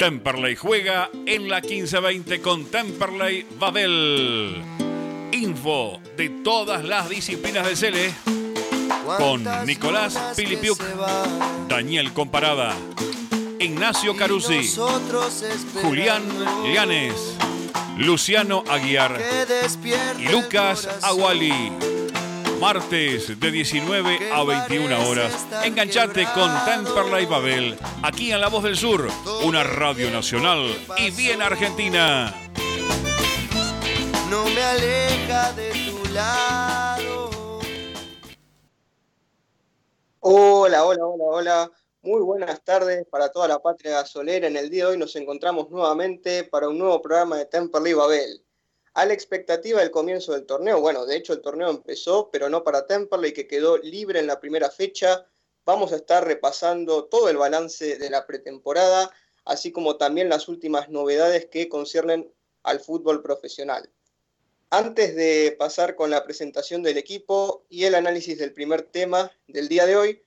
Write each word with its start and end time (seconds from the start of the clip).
Temperley 0.00 0.56
juega 0.56 1.10
en 1.26 1.50
la 1.50 1.60
15-20 1.60 2.40
con 2.40 2.64
Temperley 2.64 3.46
Babel. 3.58 4.56
Info 5.30 6.00
de 6.16 6.30
todas 6.42 6.82
las 6.86 7.10
disciplinas 7.10 7.66
de 7.66 7.76
Cele 7.76 8.14
con 9.18 9.46
Nicolás 9.66 10.18
Pilipiuk, 10.34 10.80
Daniel 11.68 12.14
Comparada, 12.14 12.74
Ignacio 13.58 14.16
Carusi, 14.16 14.74
Julián 15.82 16.22
Llanes, 16.72 17.36
Luciano 17.98 18.64
Aguiar 18.70 19.20
y 20.18 20.28
Lucas 20.30 20.88
Aguali. 21.02 21.89
Martes 22.60 23.40
de 23.40 23.50
19 23.50 24.32
a 24.32 24.44
21 24.44 25.08
horas. 25.08 25.46
Enganchate 25.64 26.26
con 26.34 26.50
Temperley 26.66 27.24
Babel, 27.24 27.78
aquí 28.02 28.32
en 28.32 28.40
La 28.40 28.48
Voz 28.48 28.62
del 28.62 28.76
Sur, 28.76 29.08
una 29.44 29.64
radio 29.64 30.10
nacional 30.10 30.76
y 30.98 31.10
bien 31.10 31.40
argentina. 31.40 32.34
No 34.28 34.44
me 34.44 34.62
aleja 34.62 35.52
de 35.54 35.70
tu 35.90 36.12
lado. 36.12 37.30
Hola, 40.20 40.84
hola, 40.84 41.06
hola, 41.06 41.24
hola. 41.24 41.70
Muy 42.02 42.20
buenas 42.20 42.62
tardes 42.62 43.06
para 43.10 43.30
toda 43.32 43.48
la 43.48 43.58
patria 43.58 43.92
gasolera. 43.92 44.46
En 44.46 44.58
el 44.58 44.68
día 44.68 44.84
de 44.84 44.90
hoy 44.92 44.98
nos 44.98 45.16
encontramos 45.16 45.70
nuevamente 45.70 46.44
para 46.44 46.68
un 46.68 46.76
nuevo 46.76 47.00
programa 47.00 47.38
de 47.38 47.46
Temperley 47.46 47.94
Babel 47.94 48.44
a 49.00 49.06
la 49.06 49.14
expectativa 49.14 49.80
del 49.80 49.90
comienzo 49.90 50.32
del 50.32 50.44
torneo. 50.44 50.78
Bueno, 50.78 51.06
de 51.06 51.16
hecho 51.16 51.32
el 51.32 51.40
torneo 51.40 51.70
empezó, 51.70 52.28
pero 52.30 52.50
no 52.50 52.62
para 52.62 52.86
Temperley, 52.86 53.32
que 53.32 53.46
quedó 53.46 53.78
libre 53.78 54.20
en 54.20 54.26
la 54.26 54.40
primera 54.40 54.70
fecha. 54.70 55.26
Vamos 55.64 55.94
a 55.94 55.96
estar 55.96 56.26
repasando 56.26 57.06
todo 57.06 57.30
el 57.30 57.38
balance 57.38 57.96
de 57.96 58.10
la 58.10 58.26
pretemporada, 58.26 59.10
así 59.46 59.72
como 59.72 59.96
también 59.96 60.28
las 60.28 60.48
últimas 60.48 60.90
novedades 60.90 61.46
que 61.46 61.70
conciernen 61.70 62.30
al 62.62 62.78
fútbol 62.80 63.22
profesional. 63.22 63.88
Antes 64.68 65.16
de 65.16 65.56
pasar 65.58 65.96
con 65.96 66.10
la 66.10 66.22
presentación 66.22 66.82
del 66.82 66.98
equipo 66.98 67.64
y 67.70 67.84
el 67.84 67.94
análisis 67.94 68.38
del 68.38 68.52
primer 68.52 68.82
tema 68.82 69.32
del 69.48 69.68
día 69.68 69.86
de 69.86 69.96
hoy, 69.96 70.22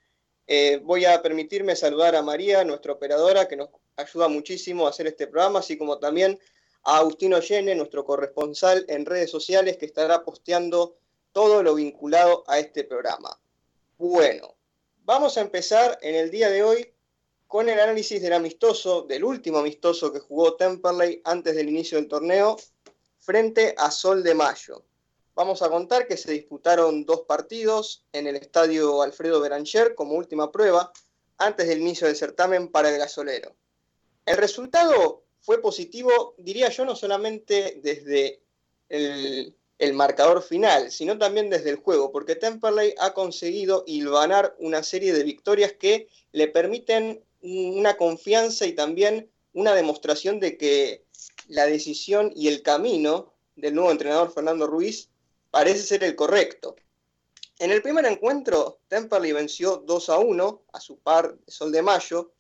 eh, 0.47 0.79
voy 0.81 1.05
a 1.05 1.21
permitirme 1.21 1.75
saludar 1.75 2.15
a 2.15 2.23
María, 2.23 2.63
nuestra 2.63 2.93
operadora, 2.93 3.47
que 3.47 3.55
nos 3.55 3.69
ayuda 3.97 4.29
muchísimo 4.29 4.87
a 4.87 4.89
hacer 4.89 5.05
este 5.05 5.27
programa, 5.27 5.59
así 5.59 5.77
como 5.77 5.99
también 5.99 6.39
a 6.83 6.97
Agustino 6.97 7.39
Yene, 7.39 7.75
nuestro 7.75 8.05
corresponsal 8.05 8.85
en 8.87 9.05
redes 9.05 9.31
sociales, 9.31 9.77
que 9.77 9.85
estará 9.85 10.23
posteando 10.23 10.97
todo 11.31 11.63
lo 11.63 11.75
vinculado 11.75 12.43
a 12.47 12.59
este 12.59 12.83
programa. 12.83 13.39
Bueno, 13.97 14.55
vamos 15.05 15.37
a 15.37 15.41
empezar 15.41 15.97
en 16.01 16.15
el 16.15 16.29
día 16.29 16.49
de 16.49 16.63
hoy 16.63 16.93
con 17.47 17.69
el 17.69 17.79
análisis 17.79 18.21
del 18.21 18.33
amistoso, 18.33 19.03
del 19.03 19.23
último 19.23 19.59
amistoso 19.59 20.11
que 20.11 20.19
jugó 20.19 20.55
Temperley 20.55 21.21
antes 21.23 21.55
del 21.55 21.69
inicio 21.69 21.97
del 21.97 22.07
torneo, 22.07 22.57
frente 23.19 23.73
a 23.77 23.91
Sol 23.91 24.23
de 24.23 24.33
Mayo. 24.33 24.83
Vamos 25.35 25.61
a 25.61 25.69
contar 25.69 26.07
que 26.07 26.17
se 26.17 26.31
disputaron 26.31 27.05
dos 27.05 27.21
partidos 27.21 28.05
en 28.11 28.27
el 28.27 28.35
estadio 28.35 29.01
Alfredo 29.01 29.39
Beranger 29.39 29.95
como 29.95 30.15
última 30.15 30.51
prueba 30.51 30.91
antes 31.37 31.67
del 31.67 31.81
inicio 31.81 32.07
del 32.07 32.15
certamen 32.15 32.67
para 32.69 32.89
el 32.89 32.97
gasolero. 32.97 33.55
El 34.25 34.37
resultado 34.37 35.23
fue 35.43 35.61
positivo, 35.61 36.35
diría 36.37 36.69
yo, 36.69 36.85
no 36.85 36.95
solamente 36.95 37.79
desde 37.83 38.41
el, 38.89 39.53
marcador 39.93 40.41
final, 40.41 40.89
sino 40.91 41.17
también 41.17 41.49
desde 41.49 41.69
el 41.69 41.75
juego, 41.75 42.11
porque 42.13 42.37
Temperley 42.37 42.95
ha 42.97 43.13
conseguido 43.13 43.83
hilvanar 43.85 44.55
una 44.59 44.81
serie 44.81 45.11
de 45.11 45.23
victorias 45.23 45.73
que 45.73 46.07
le 46.31 46.47
permiten 46.47 47.21
una 47.41 47.97
confianza 47.97 48.65
y 48.65 48.71
también 48.71 49.29
una 49.51 49.75
demostración 49.75 50.39
de 50.39 50.57
que 50.57 51.03
la 51.49 51.65
decisión 51.65 52.31
y 52.33 52.47
el 52.47 52.61
camino 52.61 53.33
del 53.57 53.75
nuevo 53.75 53.91
entrenador 53.91 54.33
Fernando 54.33 54.65
Ruiz 54.67 55.09
parece 55.51 55.81
ser 55.81 56.05
el 56.05 56.15
correcto. 56.15 56.77
En 57.59 57.71
el 57.71 57.81
primer 57.81 58.05
encuentro, 58.05 58.79
Temperley 58.87 59.33
venció 59.33 59.83
2 59.85 60.09
a 60.09 60.17
1 60.19 60.61
a 60.71 60.79
su 60.79 60.97
par 60.99 61.37
Sol 61.45 61.73
de 61.73 61.81
Mayo. 61.81 62.31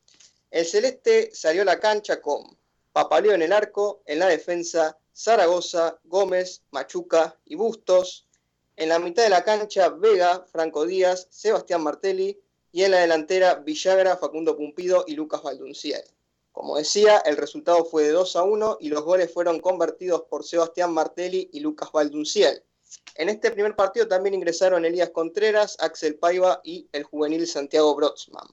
El 0.49 0.65
celeste 0.65 1.31
salió 1.33 1.63
a 1.63 1.65
la 1.65 1.79
cancha 1.81 2.21
con 2.21 2.57
Papaleo 2.93 3.33
en 3.33 3.41
el 3.41 3.51
arco, 3.51 4.03
en 4.05 4.19
la 4.19 4.27
defensa 4.27 4.97
Zaragoza, 5.15 5.99
Gómez, 6.03 6.61
Machuca 6.69 7.37
y 7.43 7.55
Bustos. 7.55 8.27
En 8.75 8.89
la 8.89 8.99
mitad 8.99 9.23
de 9.23 9.29
la 9.29 9.43
cancha 9.43 9.89
Vega, 9.89 10.45
Franco 10.51 10.85
Díaz, 10.85 11.27
Sebastián 11.31 11.81
Martelli 11.81 12.39
y 12.71 12.83
en 12.83 12.91
la 12.91 12.99
delantera 12.99 13.55
Villagra, 13.55 14.17
Facundo 14.17 14.55
Pumpido 14.55 15.05
y 15.07 15.15
Lucas 15.15 15.41
Valdunciel. 15.41 16.03
Como 16.51 16.77
decía, 16.77 17.17
el 17.25 17.35
resultado 17.37 17.83
fue 17.83 18.03
de 18.03 18.11
2 18.11 18.35
a 18.35 18.43
1 18.43 18.77
y 18.79 18.89
los 18.89 19.03
goles 19.03 19.33
fueron 19.33 19.59
convertidos 19.59 20.23
por 20.29 20.43
Sebastián 20.43 20.93
Martelli 20.93 21.49
y 21.51 21.61
Lucas 21.61 21.91
Valdunciel. 21.91 22.63
En 23.15 23.29
este 23.29 23.49
primer 23.49 23.75
partido 23.75 24.07
también 24.07 24.35
ingresaron 24.35 24.85
Elías 24.85 25.09
Contreras, 25.09 25.77
Axel 25.79 26.15
Paiva 26.15 26.61
y 26.63 26.87
el 26.91 27.03
juvenil 27.03 27.47
Santiago 27.47 27.95
Brotzman. 27.95 28.47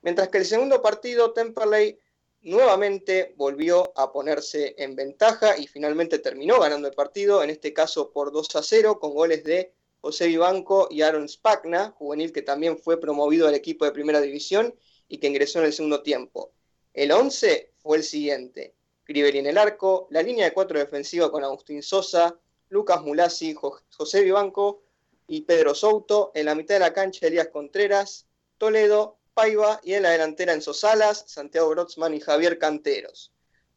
Mientras 0.00 0.28
que 0.28 0.38
el 0.38 0.46
segundo 0.46 0.80
partido, 0.80 1.32
Temperley 1.32 1.98
nuevamente 2.46 3.34
volvió 3.36 3.92
a 3.98 4.12
ponerse 4.12 4.76
en 4.78 4.94
ventaja 4.94 5.58
y 5.58 5.66
finalmente 5.66 6.20
terminó 6.20 6.60
ganando 6.60 6.86
el 6.86 6.94
partido, 6.94 7.42
en 7.42 7.50
este 7.50 7.72
caso 7.72 8.12
por 8.12 8.30
2 8.30 8.54
a 8.54 8.62
0, 8.62 9.00
con 9.00 9.14
goles 9.14 9.42
de 9.42 9.74
José 10.00 10.28
Vivanco 10.28 10.86
y 10.88 11.02
Aaron 11.02 11.28
Spagna, 11.28 11.90
juvenil 11.98 12.32
que 12.32 12.42
también 12.42 12.78
fue 12.78 13.00
promovido 13.00 13.48
al 13.48 13.56
equipo 13.56 13.84
de 13.84 13.90
primera 13.90 14.20
división 14.20 14.72
y 15.08 15.18
que 15.18 15.26
ingresó 15.26 15.58
en 15.58 15.64
el 15.64 15.72
segundo 15.72 16.04
tiempo. 16.04 16.52
El 16.94 17.10
11 17.10 17.72
fue 17.78 17.96
el 17.96 18.04
siguiente. 18.04 18.76
Griveri 19.04 19.40
en 19.40 19.46
el 19.46 19.58
arco, 19.58 20.06
la 20.10 20.22
línea 20.22 20.44
de 20.44 20.52
cuatro 20.52 20.78
defensiva 20.78 21.32
con 21.32 21.42
Agustín 21.42 21.82
Sosa, 21.82 22.38
Lucas 22.68 23.02
Mulasi, 23.02 23.54
José 23.54 24.22
Vivanco 24.22 24.84
y 25.26 25.40
Pedro 25.40 25.74
Souto. 25.74 26.30
En 26.32 26.46
la 26.46 26.54
mitad 26.54 26.76
de 26.76 26.80
la 26.80 26.92
cancha, 26.92 27.26
Elías 27.26 27.48
Contreras, 27.48 28.28
Toledo, 28.56 29.18
Paiva 29.36 29.80
y 29.84 29.92
en 29.92 30.04
la 30.04 30.10
delantera 30.10 30.54
Enzo 30.54 30.72
Salas, 30.72 31.24
Santiago 31.26 31.68
Brotzman 31.68 32.14
y 32.14 32.20
Javier 32.20 32.58
Canteros. 32.58 33.32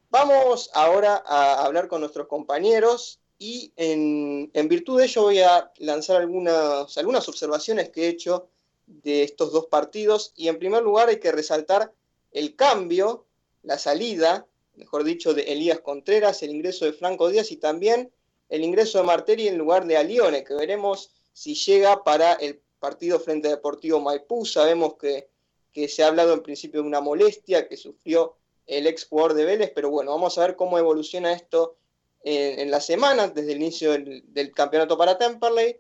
Vamos 0.10 0.70
ahora 0.74 1.22
a 1.26 1.66
hablar 1.66 1.90
con 1.90 2.00
nuestros 2.00 2.28
compañeros 2.28 3.20
y 3.38 3.74
en, 3.76 4.50
virtud 4.70 5.00
de 5.00 5.06
ello 5.06 5.24
voy 5.24 5.40
a 5.40 5.70
lanzar 5.80 6.22
algunas, 6.22 6.98
algunas 6.98 7.28
observaciones 7.28 7.90
que 7.90 8.06
he 8.06 8.08
hecho 8.08 8.48
de 8.88 9.24
estos 9.24 9.52
dos 9.52 9.66
partidos 9.66 10.32
y 10.34 10.48
en 10.48 10.60
primer 10.60 10.82
lugar 10.82 11.10
hay 11.10 11.20
que 11.20 11.34
resaltar 11.34 11.94
el 12.32 12.56
cambio, 12.56 13.26
la 13.62 13.78
salida, 13.78 14.48
mejor 14.76 15.04
dicho, 15.04 15.34
de 15.34 15.52
Elías 15.52 15.82
Contreras, 15.82 16.42
el 16.42 16.52
ingreso 16.52 16.86
de 16.86 16.94
Franco 16.94 17.28
Díaz 17.28 17.52
y 17.52 17.58
también 17.58 18.14
el 18.48 18.64
ingreso 18.64 19.00
de 19.00 19.04
Martelli 19.04 19.50
en 19.50 19.58
lugar 19.58 19.86
de 19.86 19.98
Alione, 19.98 20.46
que 20.46 20.54
veremos 20.54 21.12
si 21.34 21.54
llega 21.54 22.02
para 22.06 22.32
el 22.34 22.62
partido 22.80 23.20
frente 23.20 23.50
a 23.50 23.52
Deportivo 23.52 24.00
Maipú. 24.00 24.46
Sabemos 24.46 24.96
que 24.96 25.28
que 25.74 25.88
se 25.88 26.04
ha 26.04 26.08
hablado 26.08 26.34
en 26.34 26.42
principio 26.42 26.82
de 26.82 26.88
una 26.88 27.02
molestia 27.02 27.68
que 27.68 27.78
sufrió 27.78 28.36
el 28.70 28.86
ex 28.88 29.06
jugador 29.06 29.34
de 29.34 29.46
Vélez, 29.46 29.72
pero 29.74 29.90
bueno, 29.90 30.12
vamos 30.12 30.38
a 30.38 30.42
ver 30.42 30.56
cómo 30.56 30.78
evoluciona 30.78 31.34
esto 31.34 31.78
en, 32.22 32.60
en 32.60 32.72
la 32.72 32.80
semana, 32.80 33.28
desde 33.28 33.54
el 33.54 33.62
inicio 33.62 33.92
del, 33.92 34.52
campeonato 34.54 34.98
para 34.98 35.18
Temperley. 35.18 35.80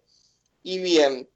Y 0.63 0.79
bien, 0.79 1.29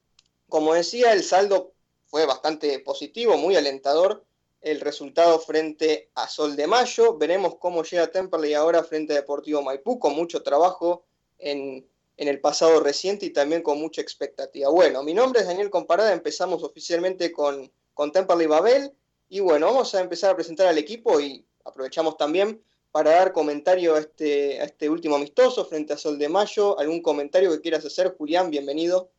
como 0.50 0.74
decía, 0.74 1.14
el 1.14 1.24
saldo 1.24 1.74
fue 2.06 2.26
bastante 2.26 2.80
positivo, 2.80 3.38
muy 3.38 3.56
alentador 3.56 4.26
el 4.62 4.80
resultado 4.80 5.40
frente 5.40 6.10
a 6.16 6.28
Sol 6.28 6.56
de 6.56 6.68
Mayo. 6.68 7.18
Veremos 7.18 7.56
cómo 7.58 7.84
llega 7.84 8.12
Temperley 8.12 8.54
ahora 8.54 8.84
frente 8.84 9.14
a 9.14 9.18
Deportivo 9.18 9.62
Maipú, 9.62 10.00
con 10.00 10.16
mucho 10.16 10.42
trabajo 10.42 11.06
en, 11.38 11.86
en, 12.18 12.28
el 12.28 12.40
pasado 12.40 12.80
reciente 12.80 13.26
y 13.26 13.30
también 13.32 13.62
con 13.62 13.78
mucha 13.80 14.02
expectativa. 14.02 14.70
Bueno, 14.70 15.04
mi 15.04 15.14
nombre 15.14 15.42
es 15.42 15.48
Daniel 15.48 15.70
Comparada, 15.70 16.14
empezamos 16.14 16.64
oficialmente 16.64 17.32
con 17.32 17.72
con 17.94 18.12
Temperley 18.12 18.48
Babel. 18.48 18.92
Y 19.30 19.40
bueno, 19.40 19.68
vamos 19.68 19.94
a 19.96 20.02
empezar 20.02 20.32
a 20.32 20.36
presentar 20.36 20.68
al 20.68 20.78
equipo 20.78 21.20
y 21.20 21.46
aprovechamos 21.66 22.18
también 22.18 22.62
para 22.92 23.12
dar 23.12 23.34
comentario 23.34 23.96
a 23.96 24.00
este, 24.00 24.62
a 24.62 24.66
este 24.66 24.90
último 24.90 25.16
amistoso 25.16 25.66
frente 25.66 25.94
a 25.94 25.98
Sol 25.98 26.20
de 26.20 26.30
Mayo. 26.30 26.80
¿Algún 26.80 27.02
comentario 27.02 27.52
que 27.52 27.62
quieras 27.62 27.86
hacer, 27.86 28.16
Julián? 28.16 28.52
Bienvenido. 28.52 29.10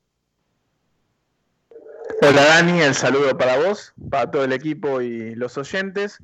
Hola 2.22 2.44
Dani, 2.44 2.81
el 2.81 2.94
saludo 2.94 3.37
para 3.37 3.58
vos, 3.58 3.93
para 4.08 4.31
todo 4.31 4.44
el 4.44 4.52
equipo 4.52 5.00
y 5.00 5.34
los 5.34 5.58
oyentes. 5.58 6.19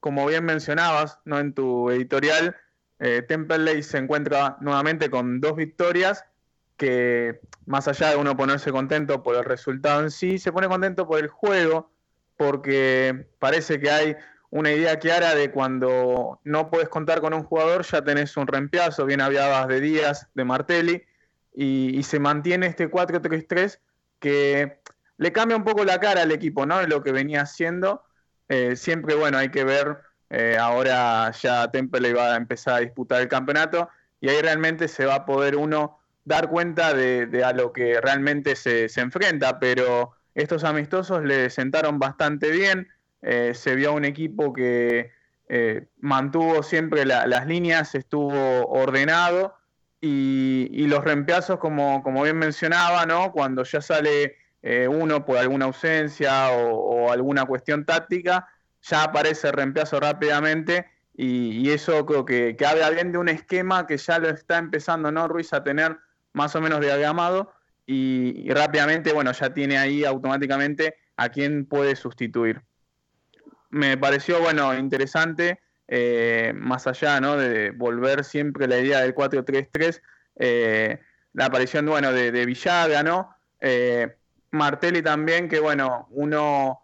Como 0.00 0.26
bien 0.26 0.44
mencionabas 0.44 1.18
¿no? 1.24 1.38
en 1.38 1.54
tu 1.54 1.90
editorial, 1.90 2.56
eh, 2.98 3.22
Temperley 3.22 3.82
se 3.82 3.98
encuentra 3.98 4.56
nuevamente 4.60 5.08
con 5.08 5.40
dos 5.40 5.56
victorias 5.56 6.24
que 6.76 7.40
más 7.64 7.88
allá 7.88 8.10
de 8.10 8.16
uno 8.16 8.36
ponerse 8.36 8.70
contento 8.72 9.22
por 9.22 9.36
el 9.36 9.44
resultado 9.44 10.02
en 10.02 10.10
sí, 10.10 10.38
se 10.38 10.52
pone 10.52 10.68
contento 10.68 11.06
por 11.06 11.20
el 11.20 11.28
juego 11.28 11.90
porque 12.36 13.26
parece 13.38 13.80
que 13.80 13.90
hay 13.90 14.16
una 14.50 14.72
idea 14.72 14.98
clara 14.98 15.34
de 15.34 15.50
cuando 15.50 16.40
no 16.44 16.70
puedes 16.70 16.88
contar 16.88 17.20
con 17.20 17.34
un 17.34 17.42
jugador, 17.42 17.84
ya 17.84 18.02
tenés 18.02 18.36
un 18.36 18.46
reemplazo, 18.46 19.04
bien 19.04 19.20
hablabas 19.20 19.68
de 19.68 19.80
Díaz, 19.80 20.28
de 20.34 20.44
Martelli, 20.44 21.02
y, 21.54 22.02
se 22.02 22.18
mantiene 22.18 22.66
este 22.66 22.90
4-3-3 22.90 23.80
que 24.20 24.80
le 25.16 25.32
cambia 25.32 25.56
un 25.56 25.64
poco 25.64 25.84
la 25.84 25.98
cara 25.98 26.22
al 26.22 26.30
equipo, 26.30 26.66
¿no? 26.66 26.78
De 26.78 26.86
lo 26.86 27.02
que 27.02 27.12
venía 27.12 27.42
haciendo. 27.42 28.02
Eh, 28.48 28.76
siempre, 28.76 29.14
bueno, 29.14 29.38
hay 29.38 29.48
que 29.50 29.64
ver 29.64 29.98
eh, 30.30 30.56
ahora 30.58 31.30
ya 31.30 31.70
Temple 31.70 32.12
va 32.12 32.34
a 32.34 32.36
empezar 32.36 32.74
a 32.74 32.80
disputar 32.80 33.22
el 33.22 33.28
campeonato 33.28 33.88
y 34.20 34.28
ahí 34.28 34.40
realmente 34.42 34.88
se 34.88 35.06
va 35.06 35.16
a 35.16 35.26
poder 35.26 35.56
uno 35.56 36.00
dar 36.24 36.48
cuenta 36.50 36.92
de, 36.92 37.44
a 37.44 37.52
lo 37.52 37.72
que 37.72 38.00
realmente 38.00 38.56
se, 38.56 38.88
enfrenta, 38.96 39.60
pero 39.60 40.12
estos 40.36 40.64
amistosos 40.64 41.24
le 41.24 41.48
sentaron 41.48 41.98
bastante 41.98 42.50
bien, 42.50 42.88
eh, 43.22 43.54
se 43.54 43.74
vio 43.74 43.94
un 43.94 44.04
equipo 44.04 44.52
que 44.52 45.10
eh, 45.48 45.86
mantuvo 45.98 46.62
siempre 46.62 47.06
las 47.06 47.46
líneas, 47.46 47.94
estuvo 47.94 48.66
ordenado 48.66 49.56
y, 50.00 50.86
los 50.88 51.02
reemplazos, 51.02 51.58
como, 51.58 52.02
como, 52.02 52.22
bien 52.22 52.36
mencionaba, 52.36 53.06
¿no? 53.06 53.32
cuando 53.32 53.64
ya 53.64 53.80
sale 53.80 54.36
eh, 54.62 54.86
uno 54.86 55.24
por 55.24 55.38
alguna 55.38 55.64
ausencia 55.64 56.50
o, 56.50 57.10
alguna 57.10 57.46
cuestión 57.46 57.86
táctica, 57.86 58.46
ya 58.82 59.04
aparece 59.04 59.48
el 59.48 59.54
reemplazo 59.54 59.98
rápidamente 59.98 60.86
y, 61.14 61.70
eso 61.70 62.04
creo 62.04 62.26
que, 62.26 62.56
que, 62.56 62.66
habla 62.66 62.90
bien 62.90 63.10
de 63.10 63.18
un 63.18 63.30
esquema 63.30 63.86
que 63.86 63.96
ya 63.96 64.18
lo 64.18 64.28
está 64.28 64.58
empezando 64.58 65.10
¿no? 65.10 65.28
Ruiz 65.28 65.54
a 65.54 65.64
tener 65.64 65.96
más 66.34 66.54
o 66.54 66.60
menos 66.60 66.80
diagramado 66.80 67.55
y, 67.86 68.50
rápidamente, 68.50 69.12
bueno, 69.12 69.32
ya 69.32 69.54
tiene 69.54 69.78
ahí 69.78 70.04
automáticamente 70.04 70.96
a 71.16 71.28
quién 71.28 71.66
puede 71.66 71.94
sustituir. 71.94 72.62
Me 73.70 73.96
pareció, 73.96 74.40
bueno, 74.40 74.76
interesante, 74.76 75.60
eh, 75.86 76.52
más 76.56 76.88
allá, 76.88 77.20
¿no? 77.20 77.36
De 77.36 77.70
volver 77.70 78.24
siempre 78.24 78.66
la 78.66 78.78
idea 78.78 79.00
del 79.00 79.14
4-3-3, 79.14 80.02
eh, 80.36 81.00
la 81.32 81.46
aparición, 81.46 81.86
bueno, 81.86 82.12
de, 82.12 82.32
de 82.32 82.44
Villaga, 82.44 83.04
¿no? 83.04 83.36
Eh, 83.60 84.16
Martelli 84.50 85.02
también, 85.02 85.48
que 85.48 85.60
bueno, 85.60 86.08
uno 86.10 86.82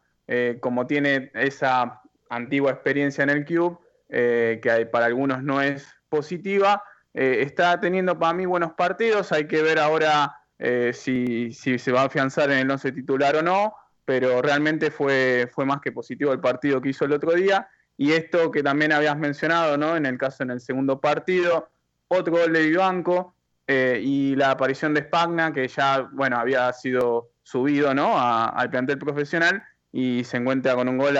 como 0.60 0.87
tiene 0.87 1.31
esa 1.34 2.00
antigua 2.31 2.70
experiencia 2.70 3.22
en 3.22 3.28
el 3.28 3.44
Cube, 3.44 3.76
que 4.08 4.88
para 4.90 5.04
algunos 5.04 5.43
no 5.43 5.60
es 5.60 5.87
positiva, 6.08 6.82
está 7.12 7.78
teniendo 7.81 8.19
para 8.19 8.32
mí 8.32 8.46
buenos 8.46 8.72
partidos, 8.72 9.31
hay 9.32 9.46
que 9.46 9.60
ver 9.60 9.78
ahora 9.78 10.42
eh, 10.64 10.93
si, 10.93 11.50
se 11.53 11.91
va 11.91 12.03
a 12.03 12.05
afianzar 12.05 12.49
en 12.53 12.59
el 12.59 12.70
11 12.70 12.93
titular 12.93 13.35
o 13.35 13.43
no, 13.43 13.75
pero 14.05 14.41
realmente 14.41 14.93
fue, 14.93 15.50
fue 15.53 15.67
más 15.67 15.81
que 15.81 15.91
positivo 15.91 16.32
el 16.32 16.38
partido 16.38 16.81
que 16.81 16.91
hizo 16.91 17.05
el 17.05 17.12
otro 17.12 17.32
día. 17.32 17.69
Y 17.97 18.12
esto 18.12 18.53
que 18.53 18.62
también 18.62 18.93
habías 18.93 19.19
mencionado, 19.19 19.76
¿no? 19.76 19.97
En 19.97 20.06
el 20.06 20.17
caso 20.19 20.44
en 20.44 20.53
el 20.53 20.61
segundo 20.61 21.00
partido, 21.00 21.69
otro 22.06 22.32
gol 22.32 22.53
de 22.53 22.62
Vivanco 22.62 23.35
eh, 23.67 24.00
y 24.00 24.37
la 24.37 24.53
aparición 24.53 24.94
de 24.94 25.03
Spagna, 25.03 25.53
que 25.53 25.67
ya, 25.67 26.09
bueno, 26.12 26.38
había 26.38 26.73
sido 26.73 27.32
subido, 27.43 27.93
¿no? 27.93 28.14
al 28.17 28.70
plantel 28.70 28.99
profesional 28.99 29.64
y 29.91 30.23
se 30.23 30.37
encuentra 30.37 30.76
con 30.76 30.88
un 30.88 30.97
gol 30.97 31.19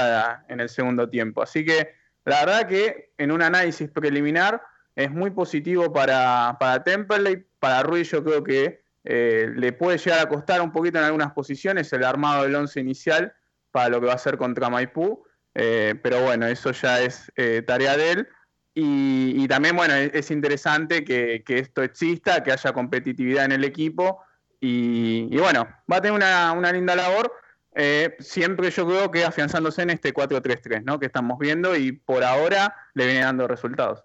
en 0.49 0.61
el 0.61 0.69
segundo 0.69 1.09
tiempo. 1.09 1.43
Así 1.43 1.65
que 1.65 1.95
la 2.25 2.45
verdad 2.45 2.69
que 2.69 3.13
en 3.19 3.33
un 3.33 3.43
análisis 3.43 3.91
preliminar 3.91 4.63
es 4.95 5.11
muy 5.11 5.31
positivo 5.31 5.93
para, 5.93 6.57
para 6.61 6.85
Temperley. 6.85 7.45
Para 7.59 7.83
Ruiz 7.83 8.09
yo 8.11 8.23
creo 8.23 8.45
que 8.45 8.82
eh, 9.05 9.51
le 9.55 9.73
puede 9.73 9.99
llegar 9.99 10.21
a 10.21 10.29
costar 10.29 10.61
un 10.61 10.73
poquito 10.73 10.99
en 10.99 11.05
algunas 11.05 11.33
posiciones 11.33 11.93
el 11.93 12.05
armado 12.05 12.45
del 12.45 12.55
once 12.55 12.79
inicial 12.79 13.35
para 13.71 13.89
lo 13.89 14.01
que 14.01 14.07
va 14.07 14.13
a 14.13 14.17
hacer 14.17 14.37
contra 14.37 14.71
Maipú. 14.71 15.25
Eh, 15.55 15.95
pero 16.03 16.23
bueno, 16.23 16.47
eso 16.47 16.71
ya 16.73 17.01
es 17.01 17.31
eh, 17.37 17.63
tarea 17.67 17.97
de 17.97 18.13
él. 18.13 18.29
Y, 18.75 19.47
también, 19.49 19.77
bueno, 19.77 19.95
es, 19.95 20.31
interesante 20.31 21.05
que, 21.05 21.43
esto 21.47 21.83
exista, 21.83 22.43
que 22.43 22.53
haya 22.53 22.73
competitividad 22.73 23.45
en 23.45 23.53
el 23.53 23.65
equipo. 23.65 24.23
Y, 24.61 25.37
bueno, 25.37 25.69
va 25.91 25.97
a 25.97 26.01
tener 26.01 26.15
una, 26.15 26.73
linda 26.73 26.97
labor. 26.97 27.31
siempre 28.21 28.71
yo 28.71 28.87
creo 28.87 29.11
que 29.11 29.27
afianzándose 29.27 29.83
en 29.83 29.91
este 29.91 30.15
4-3-3 30.15 30.85
¿no? 30.85 30.99
que 30.99 31.07
estamos 31.07 31.39
viendo 31.39 31.77
y 31.77 31.93
por 31.93 32.25
ahora 32.25 32.75
le 32.95 33.05
viene 33.05 33.21
dando 33.21 33.47
resultados. 33.47 34.05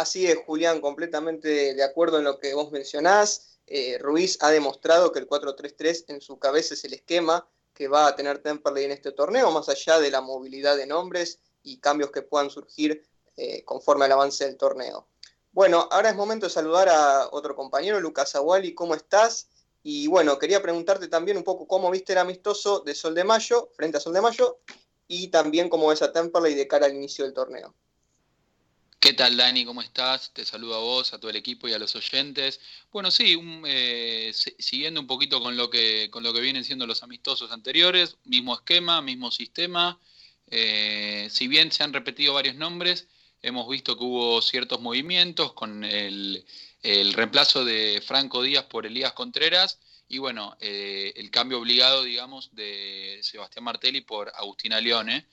Así 0.00 0.26
es, 0.26 0.38
Julián, 0.46 0.80
completamente 0.80 1.74
de 1.74 1.82
acuerdo 1.82 2.16
en 2.16 2.24
lo 2.24 2.38
que 2.38 2.54
vos 2.54 2.72
mencionás. 2.72 3.58
Eh, 3.66 3.98
Ruiz 3.98 4.38
ha 4.40 4.50
demostrado 4.50 5.12
que 5.12 5.18
el 5.18 5.28
4-3-3 5.28 6.06
en 6.08 6.22
su 6.22 6.38
cabeza 6.38 6.72
es 6.72 6.82
el 6.84 6.94
esquema 6.94 7.46
que 7.74 7.86
va 7.86 8.06
a 8.06 8.16
tener 8.16 8.38
Temperley 8.38 8.86
en 8.86 8.92
este 8.92 9.12
torneo, 9.12 9.50
más 9.50 9.68
allá 9.68 9.98
de 9.98 10.10
la 10.10 10.22
movilidad 10.22 10.78
de 10.78 10.86
nombres 10.86 11.40
y 11.62 11.80
cambios 11.80 12.10
que 12.10 12.22
puedan 12.22 12.48
surgir 12.48 13.06
eh, 13.36 13.62
conforme 13.66 14.06
al 14.06 14.12
avance 14.12 14.46
del 14.46 14.56
torneo. 14.56 15.06
Bueno, 15.52 15.86
ahora 15.90 16.08
es 16.08 16.16
momento 16.16 16.46
de 16.46 16.50
saludar 16.50 16.88
a 16.88 17.28
otro 17.30 17.54
compañero, 17.54 18.00
Lucas 18.00 18.34
Aguali, 18.34 18.72
¿cómo 18.74 18.94
estás? 18.94 19.48
Y 19.82 20.06
bueno, 20.06 20.38
quería 20.38 20.62
preguntarte 20.62 21.08
también 21.08 21.36
un 21.36 21.44
poco 21.44 21.68
cómo 21.68 21.90
viste 21.90 22.14
el 22.14 22.20
amistoso 22.20 22.80
de 22.80 22.94
Sol 22.94 23.14
de 23.14 23.24
Mayo, 23.24 23.68
frente 23.76 23.98
a 23.98 24.00
Sol 24.00 24.14
de 24.14 24.22
Mayo, 24.22 24.60
y 25.06 25.28
también 25.28 25.68
cómo 25.68 25.88
ves 25.88 26.00
a 26.00 26.10
Temperley 26.10 26.54
de 26.54 26.66
cara 26.66 26.86
al 26.86 26.94
inicio 26.94 27.26
del 27.26 27.34
torneo. 27.34 27.74
¿Qué 29.00 29.14
tal, 29.14 29.34
Dani? 29.38 29.64
¿Cómo 29.64 29.80
estás? 29.80 30.30
Te 30.34 30.44
saludo 30.44 30.74
a 30.74 30.80
vos, 30.80 31.14
a 31.14 31.18
todo 31.18 31.30
el 31.30 31.36
equipo 31.36 31.66
y 31.66 31.72
a 31.72 31.78
los 31.78 31.96
oyentes. 31.96 32.60
Bueno, 32.92 33.10
sí, 33.10 33.34
eh, 33.66 34.30
siguiendo 34.58 35.00
un 35.00 35.06
poquito 35.06 35.40
con 35.40 35.56
lo, 35.56 35.70
que, 35.70 36.10
con 36.10 36.22
lo 36.22 36.34
que 36.34 36.42
vienen 36.42 36.64
siendo 36.64 36.86
los 36.86 37.02
amistosos 37.02 37.50
anteriores, 37.50 38.18
mismo 38.24 38.54
esquema, 38.54 39.00
mismo 39.00 39.30
sistema. 39.30 39.98
Eh, 40.48 41.28
si 41.30 41.48
bien 41.48 41.72
se 41.72 41.82
han 41.82 41.94
repetido 41.94 42.34
varios 42.34 42.56
nombres, 42.56 43.08
hemos 43.40 43.66
visto 43.70 43.96
que 43.96 44.04
hubo 44.04 44.42
ciertos 44.42 44.82
movimientos 44.82 45.54
con 45.54 45.82
el, 45.82 46.44
reemplazo 46.82 47.64
de 47.64 48.02
Franco 48.06 48.42
Díaz 48.42 48.64
por 48.64 48.84
Elías 48.84 49.12
Contreras 49.14 49.78
y 50.08 50.18
bueno, 50.18 50.58
eh, 50.60 51.14
el 51.16 51.30
cambio 51.30 51.58
obligado, 51.58 52.02
digamos, 52.02 52.54
de 52.54 53.20
Sebastián 53.22 53.64
Martelli 53.64 54.02
por 54.02 54.30
Agustina 54.36 54.78
Leone 54.78 55.26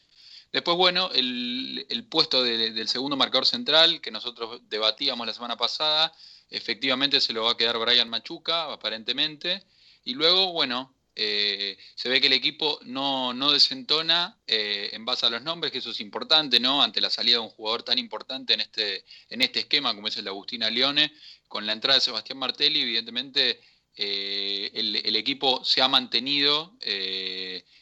Después, 0.58 0.76
bueno, 0.76 1.12
el, 1.14 2.08
puesto 2.10 2.42
del 2.42 2.88
segundo 2.88 3.16
marcador 3.16 3.46
central 3.46 4.02
que 4.02 4.10
nosotros 4.10 4.60
debatíamos 4.68 5.28
la 5.28 5.34
semana 5.36 5.56
pasada, 5.56 6.12
efectivamente 6.50 7.22
se 7.22 7.32
lo 7.32 7.44
va 7.44 7.52
a 7.52 7.58
quedar 7.58 7.78
Brian 7.78 8.10
Machuca, 8.10 8.64
aparentemente. 8.74 9.64
Y 10.04 10.16
luego, 10.16 10.54
bueno, 10.54 10.96
eh, 11.16 11.78
se 11.94 12.10
ve 12.10 12.20
que 12.20 12.26
el 12.26 12.34
equipo 12.34 12.80
no, 12.86 13.52
desentona 13.52 14.36
eh, 14.48 14.90
en 14.94 15.06
base 15.06 15.28
a 15.28 15.30
los 15.30 15.44
nombres, 15.44 15.72
que 15.72 15.78
eso 15.78 15.92
es 15.92 16.00
importante, 16.00 16.60
¿no? 16.60 16.82
Ante 16.82 17.02
la 17.02 17.12
salida 17.12 17.36
de 17.36 17.44
un 17.44 17.50
jugador 17.50 17.84
tan 17.84 18.00
importante 18.00 18.56
en 18.56 18.62
este, 18.62 19.06
en 19.30 19.44
este 19.44 19.60
esquema 19.60 19.94
como 19.94 20.08
es 20.08 20.18
el 20.18 20.24
de 20.24 20.32
Agustina 20.32 20.72
Leone, 20.72 21.14
con 21.48 21.68
la 21.68 21.74
entrada 21.74 22.00
de 22.00 22.02
Sebastián 22.06 22.40
Martelli, 22.40 22.82
evidentemente 22.82 23.62
eh, 23.96 24.72
el, 24.74 25.16
equipo 25.16 25.64
se 25.64 25.84
ha 25.84 25.88
mantenido 25.88 26.74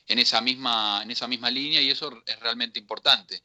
en, 0.08 0.20
esa 0.20 0.42
misma, 0.42 1.02
en 1.04 1.12
esa 1.12 1.28
misma 1.28 1.50
línea 1.50 1.82
y 1.82 1.90
eso 1.90 2.24
es 2.26 2.40
realmente 2.40 2.80
importante. 2.80 3.42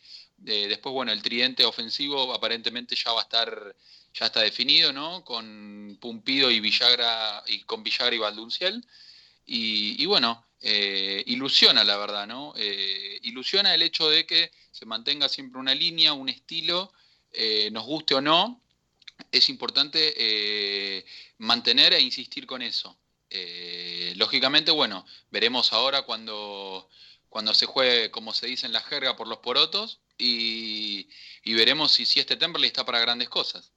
Eh, 0.46 0.66
después, 0.68 0.92
bueno, 0.92 1.12
el 1.12 1.22
tridente 1.22 1.64
ofensivo 1.64 2.32
aparentemente 2.32 2.96
ya 2.96 3.12
va 3.12 3.20
a 3.20 3.24
estar, 3.24 3.76
ya 4.14 4.26
está 4.26 4.40
definido, 4.40 4.92
¿no? 4.92 5.24
Con 5.24 5.98
Pumpido 6.00 6.50
y 6.50 6.60
Villagra, 6.60 7.42
y 7.46 7.60
con 7.62 7.82
Villagra 7.82 8.14
y 8.14 8.18
Valdunciel. 8.18 8.84
Y, 9.46 10.06
bueno, 10.06 10.46
ilusiona 11.26 11.82
la 11.82 11.96
verdad, 11.96 12.24
¿no? 12.28 12.54
ilusiona 13.22 13.74
el 13.74 13.82
hecho 13.82 14.08
de 14.08 14.24
que 14.24 14.52
se 14.70 14.86
mantenga 14.86 15.28
siempre 15.28 15.58
una 15.58 15.74
línea, 15.74 16.12
un 16.12 16.28
estilo, 16.28 16.92
nos 17.72 17.84
guste 17.84 18.14
o 18.14 18.20
no, 18.20 18.62
es 19.30 19.48
importante 19.48 20.14
eh, 20.16 21.04
mantener 21.38 21.92
e 21.92 22.00
insistir 22.00 22.46
con 22.46 22.62
eso. 22.62 22.96
Eh, 23.30 24.12
lógicamente, 24.16 24.72
bueno, 24.72 25.06
veremos 25.30 25.72
ahora 25.72 26.02
cuando, 26.02 26.88
cuando 27.28 27.54
se 27.54 27.66
juegue, 27.66 28.10
como 28.10 28.34
se 28.34 28.48
dice 28.48 28.66
en 28.66 28.72
la 28.72 28.80
jerga, 28.82 29.16
por 29.16 29.28
los 29.28 29.38
porotos 29.38 30.00
y, 30.18 31.08
veremos 31.46 31.92
si, 31.92 32.04
si 32.04 32.20
este 32.20 32.36
Temperley 32.36 32.68
está 32.68 32.84
para 32.84 33.00
grandes 33.00 33.28
cosas. 33.28 33.72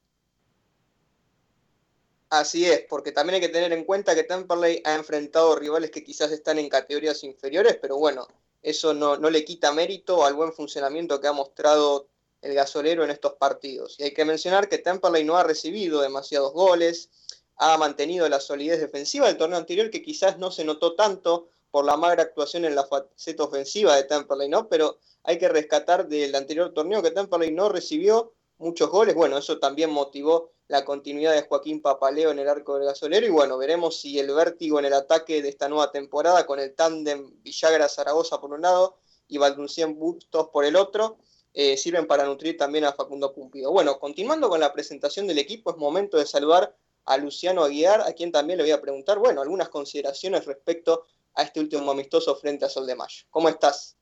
Así 2.29 2.65
es, 2.65 2.81
porque 2.89 3.11
también 3.11 3.35
hay 3.35 3.41
que 3.41 3.53
tener 3.53 3.71
en 3.73 3.83
cuenta 3.83 4.15
que 4.15 4.23
Temperley 4.23 4.81
ha 4.85 4.95
enfrentado 4.95 5.55
rivales 5.55 5.91
que 5.91 6.03
quizás 6.03 6.31
están 6.31 6.57
en 6.57 6.67
categorías 6.67 7.23
inferiores, 7.23 7.77
pero 7.79 7.97
bueno, 7.97 8.27
eso 8.63 8.95
no, 8.95 9.17
no 9.17 9.29
le 9.29 9.45
quita 9.45 9.71
mérito 9.71 10.25
al 10.25 10.33
buen 10.33 10.51
funcionamiento 10.51 11.21
que 11.21 11.27
ha 11.27 11.33
mostrado 11.33 12.07
el 12.41 12.55
gasolero 12.55 13.03
en 13.03 13.11
estos 13.11 13.33
partidos. 13.33 13.97
Y 13.99 14.03
hay 14.03 14.13
que 14.13 14.25
mencionar 14.25 14.67
que 14.67 14.79
Temperley 14.79 15.23
no 15.23 15.37
ha 15.37 15.43
recibido 15.43 16.01
demasiados 16.01 16.53
goles, 16.53 17.09
ha 17.57 17.77
mantenido 17.77 18.27
la 18.29 18.39
solidez 18.39 18.79
defensiva 18.79 19.27
del 19.27 19.37
torneo 19.37 19.57
anterior, 19.57 19.89
que 19.89 20.01
quizás 20.01 20.37
no 20.37 20.51
se 20.51 20.65
notó 20.65 20.95
tanto 20.95 21.47
por 21.71 21.85
la 21.85 21.97
magra 21.97 22.23
actuación 22.23 22.65
en 22.65 22.75
la 22.75 22.85
faceta 22.85 23.43
ofensiva 23.43 23.95
de 23.95 24.03
Temperley, 24.03 24.49
¿no? 24.49 24.67
Pero 24.67 24.97
hay 25.23 25.37
que 25.37 25.49
rescatar 25.49 26.07
del 26.07 26.35
anterior 26.35 26.73
torneo 26.73 27.01
que 27.01 27.11
Temperley 27.11 27.51
no 27.51 27.69
recibió 27.69 28.33
muchos 28.57 28.89
goles. 28.89 29.15
Bueno, 29.15 29.37
eso 29.37 29.59
también 29.59 29.89
motivó 29.89 30.51
la 30.67 30.85
continuidad 30.85 31.33
de 31.33 31.43
Joaquín 31.43 31.81
Papaleo 31.81 32.31
en 32.31 32.39
el 32.39 32.49
arco 32.49 32.75
del 32.75 32.85
gasolero. 32.85 33.25
Y 33.25 33.29
bueno, 33.29 33.57
veremos 33.57 33.99
si 33.99 34.19
el 34.19 34.33
vértigo 34.33 34.79
en 34.79 34.85
el 34.85 34.93
ataque 34.93 35.41
de 35.41 35.49
esta 35.49 35.69
nueva 35.69 35.91
temporada, 35.91 36.45
con 36.45 36.59
el 36.59 36.73
tándem 36.73 37.31
Villagra-Zaragoza 37.43 38.39
por 38.39 38.51
un 38.51 38.61
lado 38.61 38.97
y 39.27 39.37
Valduncien 39.37 39.97
Bustos 39.97 40.49
por 40.49 40.65
el 40.65 40.75
otro, 40.75 41.17
eh, 41.53 41.77
sirven 41.77 42.07
para 42.07 42.25
nutrir 42.25 42.57
también 42.57 42.85
a 42.85 42.93
Facundo 42.93 43.33
Pumpido. 43.33 43.71
Bueno, 43.71 43.99
continuando 43.99 44.49
con 44.49 44.59
la 44.59 44.73
presentación 44.73 45.27
del 45.27 45.37
equipo, 45.39 45.71
es 45.71 45.77
momento 45.77 46.17
de 46.17 46.25
saludar 46.25 46.75
a 47.05 47.17
Luciano 47.17 47.63
Aguiar, 47.63 48.01
a 48.01 48.13
quien 48.13 48.31
también 48.31 48.57
le 48.57 48.63
voy 48.63 48.71
a 48.71 48.81
preguntar, 48.81 49.19
bueno, 49.19 49.41
algunas 49.41 49.69
consideraciones 49.69 50.45
respecto 50.45 51.05
a 51.35 51.43
este 51.43 51.59
último 51.59 51.91
amistoso 51.91 52.35
frente 52.35 52.65
a 52.65 52.69
Sol 52.69 52.85
de 52.85 52.95
Mayo. 52.95 53.25
¿Cómo 53.29 53.49
estás? 53.49 53.95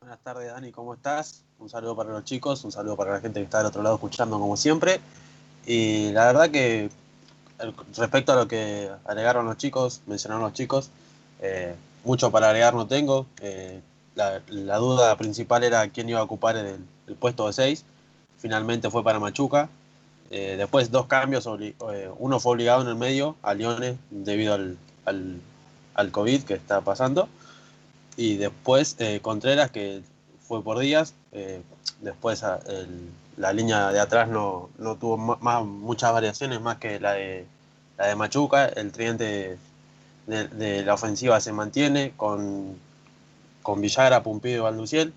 Buenas 0.00 0.22
tardes, 0.22 0.52
Dani, 0.52 0.70
¿cómo 0.72 0.94
estás? 0.94 1.44
Un 1.58 1.68
saludo 1.68 1.96
para 1.96 2.10
los 2.10 2.24
chicos, 2.24 2.64
un 2.64 2.72
saludo 2.72 2.96
para 2.96 3.12
la 3.12 3.20
gente 3.20 3.40
que 3.40 3.44
está 3.44 3.58
del 3.58 3.66
otro 3.68 3.82
lado 3.82 3.96
escuchando 3.96 4.38
como 4.38 4.56
siempre. 4.56 5.00
Y 5.66 6.12
la 6.12 6.26
verdad 6.26 6.50
que 6.50 6.90
respecto 7.96 8.32
a 8.32 8.36
lo 8.36 8.46
que 8.46 8.90
agregaron 9.04 9.46
los 9.46 9.56
chicos, 9.56 10.02
mencionaron 10.06 10.44
los 10.44 10.52
chicos, 10.52 10.90
eh, 11.40 11.74
mucho 12.04 12.30
para 12.30 12.48
agregar 12.48 12.74
no 12.74 12.86
tengo. 12.86 13.26
Eh, 13.40 13.80
la, 14.14 14.40
duda 14.78 15.16
principal 15.16 15.64
era 15.64 15.88
quién 15.88 16.08
iba 16.08 16.20
a 16.20 16.22
ocupar 16.22 16.56
el, 16.56 16.78
puesto 17.18 17.46
de 17.46 17.52
6. 17.52 17.84
Finalmente 18.38 18.90
fue 18.90 19.02
para 19.02 19.18
Machuca. 19.18 19.68
Eh, 20.30 20.56
después 20.58 20.90
dos 20.90 21.06
cambios, 21.06 21.46
uno 21.46 22.40
fue 22.40 22.52
obligado 22.52 22.82
en 22.82 22.88
el 22.88 22.96
medio 22.96 23.36
a 23.42 23.54
Lione 23.54 23.96
debido 24.10 24.54
al, 24.54 24.76
al, 25.04 25.40
al 25.94 26.10
COVID 26.10 26.42
que 26.42 26.54
está 26.54 26.80
pasando. 26.80 27.28
Y 28.16 28.36
después 28.36 28.96
Contreras, 29.22 29.70
que 29.70 30.02
fue 30.46 30.62
por 30.62 30.78
días. 30.78 31.14
después 32.00 32.42
la 33.36 33.52
línea 33.52 33.92
de 33.92 34.00
atrás 34.00 34.28
no, 34.28 34.70
tuvo 34.98 35.16
más, 35.16 35.64
muchas 35.64 36.12
variaciones 36.12 36.60
más 36.60 36.78
que 36.78 36.98
la 36.98 37.12
de, 37.12 37.46
la 37.98 38.06
de 38.06 38.16
Machuca. 38.16 38.66
El 38.66 38.92
tridente 38.92 39.58
de, 40.26 40.82
la 40.82 40.94
ofensiva 40.94 41.40
se 41.40 41.52
mantiene 41.52 42.12
con, 42.16 42.76
con 43.62 43.80
Villagra, 43.80 44.22
Pumpido 44.22 44.56
y 44.56 44.60
Valduciel. 44.60 45.12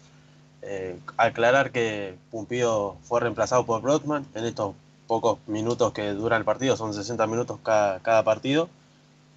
Eh, 0.61 0.99
aclarar 1.15 1.71
que 1.71 2.15
Pumpido 2.31 2.97
fue 3.03 3.21
reemplazado 3.21 3.65
por 3.65 3.81
Brotman 3.81 4.25
en 4.35 4.45
estos 4.45 4.75
pocos 5.09 5.39
minutos 5.47 5.91
que 5.91 6.13
dura 6.13 6.37
el 6.37 6.45
partido, 6.45 6.77
son 6.77 6.93
60 6.93 7.27
minutos 7.27 7.59
cada, 7.63 8.23
partido. 8.23 8.69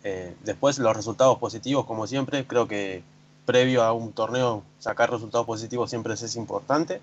Eh, 0.05 0.37
después 0.45 0.79
los 0.79 0.95
resultados 0.97 1.39
positivos, 1.39 1.87
como 1.87 2.07
siempre, 2.07 2.47
creo 2.47 2.69
que 2.69 3.03
previo 3.47 3.83
a 3.83 3.93
un 3.93 4.13
torneo 4.13 4.63
sacar 4.79 5.11
resultados 5.11 5.47
positivos 5.47 5.91
siempre 5.91 6.15
es 6.15 6.37
importante. 6.37 7.01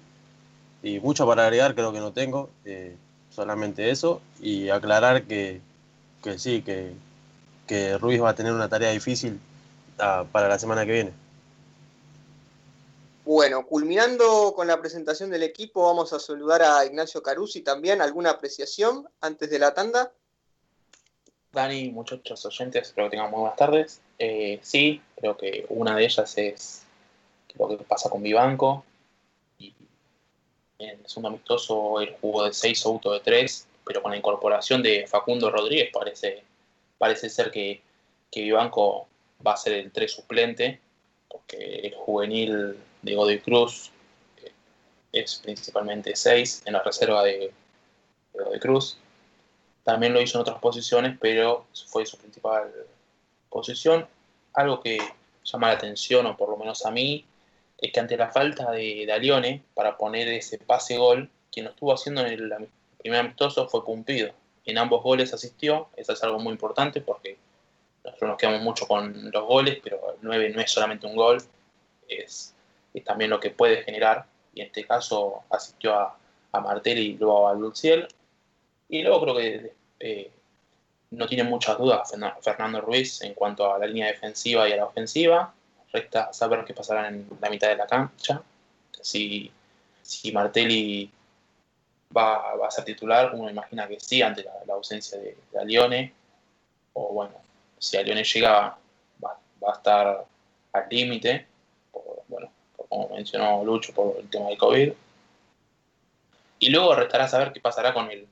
Y 0.83 0.99
mucho 1.01 1.27
para 1.27 1.43
agregar 1.43 1.75
creo 1.75 1.91
que 1.91 1.99
no 1.99 2.13
tengo, 2.13 2.49
eh, 2.63 2.95
solamente 3.31 3.89
eso. 3.89 4.21
Y 4.39 4.69
aclarar 4.69 5.23
que, 5.23 5.59
que 6.23 6.39
sí, 6.39 6.61
que 6.61 6.93
que 7.69 7.99
Ruiz 7.99 8.19
va 8.19 8.31
a 8.31 8.35
tener 8.35 8.51
una 8.51 8.67
tarea 8.67 8.89
difícil 8.89 9.39
ah, 9.99 10.25
para 10.31 10.47
la 10.47 10.57
semana 10.57 10.87
que 10.87 10.91
viene. 10.91 11.11
Bueno, 13.31 13.63
culminando 13.67 14.55
con 14.55 14.65
la 14.65 14.81
presentación 14.81 15.29
del 15.29 15.43
equipo, 15.43 15.83
vamos 15.83 16.13
a 16.13 16.19
saludar 16.19 16.63
a 16.63 16.83
Ignacio 16.83 17.21
Carusi 17.21 17.61
también. 17.61 18.01
¿Alguna 18.01 18.31
apreciación 18.31 19.07
antes 19.21 19.51
de 19.51 19.59
la 19.59 19.71
tanda? 19.75 20.11
Dani, 21.51 21.91
muchachos 21.91 22.43
oyentes, 22.47 22.87
espero 22.87 23.05
que 23.05 23.11
tengan 23.11 23.29
muy 23.29 23.41
buenas 23.41 23.55
tardes. 23.55 24.01
Eh, 24.17 24.57
sí, 24.63 24.99
creo 25.15 25.37
que 25.37 25.67
una 25.69 25.95
de 25.95 26.05
ellas 26.05 26.35
es 26.39 26.81
lo 27.53 27.67
que 27.67 27.77
pasa 27.83 28.09
con 28.09 28.23
Vivanco. 28.23 28.83
Y 29.59 29.75
en 30.79 30.99
el 30.99 31.07
segundo 31.07 31.27
amistoso 31.27 32.01
el 32.01 32.15
jugó 32.19 32.45
de 32.45 32.53
6 32.53 32.83
o 32.87 32.89
auto 32.89 33.13
de 33.13 33.19
3, 33.19 33.67
pero 33.85 34.01
con 34.01 34.09
la 34.09 34.17
incorporación 34.17 34.81
de 34.81 35.05
Facundo 35.05 35.51
Rodríguez 35.51 35.91
parece 35.93 36.43
parece 36.97 37.29
ser 37.29 37.51
que, 37.51 37.79
que 38.31 38.41
Vivanco 38.41 39.07
va 39.45 39.53
a 39.53 39.57
ser 39.57 39.73
el 39.73 39.91
3 39.91 40.11
suplente, 40.11 40.79
porque 41.27 41.81
el 41.83 41.93
juvenil 41.93 42.75
de 43.01 43.15
Godoy 43.15 43.39
Cruz 43.39 43.91
eh, 44.43 44.51
es 45.11 45.35
principalmente 45.43 46.15
6 46.15 46.63
en 46.65 46.73
la 46.73 46.83
reserva 46.83 47.23
de, 47.23 47.51
Godoy 48.33 48.59
Cruz. 48.59 48.97
También 49.83 50.13
lo 50.13 50.21
hizo 50.21 50.37
en 50.37 50.41
otras 50.41 50.59
posiciones, 50.59 51.17
pero 51.19 51.65
fue 51.87 52.05
su 52.05 52.17
principal 52.17 52.71
posición. 53.49 54.07
Algo 54.53 54.81
que 54.81 54.99
llama 55.43 55.67
la 55.67 55.73
atención, 55.73 56.25
o 56.25 56.37
por 56.37 56.49
lo 56.49 56.57
menos 56.57 56.85
a 56.85 56.91
mí, 56.91 57.25
es 57.77 57.91
que 57.91 57.99
ante 57.99 58.17
la 58.17 58.29
falta 58.29 58.71
de 58.71 59.05
Dalione 59.07 59.63
para 59.73 59.97
poner 59.97 60.27
ese 60.27 60.57
pase 60.57 60.97
gol, 60.97 61.29
quien 61.51 61.65
lo 61.65 61.71
estuvo 61.71 61.93
haciendo 61.93 62.21
en 62.25 62.27
el 62.27 62.69
primer 62.99 63.21
amistoso 63.21 63.67
fue 63.67 63.83
Pumpido 63.83 64.33
en 64.69 64.77
ambos 64.77 65.03
goles 65.03 65.33
asistió, 65.33 65.89
eso 65.95 66.13
es 66.13 66.23
algo 66.23 66.39
muy 66.39 66.51
importante 66.51 67.01
porque 67.01 67.37
nosotros 68.03 68.29
nos 68.29 68.37
quedamos 68.37 68.61
mucho 68.61 68.87
con 68.87 69.31
los 69.31 69.43
goles, 69.45 69.79
pero 69.83 70.13
el 70.13 70.17
9 70.21 70.51
no 70.51 70.61
es 70.61 70.71
solamente 70.71 71.07
un 71.07 71.15
gol, 71.15 71.41
es, 72.07 72.53
también 73.05 73.29
lo 73.29 73.39
que 73.39 73.51
puede 73.51 73.83
generar, 73.83 74.25
y 74.53 74.61
en 74.61 74.67
este 74.67 74.85
caso 74.85 75.43
asistió 75.49 75.95
a, 75.95 76.17
a 76.51 76.59
Martelli 76.59 77.11
y 77.11 77.17
luego 77.17 77.47
a 77.47 77.53
Luciel, 77.53 78.07
y 78.89 79.03
luego 79.03 79.21
creo 79.21 79.35
que 79.35 79.73
eh, 79.99 80.31
no 81.11 81.27
tiene 81.27 81.43
muchas 81.43 81.77
dudas 81.77 82.11
Fernando 82.41 82.81
Ruiz 82.81 83.21
en 83.21 83.33
cuanto 83.33 83.73
a 83.73 83.79
la 83.79 83.87
línea 83.87 84.07
defensiva 84.07 84.67
y 84.67 84.73
a 84.73 84.77
la 84.77 84.85
ofensiva, 84.85 85.53
resta 85.91 86.33
saber 86.33 86.65
qué 86.65 86.73
pasará 86.73 87.07
en 87.07 87.27
la 87.39 87.49
mitad 87.49 87.69
de 87.69 87.77
la 87.77 87.87
cancha, 87.87 88.41
si, 89.01 89.51
si 90.01 90.31
Martelli 90.31 91.09
va, 92.15 92.53
a 92.65 92.71
ser 92.71 92.85
titular, 92.85 93.33
uno 93.33 93.49
imagina 93.49 93.87
que 93.87 93.99
sí, 93.99 94.21
ante 94.21 94.43
la, 94.43 94.73
ausencia 94.73 95.17
de, 95.17 95.37
de, 95.51 95.59
Alione, 95.59 96.13
o 96.93 97.13
bueno, 97.13 97.33
si 97.77 97.97
Alione 97.97 98.23
llega, 98.23 98.77
va, 99.23 99.37
a 99.67 99.73
estar 99.73 100.25
al 100.73 100.85
límite, 100.89 101.47
como 102.89 103.07
mencionó 103.09 103.63
Lucho, 103.63 103.93
por 103.93 104.17
el 104.17 104.29
tema 104.29 104.49
del 104.49 104.57
COVID. 104.57 104.93
Y 106.59 106.69
luego 106.69 106.95
restará 106.95 107.27
saber 107.27 107.53
qué 107.53 107.61
pasará 107.61 107.93
con 107.93 108.09
el, 108.11 108.27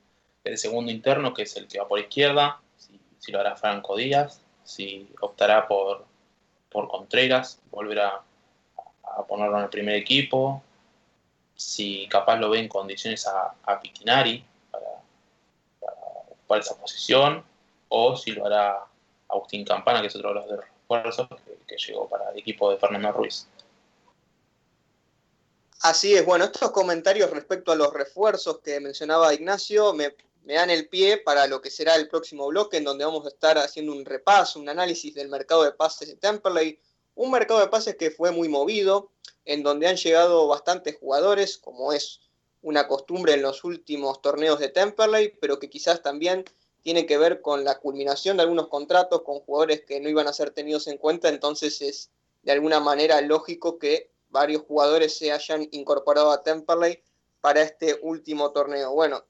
segundo 0.56 0.90
interno, 0.90 1.32
que 1.32 1.42
es 1.42 1.56
el 1.56 1.68
que 1.68 1.78
va 1.78 1.86
por 1.86 2.00
izquierda, 2.00 2.60
si, 3.18 3.32
lo 3.32 3.40
hará 3.40 3.56
Franco 3.56 3.96
Díaz, 3.96 4.40
si 4.64 5.08
optará 5.20 5.68
por, 5.68 6.04
por 6.70 6.88
Contreras, 6.88 7.60
volverá 7.70 8.22
a 9.04 9.22
ponerlo 9.24 9.58
en 9.58 9.64
el 9.64 9.70
primer 9.70 9.94
equipo, 9.96 10.62
si 11.54 12.06
capaz 12.08 12.36
lo 12.36 12.50
ve 12.50 12.60
en 12.60 12.68
condiciones 12.68 13.26
a, 13.26 13.54
a 13.64 13.80
Pitinari 13.80 14.44
para, 14.70 14.86
ocupar 16.30 16.60
esa 16.60 16.78
posición, 16.78 17.44
o 17.88 18.16
si 18.16 18.32
lo 18.32 18.46
hará 18.46 18.84
Agustín 19.28 19.64
Campana, 19.64 20.00
que 20.00 20.06
es 20.06 20.16
otro 20.16 20.30
de 20.30 20.34
los 20.34 20.60
refuerzos 20.60 21.28
que, 21.66 21.76
llegó 21.76 22.08
para 22.08 22.30
el 22.30 22.38
equipo 22.38 22.70
de 22.70 22.78
Fernando 22.78 23.12
Ruiz. 23.12 23.46
Así 25.80 26.12
es, 26.14 26.26
bueno, 26.26 26.46
estos 26.46 26.72
comentarios 26.72 27.30
respecto 27.30 27.70
a 27.70 27.76
los 27.76 27.92
refuerzos 27.92 28.58
que 28.58 28.80
mencionaba 28.80 29.32
Ignacio 29.32 29.92
me, 29.92 30.16
dan 30.42 30.70
el 30.70 30.88
pie 30.88 31.18
para 31.18 31.46
lo 31.46 31.60
que 31.60 31.70
será 31.70 31.94
el 31.94 32.08
próximo 32.08 32.48
bloque, 32.48 32.78
en 32.78 32.84
donde 32.84 33.04
vamos 33.04 33.24
a 33.26 33.28
estar 33.28 33.58
haciendo 33.58 33.92
un 33.92 34.04
repaso, 34.04 34.58
un 34.58 34.68
análisis 34.68 35.14
del 35.14 35.28
mercado 35.28 35.62
de 35.62 35.70
pases 35.70 36.08
de 36.08 36.16
Temperley, 36.16 36.80
un 37.14 37.30
mercado 37.30 37.60
de 37.60 37.68
pases 37.68 37.94
que 37.94 38.10
fue 38.10 38.32
muy 38.32 38.48
movido, 38.48 39.12
en 39.44 39.62
donde 39.62 39.86
han 39.86 39.96
llegado 39.96 40.48
bastantes 40.48 40.96
jugadores, 40.98 41.58
como 41.58 41.92
es 41.92 42.22
una 42.60 42.88
costumbre 42.88 43.34
en 43.34 43.42
los 43.42 43.62
últimos 43.62 44.20
torneos 44.20 44.58
de 44.58 44.70
Temperley, 44.70 45.34
pero 45.40 45.60
que 45.60 45.70
quizás 45.70 46.02
también 46.02 46.44
tiene 46.82 47.06
que 47.06 47.18
ver 47.18 47.40
con 47.40 47.62
la 47.62 47.78
culminación 47.78 48.36
de 48.36 48.42
algunos 48.42 48.66
contratos 48.66 49.22
con 49.22 49.38
jugadores 49.40 49.82
que 49.82 50.00
no 50.00 50.08
iban 50.08 50.26
a 50.26 50.32
ser 50.32 50.50
tenidos 50.50 50.88
en 50.88 50.98
cuenta, 50.98 51.28
entonces 51.28 51.80
es 51.82 52.10
de 52.42 52.50
alguna 52.50 52.80
manera 52.80 53.20
lógico 53.20 53.78
que 53.78 54.10
varios 54.30 54.62
jugadores 54.62 55.16
se 55.16 55.32
hayan 55.32 55.68
incorporado 55.72 56.30
a 56.30 56.42
Temperley 56.42 57.02
para 57.40 57.62
este 57.62 57.98
último 58.02 58.52
torneo. 58.52 58.92
Bueno, 58.92 59.24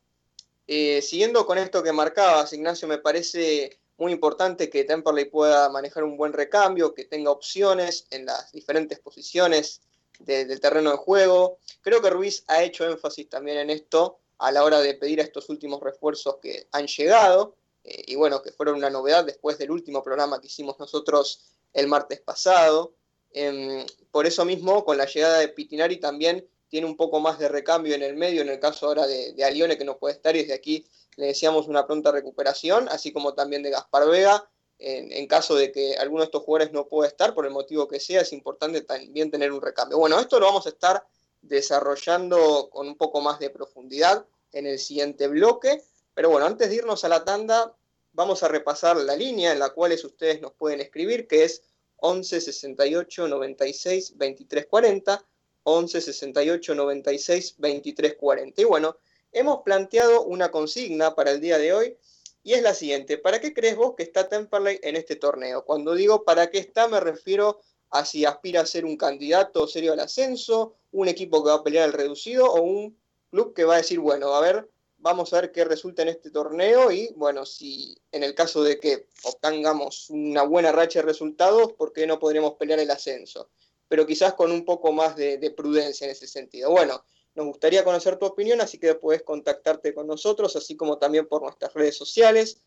eh, 0.66 1.02
siguiendo 1.02 1.46
con 1.46 1.58
esto 1.58 1.82
que 1.82 1.92
marcabas, 1.92 2.52
Ignacio, 2.52 2.88
me 2.88 2.98
parece 2.98 3.78
muy 3.96 4.12
importante 4.12 4.70
que 4.70 4.84
Temperley 4.84 5.26
pueda 5.26 5.68
manejar 5.70 6.04
un 6.04 6.16
buen 6.16 6.32
recambio, 6.32 6.94
que 6.94 7.04
tenga 7.04 7.30
opciones 7.30 8.06
en 8.10 8.26
las 8.26 8.52
diferentes 8.52 8.98
posiciones 9.00 9.82
del 10.20 10.60
terreno 10.60 10.90
de 10.90 10.96
juego. 10.96 11.58
Creo 11.80 12.00
que 12.00 12.10
Ruiz 12.10 12.44
ha 12.48 12.62
hecho 12.62 12.88
énfasis 12.88 13.28
también 13.28 13.58
en 13.58 13.70
esto 13.70 14.18
a 14.38 14.52
la 14.52 14.64
hora 14.64 14.80
de 14.80 14.94
pedir 14.94 15.20
a 15.20 15.24
estos 15.24 15.48
últimos 15.48 15.80
refuerzos 15.80 16.36
que 16.40 16.68
han 16.72 16.86
llegado 16.86 17.56
eh, 17.84 18.04
y 18.08 18.14
bueno, 18.16 18.42
que 18.42 18.52
fueron 18.52 18.76
una 18.76 18.90
novedad 18.90 19.24
después 19.24 19.58
del 19.58 19.70
último 19.70 20.02
programa 20.02 20.40
que 20.40 20.46
hicimos 20.46 20.78
nosotros 20.78 21.44
el 21.72 21.88
martes 21.88 22.20
pasado. 22.20 22.94
Em, 23.32 23.84
por 24.10 24.26
eso 24.26 24.44
mismo, 24.44 24.84
con 24.84 24.96
la 24.96 25.06
llegada 25.06 25.38
de 25.38 25.48
Pitinari 25.48 25.98
también 25.98 26.48
tiene 26.68 26.86
un 26.86 26.96
poco 26.96 27.20
más 27.20 27.38
de 27.38 27.48
recambio 27.48 27.94
en 27.94 28.02
el 28.02 28.16
medio, 28.16 28.42
en 28.42 28.48
el 28.48 28.60
caso 28.60 28.86
ahora 28.86 29.06
de, 29.06 29.32
de 29.32 29.44
Alione 29.44 29.78
que 29.78 29.84
no 29.84 29.98
puede 29.98 30.14
estar 30.14 30.36
y 30.36 30.40
desde 30.40 30.54
aquí 30.54 30.86
le 31.18 31.26
deseamos 31.26 31.66
una 31.66 31.84
pronta 31.84 32.12
recuperación, 32.12 32.88
así 32.90 33.12
como 33.12 33.34
también 33.34 33.62
de 33.64 33.70
Gaspar 33.70 34.08
Vega. 34.08 34.48
En, 34.80 35.26
caso 35.26 35.56
de 35.56 35.72
que 35.72 35.96
alguno 35.96 36.20
de 36.20 36.26
estos 36.26 36.44
jugadores 36.44 36.72
no 36.72 36.86
pueda 36.86 37.08
estar, 37.08 37.34
por 37.34 37.44
el 37.44 37.50
motivo 37.50 37.88
que 37.88 37.98
sea, 37.98 38.20
es 38.20 38.32
importante 38.32 38.82
también 38.82 39.28
tener 39.28 39.50
un 39.50 39.60
recambio. 39.60 39.98
Bueno, 39.98 40.20
esto 40.20 40.38
lo 40.38 40.46
vamos 40.46 40.66
a 40.66 40.68
estar 40.68 41.04
desarrollando 41.42 42.70
con 42.70 42.86
un 42.86 42.96
poco 42.96 43.20
más 43.20 43.40
de 43.40 43.50
profundidad 43.50 44.24
en 44.52 44.66
el 44.66 44.78
siguiente 44.78 45.26
bloque. 45.26 45.82
Pero 46.14 46.30
bueno, 46.30 46.46
antes 46.46 46.68
de 46.68 46.76
irnos 46.76 47.04
a 47.04 47.08
la 47.08 47.24
tanda, 47.24 47.74
vamos 48.12 48.44
a 48.44 48.48
repasar 48.48 48.96
la 48.98 49.16
línea 49.16 49.50
en 49.50 49.58
la 49.58 49.70
cual 49.70 49.92
ustedes 49.92 50.40
nos 50.40 50.52
pueden 50.52 50.80
escribir, 50.80 51.26
que 51.26 51.42
es 51.42 51.64
11 51.98 52.40
68 52.40 53.28
96 53.28 54.16
23 54.16 54.66
40, 54.66 55.26
11 55.64 56.00
68 56.00 56.74
96 56.74 57.54
23 57.58 58.14
40. 58.16 58.62
Y 58.62 58.64
bueno, 58.64 58.96
hemos 59.32 59.62
planteado 59.62 60.24
una 60.24 60.50
consigna 60.50 61.14
para 61.14 61.30
el 61.32 61.40
día 61.40 61.58
de 61.58 61.72
hoy 61.72 61.96
y 62.42 62.54
es 62.54 62.62
la 62.62 62.74
siguiente. 62.74 63.18
¿Para 63.18 63.40
qué 63.40 63.52
crees 63.52 63.76
vos 63.76 63.94
que 63.96 64.02
está 64.02 64.28
Temperley 64.28 64.80
en 64.82 64.96
este 64.96 65.16
torneo? 65.16 65.64
Cuando 65.64 65.94
digo 65.94 66.24
para 66.24 66.50
qué 66.50 66.58
está 66.58 66.88
me 66.88 67.00
refiero 67.00 67.60
así 67.90 68.24
aspira 68.24 68.60
a 68.60 68.66
ser 68.66 68.84
un 68.84 68.96
candidato 68.96 69.66
serio 69.66 69.92
al 69.92 70.00
ascenso, 70.00 70.76
un 70.92 71.08
equipo 71.08 71.42
que 71.42 71.50
va 71.50 71.56
a 71.56 71.62
pelear 71.62 71.84
al 71.84 71.92
reducido 71.92 72.46
o 72.46 72.62
un 72.62 72.98
club 73.30 73.54
que 73.54 73.64
va 73.64 73.74
a 73.74 73.78
decir, 73.78 73.98
bueno, 73.98 74.34
a 74.34 74.40
ver, 74.40 74.68
vamos 74.98 75.32
a 75.32 75.40
ver 75.40 75.52
qué 75.52 75.64
resulta 75.64 76.02
en 76.02 76.08
este 76.08 76.30
torneo 76.30 76.90
y 76.90 77.12
bueno, 77.16 77.46
si 77.46 77.96
en 78.12 78.22
el 78.22 78.34
caso 78.34 78.62
de 78.62 78.78
que 78.78 79.06
obtengamos 79.24 80.10
una 80.10 80.42
buena 80.42 80.72
racha 80.72 81.00
de 81.00 81.06
resultados, 81.06 81.72
¿por 81.72 81.92
qué 81.92 82.06
no 82.06 82.18
podremos 82.18 82.54
pelear 82.54 82.80
el 82.80 82.90
ascenso? 82.90 83.50
Pero 83.88 84.06
quizás 84.06 84.34
con 84.34 84.52
un 84.52 84.64
poco 84.64 84.92
más 84.92 85.16
de, 85.16 85.38
de 85.38 85.50
prudencia 85.50 86.04
en 86.04 86.10
ese 86.10 86.26
sentido. 86.26 86.70
Bueno, 86.70 87.04
nos 87.34 87.46
gustaría 87.46 87.84
conocer 87.84 88.18
tu 88.18 88.26
opinión, 88.26 88.60
así 88.60 88.78
que 88.78 88.94
puedes 88.96 89.22
contactarte 89.22 89.94
con 89.94 90.06
nosotros, 90.06 90.56
así 90.56 90.76
como 90.76 90.98
también 90.98 91.26
por 91.26 91.42
nuestras 91.42 91.72
redes 91.72 91.96
sociales, 91.96 92.60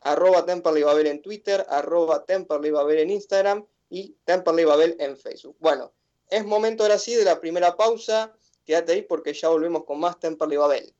arroba 0.00 0.46
Temperley 0.46 0.82
Babel 0.82 1.06
en 1.08 1.22
Twitter, 1.22 1.66
arroba 1.68 2.24
Temperley 2.24 2.70
Babel 2.70 2.98
en 3.00 3.10
Instagram 3.10 3.66
y 3.90 4.16
Temperley 4.24 4.64
Babel 4.64 4.96
en 5.00 5.16
Facebook. 5.16 5.56
Bueno, 5.58 5.92
es 6.28 6.44
momento 6.44 6.84
ahora 6.84 6.98
sí 6.98 7.14
de 7.14 7.24
la 7.24 7.40
primera 7.40 7.76
pausa. 7.76 8.32
Quédate 8.64 8.92
ahí 8.92 9.02
porque 9.02 9.34
ya 9.34 9.48
volvemos 9.48 9.84
con 9.84 9.98
más 9.98 10.18
Temperley 10.20 10.56
Babel. 10.56 10.94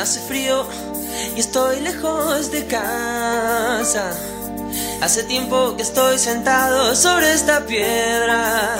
Hace 0.00 0.20
frío 0.20 0.66
y 1.36 1.40
estoy 1.40 1.80
lejos 1.80 2.50
de 2.50 2.66
casa. 2.66 4.12
Hace 5.02 5.24
tiempo 5.24 5.76
que 5.76 5.82
estoy 5.82 6.18
sentado 6.18 6.96
sobre 6.96 7.32
esta 7.32 7.66
piedra. 7.66 8.76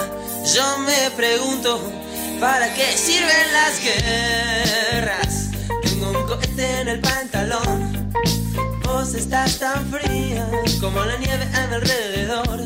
Yo 0.54 0.78
me 0.78 1.10
pregunto, 1.10 1.78
¿para 2.40 2.72
qué 2.72 2.96
sirven 2.96 3.52
las 3.52 3.80
guerras? 3.84 5.50
Tengo 5.82 6.10
un 6.10 6.26
cohete 6.26 6.80
en 6.80 6.88
el 6.88 7.00
pantalón. 7.00 8.12
Vos 8.84 9.14
estás 9.14 9.58
tan 9.58 9.90
fría 9.90 10.50
como 10.80 11.04
la 11.04 11.18
nieve 11.18 11.46
a 11.54 11.66
mi 11.66 11.74
alrededor. 11.74 12.60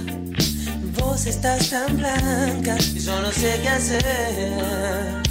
Vos 1.00 1.26
estás 1.26 1.70
tan 1.70 1.96
blanca 1.96 2.76
y 2.78 3.00
yo 3.00 3.20
no 3.20 3.32
sé 3.32 3.58
qué 3.62 3.68
hacer. 3.68 5.24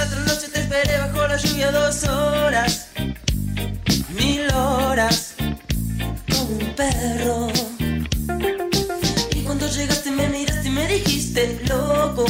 La 0.00 0.06
otra 0.06 0.48
te 0.48 0.60
esperé 0.60 0.96
bajo 0.96 1.26
la 1.28 1.36
lluvia 1.36 1.70
dos 1.70 2.04
horas, 2.04 2.86
mil 4.08 4.50
horas, 4.54 5.34
como 6.32 6.56
un 6.56 6.74
perro. 6.74 7.48
Y 9.36 9.42
cuando 9.42 9.68
llegaste 9.68 10.10
me 10.10 10.26
miraste 10.28 10.68
y 10.68 10.70
me 10.70 10.86
dijiste, 10.86 11.60
loco, 11.68 12.24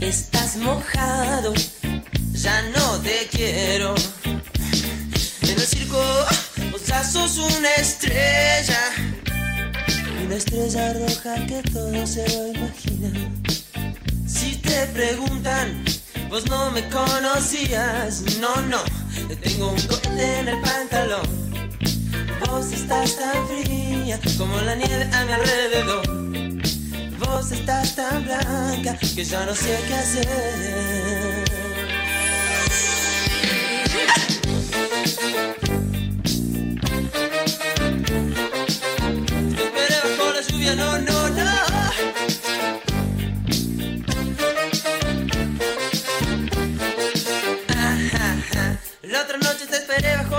estás 0.00 0.56
mojado, 0.56 1.52
ya 2.32 2.62
no 2.70 2.98
te 3.00 3.28
quiero. 3.32 3.94
En 5.42 5.50
el 5.50 5.60
circo, 5.60 6.02
vos 6.72 6.86
ya 6.86 7.04
sos 7.04 7.36
una 7.36 7.74
estrella, 7.74 8.80
una 10.24 10.36
estrella 10.36 10.94
roja 10.94 11.46
que 11.46 11.62
todo 11.70 12.06
se 12.06 12.26
lo 12.30 12.48
imagina. 12.48 13.10
Si 14.26 14.56
te 14.56 14.86
preguntan, 14.86 15.84
vos 16.28 16.46
no 16.48 16.70
me 16.70 16.88
conocías, 16.88 18.22
no, 18.40 18.54
no, 18.62 18.78
te 19.28 19.36
tengo 19.36 19.70
un 19.70 19.80
cohete 19.82 20.38
en 20.40 20.48
el 20.48 20.60
pantalón. 20.60 21.26
Vos 22.46 22.72
estás 22.72 23.16
tan 23.16 23.48
fría 23.48 24.18
como 24.36 24.60
la 24.60 24.74
nieve 24.74 25.08
a 25.12 25.24
mi 25.24 25.32
alrededor. 25.32 26.06
Vos 27.18 27.52
estás 27.52 27.96
tan 27.96 28.24
blanca 28.24 28.98
que 28.98 29.24
ya 29.24 29.44
no 29.46 29.54
sé 29.54 29.78
qué 29.86 29.94
hacer. 29.94 31.48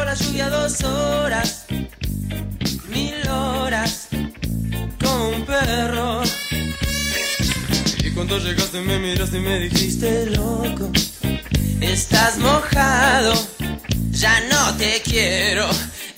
La 0.09 0.15
lluvia 0.15 0.49
dos 0.49 0.83
horas, 0.83 1.65
mil 2.89 3.29
horas, 3.29 4.07
como 4.99 5.29
un 5.29 5.45
perro. 5.45 6.23
Y 8.03 8.09
cuando 8.15 8.39
llegaste 8.39 8.81
me 8.81 8.97
miraste 8.97 9.37
y 9.37 9.41
me 9.41 9.59
dijiste, 9.59 10.25
loco, 10.31 10.89
estás 11.79 12.39
mojado, 12.39 13.33
ya 14.09 14.39
no 14.49 14.75
te 14.77 14.99
quiero. 15.03 15.67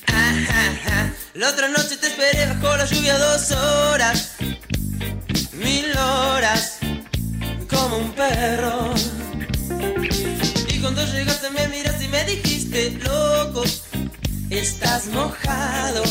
Ajá, 0.08 1.14
La 1.34 1.50
otra 1.50 1.68
noche 1.68 1.98
te 1.98 2.08
esperé 2.08 2.46
bajo 2.46 2.78
la 2.78 2.86
lluvia 2.86 3.18
dos 3.18 3.52
horas, 3.52 4.36
mil 5.52 5.92
horas, 5.98 6.78
como 7.70 7.98
un 7.98 8.12
perro. 8.14 8.94
Y 10.70 10.80
cuando 10.80 11.06
llegaste 11.08 11.50
me 11.50 11.68
miraste 11.68 12.06
y 12.06 12.08
me 12.08 12.24
dijiste, 12.24 12.61
loco, 12.72 13.64
estás 14.50 15.08
mojado, 15.08 16.04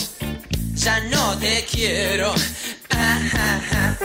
ya 0.74 1.00
no 1.04 1.38
te 1.38 1.64
quiero. 1.64 2.34
Ajá. 2.90 3.98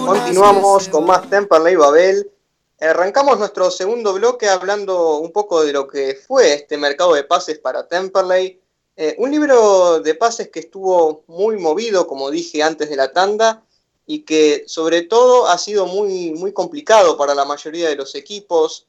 Continuamos 0.04 0.86
con 0.90 1.06
más 1.06 1.30
Temperley 1.30 1.76
Babel. 1.76 2.30
Arrancamos 2.78 3.38
nuestro 3.38 3.70
segundo 3.70 4.12
bloque 4.12 4.50
hablando 4.50 5.16
un 5.16 5.32
poco 5.32 5.64
de 5.64 5.72
lo 5.72 5.88
que 5.88 6.14
fue 6.14 6.52
este 6.52 6.76
mercado 6.76 7.14
de 7.14 7.24
pases 7.24 7.58
para 7.58 7.88
Temperley. 7.88 8.60
Eh, 8.96 9.14
un 9.16 9.30
libro 9.30 10.00
de 10.00 10.14
pases 10.14 10.48
que 10.50 10.60
estuvo 10.60 11.24
muy 11.26 11.56
movido, 11.56 12.06
como 12.06 12.30
dije 12.30 12.62
antes 12.62 12.90
de 12.90 12.96
la 12.96 13.10
tanda, 13.10 13.62
y 14.04 14.24
que 14.26 14.64
sobre 14.66 15.00
todo 15.00 15.48
ha 15.48 15.56
sido 15.56 15.86
muy, 15.86 16.32
muy 16.32 16.52
complicado 16.52 17.16
para 17.16 17.34
la 17.34 17.46
mayoría 17.46 17.88
de 17.88 17.96
los 17.96 18.14
equipos. 18.14 18.88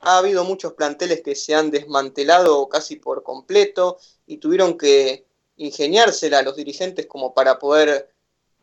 Ha 0.00 0.18
habido 0.18 0.42
muchos 0.42 0.72
planteles 0.72 1.20
que 1.20 1.36
se 1.36 1.54
han 1.54 1.70
desmantelado 1.70 2.68
casi 2.68 2.96
por 2.96 3.22
completo 3.22 3.98
y 4.26 4.38
tuvieron 4.38 4.76
que 4.76 5.26
ingeniársela 5.58 6.40
a 6.40 6.42
los 6.42 6.56
dirigentes 6.56 7.06
como 7.06 7.32
para 7.34 7.60
poder 7.60 8.10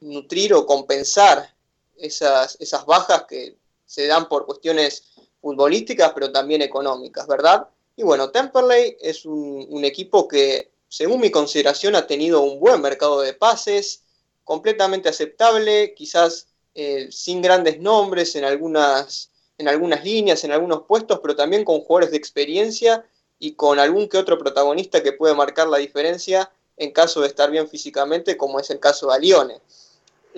nutrir 0.02 0.54
o 0.54 0.66
compensar 0.66 1.54
esas, 1.98 2.58
esas 2.60 2.86
bajas 2.86 3.26
que 3.28 3.58
se 3.86 4.08
dan 4.08 4.28
por 4.30 4.46
cuestiones 4.46 5.04
futbolísticas, 5.42 6.12
pero 6.14 6.32
también 6.32 6.62
económicas, 6.62 7.28
¿verdad? 7.28 7.68
Y 7.96 8.04
bueno, 8.04 8.30
Temperley 8.30 8.98
es 9.02 9.26
un, 9.26 9.84
equipo 9.84 10.28
que, 10.28 10.72
según 10.88 11.20
mi 11.20 11.32
consideración, 11.32 11.96
ha 11.96 12.06
tenido 12.06 12.42
un 12.42 12.60
buen 12.60 12.80
mercado 12.80 13.22
de 13.22 13.34
pases, 13.34 14.04
completamente 14.44 15.10
aceptable, 15.10 15.94
quizás 15.96 16.48
eh, 16.76 17.08
sin 17.12 17.42
grandes 17.42 17.80
nombres 17.80 18.36
en 18.36 18.46
algunas, 18.46 19.32
en 19.58 19.68
algunas 19.68 20.04
líneas, 20.04 20.44
en 20.44 20.52
algunos 20.52 20.84
puestos, 20.84 21.20
pero 21.22 21.36
también 21.36 21.66
con 21.66 21.82
jugadores 21.82 22.12
de 22.12 22.18
experiencia 22.18 23.04
y 23.40 23.54
con 23.54 23.80
algún 23.80 24.08
que 24.08 24.18
otro 24.18 24.38
protagonista 24.38 25.02
que 25.02 25.14
puede 25.14 25.34
marcar 25.34 25.68
la 25.68 25.78
diferencia 25.78 26.52
en 26.78 26.92
caso 26.92 27.22
de 27.22 27.28
estar 27.28 27.50
bien 27.50 27.68
físicamente, 27.68 28.38
como 28.38 28.60
es 28.60 28.70
el 28.70 28.80
caso 28.80 29.08
de 29.08 29.16
Alione. 29.16 29.62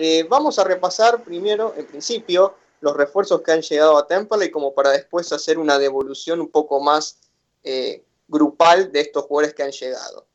Eh, 0.02 0.22
vamos 0.26 0.58
a 0.58 0.64
repasar 0.64 1.22
primero, 1.22 1.74
en 1.76 1.86
principio, 1.86 2.54
los 2.80 2.96
refuerzos 2.96 3.42
que 3.42 3.52
han 3.52 3.60
llegado 3.60 3.98
a 3.98 4.06
Temple 4.06 4.50
como 4.50 4.72
para 4.72 4.92
después 4.92 5.30
hacer 5.30 5.58
una 5.58 5.78
devolución 5.78 6.40
un 6.40 6.50
poco 6.50 6.80
más 6.80 7.18
eh, 7.62 8.02
grupal 8.26 8.90
de 8.92 9.00
estos 9.00 9.26
jugadores 9.26 9.52
que 9.52 9.62
han 9.62 9.72
llegado. 9.72 10.26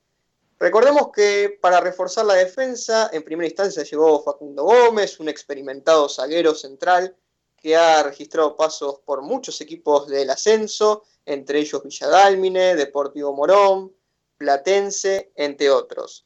Recordemos 0.60 1.10
que 1.12 1.58
para 1.60 1.80
reforzar 1.80 2.26
la 2.26 2.36
defensa, 2.36 3.10
en 3.12 3.24
primera 3.24 3.48
instancia 3.48 3.82
llegó 3.82 4.22
Facundo 4.22 4.66
Gómez, 4.66 5.20
un 5.20 5.30
experimentado 5.30 6.10
zaguero 6.10 6.54
central 6.54 7.16
que 7.58 7.76
ha 7.76 8.04
registrado 8.04 8.56
pasos 8.56 9.00
por 9.04 9.24
muchos 9.24 9.60
equipos 9.62 10.08
del 10.08 10.30
ascenso, 10.30 11.06
entre 11.26 11.58
ellos 11.58 11.82
Villadálmine, 11.82 12.76
Deportivo 12.76 13.34
Morón, 13.34 13.92
Platense, 14.38 15.32
entre 15.34 15.72
otros. 15.72 16.24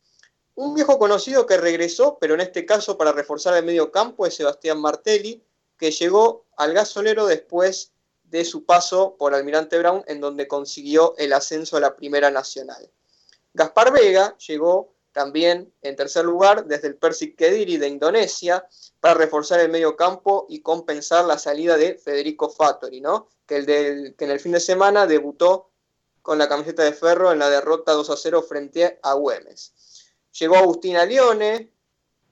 Un 0.61 0.73
viejo 0.73 0.99
conocido 0.99 1.45
que 1.45 1.55
regresó, 1.55 2.17
pero 2.19 2.33
en 2.33 2.41
este 2.41 2.65
caso 2.65 2.97
para 2.97 3.13
reforzar 3.13 3.55
el 3.55 3.63
medio 3.63 3.93
campo, 3.93 4.25
es 4.25 4.35
Sebastián 4.35 4.81
Martelli, 4.81 5.41
que 5.77 5.89
llegó 5.89 6.47
al 6.57 6.73
gasolero 6.73 7.27
después 7.27 7.93
de 8.23 8.43
su 8.43 8.65
paso 8.65 9.15
por 9.17 9.33
Almirante 9.33 9.79
Brown, 9.79 10.03
en 10.05 10.19
donde 10.19 10.49
consiguió 10.49 11.15
el 11.17 11.31
ascenso 11.31 11.77
a 11.77 11.79
la 11.79 11.95
Primera 11.95 12.29
Nacional. 12.29 12.91
Gaspar 13.53 13.93
Vega 13.93 14.35
llegó 14.37 14.93
también 15.13 15.73
en 15.81 15.95
tercer 15.95 16.25
lugar 16.25 16.65
desde 16.65 16.89
el 16.89 16.97
Persik 16.97 17.37
Kediri 17.37 17.77
de 17.77 17.87
Indonesia 17.87 18.67
para 18.99 19.13
reforzar 19.13 19.61
el 19.61 19.69
medio 19.69 19.95
campo 19.95 20.45
y 20.49 20.59
compensar 20.59 21.23
la 21.23 21.37
salida 21.37 21.77
de 21.77 21.97
Federico 21.97 22.49
Fattori, 22.49 22.99
¿no? 22.99 23.29
que, 23.47 23.55
el 23.59 24.13
que 24.17 24.25
en 24.25 24.31
el 24.31 24.41
fin 24.41 24.51
de 24.51 24.59
semana 24.59 25.07
debutó 25.07 25.69
con 26.21 26.37
la 26.37 26.49
camiseta 26.49 26.83
de 26.83 26.91
Ferro 26.91 27.31
en 27.31 27.39
la 27.39 27.49
derrota 27.49 27.93
2 27.93 28.09
a 28.09 28.17
0 28.17 28.43
frente 28.43 28.99
a 29.01 29.13
Güemes. 29.13 29.73
Llegó 30.37 30.57
Agustín 30.57 30.97
Alione, 30.97 31.71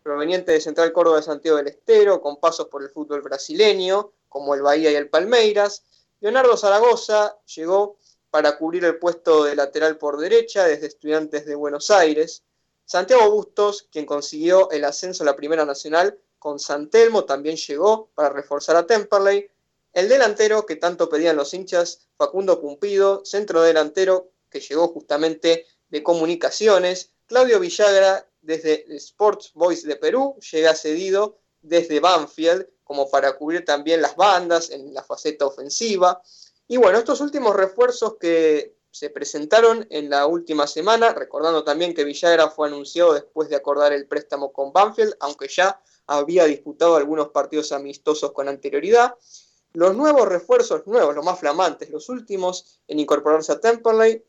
proveniente 0.03 0.51
de 0.51 0.61
Central 0.61 0.93
Córdoba 0.93 1.17
de 1.17 1.23
Santiago 1.23 1.57
del 1.57 1.67
Estero, 1.67 2.21
con 2.21 2.39
pasos 2.39 2.67
por 2.67 2.83
el 2.83 2.89
fútbol 2.89 3.21
brasileño, 3.21 4.11
como 4.29 4.55
el 4.55 4.61
Bahía 4.61 4.91
y 4.91 4.95
el 4.95 5.09
Palmeiras. 5.09 5.83
Leonardo 6.19 6.57
Zaragoza 6.57 7.37
llegó 7.55 7.97
para 8.29 8.57
cubrir 8.57 8.85
el 8.85 8.99
puesto 8.99 9.43
de 9.43 9.55
lateral 9.55 9.97
por 9.97 10.17
derecha 10.17 10.65
desde 10.65 10.87
Estudiantes 10.87 11.45
de 11.45 11.55
Buenos 11.55 11.91
Aires. 11.91 12.43
Santiago 12.85 13.29
Bustos, 13.31 13.87
quien 13.91 14.05
consiguió 14.05 14.69
el 14.71 14.85
ascenso 14.85 15.23
a 15.23 15.25
la 15.25 15.35
Primera 15.35 15.65
Nacional 15.65 16.17
con 16.39 16.59
San 16.59 16.89
Telmo, 16.89 17.25
también 17.25 17.57
llegó 17.57 18.09
para 18.15 18.29
reforzar 18.29 18.75
a 18.75 18.85
Temperley. 18.85 19.49
El 19.91 20.07
delantero 20.07 20.65
que 20.65 20.75
tanto 20.75 21.09
pedían 21.09 21.35
los 21.35 21.53
hinchas, 21.53 22.07
Facundo 22.17 22.61
Cumpido, 22.61 23.25
centro 23.25 23.61
delantero 23.61 24.29
que 24.49 24.59
llegó 24.59 24.87
justamente 24.89 25.65
de 25.89 26.03
comunicaciones. 26.03 27.11
Claudio 27.27 27.59
Villagra, 27.59 28.25
desde 28.41 28.85
Sports 28.95 29.51
Boys 29.53 29.83
de 29.83 29.97
Perú, 29.97 30.37
llega 30.51 30.73
cedido 30.73 31.39
desde 31.61 31.99
Banfield 31.99 32.67
como 32.83 33.09
para 33.09 33.37
cubrir 33.37 33.65
también 33.65 34.01
las 34.01 34.15
bandas 34.15 34.69
en 34.69 34.93
la 34.93 35.03
faceta 35.03 35.45
ofensiva. 35.45 36.21
Y 36.67 36.77
bueno, 36.77 36.97
estos 36.97 37.19
últimos 37.19 37.55
refuerzos 37.55 38.15
que 38.17 38.77
se 38.89 39.09
presentaron 39.09 39.85
en 39.89 40.09
la 40.09 40.25
última 40.25 40.65
semana, 40.65 41.13
recordando 41.13 41.65
también 41.65 41.93
que 41.93 42.05
Villagra 42.05 42.49
fue 42.49 42.69
anunciado 42.69 43.13
después 43.13 43.49
de 43.49 43.57
acordar 43.57 43.91
el 43.91 44.07
préstamo 44.07 44.53
con 44.53 44.71
Banfield, 44.71 45.15
aunque 45.19 45.49
ya 45.49 45.81
había 46.07 46.45
disputado 46.45 46.95
algunos 46.95 47.29
partidos 47.29 47.73
amistosos 47.73 48.31
con 48.31 48.47
anterioridad. 48.47 49.15
Los 49.73 49.95
nuevos 49.95 50.27
refuerzos, 50.27 50.87
nuevos, 50.87 51.13
los 51.13 51.25
más 51.25 51.39
flamantes, 51.39 51.89
los 51.89 52.07
últimos 52.07 52.79
en 52.87 52.99
incorporarse 52.99 53.51
a 53.51 53.59
Temperley, 53.59 54.23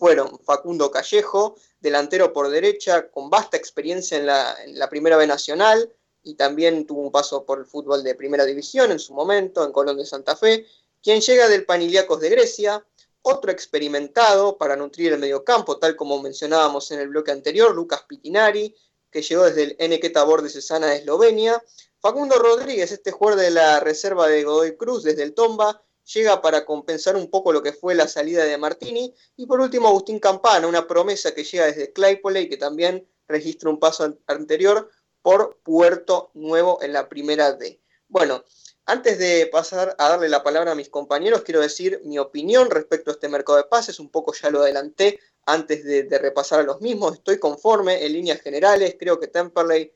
fueron 0.00 0.38
Facundo 0.44 0.90
Callejo, 0.90 1.56
delantero 1.78 2.32
por 2.32 2.48
derecha, 2.48 3.10
con 3.10 3.28
vasta 3.28 3.58
experiencia 3.58 4.16
en 4.16 4.24
la, 4.24 4.88
Primera 4.88 5.18
B 5.18 5.26
Nacional 5.26 5.92
y 6.22 6.36
también 6.36 6.86
tuvo 6.86 7.02
un 7.02 7.12
paso 7.12 7.44
por 7.44 7.58
el 7.58 7.66
fútbol 7.66 8.02
de 8.02 8.14
Primera 8.14 8.46
División 8.46 8.92
en 8.92 8.98
su 8.98 9.12
momento, 9.12 9.62
en 9.62 9.72
Colón 9.72 9.98
de 9.98 10.06
Santa 10.06 10.36
Fe, 10.36 10.66
quien 11.02 11.20
llega 11.20 11.48
del 11.48 11.66
Paniliacos 11.66 12.18
de 12.18 12.30
Grecia, 12.30 12.82
otro 13.20 13.52
experimentado 13.52 14.56
para 14.56 14.74
nutrir 14.74 15.12
el 15.12 15.18
mediocampo, 15.18 15.78
tal 15.78 15.96
como 15.96 16.22
mencionábamos 16.22 16.90
en 16.92 17.00
el 17.00 17.08
bloque 17.08 17.32
anterior, 17.32 17.74
Lucas 17.74 18.04
Pitinari, 18.08 18.74
que 19.10 19.20
llegó 19.20 19.44
desde 19.44 19.76
el 19.76 19.92
NK 19.92 20.14
Tabor 20.14 20.40
de 20.40 20.48
Cesana 20.48 20.86
de 20.86 20.96
Eslovenia, 20.96 21.62
Facundo 21.98 22.38
Rodríguez, 22.38 22.90
este 22.90 23.10
jugador 23.10 23.38
de 23.38 23.50
la 23.50 23.80
reserva 23.80 24.28
de 24.28 24.44
Godoy 24.44 24.78
Cruz 24.78 25.02
desde 25.02 25.24
el 25.24 25.34
Tomba, 25.34 25.82
llega 26.04 26.40
para 26.40 26.64
compensar 26.64 27.16
un 27.16 27.30
poco 27.30 27.52
lo 27.52 27.62
que 27.62 27.72
fue 27.72 27.94
la 27.94 28.08
salida 28.08 28.44
de 28.44 28.58
Martini. 28.58 29.14
Y 29.36 29.46
por 29.46 29.60
último, 29.60 29.88
Agustín 29.88 30.18
Campana, 30.18 30.66
una 30.66 30.86
promesa 30.86 31.34
que 31.34 31.44
llega 31.44 31.66
desde 31.66 31.92
Claypole 31.92 32.42
y 32.42 32.48
que 32.48 32.56
también 32.56 33.08
registra 33.28 33.70
un 33.70 33.78
paso 33.78 34.16
anterior 34.26 34.90
por 35.22 35.58
Puerto 35.62 36.30
Nuevo 36.34 36.82
en 36.82 36.92
la 36.92 37.08
primera 37.08 37.52
D. 37.52 37.80
Bueno, 38.08 38.44
antes 38.86 39.18
de 39.18 39.48
pasar 39.52 39.94
a 39.98 40.08
darle 40.08 40.28
la 40.28 40.42
palabra 40.42 40.72
a 40.72 40.74
mis 40.74 40.88
compañeros, 40.88 41.42
quiero 41.42 41.60
decir 41.60 42.00
mi 42.04 42.18
opinión 42.18 42.70
respecto 42.70 43.10
a 43.10 43.14
este 43.14 43.28
mercado 43.28 43.58
de 43.58 43.64
pases. 43.64 44.00
Un 44.00 44.10
poco 44.10 44.32
ya 44.34 44.50
lo 44.50 44.62
adelanté 44.62 45.20
antes 45.46 45.84
de, 45.84 46.04
de 46.04 46.18
repasar 46.18 46.60
a 46.60 46.64
los 46.64 46.80
mismos. 46.80 47.14
Estoy 47.14 47.38
conforme 47.38 48.04
en 48.04 48.12
líneas 48.12 48.40
generales. 48.40 48.96
Creo 48.98 49.20
que 49.20 49.28
Temperley 49.28 49.92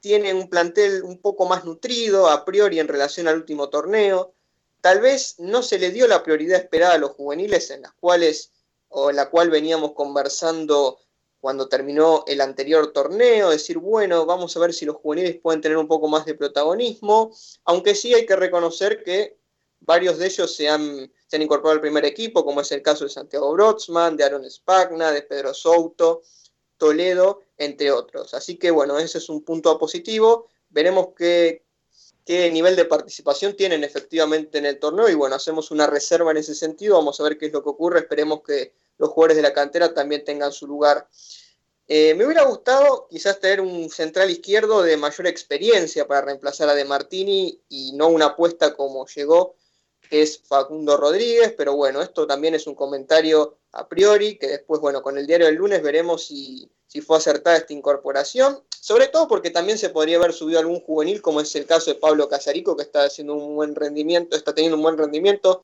tiene 0.00 0.34
un 0.34 0.48
plantel 0.48 1.04
un 1.04 1.20
poco 1.20 1.46
más 1.46 1.64
nutrido 1.64 2.28
a 2.28 2.44
priori 2.44 2.80
en 2.80 2.88
relación 2.88 3.28
al 3.28 3.36
último 3.36 3.68
torneo 3.68 4.34
tal 4.82 5.00
vez 5.00 5.36
no 5.38 5.62
se 5.62 5.78
le 5.78 5.90
dio 5.90 6.06
la 6.06 6.22
prioridad 6.22 6.60
esperada 6.60 6.94
a 6.94 6.98
los 6.98 7.12
juveniles 7.12 7.70
en 7.70 7.82
las 7.82 7.92
cuales 7.94 8.52
o 8.88 9.08
en 9.08 9.16
la 9.16 9.30
cual 9.30 9.48
veníamos 9.48 9.92
conversando 9.92 10.98
cuando 11.40 11.68
terminó 11.68 12.24
el 12.26 12.40
anterior 12.40 12.92
torneo, 12.92 13.50
decir, 13.50 13.78
bueno, 13.78 14.26
vamos 14.26 14.56
a 14.56 14.60
ver 14.60 14.74
si 14.74 14.84
los 14.84 14.96
juveniles 14.96 15.40
pueden 15.40 15.60
tener 15.60 15.78
un 15.78 15.88
poco 15.88 16.08
más 16.08 16.24
de 16.24 16.34
protagonismo, 16.34 17.34
aunque 17.64 17.94
sí 17.94 18.12
hay 18.12 18.26
que 18.26 18.36
reconocer 18.36 19.02
que 19.02 19.38
varios 19.80 20.18
de 20.18 20.26
ellos 20.26 20.54
se 20.54 20.68
han, 20.68 21.10
se 21.26 21.36
han 21.36 21.42
incorporado 21.42 21.74
al 21.74 21.80
primer 21.80 22.04
equipo, 22.04 22.44
como 22.44 22.60
es 22.60 22.70
el 22.72 22.82
caso 22.82 23.04
de 23.04 23.10
Santiago 23.10 23.52
Brotzman, 23.52 24.16
de 24.16 24.24
Aaron 24.24 24.48
Spagna, 24.48 25.10
de 25.10 25.22
Pedro 25.22 25.54
Souto, 25.54 26.22
Toledo, 26.76 27.40
entre 27.56 27.90
otros. 27.90 28.34
Así 28.34 28.56
que 28.56 28.70
bueno, 28.70 28.98
ese 28.98 29.18
es 29.18 29.28
un 29.28 29.42
punto 29.42 29.78
positivo. 29.78 30.48
Veremos 30.70 31.08
qué, 31.16 31.64
qué 32.24 32.50
nivel 32.50 32.76
de 32.76 32.84
participación 32.84 33.56
tienen 33.56 33.84
efectivamente 33.84 34.58
en 34.58 34.66
el 34.66 34.78
torneo. 34.78 35.08
Y 35.08 35.14
bueno, 35.14 35.36
hacemos 35.36 35.70
una 35.70 35.86
reserva 35.86 36.30
en 36.30 36.38
ese 36.38 36.54
sentido, 36.54 36.96
vamos 36.96 37.20
a 37.20 37.24
ver 37.24 37.38
qué 37.38 37.46
es 37.46 37.52
lo 37.52 37.62
que 37.62 37.70
ocurre, 37.70 38.00
esperemos 38.00 38.42
que 38.42 38.74
los 38.98 39.10
jugadores 39.10 39.36
de 39.36 39.42
la 39.42 39.52
cantera 39.52 39.92
también 39.94 40.24
tengan 40.24 40.52
su 40.52 40.66
lugar. 40.66 41.08
Eh, 41.88 42.14
me 42.14 42.24
hubiera 42.24 42.44
gustado 42.44 43.08
quizás 43.10 43.40
tener 43.40 43.60
un 43.60 43.90
central 43.90 44.30
izquierdo 44.30 44.82
de 44.82 44.96
mayor 44.96 45.26
experiencia 45.26 46.06
para 46.06 46.22
reemplazar 46.22 46.68
a 46.68 46.74
De 46.74 46.84
Martini 46.84 47.60
y 47.68 47.92
no 47.92 48.08
una 48.08 48.26
apuesta 48.26 48.74
como 48.74 49.06
llegó, 49.06 49.56
es 50.12 50.42
Facundo 50.44 50.98
Rodríguez, 50.98 51.54
pero 51.56 51.74
bueno, 51.74 52.02
esto 52.02 52.26
también 52.26 52.54
es 52.54 52.66
un 52.66 52.74
comentario 52.74 53.56
a 53.72 53.88
priori, 53.88 54.36
que 54.36 54.46
después, 54.46 54.80
bueno, 54.80 55.00
con 55.00 55.16
el 55.16 55.26
diario 55.26 55.46
del 55.46 55.54
lunes 55.54 55.82
veremos 55.82 56.26
si, 56.26 56.70
si 56.86 57.00
fue 57.00 57.16
acertada 57.16 57.56
esta 57.56 57.72
incorporación, 57.72 58.62
sobre 58.78 59.08
todo 59.08 59.26
porque 59.26 59.48
también 59.50 59.78
se 59.78 59.88
podría 59.88 60.18
haber 60.18 60.34
subido 60.34 60.60
algún 60.60 60.80
juvenil, 60.80 61.22
como 61.22 61.40
es 61.40 61.54
el 61.56 61.64
caso 61.64 61.90
de 61.90 61.98
Pablo 61.98 62.28
Casarico, 62.28 62.76
que 62.76 62.82
está 62.82 63.04
haciendo 63.04 63.34
un 63.34 63.56
buen 63.56 63.74
rendimiento, 63.74 64.36
está 64.36 64.54
teniendo 64.54 64.76
un 64.76 64.82
buen 64.82 64.98
rendimiento 64.98 65.62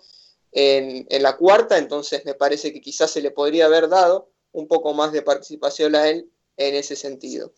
en, 0.52 1.06
la 1.22 1.36
cuarta, 1.36 1.76
entonces 1.76 2.24
me 2.24 2.34
parece 2.34 2.72
que 2.72 2.80
quizás 2.80 3.10
se 3.10 3.20
le 3.20 3.30
podría 3.30 3.66
haber 3.66 3.88
dado 3.88 4.30
un 4.52 4.66
poco 4.66 4.94
más 4.94 5.12
de 5.12 5.20
participación 5.20 5.94
a 5.94 6.08
él 6.08 6.30
en 6.56 6.74
ese 6.74 6.96
sentido. 6.96 7.52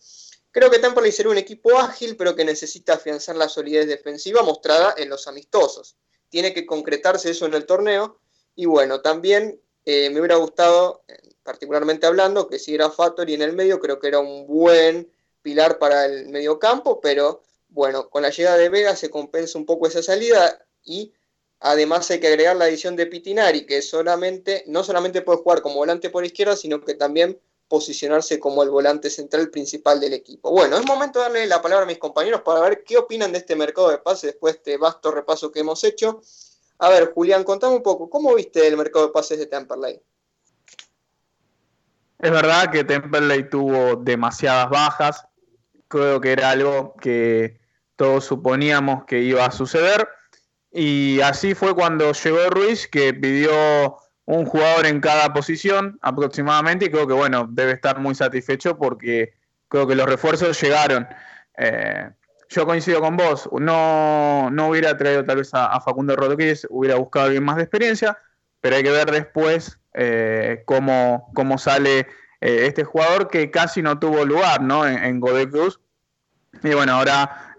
Creo 0.51 0.69
que 0.69 0.79
Temperley 0.79 1.13
será 1.13 1.29
un 1.29 1.37
equipo 1.37 1.77
ágil, 1.77 2.17
pero 2.17 2.35
que 2.35 2.43
necesita 2.43 2.95
afianzar 2.95 3.37
la 3.37 3.47
solidez 3.47 3.87
defensiva 3.87 4.43
mostrada 4.43 4.93
en 4.97 5.09
los 5.09 5.27
amistosos. 5.27 5.95
Tiene 6.31 6.55
que 6.55 6.65
concretarse 6.65 7.29
eso 7.29 7.45
en 7.45 7.53
el 7.53 7.67
torneo. 7.67 8.17
Y 8.55 8.65
bueno, 8.65 9.01
también 9.01 9.61
eh, 9.85 10.09
me 10.09 10.19
hubiera 10.19 10.37
gustado 10.37 11.03
particularmente 11.43 12.05
hablando, 12.05 12.47
que 12.47 12.59
si 12.59 12.73
era 12.73 12.89
Fattori 12.89 13.33
en 13.33 13.41
el 13.41 13.53
medio, 13.53 13.79
creo 13.79 13.99
que 13.99 14.07
era 14.07 14.19
un 14.19 14.47
buen 14.47 15.11
pilar 15.41 15.79
para 15.79 16.05
el 16.05 16.29
mediocampo, 16.29 17.01
pero 17.01 17.41
bueno, 17.69 18.09
con 18.09 18.21
la 18.21 18.29
llegada 18.29 18.57
de 18.57 18.69
Vega 18.69 18.95
se 18.95 19.09
compensa 19.09 19.57
un 19.57 19.65
poco 19.65 19.87
esa 19.87 20.03
salida 20.03 20.65
y 20.83 21.13
además 21.59 22.09
hay 22.11 22.19
que 22.19 22.27
agregar 22.27 22.55
la 22.55 22.65
adición 22.65 22.95
de 22.95 23.07
Pitinari, 23.07 23.65
que 23.65 23.81
solamente, 23.81 24.63
no 24.67 24.83
solamente 24.83 25.21
puede 25.21 25.39
jugar 25.39 25.61
como 25.61 25.75
volante 25.75 26.09
por 26.09 26.25
izquierda, 26.25 26.55
sino 26.55 26.83
que 26.83 26.93
también 26.93 27.39
posicionarse 27.71 28.37
como 28.37 28.63
el 28.63 28.69
volante 28.69 29.09
central 29.09 29.49
principal 29.49 29.97
del 30.01 30.11
equipo. 30.11 30.51
Bueno, 30.51 30.75
es 30.75 30.85
momento 30.85 31.19
de 31.19 31.23
darle 31.23 31.47
la 31.47 31.61
palabra 31.61 31.85
a 31.85 31.87
mis 31.87 31.99
compañeros 31.99 32.41
para 32.41 32.59
ver 32.59 32.83
qué 32.83 32.97
opinan 32.97 33.31
de 33.31 33.37
este 33.37 33.55
mercado 33.55 33.89
de 33.89 33.97
pases 33.97 34.33
después 34.33 34.55
de 34.55 34.57
este 34.57 34.77
vasto 34.77 35.09
repaso 35.09 35.53
que 35.53 35.61
hemos 35.61 35.81
hecho. 35.85 36.21
A 36.79 36.89
ver, 36.89 37.13
Julián, 37.13 37.45
contame 37.45 37.75
un 37.75 37.81
poco, 37.81 38.09
¿cómo 38.09 38.35
viste 38.35 38.67
el 38.67 38.75
mercado 38.75 39.07
de 39.07 39.13
pases 39.13 39.39
de 39.39 39.45
Temperley? 39.45 40.01
Es 42.19 42.29
verdad 42.29 42.69
que 42.69 42.83
Temperley 42.83 43.49
tuvo 43.49 43.95
demasiadas 43.95 44.69
bajas. 44.69 45.25
creo 45.87 46.19
que 46.19 46.33
era 46.33 46.49
algo 46.49 46.93
que 46.99 47.57
todos 47.95 48.25
suponíamos 48.25 49.05
que 49.05 49.21
iba 49.21 49.45
a 49.45 49.51
suceder. 49.51 50.09
Y 50.73 51.21
así 51.21 51.55
fue 51.55 51.73
cuando 51.73 52.11
llegó 52.11 52.49
Ruiz, 52.49 52.89
que 52.89 53.13
pidió 53.13 53.95
un 54.31 54.45
jugador 54.45 54.85
en 54.85 55.01
cada 55.01 55.33
posición 55.33 55.99
aproximadamente, 56.01 56.85
y 56.85 56.89
creo 56.89 57.05
que 57.05 57.13
bueno, 57.13 57.47
debe 57.51 57.73
estar 57.73 57.99
muy 57.99 58.15
satisfecho 58.15 58.77
porque 58.77 59.33
creo 59.67 59.85
que 59.85 59.95
los 59.95 60.05
refuerzos 60.05 60.59
llegaron. 60.61 61.05
Eh, 61.57 62.09
yo 62.47 62.65
coincido 62.65 63.01
con 63.01 63.17
vos, 63.17 63.49
no, 63.51 64.49
no 64.49 64.69
hubiera 64.69 64.95
traído 64.97 65.25
tal 65.25 65.37
vez 65.37 65.49
a, 65.53 65.79
Facundo 65.81 66.15
Rodríguez, 66.15 66.65
hubiera 66.69 66.95
buscado 66.95 67.25
alguien 67.25 67.43
más 67.43 67.57
de 67.57 67.63
experiencia, 67.63 68.17
pero 68.61 68.77
hay 68.77 68.83
que 68.83 68.91
ver 68.91 69.11
después 69.11 69.79
eh, 69.93 70.63
cómo, 70.65 71.29
cómo 71.33 71.57
sale 71.57 71.99
eh, 72.39 72.65
este 72.67 72.85
jugador 72.85 73.27
que 73.27 73.51
casi 73.51 73.81
no 73.81 73.99
tuvo 73.99 74.23
lugar 74.25 74.61
¿no? 74.61 74.87
en, 74.87 75.03
en 75.03 75.19
Cruz. 75.19 75.79
Y 76.63 76.73
bueno, 76.73 76.93
ahora 76.93 77.55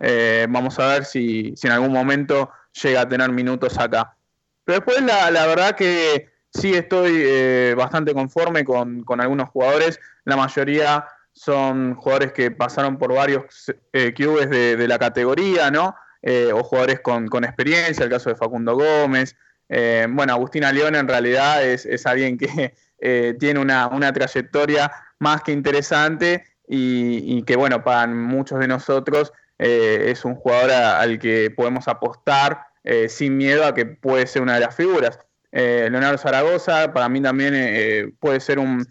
vamos 0.49 0.79
a 0.79 0.87
ver 0.87 1.05
si, 1.05 1.55
si, 1.57 1.67
en 1.67 1.73
algún 1.73 1.93
momento 1.93 2.51
llega 2.83 3.03
a 3.03 3.09
tener 3.09 3.31
minutos 3.31 3.79
acá. 3.79 4.17
Pero 4.65 4.79
después 4.79 5.03
la, 5.03 5.31
la 5.31 5.47
verdad 5.47 5.77
que 5.77 6.32
sí 6.53 6.75
estoy 6.75 7.12
eh, 7.17 7.75
bastante 7.77 8.15
conforme 8.15 8.65
con, 8.65 9.05
algunos 9.19 9.49
jugadores. 9.51 10.01
La 10.25 10.37
mayoría 10.37 11.07
son 11.33 11.95
jugadores 11.95 12.33
que 12.33 12.51
pasaron 12.51 12.99
por 12.99 13.15
varios 13.15 13.45
clubes 14.15 14.51
de, 14.51 14.87
la 14.87 14.99
categoría, 14.99 15.71
¿no? 15.71 15.95
o 16.55 16.62
jugadores 16.62 17.01
con, 17.01 17.27
con, 17.29 17.45
experiencia, 17.45 18.05
el 18.05 18.11
caso 18.11 18.29
de 18.29 18.37
Facundo 18.37 18.77
Gómez. 18.77 19.35
bueno, 19.69 20.35
Agustina 20.35 20.71
León 20.73 20.95
en 20.95 21.09
realidad 21.09 21.65
es, 21.65 22.07
alguien 22.07 22.37
que 22.37 22.75
eh, 23.05 23.35
tiene 23.38 23.59
una, 23.59 24.12
trayectoria 24.12 24.93
más 25.19 25.43
que 25.43 25.51
interesante 25.51 26.45
y, 26.69 27.43
que, 27.43 27.57
bueno, 27.57 27.83
para 27.83 28.07
muchos 28.07 28.61
de 28.61 28.69
nosotros 28.69 29.33
eh, 29.59 30.07
es 30.07 30.25
un 30.25 30.37
jugador 30.37 30.71
al 30.71 31.19
que 31.19 31.51
podemos 31.51 31.88
apostar 31.88 32.67
eh, 32.85 33.09
sin 33.09 33.37
miedo 33.37 33.67
a 33.67 33.75
que 33.75 33.87
puede 33.87 34.27
ser 34.27 34.43
una 34.43 34.55
de 34.55 34.61
las 34.61 34.75
figuras. 34.75 35.19
Leonardo 35.53 36.17
Zaragoza, 36.17 36.93
para 36.95 37.09
mí 37.11 37.21
también 37.21 38.17
puede 38.19 38.41
ser 38.41 38.59
un, 38.59 38.87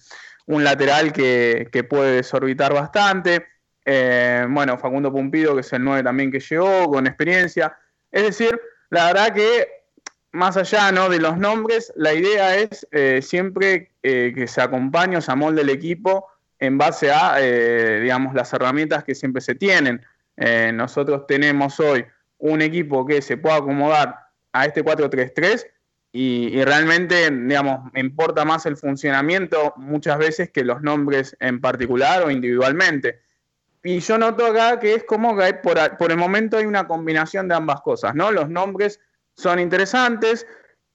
lateral 0.45 1.11
que, 1.11 1.67
que, 1.71 1.83
puede 1.83 2.17
desorbitar 2.17 2.73
bastante. 2.73 3.47
bueno, 3.83 4.77
Facundo 4.77 5.11
Pumpido, 5.11 5.55
que 5.55 5.61
es 5.61 5.73
el 5.73 5.83
9 5.83 6.03
también 6.03 6.31
que 6.31 6.39
llegó, 6.39 6.87
con 6.89 7.07
experiencia. 7.07 7.75
Es 8.11 8.23
decir, 8.23 8.59
la 8.89 9.07
verdad 9.07 9.33
que 9.33 9.81
más 10.31 10.57
allá 10.57 10.91
¿no? 10.91 11.09
de 11.09 11.19
los 11.19 11.37
nombres, 11.37 11.91
la 11.95 12.13
idea 12.13 12.55
es 12.55 12.87
eh, 12.91 13.21
siempre 13.21 13.91
eh, 14.03 14.31
que 14.33 14.47
se 14.47 14.61
acompañe 14.61 15.17
o 15.17 15.21
se 15.21 15.31
amolde 15.31 15.61
el 15.61 15.69
equipo 15.69 16.27
en 16.59 16.77
base 16.77 17.11
a, 17.11 17.35
eh, 17.39 17.99
digamos, 18.01 18.33
las 18.33 18.53
herramientas 18.53 19.03
que 19.03 19.15
siempre 19.15 19.41
se 19.41 19.55
tienen. 19.55 20.05
nosotros 20.73 21.27
tenemos 21.27 21.79
hoy 21.79 22.05
un 22.37 22.61
equipo 22.61 23.05
que 23.05 23.21
se 23.21 23.37
pueda 23.37 23.57
acomodar 23.57 24.15
a 24.53 24.65
este 24.65 24.83
4-3-3 24.83 25.65
y, 26.13 26.63
realmente, 26.65 27.31
digamos, 27.31 27.89
importa 27.95 28.43
más 28.43 28.65
el 28.65 28.75
funcionamiento 28.75 29.73
muchas 29.77 30.17
veces 30.17 30.51
que 30.51 30.65
los 30.65 30.81
nombres 30.81 31.37
en 31.39 31.61
particular 31.61 32.23
o 32.23 32.31
individualmente. 32.31 33.21
Y 33.83 33.99
yo 33.99 34.17
noto 34.17 34.45
acá 34.45 34.79
que 34.79 34.93
es 34.93 35.03
como 35.05 35.37
que 35.37 35.53
por, 35.53 35.97
por 35.97 36.11
el 36.11 36.17
momento 36.17 36.57
hay 36.57 36.65
una 36.65 36.85
combinación 36.85 37.47
de 37.47 37.55
ambas 37.55 37.81
cosas, 37.81 38.13
¿no? 38.13 38.31
Los 38.31 38.49
nombres 38.49 38.99
son 39.35 39.59
interesantes 39.59 40.45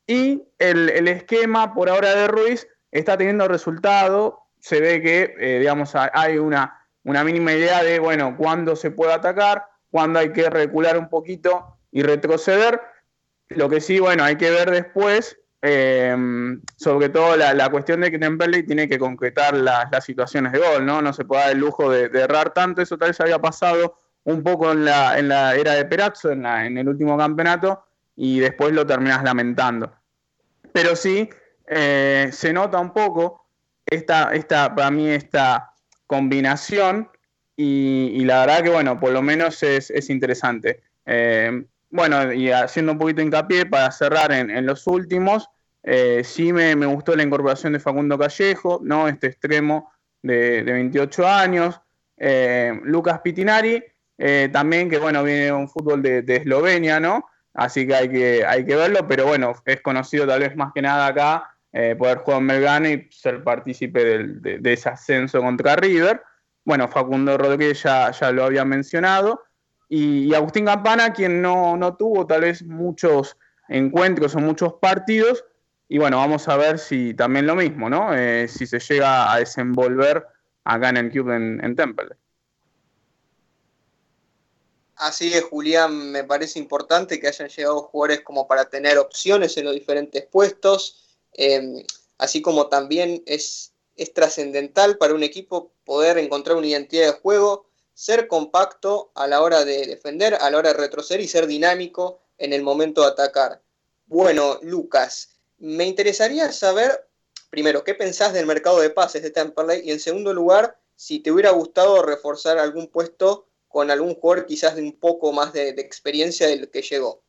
y 0.07 0.43
el, 0.59 1.09
esquema 1.09 1.75
por 1.75 1.89
ahora 1.89 2.15
de 2.15 2.29
Ruiz 2.29 2.69
está 2.93 3.17
teniendo 3.17 3.49
resultado. 3.49 4.41
Se 4.61 4.81
ve 4.81 5.03
que, 5.03 5.35
eh, 5.39 5.59
digamos, 5.61 5.95
hay 5.95 6.39
una, 6.39 6.87
una 7.05 7.25
mínima 7.25 7.53
idea 7.53 7.83
de, 7.83 7.99
bueno, 7.99 8.37
cuándo 8.37 8.77
se 8.77 8.91
puede 8.91 9.15
atacar, 9.15 9.65
cuándo 9.91 10.19
hay 10.19 10.33
que 10.33 10.49
recular 10.49 10.99
un 10.99 11.09
poquito 11.09 11.79
y 11.91 12.03
retroceder. 12.03 12.81
Lo 13.49 13.69
que 13.69 13.81
sí, 13.81 14.01
bueno, 14.01 14.25
hay 14.25 14.37
que 14.37 14.51
ver 14.51 14.71
después, 14.71 15.39
em, 15.63 16.61
sobre 16.77 17.09
todo 17.09 17.37
la, 17.37 17.71
cuestión 17.71 18.01
de 18.01 18.11
que 18.11 18.19
Temperley 18.19 18.65
tiene 18.65 18.89
que 18.89 18.99
concretar 18.99 19.57
las 19.57 20.05
situaciones 20.05 20.53
de 20.53 20.59
gol, 20.59 20.85
¿no? 20.85 21.01
No 21.01 21.13
se 21.13 21.25
puede 21.25 21.43
dar 21.43 21.53
el 21.53 21.59
lujo 21.59 21.91
de, 21.91 22.11
errar 22.13 22.53
tanto, 22.53 22.83
eso 22.83 22.99
tal 22.99 23.11
vez 23.11 23.21
había 23.21 23.39
pasado 23.39 23.99
un 24.25 24.43
poco 24.43 24.73
en 24.73 24.85
la, 24.85 25.19
en 25.19 25.29
la 25.29 25.55
era 25.55 25.75
de 25.75 25.85
Perazzo, 25.85 26.31
en, 26.31 26.45
en 26.45 26.79
el 26.79 26.89
último 26.89 27.17
campeonato, 27.17 27.85
y 28.17 28.41
después 28.41 28.73
lo 28.73 28.87
terminas 28.87 29.23
lamentando. 29.23 29.93
Pero 30.73 30.97
sí, 30.97 31.29
eh, 31.67 32.31
se 32.33 32.53
nota 32.53 32.79
un 32.79 32.93
poco 32.93 33.47
esta, 33.85 34.35
esta, 34.35 34.75
para 34.75 34.91
mí 34.91 35.09
esta 35.09 35.73
combinación 36.07 37.09
y, 37.57 38.25
la 38.25 38.41
verdad 38.41 38.63
que, 38.63 38.71
bueno, 38.71 39.01
por 39.01 39.13
lo 39.13 39.23
menos 39.23 39.63
es, 39.63 40.11
interesante. 40.11 40.83
Eh, 41.07 41.65
bueno, 41.91 42.33
y 42.33 42.51
haciendo 42.51 42.93
un 42.93 42.99
poquito 42.99 43.23
hincapié 43.23 43.67
para 43.67 43.91
cerrar 43.91 44.33
en, 44.33 44.67
los 44.67 44.87
últimos, 44.87 45.49
eh, 45.83 46.23
sí 46.25 46.53
me, 46.53 46.75
gustó 46.87 47.15
la 47.15 47.23
incorporación 47.23 47.73
de 47.73 47.81
Facundo 47.81 48.19
Callejo, 48.19 48.81
¿no? 48.83 49.09
Este 49.09 49.29
extremo 49.29 49.93
de, 50.23 50.63
28 50.63 51.27
años. 51.27 51.81
Lucas 52.83 53.21
Pitinari, 53.21 53.85
también 54.51 54.89
que, 54.89 54.99
bueno, 54.99 55.23
viene 55.23 55.45
de 55.45 55.53
un 55.53 55.69
fútbol 55.69 56.01
de, 56.03 56.23
de 56.23 56.37
Eslovenia, 56.37 56.99
¿no? 56.99 57.27
Así 57.57 57.87
que 57.87 57.95
hay 57.95 58.09
que, 58.11 58.45
hay 58.45 58.67
que 58.67 58.77
verlo, 58.77 59.09
pero 59.09 59.27
bueno, 59.27 59.55
es 59.65 59.81
conocido 59.81 60.27
tal 60.27 60.41
vez 60.41 60.55
más 60.57 60.73
que 60.75 60.83
nada 60.83 61.07
acá 61.07 61.57
eh, 61.73 61.97
poder 61.97 62.19
jugar 62.19 62.41
en 62.41 62.47
Melgano 62.47 62.89
y 62.89 63.09
ser 63.11 63.43
partícipe 63.43 64.03
de, 64.29 64.73
ese 64.73 64.89
ascenso 64.91 65.41
contra 65.41 65.77
River. 65.77 66.23
Bueno, 66.65 66.87
Facundo 66.89 67.37
Rodríguez 67.39 67.83
ya, 67.83 68.11
ya 68.11 68.31
lo 68.31 68.45
había 68.45 68.65
mencionado. 68.65 69.43
Y, 69.89 70.35
Agustín 70.35 70.65
Campana, 70.65 71.13
quien 71.13 71.41
no, 71.41 71.77
no, 71.77 71.97
tuvo 71.97 72.27
tal 72.27 72.43
vez 72.43 72.63
muchos 72.63 73.37
encuentros 73.69 74.35
o 74.35 74.41
muchos 74.41 74.75
partidos. 74.75 75.45
Y 75.89 75.99
bueno, 75.99 76.17
vamos 76.17 76.49
a 76.49 76.57
ver 76.57 76.79
si 76.79 77.15
también 77.15 77.47
lo 77.47 77.55
mismo, 77.55 77.89
¿no? 77.89 78.13
Eh, 78.15 78.49
si 78.49 78.67
se 78.67 78.81
llega 78.81 79.33
a 79.33 79.39
desenvolver 79.39 80.27
acá 80.65 80.89
en 80.89 80.97
el 80.97 81.13
Cube 81.13 81.37
en, 81.37 81.77
Temple. 81.77 82.17
Así 84.97 85.31
que 85.31 85.43
Julián, 85.43 86.11
me 86.11 86.25
parece 86.25 86.59
importante 86.59 87.21
que 87.21 87.29
hayan 87.29 87.49
llegado 87.49 87.83
jugadores 87.83 88.23
como 88.23 88.49
para 88.49 88.69
tener 88.69 88.99
opciones 88.99 89.57
en 89.57 89.67
los 89.67 89.75
diferentes 89.75 90.25
puestos, 90.27 91.21
em, 91.35 91.85
así 92.19 92.43
como 92.43 92.69
también 92.69 93.23
es, 93.27 93.75
es 93.95 94.13
trascendental 94.13 94.97
para 94.97 95.15
un 95.15 95.23
equipo 95.23 95.73
poder 95.85 96.19
encontrar 96.19 96.57
una 96.57 96.67
identidad 96.67 97.07
de 97.07 97.21
juego, 97.21 97.66
ser 97.97 98.29
compacto 98.29 99.11
a 99.15 99.27
la 99.27 99.41
hora 99.41 99.65
de 99.65 99.87
defender, 99.87 100.35
a 100.35 100.51
la 100.51 100.59
hora 100.59 100.75
de 100.75 100.79
retroceder 100.79 101.23
y 101.23 101.27
ser 101.27 101.47
dinámico 101.47 102.21
en 102.37 102.53
el 102.53 102.63
momento 102.63 103.01
de 103.01 103.09
atacar. 103.09 103.63
Bueno, 104.05 104.59
Lucas, 104.61 105.39
me 105.57 105.87
interesaría 105.87 106.53
saber, 106.53 107.09
primero, 107.49 107.85
qué 107.85 107.95
pensás 107.95 108.35
del 108.35 108.45
mercado 108.45 108.81
de 108.81 108.91
pases 108.91 109.23
de 109.23 109.31
Temperley 109.31 109.81
y 109.83 109.93
en 109.93 110.01
segundo 110.01 110.35
lugar, 110.35 110.79
si 110.95 111.21
te 111.21 111.33
hubiera 111.33 111.53
gustado 111.53 112.03
reforzar 112.03 112.59
algún 112.59 112.89
puesto 112.89 113.49
con 113.67 113.91
algún 113.91 114.15
jugador 114.15 114.45
quizás 114.45 114.77
de 114.77 114.83
un 114.83 114.99
poco 114.99 115.33
más 115.33 115.55
de, 115.55 115.71
experiencia 115.71 116.49
del 116.49 116.71
que 116.71 116.83
llegó. 116.83 117.23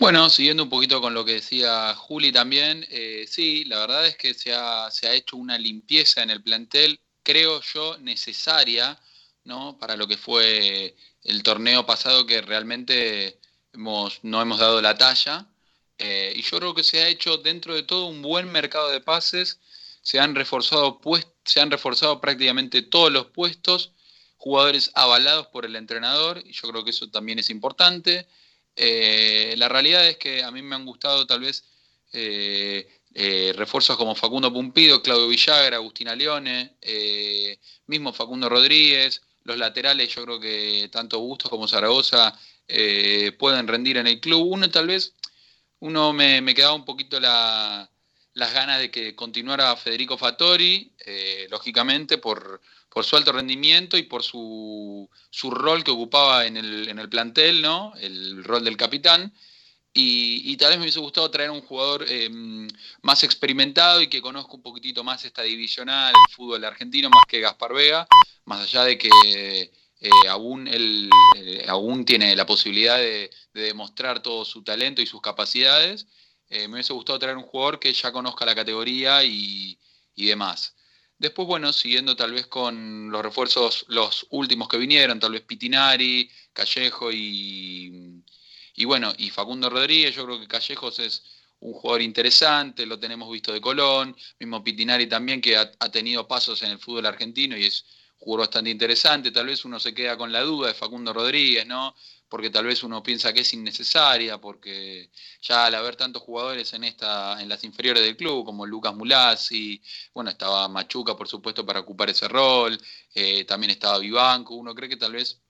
Bueno, 0.00 0.28
siguiendo 0.28 0.64
un 0.64 0.70
poquito 0.70 1.00
con 1.00 1.14
lo 1.14 1.24
que 1.24 1.34
decía 1.34 1.94
Juli 1.94 2.32
también, 2.32 2.84
eh, 2.90 3.26
sí, 3.28 3.64
la 3.66 3.78
verdad 3.78 4.08
es 4.08 4.16
que 4.16 4.34
se 4.34 4.52
ha, 4.52 4.90
hecho 5.12 5.36
una 5.36 5.56
limpieza 5.56 6.24
en 6.24 6.30
el 6.30 6.42
plantel, 6.42 6.98
creo 7.24 7.60
yo, 7.62 7.98
necesaria, 7.98 8.96
¿no? 9.42 9.78
Para 9.78 9.96
lo 9.96 10.06
que 10.06 10.16
fue 10.16 10.94
el 11.24 11.42
torneo 11.42 11.84
pasado 11.86 12.26
que 12.26 12.40
realmente 12.42 13.40
hemos, 13.72 14.20
no 14.22 14.40
hemos 14.40 14.58
dado 14.60 14.80
la 14.80 14.96
talla. 14.96 15.46
Eh, 15.98 16.32
y 16.36 16.42
yo 16.42 16.58
creo 16.58 16.74
que 16.74 16.84
se 16.84 17.02
ha 17.02 17.08
hecho 17.08 17.38
dentro 17.38 17.74
de 17.74 17.82
todo 17.82 18.06
un 18.06 18.22
buen 18.22 18.50
mercado 18.52 18.90
de 18.90 19.00
pases, 19.00 19.60
se 20.02 20.20
han 20.20 20.34
reforzado, 20.34 21.00
se 21.44 21.60
han 21.60 21.70
reforzado 21.70 22.20
prácticamente 22.20 22.82
todos 22.82 23.10
los 23.12 23.26
puestos, 23.26 23.92
jugadores 24.36 24.90
avalados 24.94 25.46
por 25.48 25.64
el 25.64 25.76
entrenador, 25.76 26.42
y 26.44 26.52
yo 26.52 26.68
creo 26.68 26.84
que 26.84 26.90
eso 26.90 27.08
también 27.10 27.38
es 27.38 27.48
importante. 27.50 28.26
Eh, 28.76 29.54
la 29.56 29.68
realidad 29.68 30.06
es 30.06 30.18
que 30.18 30.42
a 30.42 30.50
mí 30.50 30.62
me 30.62 30.74
han 30.74 30.84
gustado 30.84 31.26
tal 31.26 31.40
vez 31.40 31.64
eh, 32.12 32.88
eh, 33.14 33.52
refuerzos 33.56 33.96
como 33.96 34.14
Facundo 34.14 34.52
Pumpido, 34.52 35.02
Claudio 35.02 35.28
Villagra, 35.28 35.76
Agustina 35.76 36.14
Leone, 36.14 36.76
mismo 37.86 38.12
Facundo 38.12 38.48
Rodríguez, 38.48 39.22
los 39.44 39.56
laterales 39.56 40.14
yo 40.14 40.24
creo 40.24 40.40
que 40.40 40.88
tanto 40.90 41.20
Bustos 41.20 41.50
como 41.50 41.68
Zaragoza 41.68 42.38
pueden 43.38 43.68
rendir 43.68 43.98
en 43.98 44.06
el 44.06 44.20
club. 44.20 44.46
Uno 44.46 44.70
tal 44.70 44.88
vez, 44.88 45.14
uno 45.80 46.12
me, 46.12 46.40
me 46.40 46.54
quedaba 46.54 46.74
un 46.74 46.84
poquito 46.84 47.20
la, 47.20 47.88
las 48.32 48.52
ganas 48.52 48.80
de 48.80 48.90
que 48.90 49.14
continuara 49.14 49.76
Federico 49.76 50.18
Fattori, 50.18 50.92
lógicamente 51.50 52.18
por 52.18 52.60
por 52.94 53.04
su 53.04 53.16
alto 53.16 53.32
rendimiento 53.32 53.98
y 53.98 54.04
por 54.04 54.22
su, 54.22 55.10
rol 55.50 55.82
que 55.82 55.90
ocupaba 55.90 56.46
en 56.46 56.56
el, 56.56 57.08
plantel, 57.10 57.60
¿no? 57.60 57.92
El 58.00 58.44
rol 58.44 58.62
del 58.62 58.76
capitán. 58.76 59.34
Y, 59.96 60.56
tal 60.56 60.70
vez 60.70 60.78
me 60.78 60.82
hubiese 60.84 60.98
gustado 60.98 61.30
traer 61.30 61.50
un 61.50 61.60
jugador 61.60 62.04
eh, 62.08 62.28
más 63.02 63.22
experimentado 63.22 64.02
y 64.02 64.08
que 64.08 64.20
conozca 64.20 64.54
un 64.54 64.62
poquitito 64.62 65.04
más 65.04 65.24
esta 65.24 65.42
divisional, 65.42 66.12
el 66.12 66.34
fútbol 66.34 66.64
argentino, 66.64 67.08
más 67.10 67.24
que 67.28 67.38
Gaspar 67.40 67.72
Vega, 67.72 68.06
más 68.44 68.62
allá 68.62 68.84
de 68.84 68.98
que 68.98 69.08
eh, 70.00 70.10
aún, 70.28 70.66
él, 70.66 71.08
eh, 71.36 71.64
aún 71.68 72.04
tiene 72.04 72.34
la 72.34 72.44
posibilidad 72.44 72.98
de, 72.98 73.30
demostrar 73.52 74.20
todo 74.20 74.44
su 74.44 74.64
talento 74.64 75.00
y 75.00 75.06
sus 75.06 75.20
capacidades. 75.20 76.08
me 76.50 76.66
hubiese 76.66 76.92
gustado 76.92 77.20
traer 77.20 77.36
un 77.36 77.44
jugador 77.44 77.78
que 77.78 77.92
ya 77.92 78.10
conozca 78.10 78.44
la 78.44 78.54
categoría 78.54 79.22
y, 79.22 79.78
y 80.16 80.26
demás. 80.26 80.74
Después, 81.18 81.46
bueno, 81.46 81.72
siguiendo 81.72 82.16
tal 82.16 82.32
vez 82.32 82.46
con 82.48 83.10
los 83.10 83.22
refuerzos, 83.22 83.84
los 83.88 84.26
últimos 84.30 84.68
que 84.68 84.76
vinieron, 84.76 85.20
tal 85.20 85.32
vez 85.32 85.42
Pitinari, 85.42 86.28
Callejo 86.52 87.12
y, 87.12 88.23
y 88.74 88.84
bueno, 88.84 89.12
y 89.16 89.30
Facundo 89.30 89.70
Rodríguez, 89.70 90.14
yo 90.14 90.24
creo 90.24 90.40
que 90.40 90.48
Callejos 90.48 90.98
es 90.98 91.22
un 91.60 91.72
jugador 91.72 92.02
interesante, 92.02 92.86
lo 92.86 92.98
tenemos 92.98 93.30
visto 93.30 93.52
de 93.52 93.60
Colón, 93.60 94.16
mismo 94.38 94.62
Pitinari 94.62 95.06
también 95.06 95.40
que 95.40 95.56
ha, 95.56 95.70
tenido 95.90 96.26
pasos 96.26 96.62
en 96.62 96.72
el 96.72 96.78
fútbol 96.78 97.06
argentino 97.06 97.56
y 97.56 97.64
es 97.66 97.84
un 98.18 98.26
jugador 98.26 98.46
bastante 98.46 98.70
interesante, 98.70 99.30
tal 99.30 99.46
vez 99.46 99.64
uno 99.64 99.78
se 99.78 99.94
queda 99.94 100.16
con 100.16 100.32
la 100.32 100.42
duda 100.42 100.68
de 100.68 100.74
Facundo 100.74 101.12
Rodríguez, 101.12 101.66
¿no? 101.66 101.94
Porque 102.28 102.50
tal 102.50 102.66
vez 102.66 102.82
uno 102.82 103.02
piensa 103.02 103.32
que 103.32 103.40
es 103.40 103.54
innecesaria, 103.54 104.38
porque 104.38 105.10
ya 105.40 105.66
al 105.66 105.74
haber 105.76 105.94
tantos 105.96 106.22
jugadores 106.22 106.72
en 106.72 106.84
esta, 106.84 107.40
en 107.40 107.48
las 107.48 107.62
inferiores 107.64 108.02
del 108.02 108.16
club, 108.16 108.44
como 108.44 108.66
Lucas 108.66 108.94
Mulazzi, 108.94 109.80
bueno, 110.12 110.30
estaba 110.30 110.68
Machuca, 110.68 111.16
por 111.16 111.28
supuesto, 111.28 111.64
para 111.64 111.80
ocupar 111.80 112.10
ese 112.10 112.26
rol, 112.28 112.78
eh, 113.14 113.44
también 113.44 113.70
estaba 113.70 113.98
Vivanco, 113.98 114.54
uno 114.54 114.74
cree 114.74 114.88
que 114.88 114.96
tal 114.96 115.12
vez 115.12 115.40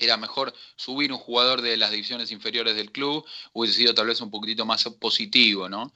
era 0.00 0.16
mejor 0.16 0.54
subir 0.76 1.12
un 1.12 1.18
jugador 1.18 1.62
de 1.62 1.76
las 1.76 1.90
divisiones 1.90 2.30
inferiores 2.30 2.76
del 2.76 2.92
club, 2.92 3.24
hubiese 3.52 3.78
sido 3.78 3.94
tal 3.94 4.06
vez 4.06 4.20
un 4.20 4.30
poquitito 4.30 4.64
más 4.64 4.84
positivo, 5.00 5.68
¿no? 5.68 5.92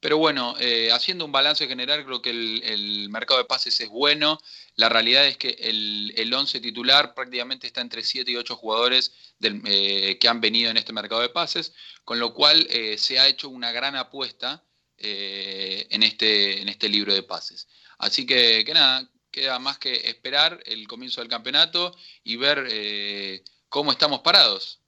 Pero 0.00 0.18
bueno, 0.18 0.54
eh, 0.60 0.90
haciendo 0.92 1.24
un 1.24 1.32
balance 1.32 1.66
general, 1.66 2.04
creo 2.04 2.20
que 2.20 2.30
el, 2.30 3.08
mercado 3.10 3.38
de 3.40 3.46
pases 3.46 3.80
es 3.80 3.88
bueno. 3.88 4.38
La 4.76 4.88
realidad 4.88 5.26
es 5.26 5.38
que 5.38 5.56
el, 5.58 6.12
el 6.16 6.62
titular 6.62 7.14
prácticamente 7.14 7.66
está 7.66 7.80
entre 7.80 8.02
7 8.02 8.30
y 8.30 8.36
8 8.36 8.56
jugadores 8.56 9.12
eh, 9.40 10.18
que 10.20 10.28
han 10.28 10.40
venido 10.40 10.70
en 10.70 10.76
este 10.76 10.92
mercado 10.92 11.22
de 11.22 11.30
pases, 11.30 11.72
con 12.04 12.20
lo 12.20 12.34
cual 12.34 12.66
eh, 12.70 12.98
se 12.98 13.18
ha 13.18 13.26
hecho 13.26 13.48
una 13.48 13.72
gran 13.72 13.96
apuesta 13.96 14.62
en, 14.98 16.02
este, 16.02 16.62
en 16.62 16.68
este 16.68 16.88
libro 16.88 17.12
de 17.12 17.22
pases. 17.22 17.68
Así 17.98 18.24
que, 18.26 18.64
que 18.64 18.74
nada, 18.74 19.10
queda 19.36 19.58
más 19.58 19.76
que 19.76 20.08
esperar 20.08 20.60
el 20.64 20.88
comienzo 20.88 21.20
del 21.20 21.28
campeonato 21.28 21.94
y 22.24 22.38
ver 22.38 22.66
eh, 22.70 23.44
cómo 23.68 23.92
estamos 23.92 24.20
parados. 24.20 24.80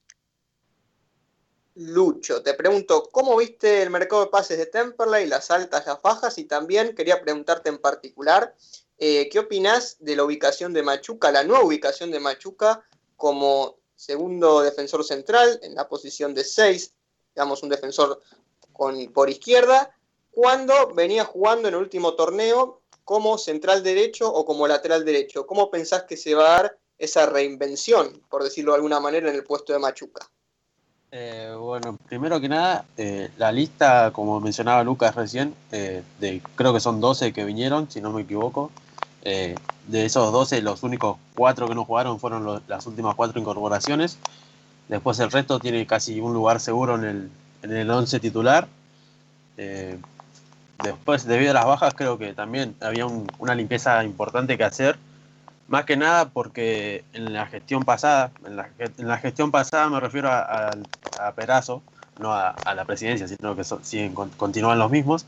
Lucho, 1.75 2.43
te 2.43 2.55
pregunto, 2.55 3.11
¿cómo 3.13 3.37
viste 3.37 3.83
el 3.83 3.91
mercado 3.91 4.25
de 4.25 4.31
pases 4.31 4.57
de 4.57 4.65
Temperley, 4.65 5.27
las 5.27 5.51
altas, 5.51 5.87
las 5.87 6.01
bajas? 6.01 6.39
Y 6.39 6.45
también 6.45 6.95
quería 6.95 7.21
preguntarte 7.21 7.69
en 7.69 7.77
particular, 7.77 8.57
eh, 8.97 9.29
¿qué 9.31 9.39
opinas 9.39 9.99
de 10.01 10.17
la 10.17 10.25
ubicación 10.25 10.73
de 10.73 10.83
Machuca, 10.83 11.31
la 11.31 11.45
nueva 11.45 11.65
ubicación 11.65 12.11
de 12.11 12.19
Machuca 12.19 12.83
como 13.17 13.77
segundo 13.97 14.63
defensor 14.63 15.05
central 15.05 15.61
en 15.63 15.75
la 15.75 15.89
posición 15.89 16.33
de 16.33 16.45
6, 16.45 16.95
digamos 17.35 17.63
un 17.63 17.69
defensor 17.69 18.23
con, 18.73 19.13
por 19.13 19.29
izquierda, 19.29 19.95
cuando 20.31 20.95
venía 20.95 21.27
jugando 21.27 21.69
en 21.69 21.75
el 21.75 21.81
último 21.81 22.15
torneo 22.15 22.78
como 23.09 23.39
central 23.39 23.83
derecho 23.83 24.31
o 24.31 24.45
como 24.45 24.69
lateral 24.69 25.03
derecho. 25.03 25.47
¿Cómo 25.47 25.71
pensás 25.71 26.03
que 26.03 26.15
se 26.15 26.35
va 26.35 26.45
a 26.45 26.63
dar 26.63 26.79
esa 26.99 27.25
reinvención, 27.25 28.21
por 28.29 28.45
decirlo 28.45 28.73
de 28.73 28.77
alguna 28.77 29.01
manera, 29.01 29.31
en 29.31 29.35
el 29.35 29.45
puesto 29.45 29.73
de 29.73 29.79
Machuca? 29.79 30.29
Eh, 31.11 31.55
bueno, 31.59 31.97
primero 32.07 32.39
que 32.39 32.51
nada, 32.51 32.85
eh, 32.99 33.31
la 33.39 33.51
lista, 33.51 34.11
como 34.13 34.41
mencionaba 34.41 34.85
Lucas 34.85 35.15
recién, 35.15 35.55
eh, 35.73 36.03
creo 36.55 36.75
que 36.75 36.81
son 36.81 37.01
12 37.01 37.33
que 37.33 37.47
vinieron, 37.47 37.91
si 37.91 38.03
no 38.03 38.13
me 38.13 38.21
equivoco. 38.21 38.71
de 39.25 40.05
esos 40.05 40.31
12, 40.31 40.61
los 40.61 40.83
únicos 40.83 41.17
4 41.35 41.67
que 41.67 41.75
no 41.75 41.87
jugaron 41.87 42.21
fueron 42.21 42.63
las 42.69 42.87
últimas 42.87 43.15
4 43.15 43.41
incorporaciones. 43.41 44.19
Después 44.89 45.19
el 45.21 45.31
resto 45.31 45.59
tiene 45.59 45.87
casi 45.87 46.21
un 46.21 46.35
lugar 46.35 46.61
seguro 46.61 46.97
en 46.97 47.05
el, 47.05 47.31
en 47.63 47.73
el 47.73 47.91
11 47.91 48.21
titular. 48.21 48.69
Después, 50.83 51.27
debido 51.27 51.51
a 51.51 51.55
las 51.55 51.67
bajas, 51.67 51.95
creo 51.95 52.19
que 52.19 52.33
también 52.35 52.77
había 52.81 53.07
una 53.07 53.55
limpieza 53.55 54.05
importante 54.05 54.57
que 54.57 54.65
hacer. 54.65 54.97
Más 55.67 55.85
que 55.85 55.97
nada 55.97 56.31
porque 56.31 57.05
en 57.13 57.33
la 57.33 57.47
gestión 57.47 57.85
pasada, 57.85 58.31
en 58.47 58.57
la, 59.09 59.19
gestión 59.19 59.51
pasada 59.51 59.89
me 59.91 60.01
refiero 60.01 60.31
a, 60.31 60.73
Perazo, 61.35 61.83
no 62.19 62.33
a, 62.33 62.55
la 62.75 62.85
presidencia, 62.85 63.29
sino 63.29 63.55
que 63.57 63.65
siguen, 63.65 64.15
continúan 64.15 64.79
los 64.79 64.91
mismos. 64.91 65.27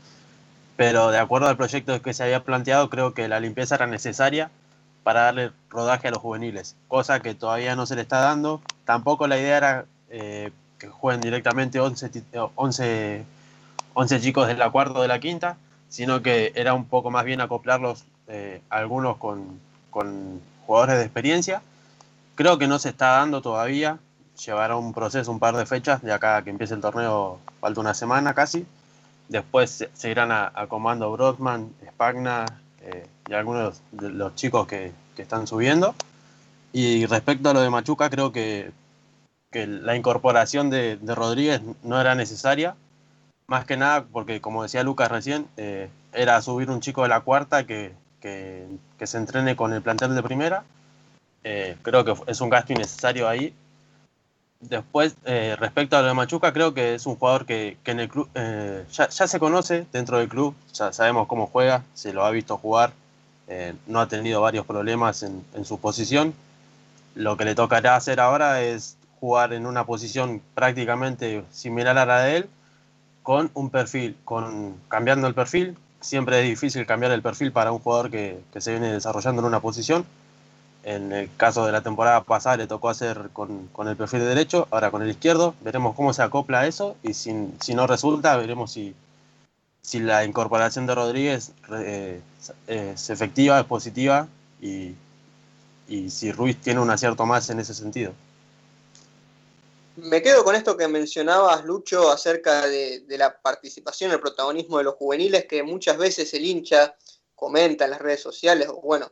Pero 0.77 1.11
de 1.11 1.19
acuerdo 1.19 1.47
al 1.47 1.57
proyecto 1.57 2.01
que 2.01 2.13
se 2.13 2.23
había 2.23 2.43
planteado, 2.43 2.89
creo 2.89 3.13
que 3.13 3.27
la 3.27 3.39
limpieza 3.39 3.75
era 3.75 3.87
necesaria 3.87 4.49
para 5.03 5.23
darle 5.23 5.51
rodaje 5.69 6.07
a 6.07 6.11
los 6.11 6.19
juveniles, 6.19 6.75
cosa 6.87 7.19
que 7.19 7.35
todavía 7.35 7.75
no 7.75 7.85
se 7.85 7.95
le 7.95 8.01
está 8.01 8.19
dando. 8.21 8.61
Tampoco 8.85 9.27
la 9.27 9.37
idea 9.37 9.57
era 9.57 9.85
eh, 10.09 10.51
que 10.79 10.87
jueguen 10.87 11.21
directamente 11.21 11.79
11, 11.79 12.23
11 12.55 13.25
11 13.93 14.21
chicos 14.21 14.47
de 14.47 14.55
la 14.55 14.69
cuarta 14.69 14.99
o 14.99 15.01
de 15.01 15.07
la 15.07 15.19
quinta, 15.19 15.57
sino 15.89 16.21
que 16.21 16.53
era 16.55 16.73
un 16.73 16.85
poco 16.85 17.11
más 17.11 17.25
bien 17.25 17.41
acoplarlos 17.41 18.05
eh, 18.27 18.61
algunos 18.69 19.17
con, 19.17 19.59
jugadores 20.65 20.97
de 20.97 21.03
experiencia. 21.03 21.61
Creo 22.35 22.57
que 22.57 22.67
no 22.67 22.79
se 22.79 22.89
está 22.89 23.17
dando 23.17 23.41
todavía, 23.41 23.99
llevará 24.45 24.77
un 24.77 24.93
proceso, 24.93 25.31
un 25.31 25.39
par 25.39 25.55
de 25.57 25.65
fechas, 25.65 26.01
de 26.01 26.13
acá 26.13 26.41
que 26.43 26.49
empiece 26.49 26.73
el 26.73 26.81
torneo 26.81 27.39
falta 27.59 27.81
una 27.81 27.93
semana 27.93 28.33
casi. 28.33 28.65
Después 29.27 29.85
se, 29.93 30.09
irán 30.09 30.31
a, 30.31 30.51
comando 30.67 31.11
Brockman, 31.11 31.73
Spagna 31.89 32.45
eh, 32.81 33.05
y 33.27 33.33
algunos 33.33 33.81
de 33.91 34.09
los 34.09 34.35
chicos 34.35 34.67
que, 34.67 34.93
están 35.17 35.45
subiendo. 35.45 35.93
Y 36.73 37.05
respecto 37.05 37.51
a 37.51 37.53
lo 37.53 37.61
de 37.61 37.69
Machuca, 37.69 38.09
creo 38.09 38.31
que, 38.31 38.71
la 39.51 39.95
incorporación 39.95 40.71
de 40.71 40.97
Rodríguez 41.13 41.61
no 41.83 42.01
era 42.01 42.15
necesaria 42.15 42.75
más 43.51 43.65
que 43.65 43.75
nada 43.75 44.05
porque, 44.05 44.39
como 44.39 44.63
decía 44.63 44.81
Lucas 44.81 45.11
recién, 45.11 45.45
eh, 45.57 45.89
era 46.13 46.41
subir 46.41 46.69
un 46.69 46.79
chico 46.79 47.03
de 47.03 47.09
la 47.09 47.19
cuarta 47.19 47.65
que, 47.65 47.91
que, 48.21 48.65
se 49.05 49.17
entrene 49.17 49.57
con 49.57 49.73
el 49.73 49.81
plantel 49.81 50.15
de 50.15 50.23
primera. 50.23 50.63
Eh, 51.43 51.75
creo 51.81 52.05
que 52.05 52.15
es 52.27 52.39
un 52.39 52.49
gasto 52.49 52.71
innecesario 52.71 53.27
ahí. 53.27 53.53
Después, 54.61 55.15
eh, 55.25 55.57
respecto 55.59 55.97
a 55.97 56.01
lo 56.01 56.07
de 56.07 56.13
Machuca, 56.13 56.53
creo 56.53 56.73
que 56.73 56.95
es 56.95 57.05
un 57.05 57.17
jugador 57.17 57.45
que, 57.45 57.77
que 57.83 57.91
en 57.91 57.99
el 57.99 58.07
club 58.07 58.29
ya, 58.33 59.09
ya, 59.09 59.27
se 59.27 59.37
conoce 59.37 59.85
dentro 59.91 60.19
del 60.19 60.29
club, 60.29 60.55
ya 60.71 60.93
sabemos 60.93 61.27
cómo 61.27 61.47
juega, 61.47 61.83
se 61.93 62.13
lo 62.13 62.23
ha 62.23 62.31
visto 62.31 62.57
jugar, 62.57 62.93
no 63.85 63.99
ha 63.99 64.07
tenido 64.07 64.39
varios 64.39 64.65
problemas 64.65 65.23
en, 65.23 65.43
en 65.55 65.65
su 65.65 65.77
posición. 65.77 66.33
Lo 67.15 67.35
que 67.35 67.43
le 67.43 67.53
tocará 67.53 67.97
hacer 67.97 68.21
ahora 68.21 68.61
es 68.61 68.95
jugar 69.19 69.51
en 69.51 69.65
una 69.65 69.85
posición 69.85 70.41
prácticamente 70.55 71.43
similar 71.51 71.97
a 71.97 72.05
la 72.05 72.21
de 72.21 72.37
él, 72.37 72.49
con 73.23 73.51
un 73.53 73.69
perfil, 73.69 74.15
con 74.25 74.75
cambiando 74.87 75.27
el 75.27 75.33
perfil. 75.33 75.77
Siempre 75.99 76.41
es 76.41 76.49
difícil 76.49 76.85
cambiar 76.85 77.11
el 77.11 77.21
perfil 77.21 77.51
para 77.51 77.71
un 77.71 77.79
jugador 77.79 78.09
que, 78.09 78.39
se 78.57 78.71
viene 78.71 78.91
desarrollando 78.91 79.41
en 79.41 79.47
una 79.47 79.59
posición. 79.59 80.05
En 80.83 81.11
el 81.11 81.29
caso 81.37 81.65
de 81.65 81.71
la 81.71 81.81
temporada 81.81 82.23
pasada 82.23 82.57
le 82.57 82.65
tocó 82.65 82.89
hacer 82.89 83.29
con, 83.33 83.69
el 83.87 83.95
perfil 83.95 84.21
de 84.21 84.25
derecho, 84.25 84.67
ahora 84.71 84.89
con 84.89 85.03
el 85.03 85.09
izquierdo. 85.09 85.53
Veremos 85.61 85.95
cómo 85.95 86.11
se 86.13 86.23
acopla 86.23 86.65
eso 86.65 86.95
y 87.03 87.13
si, 87.13 87.33
no 87.75 87.85
resulta, 87.85 88.35
veremos 88.37 88.71
si, 88.71 88.95
si 89.83 89.99
la 89.99 90.25
incorporación 90.25 90.87
de 90.87 90.95
Rodríguez 90.95 91.53
eh, 91.71 92.21
es 92.65 93.09
efectiva, 93.11 93.59
es 93.59 93.65
positiva 93.65 94.27
y, 94.59 94.95
y 95.87 96.09
si 96.09 96.31
Ruiz 96.31 96.57
tiene 96.57 96.79
un 96.79 96.89
acierto 96.89 97.27
más 97.27 97.47
en 97.51 97.59
ese 97.59 97.75
sentido. 97.75 98.13
Me 99.97 100.21
quedo 100.21 100.43
con 100.45 100.55
esto 100.55 100.77
que 100.77 100.87
mencionabas, 100.87 101.65
Lucho, 101.65 102.11
acerca 102.11 102.65
de, 102.67 103.03
la 103.09 103.41
participación, 103.41 104.11
el 104.11 104.21
protagonismo 104.21 104.77
de 104.77 104.85
los 104.85 104.95
juveniles, 104.95 105.45
que 105.45 105.63
muchas 105.63 105.97
veces 105.97 106.33
el 106.33 106.45
hincha 106.45 106.95
comenta 107.35 107.85
en 107.85 107.91
las 107.91 108.01
redes 108.01 108.21
sociales, 108.21 108.69
o 108.69 108.79
bueno, 108.81 109.11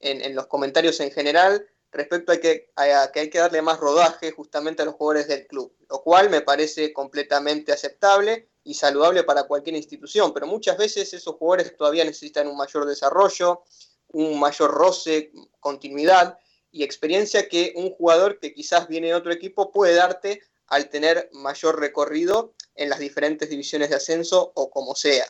en, 0.00 0.34
los 0.34 0.46
comentarios 0.46 1.00
en 1.00 1.10
general, 1.10 1.66
respecto 1.90 2.32
a 2.32 2.36
que, 2.36 2.70
a 2.76 3.10
que 3.10 3.20
hay 3.20 3.30
que 3.30 3.38
darle 3.38 3.62
más 3.62 3.80
rodaje 3.80 4.30
justamente 4.32 4.82
a 4.82 4.84
los 4.84 4.96
jugadores 4.96 5.28
del 5.28 5.46
club, 5.46 5.74
lo 5.88 6.02
cual 6.02 6.28
me 6.28 6.42
parece 6.42 6.92
completamente 6.92 7.72
aceptable 7.72 8.50
y 8.64 8.74
saludable 8.74 9.24
para 9.24 9.44
cualquier 9.44 9.76
institución, 9.76 10.34
pero 10.34 10.46
muchas 10.46 10.76
veces 10.76 11.14
esos 11.14 11.36
jugadores 11.36 11.74
todavía 11.74 12.04
necesitan 12.04 12.48
un 12.48 12.56
mayor 12.58 12.84
desarrollo, 12.84 13.62
un 14.08 14.38
mayor 14.38 14.72
roce, 14.72 15.32
continuidad, 15.58 16.38
y 16.70 16.82
experiencia 16.82 17.48
que 17.48 17.72
un 17.76 17.90
jugador 17.90 18.38
que 18.38 18.52
quizás 18.52 18.88
viene 18.88 19.08
de 19.08 19.14
otro 19.14 19.32
equipo 19.32 19.72
puede 19.72 19.94
darte 19.94 20.42
al 20.66 20.90
tener 20.90 21.30
mayor 21.32 21.80
recorrido 21.80 22.54
en 22.74 22.90
las 22.90 22.98
diferentes 22.98 23.48
divisiones 23.48 23.90
de 23.90 23.96
ascenso 23.96 24.52
o 24.54 24.70
como 24.70 24.94
sea. 24.94 25.26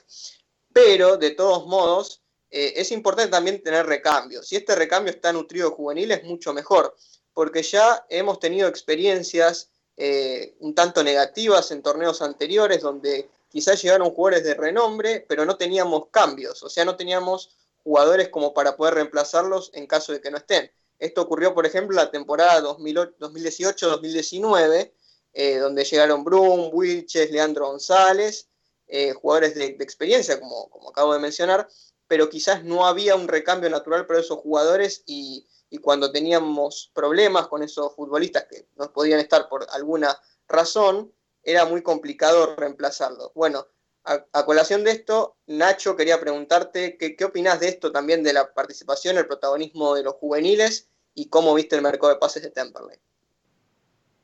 Pero 0.73 1.17
de 1.17 1.31
todos 1.31 1.67
modos, 1.67 2.23
eh, 2.51 2.75
es 2.77 2.93
importante 2.93 3.31
también 3.31 3.63
tener 3.63 3.87
recambio. 3.87 4.43
Si 4.43 4.57
este 4.57 4.75
recambio 4.75 5.13
está 5.13 5.33
nutrido 5.33 5.71
juvenil 5.71 6.11
es 6.11 6.25
mucho 6.25 6.53
mejor, 6.53 6.97
porque 7.33 7.63
ya 7.63 8.05
hemos 8.09 8.41
tenido 8.41 8.69
experiencias 8.69 9.71
eh, 9.97 10.57
un 10.61 10.75
tanto 10.75 11.03
negativas 11.03 11.71
en 11.71 11.83
torneos 11.83 12.23
anteriores, 12.23 12.83
donde 12.83 13.29
quizás 13.49 13.83
llegaron 13.83 14.11
jugadores 14.11 14.45
de 14.45 14.55
renombre, 14.55 15.25
pero 15.29 15.45
no 15.45 15.57
teníamos 15.57 16.07
cambios, 16.11 16.63
o 16.63 16.69
sea, 16.69 16.85
no 16.85 16.97
teníamos 16.97 17.57
jugadores 17.83 18.29
como 18.29 18.53
para 18.55 18.77
poder 18.77 18.95
reemplazarlos 18.95 19.71
en 19.75 19.87
caso 19.87 20.13
de 20.13 20.21
que 20.21 20.31
no 20.31 20.37
estén. 20.37 20.71
Esto 20.99 21.23
ocurrió, 21.23 21.55
por 21.55 21.65
ejemplo, 21.67 21.97
la 21.97 22.11
temporada 22.11 22.61
2018-2019, 22.63 24.93
eh, 25.33 25.59
donde 25.59 25.85
llegaron 25.85 26.25
Brum, 26.25 26.71
Wilches, 26.73 27.31
Leandro 27.31 27.69
González, 27.69 28.49
eh, 28.87 29.13
jugadores 29.13 29.55
de, 29.55 29.77
experiencia, 29.81 30.41
como, 30.41 30.71
como 30.71 30.91
acabo 30.91 31.13
de 31.13 31.21
mencionar, 31.21 31.69
pero 32.09 32.31
quizás 32.31 32.65
no 32.65 32.87
había 32.87 33.15
un 33.15 33.29
recambio 33.29 33.71
natural 33.71 34.07
para 34.07 34.21
esos 34.21 34.39
jugadores 34.39 35.03
y, 35.07 35.47
cuando 35.83 36.11
teníamos 36.11 36.91
problemas 36.95 37.47
con 37.49 37.63
esos 37.63 37.95
futbolistas 37.95 38.47
que 38.51 38.67
no 38.77 38.91
podían 38.91 39.21
estar 39.21 39.51
por 39.51 39.67
alguna 39.71 40.19
razón, 40.49 41.13
era 41.43 41.67
muy 41.67 41.83
complicado 41.83 42.57
reemplazarlos. 42.57 43.33
Bueno, 43.35 43.67
a, 44.05 44.45
colación 44.45 44.85
de 44.85 44.93
esto, 44.93 45.37
Nacho, 45.47 45.97
quería 45.97 46.19
preguntarte 46.19 46.97
qué, 46.97 47.25
opinas 47.25 47.61
de 47.61 47.69
esto 47.69 47.93
también 47.93 48.23
de 48.23 48.33
la 48.33 48.53
participación, 48.53 49.19
el 49.19 49.27
protagonismo 49.27 49.95
de 49.95 50.03
los 50.03 50.15
juveniles 50.15 50.89
y 51.15 51.29
cómo 51.29 51.55
viste 51.55 51.77
el 51.77 51.83
mercado 51.83 52.13
de 52.13 52.19
pases 52.19 52.43
de 52.43 52.51
Temperley. 52.51 52.99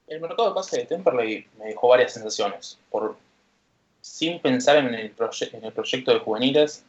El 0.06 0.20
mercado 0.20 0.48
de 0.48 0.54
pases 0.54 0.78
de 0.80 0.86
Temperley 0.86 1.46
me 1.58 1.66
dejó 1.66 1.88
varias 1.88 2.12
sensaciones. 2.12 2.78
Por, 2.90 3.16
sin 4.00 4.40
pensar 4.40 4.76
en 4.76 4.94
el, 4.94 5.14
en 5.52 5.64
el 5.64 5.72
proyecto 5.72 6.12
de 6.12 6.20
juveniles, 6.20 6.84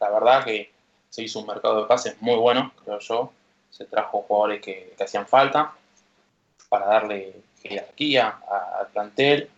la 0.00 0.10
verdad 0.10 0.44
que 0.44 0.70
se 1.10 1.22
hizo 1.22 1.40
un 1.40 1.46
mercado 1.46 1.80
de 1.80 1.86
pases 1.86 2.20
muy 2.20 2.36
bueno, 2.36 2.72
creo 2.84 2.98
yo. 2.98 3.32
Se 3.70 3.84
trajo 3.84 4.22
jugadores 4.22 4.62
que, 4.62 4.94
hacían 5.00 5.26
falta 5.26 5.74
para 6.68 6.86
darle 6.86 7.34
jerarquía 7.62 8.40
al 8.78 8.88
plantel. 8.88 9.50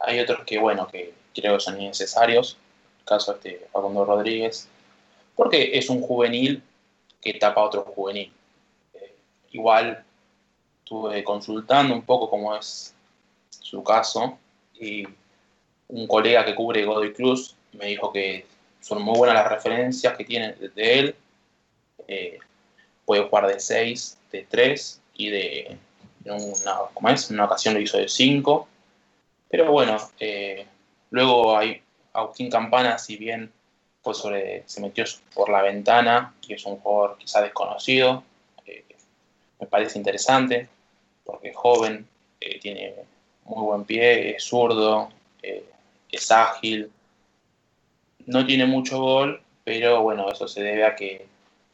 Hay 0.00 0.20
otros 0.20 0.44
que, 0.44 0.58
bueno, 0.58 0.86
que 0.88 1.14
creo 1.34 1.54
que 1.54 1.60
son 1.60 1.80
innecesarios. 1.80 2.56
El 3.00 3.04
caso 3.04 3.32
de 3.32 3.38
este 3.38 3.66
Facundo 3.72 4.04
Rodríguez. 4.04 4.68
Porque 5.34 5.76
es 5.76 5.90
un 5.90 6.00
juvenil 6.00 6.62
que 7.20 7.34
tapa 7.34 7.60
a 7.60 7.64
otro 7.64 7.82
juvenil. 7.82 8.32
Eh, 8.94 9.14
igual 9.52 10.04
estuve 10.82 11.24
consultando 11.24 11.94
un 11.94 12.02
poco 12.02 12.30
cómo 12.30 12.54
es 12.56 12.94
su 13.50 13.82
caso 13.82 14.38
y 14.78 15.06
un 15.88 16.06
colega 16.06 16.44
que 16.44 16.54
cubre 16.54 16.84
Godoy 16.84 17.12
Cruz 17.12 17.56
me 17.72 17.86
dijo 17.86 18.12
que 18.12 18.46
son 18.80 19.02
muy 19.02 19.16
buenas 19.16 19.36
las 19.36 19.48
referencias 19.48 20.16
que 20.16 20.24
tiene 20.24 20.52
de 20.52 20.98
él. 20.98 21.16
Eh, 22.06 22.38
puede 23.04 23.24
jugar 23.24 23.46
de 23.46 23.58
6, 23.58 24.18
de 24.30 24.46
3 24.48 25.00
y 25.14 25.30
de 25.30 25.78
una, 26.26 26.78
¿cómo 26.92 27.08
es? 27.08 27.30
Una 27.30 27.46
ocasión 27.46 27.74
lo 27.74 27.80
hizo 27.80 27.98
de 27.98 28.08
5. 28.08 28.68
Pero 29.48 29.70
bueno, 29.70 29.96
eh, 30.18 30.66
luego 31.14 31.56
hay 31.56 31.80
Agustín 32.12 32.50
Campana, 32.50 32.98
si 32.98 33.16
bien 33.16 33.52
pues 34.02 34.18
sobre, 34.18 34.64
se 34.66 34.80
metió 34.80 35.04
por 35.32 35.48
la 35.48 35.62
ventana 35.62 36.34
y 36.46 36.52
es 36.52 36.66
un 36.66 36.76
jugador 36.76 37.16
quizá 37.18 37.40
desconocido, 37.40 38.22
eh, 38.66 38.84
me 39.60 39.66
parece 39.66 39.96
interesante 39.96 40.68
porque 41.24 41.48
es 41.48 41.56
joven, 41.56 42.06
tiene 42.60 42.94
muy 43.44 43.64
buen 43.64 43.84
pie, 43.84 44.36
es 44.36 44.44
zurdo, 44.44 45.08
es 46.10 46.30
ágil, 46.30 46.90
no 48.26 48.44
tiene 48.44 48.66
mucho 48.66 49.00
gol, 49.00 49.40
pero 49.64 50.02
bueno, 50.02 50.30
eso 50.30 50.46
se 50.46 50.62
debe 50.62 50.84
a 50.84 50.94
que 50.94 51.26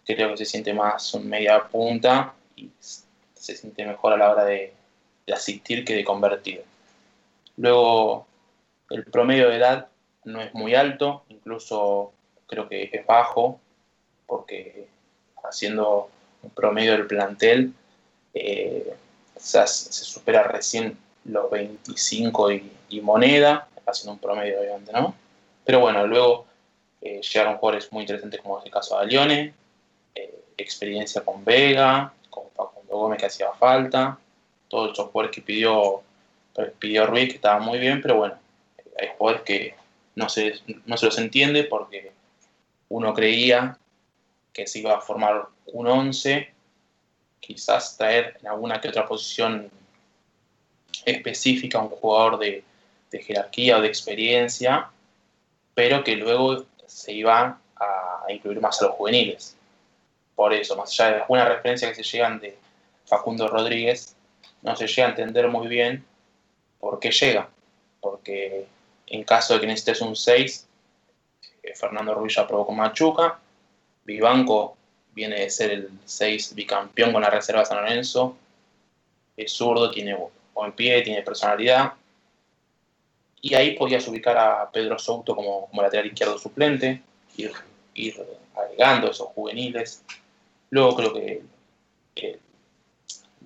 creo 0.04 0.30
que 0.30 0.36
se 0.36 0.44
siente 0.44 0.72
más 0.72 1.14
media 1.16 1.62
punta 1.68 2.34
y 2.56 2.70
se 2.78 3.56
siente 3.56 3.84
mejor 3.84 4.12
a 4.12 4.16
la 4.16 4.30
hora 4.30 4.44
de, 4.44 4.72
asistir 5.32 5.84
que 5.84 5.94
de 5.94 6.04
convertir. 6.04 6.64
Luego, 7.56 8.26
el 8.90 9.04
promedio 9.04 9.48
de 9.48 9.56
edad 9.56 9.88
no 10.24 10.40
es 10.40 10.52
muy 10.54 10.74
alto, 10.74 11.24
incluso 11.28 12.12
creo 12.46 12.68
que 12.68 12.90
es 12.92 13.06
bajo, 13.06 13.60
porque 14.26 14.86
haciendo 15.44 16.10
un 16.42 16.50
promedio 16.50 16.92
del 16.92 17.06
plantel 17.06 17.72
eh, 18.34 18.94
se, 19.36 19.66
supera 19.66 20.42
recién 20.44 20.96
los 21.24 21.50
25 21.50 22.52
y, 22.52 23.00
moneda, 23.02 23.68
haciendo 23.86 24.12
un 24.12 24.18
promedio, 24.18 24.60
obviamente, 24.60 24.92
¿no? 24.92 25.14
Pero 25.64 25.80
bueno, 25.80 26.06
luego 26.06 26.46
eh, 27.00 27.20
llegaron 27.22 27.56
jugadores 27.56 27.90
muy 27.92 28.02
interesantes 28.02 28.40
como 28.40 28.58
es 28.58 28.66
el 28.66 28.72
caso 28.72 28.96
de 28.96 29.04
Alione, 29.04 29.54
eh, 30.14 30.44
experiencia 30.58 31.22
con 31.22 31.44
Vega, 31.44 32.12
con 32.28 32.44
Facundo 32.54 32.96
Gómez 32.96 33.20
que 33.20 33.26
hacía 33.26 33.52
falta, 33.52 34.18
todos 34.68 34.92
esos 34.92 35.10
jugadores 35.10 35.34
que 35.34 35.42
pidió, 35.42 36.02
pidió 36.78 37.06
Ruiz 37.06 37.28
que 37.28 37.36
estaba 37.36 37.60
muy 37.60 37.78
bien, 37.78 38.02
pero 38.02 38.16
bueno, 38.16 38.34
hay 38.98 39.08
jugadores 39.16 39.44
que 39.44 39.74
no 40.14 40.28
se, 40.28 40.54
no 40.86 40.96
se 40.96 41.06
los 41.06 41.18
entiende 41.18 41.64
porque 41.64 42.12
uno 42.88 43.14
creía 43.14 43.78
que 44.52 44.66
se 44.66 44.80
iba 44.80 44.96
a 44.96 45.00
formar 45.00 45.46
un 45.66 45.86
11, 45.86 46.50
quizás 47.38 47.96
traer 47.96 48.36
en 48.40 48.48
alguna 48.48 48.80
que 48.80 48.88
otra 48.88 49.06
posición 49.06 49.70
específica 51.04 51.78
un 51.78 51.88
jugador 51.88 52.38
de, 52.38 52.64
de 53.10 53.22
jerarquía 53.22 53.78
o 53.78 53.80
de 53.80 53.88
experiencia, 53.88 54.90
pero 55.74 56.02
que 56.04 56.16
luego 56.16 56.64
se 56.86 57.12
iba 57.12 57.58
a 57.76 58.32
incluir 58.32 58.60
más 58.60 58.80
a 58.82 58.86
los 58.86 58.94
juveniles. 58.94 59.56
Por 60.34 60.52
eso, 60.52 60.76
más 60.76 60.90
allá 60.90 61.10
de 61.10 61.20
alguna 61.22 61.44
referencia 61.44 61.88
que 61.88 62.02
se 62.02 62.02
llegan 62.02 62.40
de 62.40 62.56
Facundo 63.06 63.48
Rodríguez, 63.48 64.14
no 64.62 64.76
se 64.76 64.86
llega 64.86 65.06
a 65.06 65.10
entender 65.10 65.48
muy 65.48 65.68
bien 65.68 66.04
por 66.78 66.98
qué 66.98 67.10
llega. 67.10 67.48
Porque 68.00 68.66
en 69.10 69.24
caso 69.24 69.54
de 69.54 69.60
que 69.60 69.66
necesites 69.66 70.00
un 70.00 70.16
6, 70.16 70.66
eh, 71.62 71.74
Fernando 71.74 72.14
Ruiz 72.14 72.34
ya 72.34 72.46
probó 72.46 72.66
con 72.66 72.76
Machuca, 72.76 73.38
Vivanco 74.04 74.76
viene 75.12 75.40
de 75.40 75.50
ser 75.50 75.72
el 75.72 75.90
6 76.04 76.54
bicampeón 76.54 77.12
con 77.12 77.20
la 77.20 77.30
reserva 77.30 77.60
de 77.60 77.66
San 77.66 77.78
Lorenzo, 77.78 78.36
es 79.36 79.52
zurdo, 79.52 79.90
tiene 79.90 80.16
buen 80.54 80.72
pie, 80.72 81.02
tiene 81.02 81.22
personalidad, 81.22 81.92
y 83.42 83.54
ahí 83.54 83.76
podías 83.76 84.06
ubicar 84.06 84.38
a 84.38 84.70
Pedro 84.70 84.98
Souto 84.98 85.34
como, 85.34 85.68
lateral 85.82 86.06
izquierdo 86.06 86.38
suplente, 86.38 87.02
ir, 87.36 87.52
agregando 88.54 89.10
esos 89.10 89.28
juveniles. 89.28 90.04
Luego 90.68 90.94
creo 90.94 91.14
que 91.14 92.38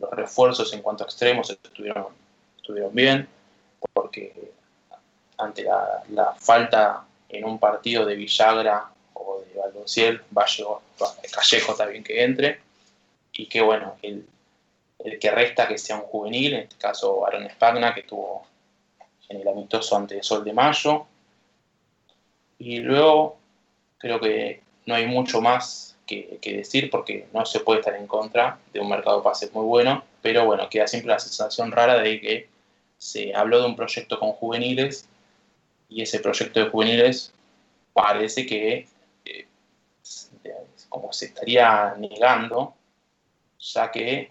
los 0.01 0.11
refuerzos 0.11 0.73
en 0.73 0.83
cuanto 0.83 1.05
a 1.05 1.07
extremos 1.07 1.49
estuvieron, 1.51 2.07
estuvieron 2.57 2.93
bien, 2.93 3.29
porque 3.93 4.53
ante 5.39 5.64
la, 5.64 6.35
falta 6.39 7.05
en 7.28 7.45
un 7.45 7.59
partido 7.59 8.05
de 8.05 8.16
Villagra 8.16 8.91
o 9.14 9.41
de 9.41 9.59
Valdociel, 9.59 10.22
Vallejo, 10.30 10.82
Callejo 11.32 11.74
también 11.74 12.05
que 12.05 12.22
entre, 12.22 12.61
y 13.32 13.47
que 13.47 13.61
bueno, 13.61 13.97
el, 14.03 14.26
que 15.20 15.30
resta 15.30 15.68
que 15.68 15.78
sea 15.78 15.97
un 15.97 16.03
juvenil, 16.03 16.55
en 16.55 16.61
este 16.61 16.76
caso 16.76 17.26
Aaron 17.26 17.49
Spagna, 17.51 17.95
que 17.95 18.03
tuvo 18.03 18.47
en 19.28 19.41
el 19.41 19.49
amistoso 19.49 19.97
ante 19.97 20.22
Sol 20.22 20.45
de 20.45 20.53
Mayo. 20.53 21.07
Y 22.59 22.78
luego 22.78 23.37
creo 23.99 24.20
que 24.20 24.62
no 24.87 24.95
hay 24.95 25.07
mucho 25.07 25.41
más 25.41 25.97
que, 26.07 26.39
decir 26.43 26.91
porque 26.91 27.26
no 27.32 27.45
se 27.45 27.61
puede 27.61 27.80
estar 27.80 27.95
en 27.97 28.07
contra 28.07 28.59
de 28.72 28.80
un 28.80 28.89
mercado 28.89 29.18
de 29.18 29.24
pases 29.24 29.53
muy 29.53 29.64
bueno, 29.64 30.05
pero 30.22 30.45
bueno, 30.45 30.68
queda 30.68 30.87
siempre 30.87 31.12
la 31.12 31.18
sensación 31.18 31.72
rara 31.72 31.99
de 31.99 32.20
que 32.20 32.49
se 32.99 33.35
habló 33.35 33.61
de 33.61 33.66
un 33.66 33.76
proyecto 33.76 34.18
con 34.18 34.32
juveniles 34.32 35.09
y 35.89 36.03
ese 36.03 36.20
proyecto 36.20 36.61
de 36.61 36.70
juveniles 36.70 37.32
parece 37.93 38.47
que 38.47 38.89
eh, 39.24 39.47
como 40.89 41.12
se 41.12 41.26
estaría 41.26 41.95
negando, 41.99 42.74
ya 43.59 43.91
que 43.91 44.30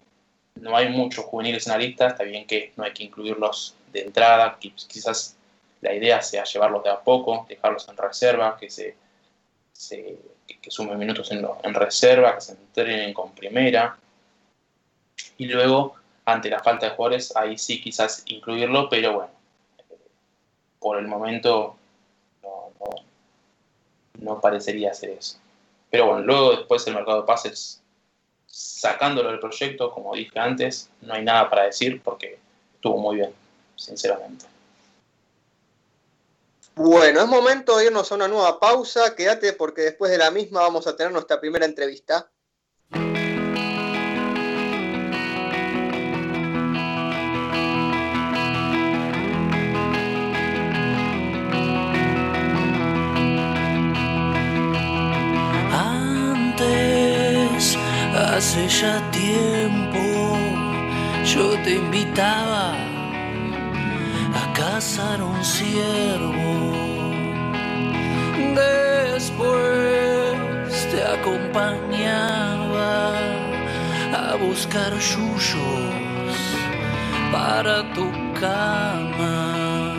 no 0.56 0.76
hay 0.76 0.88
muchos 0.88 1.24
juveniles 1.24 1.66
en 1.66 1.72
la 1.72 1.78
lista, 1.78 2.08
está 2.08 2.24
bien 2.24 2.46
que 2.46 2.72
no 2.76 2.84
hay 2.84 2.92
que 2.92 3.04
incluirlos 3.04 3.74
de 3.92 4.02
entrada, 4.02 4.58
quizás 4.58 5.36
la 5.80 5.92
idea 5.92 6.22
sea 6.22 6.44
llevarlos 6.44 6.82
de 6.82 6.90
a 6.90 7.00
poco, 7.00 7.44
dejarlos 7.48 7.86
en 7.88 7.96
reserva, 7.96 8.56
que 8.56 8.70
se, 8.70 8.96
que, 10.46 10.70
sumen 10.70 10.98
minutos 10.98 11.30
en, 11.30 11.46
en, 11.62 11.74
reserva, 11.74 12.34
que 12.34 12.40
se 12.40 12.52
entrenen 12.52 13.12
con 13.12 13.34
primera. 13.34 13.98
Y 15.36 15.46
luego, 15.46 15.96
ante 16.24 16.48
la 16.48 16.60
falta 16.60 16.86
de 16.88 16.96
jugadores, 16.96 17.36
ahí 17.36 17.58
sí 17.58 17.82
quizás 17.82 18.22
incluirlo, 18.26 18.88
pero 18.88 19.12
bueno, 19.12 19.33
por 20.84 20.98
el 20.98 21.08
momento 21.08 21.76
no, 24.18 24.38
parecería 24.38 24.92
ser 24.92 25.10
eso. 25.10 25.38
Pero 25.90 26.08
bueno, 26.08 26.20
luego 26.20 26.50
después 26.56 26.86
el 26.86 26.94
mercado 26.94 27.22
de 27.22 27.26
pases, 27.26 27.80
sacándolo 28.46 29.30
del 29.30 29.40
proyecto, 29.40 29.90
como 29.90 30.14
dije 30.14 30.38
antes, 30.38 30.90
no 31.00 31.14
hay 31.14 31.24
nada 31.24 31.48
para 31.48 31.64
decir 31.64 32.02
porque 32.02 32.38
estuvo 32.74 32.98
muy 32.98 33.16
bien 33.16 33.32
sinceramente. 33.76 34.44
Bueno, 36.74 37.22
es 37.22 37.28
momento 37.28 37.78
de 37.78 37.86
irnos 37.86 38.12
a 38.12 38.16
una 38.16 38.28
nueva 38.28 38.60
pausa. 38.60 39.14
Quédate 39.14 39.54
porque 39.54 39.82
después 39.82 40.10
de 40.10 40.18
la 40.18 40.30
misma 40.30 40.60
vamos 40.60 40.86
a 40.86 40.94
tener 40.96 41.12
nuestra 41.12 41.40
primera 41.40 41.64
entrevista. 41.64 42.28
hace 58.54 58.68
ya 58.68 59.00
tiempo 59.10 59.98
yo 61.24 61.58
te 61.64 61.74
invitaba 61.74 62.76
a 64.32 64.52
cazar 64.52 65.20
un 65.22 65.44
ciervo. 65.44 66.72
Después 68.54 69.58
te 70.92 71.02
acompañaba 71.02 73.18
a 74.12 74.36
buscar 74.36 74.96
yuyos 75.00 75.92
para 77.32 77.82
tu 77.92 78.08
cama. 78.38 79.96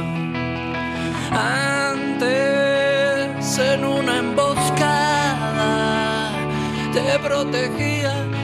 Antes 1.91 3.57
en 3.57 3.83
una 3.83 4.19
emboscada 4.19 6.31
te 6.93 7.19
protegía 7.19 8.34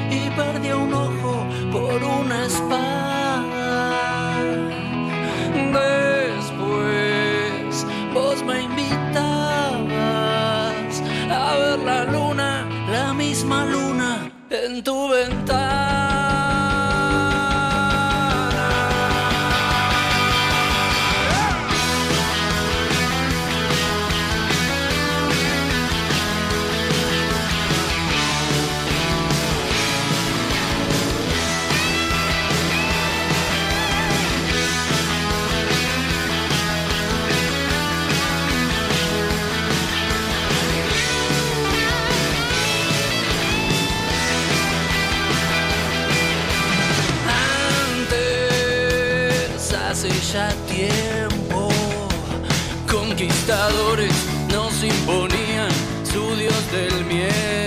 perdió 0.42 0.80
un 0.80 0.94
ojo 0.94 1.46
por 1.72 2.04
una 2.04 2.46
espada. 2.46 3.50
Después 5.80 7.86
vos 8.14 8.44
me 8.44 8.64
invitabas 8.64 9.84
a 11.30 11.56
ver 11.62 11.80
la 11.80 12.04
luna, 12.06 12.68
la 12.92 13.14
misma 13.14 13.66
luna 13.66 14.32
en 14.50 14.84
tu 14.84 15.10
ventana. 15.10 15.91
conquistadores 53.22 54.12
nos 54.52 54.84
imponían 54.84 55.70
su 56.12 56.36
Dios 56.36 56.72
del 56.72 57.06
miedo. 57.06 57.61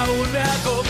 Aunde 0.00 0.87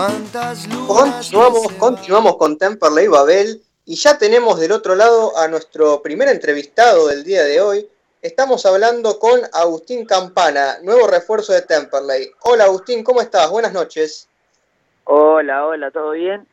Continuamos, 0.02 1.72
continuamos 1.78 2.36
con 2.36 2.58
Temperley 2.58 3.06
Babel 3.06 3.62
y 3.84 3.94
ya 3.94 4.18
tenemos 4.18 4.58
del 4.58 4.72
otro 4.72 4.96
lado 4.96 5.38
a 5.38 5.46
nuestro 5.46 6.02
primer 6.02 6.26
entrevistado 6.28 7.06
del 7.06 7.22
día 7.22 7.44
de 7.44 7.60
hoy. 7.60 7.88
Estamos 8.20 8.66
hablando 8.66 9.20
con 9.20 9.40
Agustín 9.52 10.04
Campana, 10.04 10.78
nuevo 10.82 11.06
refuerzo 11.06 11.52
de 11.52 11.62
Temperley. 11.62 12.32
Hola 12.40 12.64
Agustín, 12.64 13.04
¿cómo 13.04 13.20
estás? 13.20 13.48
Buenas 13.48 13.72
noches. 13.72 14.28
Hola, 15.04 15.66
hola, 15.66 15.92
¿todo 15.92 16.10
bien? 16.10 16.48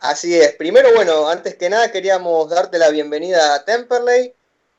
Así 0.00 0.38
es. 0.38 0.52
Primero, 0.56 0.90
bueno, 0.94 1.26
antes 1.26 1.54
que 1.54 1.70
nada 1.70 1.90
queríamos 1.90 2.50
darte 2.50 2.76
la 2.76 2.90
bienvenida 2.90 3.54
a 3.54 3.64
Temperley 3.64 4.34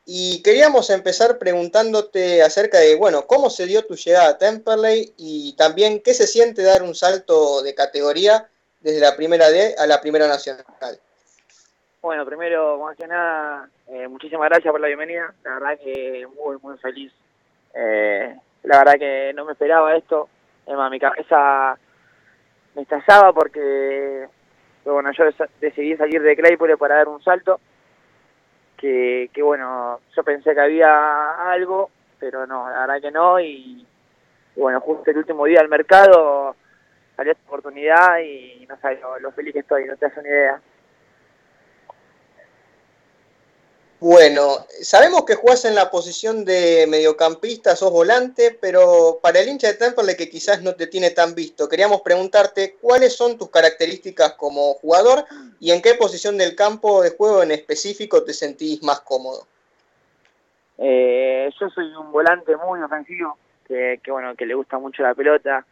y 0.06 0.41
queríamos 0.41 0.89
empezar 0.89 1.38
preguntándote 1.38 2.41
acerca 2.41 2.80
de, 2.80 2.95
bueno, 2.95 3.28
cómo 3.28 3.49
se 3.49 3.66
dio 3.66 3.86
tu 3.86 3.95
llegada 3.95 4.30
a 4.30 4.38
Temperley 4.38 5.14
y 5.18 5.56
también 5.56 6.02
qué 6.02 6.14
se 6.14 6.28
siente 6.28 6.64
dar 6.64 6.82
un 6.82 6.95
salto 6.95 7.62
de 7.62 7.76
categoría 7.76 8.47
desde 8.80 8.99
la 8.99 9.16
primera 9.16 9.49
D 9.49 9.76
a 9.78 9.86
la 9.86 10.02
primera 10.02 10.28
nacional. 10.28 10.66
Bueno, 12.02 12.26
primero, 12.26 12.80
más 12.80 12.97
que 12.97 13.08
nada, 13.08 13.70
eh, 13.88 14.08
muchísimas 14.08 14.49
gracias 14.49 14.72
por 14.72 14.82
la 14.82 14.88
bienvenida. 14.88 15.34
La 15.43 15.54
verdad 15.54 15.80
que 15.84 16.28
muy, 16.43 16.58
muy 16.64 16.78
feliz. 16.80 17.14
Eh, 17.76 18.36
la 18.64 18.80
verdad 18.80 18.95
que 18.97 19.34
no 19.36 19.45
me 19.45 19.52
esperaba 19.52 19.95
esto. 19.95 20.28
Es 20.66 20.74
más, 20.74 20.89
mi 20.89 20.99
cabeza 20.99 21.78
me 22.74 22.82
estallaba 22.82 23.34
porque, 23.34 24.28
bueno, 24.84 25.12
yo 25.12 25.26
decidí 25.60 25.95
salir 25.95 26.24
de 26.24 26.36
Claypole 26.36 26.78
para 26.78 26.95
dar 26.95 27.08
un 27.08 27.24
salto 27.24 27.60
que, 28.82 29.29
que 29.32 29.43
bueno, 29.43 29.99
yo 30.15 30.23
pensé 30.23 30.55
que 30.55 30.59
había 30.59 31.51
algo, 31.51 31.91
pero 32.19 32.47
no, 32.47 32.67
la 32.67 32.79
verdad 32.82 33.01
que 33.01 33.11
no, 33.11 33.39
y, 33.39 33.86
bueno, 34.55 34.82
justo 34.82 35.11
el 35.11 35.19
último 35.19 35.45
día 35.45 35.59
del 35.59 35.69
mercado 35.69 36.55
salió 37.15 37.32
esta 37.32 37.43
oportunidad 37.45 38.19
y 38.19 38.67
no 38.67 38.75
lo, 38.99 39.19
lo 39.19 39.32
feliz 39.32 39.53
que 39.53 39.59
estoy, 39.59 39.86
no 39.86 39.95
te 39.95 40.07
das 40.07 40.17
una 40.17 40.27
idea. 40.27 40.61
Bueno, 44.02 44.66
sabemos 44.82 45.26
que 45.26 45.36
jugás 45.36 45.64
en 45.64 45.76
la 45.76 45.91
posición 45.91 46.43
de 46.43 46.88
mediocampista, 46.89 47.76
sos 47.76 47.91
volante, 47.91 48.58
pero 48.60 49.20
para 49.22 49.39
el 49.39 49.47
hincha 49.47 49.68
de 49.68 49.76
Temperley 49.76 50.18
que 50.18 50.28
quizás 50.28 50.64
no 50.64 50.74
te 50.74 50.88
tiene 50.88 51.12
tan 51.12 51.36
visto, 51.36 51.70
queríamos 51.70 52.02
preguntarte 52.02 52.78
cuáles 52.82 53.16
son 53.16 53.38
tus 53.38 53.52
características 53.52 54.34
como 54.34 54.74
jugador 54.74 55.24
y 55.60 55.70
en 55.70 55.84
qué 55.84 55.93
posición 55.93 56.36
del 56.39 56.56
campo 56.56 57.04
de 57.04 57.12
juego 57.12 57.43
en 57.43 57.52
específico 57.52 58.24
te 58.24 58.34
sentís 58.34 58.82
más 58.82 59.02
cómodo. 59.02 59.45
Eh, 60.80 61.52
yo 61.60 61.70
soy 61.70 61.93
un 61.93 62.12
volante 62.12 62.58
muy 62.58 62.82
ofensivo, 62.82 63.38
que, 63.68 63.99
que 64.04 64.10
bueno, 64.10 64.34
que 64.36 64.47
le 64.47 64.56
gusta 64.56 64.80
mucho 64.80 65.04
la 65.04 65.14
pelota, 65.14 65.64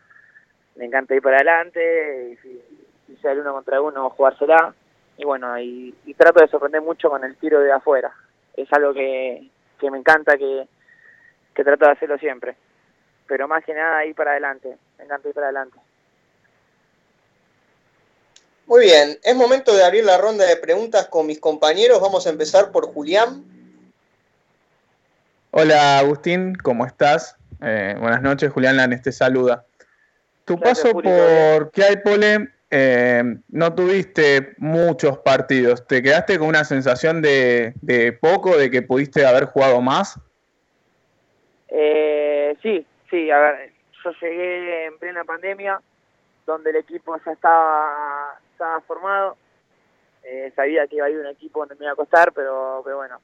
me 0.76 0.86
encanta 0.86 1.16
ir 1.16 1.24
para 1.24 1.38
adelante, 1.38 2.30
y 2.32 3.18
si, 3.18 3.28
el 3.28 3.40
uno 3.40 3.54
contra 3.54 3.82
uno, 3.82 4.12
jugársela 4.12 4.76
y 5.20 5.26
bueno, 5.26 5.60
y, 5.60 5.94
y, 6.06 6.14
trato 6.14 6.40
de 6.40 6.48
sorprender 6.48 6.82
mucho 6.82 7.10
con 7.10 7.26
el 7.26 7.36
tiro 7.36 7.60
de 7.60 7.74
afuera. 7.74 8.10
Es 8.56 8.72
algo 8.72 8.94
que, 8.94 9.50
que 9.78 9.92
me 9.92 9.98
encanta, 9.98 10.38
que, 10.38 10.66
que 11.54 11.64
trato 11.66 11.86
de 11.86 11.92
hacerlo 11.92 12.18
siempre. 12.18 12.56
Pero 13.28 13.46
más 13.46 13.66
que 13.66 13.74
nada 13.74 14.06
ir 14.06 14.16
para 14.16 14.32
adelante, 14.32 14.78
me 14.98 15.04
encanta 15.04 15.28
ir 15.28 15.34
para 15.36 15.48
adelante. 15.48 15.78
Muy 18.66 18.86
bien, 18.86 19.20
es 19.22 19.36
momento 19.36 19.76
de 19.76 19.84
abrir 19.84 20.06
la 20.06 20.18
ronda 20.18 20.46
de 20.46 20.56
preguntas 20.56 21.10
con 21.10 21.28
mis 21.28 21.42
compañeros. 21.42 22.00
Vamos 22.00 22.26
a 22.26 22.30
empezar 22.30 22.72
por 22.72 22.86
Julián. 22.86 23.44
Hola 25.52 26.00
Agustín, 26.00 26.56
¿cómo 26.56 26.86
estás? 26.86 27.36
Eh, 27.62 27.98
buenas 28.00 28.22
noches, 28.22 28.54
Julián 28.54 28.78
Lanes 28.78 29.02
te 29.02 29.12
saluda. 29.12 29.66
Tu 30.46 30.56
Gracias, 30.56 30.86
paso 30.86 30.94
Julio, 30.94 31.12
por 31.12 31.72
Claypole 31.72 32.54
eh, 32.72 33.24
no 33.50 33.74
tuviste 33.74 34.54
muchos 34.58 35.18
partidos. 35.20 35.86
¿Te 35.88 36.04
quedaste 36.04 36.38
con 36.38 36.48
una 36.48 36.64
sensación 36.64 37.22
de, 37.22 37.74
de 37.82 38.14
poco, 38.14 38.58
de 38.58 38.70
que 38.70 38.82
pudiste 38.82 39.26
haber 39.26 39.46
jugado 39.46 39.82
más? 39.82 40.20
Eh, 41.70 42.56
sí, 42.62 42.86
sí. 43.10 43.32
A 43.32 43.40
ver, 43.40 43.72
yo 44.04 44.12
llegué 44.22 44.86
en 44.86 44.98
plena 44.98 45.24
pandemia, 45.24 45.82
donde 46.46 46.72
el 46.72 46.78
equipo 46.78 47.18
ya 47.26 47.32
estaba, 47.32 48.40
formado. 48.88 49.38
Eh, 50.24 50.52
sabía 50.56 50.86
que 50.88 50.98
iba 50.98 51.06
a 51.06 51.10
ir 51.10 51.18
un 51.18 51.28
equipo 51.28 51.60
donde 51.60 51.76
me 51.76 51.86
iba 51.86 51.94
a 51.94 51.96
costar, 51.96 52.34
pero, 52.34 52.82
pero 52.84 52.98
bueno, 52.98 53.20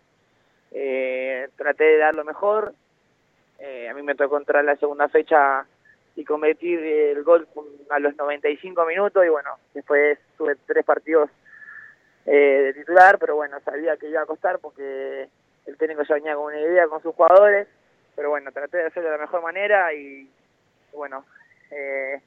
eh, 0.72 1.50
traté 1.56 1.84
de 1.84 1.98
dar 1.98 2.16
lo 2.16 2.24
mejor. 2.24 2.74
Eh, 3.60 3.89
a 3.89 3.93
mí 3.93 4.02
me 4.02 4.16
tocó 4.16 4.38
entrar 4.38 4.62
en 4.62 4.68
la 4.68 4.76
segunda 4.76 5.08
fecha 5.10 5.66
y 6.16 6.24
convertir 6.24 6.80
el 6.80 7.24
gol 7.24 7.47
a 7.89 7.99
los 7.99 8.16
95 8.16 8.86
minutos 8.86 9.26
y 9.26 9.30
bueno, 9.30 9.51
después 9.74 10.18
tuve 10.38 10.55
tres 10.66 10.86
partidos 10.86 11.30
eh, 12.26 12.61
de 12.66 12.74
titular, 12.74 13.20
pero 13.20 13.36
bueno, 13.36 13.59
sabía 13.61 13.97
que 13.97 14.09
iba 14.09 14.22
a 14.22 14.26
costar 14.26 14.59
porque 14.59 15.28
el 15.66 15.78
técnico 15.78 16.03
ya 16.03 16.16
venía 16.16 16.36
con 16.36 16.45
una 16.45 16.59
idea 16.59 16.88
con 16.88 17.01
sus 17.01 17.13
jugadores, 17.13 17.68
pero 18.16 18.30
bueno, 18.30 18.51
traté 18.51 18.78
de 18.78 18.86
hacerlo 18.86 19.09
de 19.09 19.18
la 19.18 19.22
mejor 19.22 19.41
manera 19.41 19.93
y, 19.93 20.30
bueno, 20.93 21.26
eh, 21.72 22.22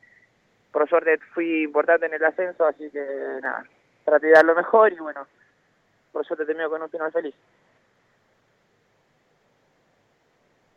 por 0.71 0.89
suerte 0.89 1.19
fui 1.33 1.65
importante 1.65 2.07
en 2.07 2.15
el 2.15 2.25
ascenso, 2.25 2.67
así 2.67 2.91
que 2.91 3.01
nada, 3.43 3.65
traté 4.05 4.27
de 4.27 4.33
dar 4.35 4.45
lo 4.45 4.55
mejor 4.55 4.93
y 4.93 4.97
bueno, 4.99 5.27
por 6.13 6.27
suerte 6.27 6.45
termino 6.45 6.69
con 6.69 6.83
un 6.83 6.91
final 6.91 7.11
feliz. 7.11 7.35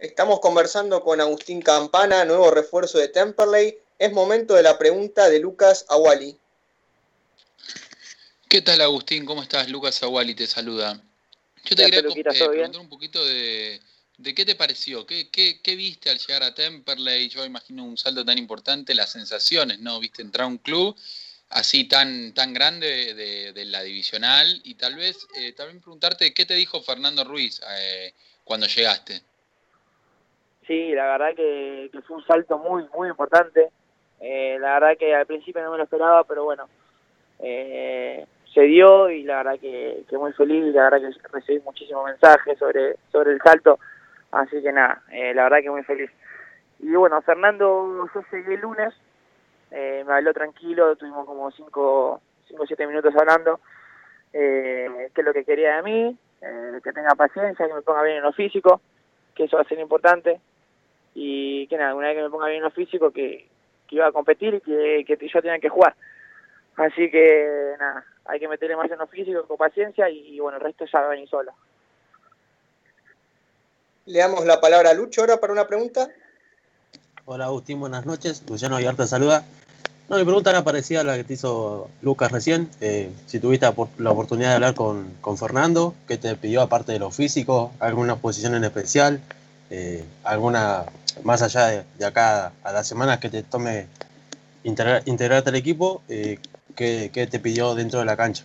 Estamos 0.02 0.39
conversando 0.39 1.04
con 1.04 1.22
Agustín 1.22 1.62
Campana, 1.62 2.26
nuevo 2.26 2.49
refuerzo 2.49 2.97
de 2.97 3.08
Temperley. 3.08 3.78
Es 3.99 4.12
momento 4.12 4.56
de 4.56 4.64
la 4.64 4.80
pregunta 4.80 5.30
de 5.30 5.38
Lucas 5.38 5.86
Awali. 5.89 6.36
¿Qué 8.49 8.64
tal 8.64 8.82
Agustín? 8.82 9.28
¿Cómo 9.28 9.43
estás? 9.43 9.70
Lucas 9.70 10.02
Awali 10.02 10.34
te 10.34 10.47
saluda. 10.47 10.99
Yo 11.66 11.76
te 11.76 11.86
quería 11.86 11.99
eh, 11.99 12.24
preguntar 12.34 12.82
un 12.82 12.89
poquito 12.89 13.24
de, 13.24 13.80
de 14.18 14.34
qué 14.34 14.43
te 14.43 14.56
pareció, 14.56 15.06
¿Qué, 15.06 15.30
qué, 15.30 15.62
qué 15.62 15.76
viste 15.76 16.10
al 16.10 16.18
llegar 16.18 16.41
a 16.41 16.56
Temperley. 16.56 17.30
Yo 17.30 17.45
imagino 17.45 17.84
un 17.84 17.95
salto 17.95 18.26
tan 18.26 18.39
importante, 18.39 18.95
las 18.95 19.12
sensaciones, 19.12 19.78
¿no? 19.82 19.99
Viste 19.99 20.24
entrar 20.24 20.45
a 20.45 20.47
un 20.47 20.58
club 20.58 20.95
así 21.49 21.84
tan, 21.84 22.34
tan 22.34 22.54
grande 22.54 23.14
de, 23.14 23.54
de 23.54 23.66
la 23.66 23.84
divisional 23.84 24.62
y 24.64 24.74
tal 24.74 24.95
vez 24.95 25.28
eh, 25.36 25.54
también 25.54 25.80
preguntarte 25.80 26.34
qué 26.34 26.47
te 26.47 26.56
dijo 26.56 26.82
Fernando 26.82 27.24
Ruiz 27.24 27.62
eh, 27.78 28.16
cuando 28.43 28.66
llegaste. 28.66 29.22
Sí, 30.72 30.93
la 30.93 31.03
verdad 31.05 31.36
que, 31.36 31.89
que, 31.91 32.01
fue 32.03 32.15
un 32.15 32.24
salto 32.24 32.57
muy, 32.57 32.88
muy 32.95 33.09
importante. 33.09 33.72
Eh, 34.22 34.55
la 34.57 34.76
verdad 34.76 34.97
que 34.97 35.13
al 35.13 35.26
principio 35.26 35.61
no 35.61 35.72
me 35.72 35.78
lo 35.78 35.84
esperaba, 35.84 36.24
pero 36.24 36.45
bueno, 36.45 36.69
eh, 37.39 38.26
se 38.53 38.61
dio 38.61 39.09
y 39.09 39.24
la 39.24 39.43
verdad 39.43 39.59
que, 39.59 40.05
muy 40.13 40.32
feliz 40.32 40.74
la 40.74 40.89
verdad 40.89 41.09
que 41.09 41.28
recibí 41.28 41.59
muchísimos 41.65 42.05
mensajes 42.05 42.57
sobre, 42.57 42.95
sobre 43.11 43.34
el 43.34 43.41
salto. 43.41 43.80
Así 44.32 44.61
que 44.61 44.72
nada, 44.72 45.01
eh, 45.11 45.34
la 45.34 45.43
verdad 45.43 45.57
que 45.61 45.72
muy 45.72 45.84
feliz. 45.84 46.09
Y 46.80 46.95
bueno, 46.95 47.22
Fernando, 47.22 48.07
yo 48.15 48.24
llegué 48.32 48.53
el 48.53 48.61
lunes, 48.61 48.93
eh, 49.72 50.05
me 50.07 50.13
habló 50.13 50.32
tranquilo, 50.32 50.95
tuvimos 50.95 51.26
como 51.26 51.51
5 51.51 51.82
o 51.82 52.65
7 52.65 52.88
minutos 52.88 53.13
hablando, 53.13 53.59
eh, 54.32 55.09
qué 55.13 55.19
es 55.19 55.28
lo 55.28 55.34
que 55.34 55.43
quería 55.43 55.76
de 55.76 55.84
mí, 55.84 56.17
eh, 56.41 56.80
que 56.82 56.93
tenga 56.93 57.13
paciencia, 57.15 57.67
que 57.67 57.74
me 57.74 57.82
ponga 57.82 58.03
bien 58.03 58.19
en 58.19 58.24
lo 58.24 58.32
físico, 58.32 58.80
que 59.36 59.43
eso 59.43 59.57
va 59.57 59.63
a 59.63 59.67
ser 59.67 59.78
importante 59.78 60.39
y 61.14 61.68
que 61.68 61.78
nada, 61.78 61.95
una 61.95 62.07
vez 62.07 62.18
que 62.18 62.24
me 62.24 62.30
ponga 62.30 62.47
bien 62.47 62.57
en 62.57 62.64
lo 62.64 62.72
físico, 62.72 63.12
que, 63.12 63.47
que 63.88 63.95
iba 63.95 64.07
a 64.07 64.12
competir 64.12 64.55
y 64.55 64.62
que, 64.62 65.18
que 65.18 65.28
yo 65.28 65.41
tenía 65.41 65.59
que 65.59 65.70
jugar. 65.70 65.95
Así 66.78 67.12
que 67.12 67.74
nada, 67.80 68.05
hay 68.26 68.39
que 68.39 68.47
meterle 68.47 68.76
más 68.76 68.89
en 68.89 68.97
lo 68.97 69.07
físico, 69.07 69.45
con 69.45 69.57
paciencia 69.57 70.09
y, 70.09 70.39
bueno, 70.39 70.57
el 70.57 70.64
resto 70.64 70.86
ya 70.86 71.01
va 71.01 71.07
a 71.07 71.09
venir 71.09 71.28
solo. 71.30 71.51
Le 74.05 74.20
damos 74.20 74.45
la 74.45 74.59
palabra 74.59 74.89
a 74.89 74.93
Lucho 74.93 75.22
ahora 75.22 75.39
para 75.39 75.53
una 75.53 75.68
pregunta. 75.68 76.09
Hola 77.26 77.45
Agustín, 77.45 77.80
buenas 77.80 78.05
noches. 78.05 78.43
Luciano 78.49 78.78
Aguilar 78.78 78.95
te 78.95 79.05
saluda. 79.05 79.45
No, 80.09 80.18
mi 80.18 80.24
pregunta 80.24 80.49
era 80.49 80.64
parecida 80.64 81.01
a 81.01 81.03
la 81.03 81.16
que 81.16 81.24
te 81.24 81.34
hizo 81.34 81.89
Lucas 82.01 82.32
recién. 82.32 82.70
Eh, 82.82 83.12
si 83.28 83.39
tuviste 83.39 83.68
la 83.97 84.12
oportunidad 84.12 84.49
de 84.49 84.55
hablar 84.55 84.74
con, 84.74 85.14
con 85.22 85.38
Fernando, 85.38 85.93
¿qué 86.07 86.18
te 86.18 86.36
pidió 86.36 86.62
aparte 86.62 86.91
de 86.91 86.99
lo 86.99 87.12
físico? 87.12 87.72
¿Alguna 87.80 88.18
posición 88.18 88.55
en 88.55 88.64
especial? 88.64 89.22
Eh, 89.70 90.03
¿Alguna, 90.24 90.86
más 91.24 91.41
allá 91.41 91.68
de, 91.68 91.84
de 91.97 92.05
acá 92.05 92.53
a 92.64 92.72
las 92.72 92.88
semanas 92.88 93.20
que 93.20 93.30
te 93.30 93.43
tome 93.43 93.88
integrar- 94.64 95.03
integrarte 95.05 95.49
al 95.49 95.55
equipo? 95.55 96.03
eh, 96.07 96.39
¿qué, 96.76 97.12
qué 97.14 97.28
te 97.28 97.39
pidió 97.39 97.76
dentro 97.76 97.99
de 97.99 98.05
la 98.05 98.18
cancha? 98.18 98.43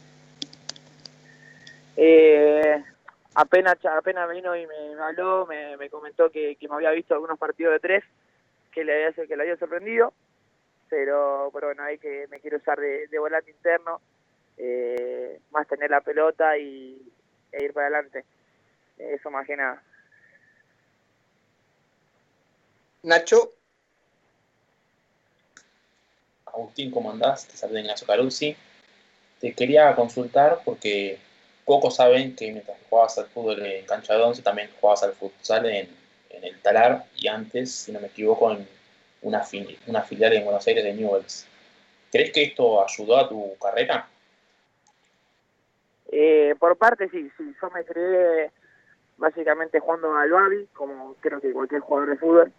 Eh, 1.96 2.84
apenas 3.34 3.76
apenas 3.84 4.30
vino 4.30 4.54
y 4.54 4.66
me, 4.66 5.02
habló, 5.02 5.46
me, 5.46 5.76
me 5.76 5.88
comentó 5.88 6.30
que, 6.30 6.56
que 6.56 6.68
me 6.68 6.74
había 6.74 6.90
visto 6.90 7.14
algunos 7.14 7.38
partidos 7.38 7.72
de 7.72 7.80
tres 7.80 8.04
que 8.72 8.84
le 8.84 9.06
había, 9.06 9.26
que 9.26 9.36
le 9.36 9.42
había 9.42 9.56
sorprendido, 9.56 10.12
pero, 10.90 11.50
pero 11.54 11.68
bueno, 11.68 11.82
ahí 11.84 11.98
que 11.98 12.26
me 12.30 12.40
quiero 12.40 12.58
usar 12.58 12.78
de, 12.78 13.06
de 13.08 13.18
volante 13.18 13.50
interno, 13.50 14.00
eh, 14.58 15.40
más 15.50 15.66
tener 15.66 15.90
la 15.90 16.02
pelota 16.02 16.58
y, 16.58 17.00
e 17.52 17.64
ir 17.64 17.72
para 17.72 17.86
adelante. 17.86 18.24
Eso 18.98 19.30
más 19.30 19.46
que 19.46 19.56
nada. 19.56 19.82
Nacho, 23.06 23.52
Agustín, 26.44 26.90
¿cómo 26.90 27.12
andás? 27.12 27.46
Te 27.46 27.56
saluda 27.56 27.78
Ignacio 27.78 28.04
Caruzzi. 28.04 28.56
Te 29.40 29.54
quería 29.54 29.94
consultar 29.94 30.58
porque 30.64 31.20
pocos 31.64 31.94
saben 31.94 32.34
que 32.34 32.50
mientras 32.50 32.76
jugabas 32.90 33.16
al 33.18 33.26
fútbol 33.26 33.64
en 33.64 33.86
cancha 33.86 34.16
de 34.16 34.22
once, 34.24 34.42
también 34.42 34.72
jugabas 34.80 35.04
al 35.04 35.12
futsal 35.12 35.66
en, 35.66 35.88
en 36.30 36.44
el 36.44 36.60
Talar 36.62 37.04
y 37.14 37.28
antes, 37.28 37.72
si 37.72 37.92
no 37.92 38.00
me 38.00 38.08
equivoco, 38.08 38.50
en 38.50 38.66
una, 39.22 39.44
una 39.86 40.02
filial 40.02 40.32
en 40.32 40.44
Buenos 40.44 40.66
Aires 40.66 40.82
de 40.82 40.92
Newells. 40.92 41.46
¿Crees 42.10 42.32
que 42.32 42.42
esto 42.42 42.84
ayudó 42.84 43.18
a 43.18 43.28
tu 43.28 43.56
carrera? 43.58 44.08
Eh, 46.10 46.56
por 46.58 46.76
parte 46.76 47.08
sí, 47.10 47.30
sí, 47.38 47.54
yo 47.62 47.70
me 47.70 47.84
crié 47.84 48.50
básicamente 49.16 49.78
jugando 49.78 50.12
al 50.12 50.28
Babi, 50.28 50.66
como 50.72 51.14
creo 51.20 51.40
que 51.40 51.52
cualquier 51.52 51.82
jugador 51.82 52.10
de 52.10 52.16
fútbol. 52.16 52.52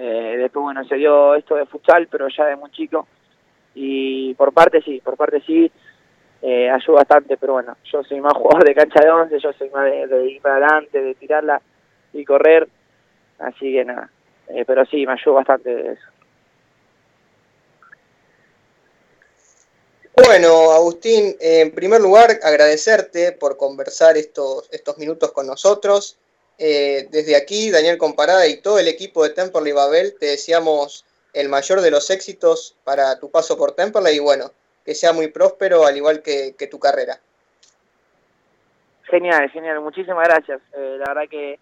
Eh, 0.00 0.36
después, 0.38 0.62
bueno, 0.62 0.84
se 0.84 0.94
dio 0.94 1.34
esto 1.34 1.56
de 1.56 1.66
futsal, 1.66 2.06
pero 2.06 2.28
ya 2.28 2.46
de 2.46 2.56
muy 2.56 2.70
chico. 2.70 3.08
Y 3.74 4.32
por 4.34 4.52
parte 4.52 4.80
sí, 4.82 5.00
por 5.04 5.16
parte 5.16 5.42
sí, 5.44 5.70
eh, 6.40 6.70
ayuda 6.70 6.98
bastante, 6.98 7.36
pero 7.36 7.54
bueno, 7.54 7.76
yo 7.92 8.04
soy 8.04 8.20
más 8.20 8.32
jugador 8.36 8.64
de 8.64 8.74
cancha 8.74 9.00
de 9.02 9.10
once, 9.10 9.40
yo 9.40 9.52
soy 9.52 9.68
más 9.70 9.84
de, 9.84 10.06
de 10.06 10.30
ir 10.30 10.40
para 10.40 10.56
adelante, 10.56 11.02
de 11.02 11.14
tirarla 11.16 11.60
y 12.12 12.24
correr. 12.24 12.68
Así 13.38 13.72
que 13.72 13.84
nada, 13.84 14.10
Eh, 14.48 14.64
pero 14.66 14.84
sí, 14.86 15.04
me 15.04 15.12
ayudó 15.12 15.34
bastante 15.34 15.92
eso. 15.92 16.06
Bueno, 20.14 20.72
Agustín, 20.72 21.36
en 21.38 21.70
primer 21.72 22.00
lugar, 22.00 22.30
agradecerte 22.42 23.32
por 23.32 23.56
conversar 23.56 24.16
estos, 24.16 24.68
estos 24.72 24.98
minutos 24.98 25.32
con 25.32 25.46
nosotros. 25.46 26.18
Eh, 26.58 27.06
desde 27.10 27.36
aquí, 27.36 27.70
Daniel 27.70 27.98
Comparada 27.98 28.46
y 28.46 28.60
todo 28.60 28.78
el 28.78 28.88
equipo 28.88 29.22
de 29.22 29.30
Temperley 29.30 29.72
Babel, 29.72 30.16
te 30.18 30.26
deseamos 30.26 31.04
el 31.32 31.48
mayor 31.48 31.80
de 31.80 31.90
los 31.90 32.10
éxitos 32.10 32.76
para 32.84 33.18
tu 33.20 33.30
paso 33.30 33.56
por 33.56 33.72
Temperley 33.72 34.16
y 34.16 34.18
bueno, 34.20 34.50
que 34.84 34.94
sea 34.94 35.12
muy 35.12 35.28
próspero 35.28 35.86
al 35.86 35.96
igual 35.96 36.22
que, 36.22 36.68
tu 36.70 36.78
carrera. 36.78 37.20
Genial, 39.04 39.48
genial, 39.50 39.80
muchísimas 39.80 40.26
gracias. 40.28 40.60
Eh, 40.76 40.96
la 40.98 41.14
verdad 41.14 41.30
que 41.30 41.58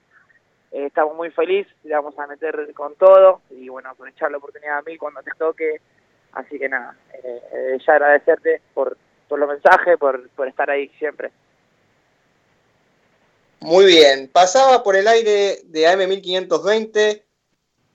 eh, 0.73 0.87
estamos 0.87 1.15
muy 1.15 1.31
felices, 1.31 1.73
le 1.85 1.95
vamos 1.95 2.19
a 2.19 2.27
meter 2.27 2.73
con 2.75 2.95
todo 2.97 3.41
y 3.51 3.69
bueno, 3.69 3.91
aprovechar 3.91 4.31
la 4.31 4.39
oportunidad 4.39 4.79
a 4.79 4.83
mí 4.83 4.97
cuando 4.97 5.23
te 5.23 5.31
toque. 5.39 5.81
Así 6.33 6.59
que 6.59 6.69
nada, 6.69 6.95
eh, 7.15 7.41
eh, 7.53 7.79
ya 7.87 7.95
agradecerte 7.95 8.61
por, 8.75 8.97
por 9.29 9.39
los 9.39 9.49
mensajes, 9.49 9.97
por, 9.97 10.29
por 10.31 10.49
estar 10.49 10.69
ahí 10.71 10.89
siempre. 10.99 11.31
Muy 13.61 13.87
bien, 13.87 14.31
pasaba 14.33 14.83
por 14.83 14.97
el 14.97 15.09
aire 15.09 15.63
de 15.65 15.87
AM1520 15.87 17.23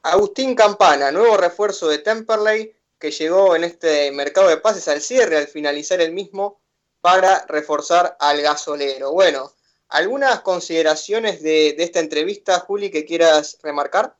Agustín 0.03 0.55
Campana, 0.55 1.11
nuevo 1.11 1.37
refuerzo 1.37 1.87
de 1.87 1.99
Temperley 1.99 2.73
que 2.99 3.11
llegó 3.11 3.55
en 3.55 3.63
este 3.63 4.11
mercado 4.11 4.47
de 4.49 4.57
pases 4.57 4.87
al 4.87 5.01
cierre 5.01 5.37
al 5.37 5.47
finalizar 5.47 6.01
el 6.01 6.11
mismo 6.13 6.61
para 7.01 7.45
reforzar 7.47 8.15
al 8.19 8.41
gasolero. 8.41 9.11
Bueno, 9.11 9.51
¿algunas 9.89 10.41
consideraciones 10.41 11.41
de, 11.41 11.75
esta 11.77 11.99
entrevista, 11.99 12.59
Juli, 12.59 12.89
que 12.89 13.05
quieras 13.05 13.57
remarcar? 13.63 14.15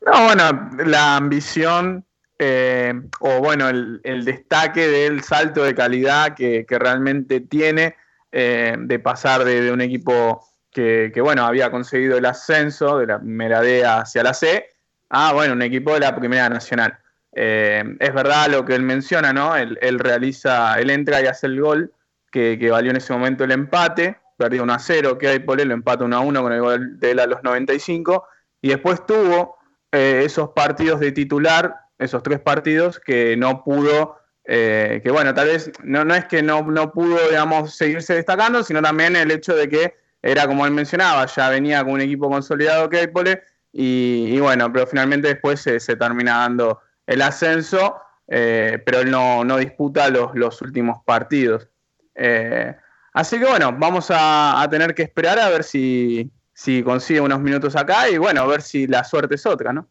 No, 0.00 0.24
bueno, 0.24 0.70
la 0.84 1.16
ambición 1.16 2.06
eh, 2.38 2.92
o 3.20 3.40
bueno, 3.40 3.68
el, 3.68 4.00
el 4.04 4.24
destaque 4.24 4.86
del 4.88 5.22
salto 5.22 5.62
de 5.62 5.74
calidad 5.74 6.34
que 6.34 6.64
realmente 6.68 7.40
tiene 7.40 7.96
eh, 8.38 8.76
de 8.78 8.98
pasar 8.98 9.46
de, 9.46 9.72
un 9.72 9.80
equipo 9.80 10.46
que, 10.70 11.10
bueno, 11.22 11.46
había 11.46 11.70
conseguido 11.70 12.18
el 12.18 12.26
ascenso 12.26 12.98
de 12.98 13.06
la 13.06 13.18
primera 13.18 13.62
D 13.62 13.82
hacia 13.82 14.22
la 14.22 14.34
C 14.34 14.66
a, 15.08 15.32
bueno, 15.32 15.54
un 15.54 15.62
equipo 15.62 15.94
de 15.94 16.00
la 16.00 16.14
primera 16.14 16.46
nacional. 16.50 16.98
Eh, 17.32 17.82
es 17.98 18.12
verdad 18.12 18.48
lo 18.48 18.66
que 18.66 18.74
él 18.74 18.82
menciona, 18.82 19.32
¿no? 19.32 19.56
Él, 19.56 19.98
realiza, 19.98 20.78
él 20.78 20.90
entra 20.90 21.22
y 21.22 21.26
hace 21.28 21.46
el 21.46 21.58
gol 21.58 21.94
que, 22.30 22.58
que 22.60 22.70
valió 22.70 22.90
en 22.90 22.98
ese 22.98 23.14
momento 23.14 23.44
el 23.44 23.52
empate, 23.52 24.18
perdió 24.36 24.64
1 24.64 24.72
a 24.74 24.78
0, 24.80 25.16
que 25.16 25.28
hay 25.28 25.38
por 25.38 25.58
él, 25.58 25.68
lo 25.68 25.74
empata 25.74 26.04
1 26.04 26.14
a 26.14 26.20
1 26.20 26.42
con 26.42 26.52
el 26.52 26.60
gol 26.60 27.00
de 27.00 27.12
él 27.12 27.20
a 27.20 27.26
los 27.26 27.42
95, 27.42 28.28
y 28.60 28.68
después 28.68 29.06
tuvo 29.06 29.56
eh, 29.92 30.20
esos 30.26 30.50
partidos 30.50 31.00
de 31.00 31.10
titular, 31.12 31.74
esos 31.98 32.22
tres 32.22 32.40
partidos 32.40 33.00
que 33.00 33.34
no 33.38 33.64
pudo, 33.64 34.18
eh, 34.46 35.00
que 35.02 35.10
bueno, 35.10 35.34
tal 35.34 35.48
vez 35.48 35.70
no, 35.82 36.04
no 36.04 36.14
es 36.14 36.24
que 36.26 36.42
no, 36.42 36.62
no 36.62 36.92
pudo, 36.92 37.18
digamos, 37.28 37.74
seguirse 37.74 38.14
destacando, 38.14 38.62
sino 38.62 38.80
también 38.80 39.16
el 39.16 39.30
hecho 39.30 39.54
de 39.56 39.68
que 39.68 39.94
era 40.22 40.46
como 40.46 40.64
él 40.66 40.72
mencionaba, 40.72 41.26
ya 41.26 41.48
venía 41.48 41.82
con 41.82 41.94
un 41.94 42.00
equipo 42.00 42.28
consolidado 42.30 42.88
que 42.88 43.08
Pole, 43.08 43.42
y, 43.72 44.26
y, 44.28 44.40
bueno, 44.40 44.72
pero 44.72 44.86
finalmente 44.86 45.28
después 45.28 45.60
se, 45.60 45.80
se 45.80 45.96
termina 45.96 46.38
dando 46.38 46.80
el 47.06 47.22
ascenso, 47.22 47.96
eh, 48.28 48.82
pero 48.84 49.00
él 49.00 49.10
no, 49.10 49.44
no 49.44 49.58
disputa 49.58 50.08
los, 50.08 50.34
los, 50.34 50.62
últimos 50.62 51.02
partidos. 51.04 51.68
Eh, 52.14 52.74
así 53.12 53.38
que 53.38 53.44
bueno, 53.44 53.74
vamos 53.76 54.10
a, 54.10 54.62
a, 54.62 54.70
tener 54.70 54.94
que 54.94 55.02
esperar 55.02 55.38
a 55.38 55.50
ver 55.50 55.62
si, 55.62 56.30
si 56.54 56.82
consigue 56.82 57.20
unos 57.20 57.40
minutos 57.40 57.76
acá 57.76 58.08
y 58.08 58.16
bueno, 58.16 58.40
a 58.42 58.46
ver 58.46 58.62
si 58.62 58.86
la 58.86 59.04
suerte 59.04 59.34
es 59.34 59.44
otra, 59.44 59.72
¿no? 59.72 59.88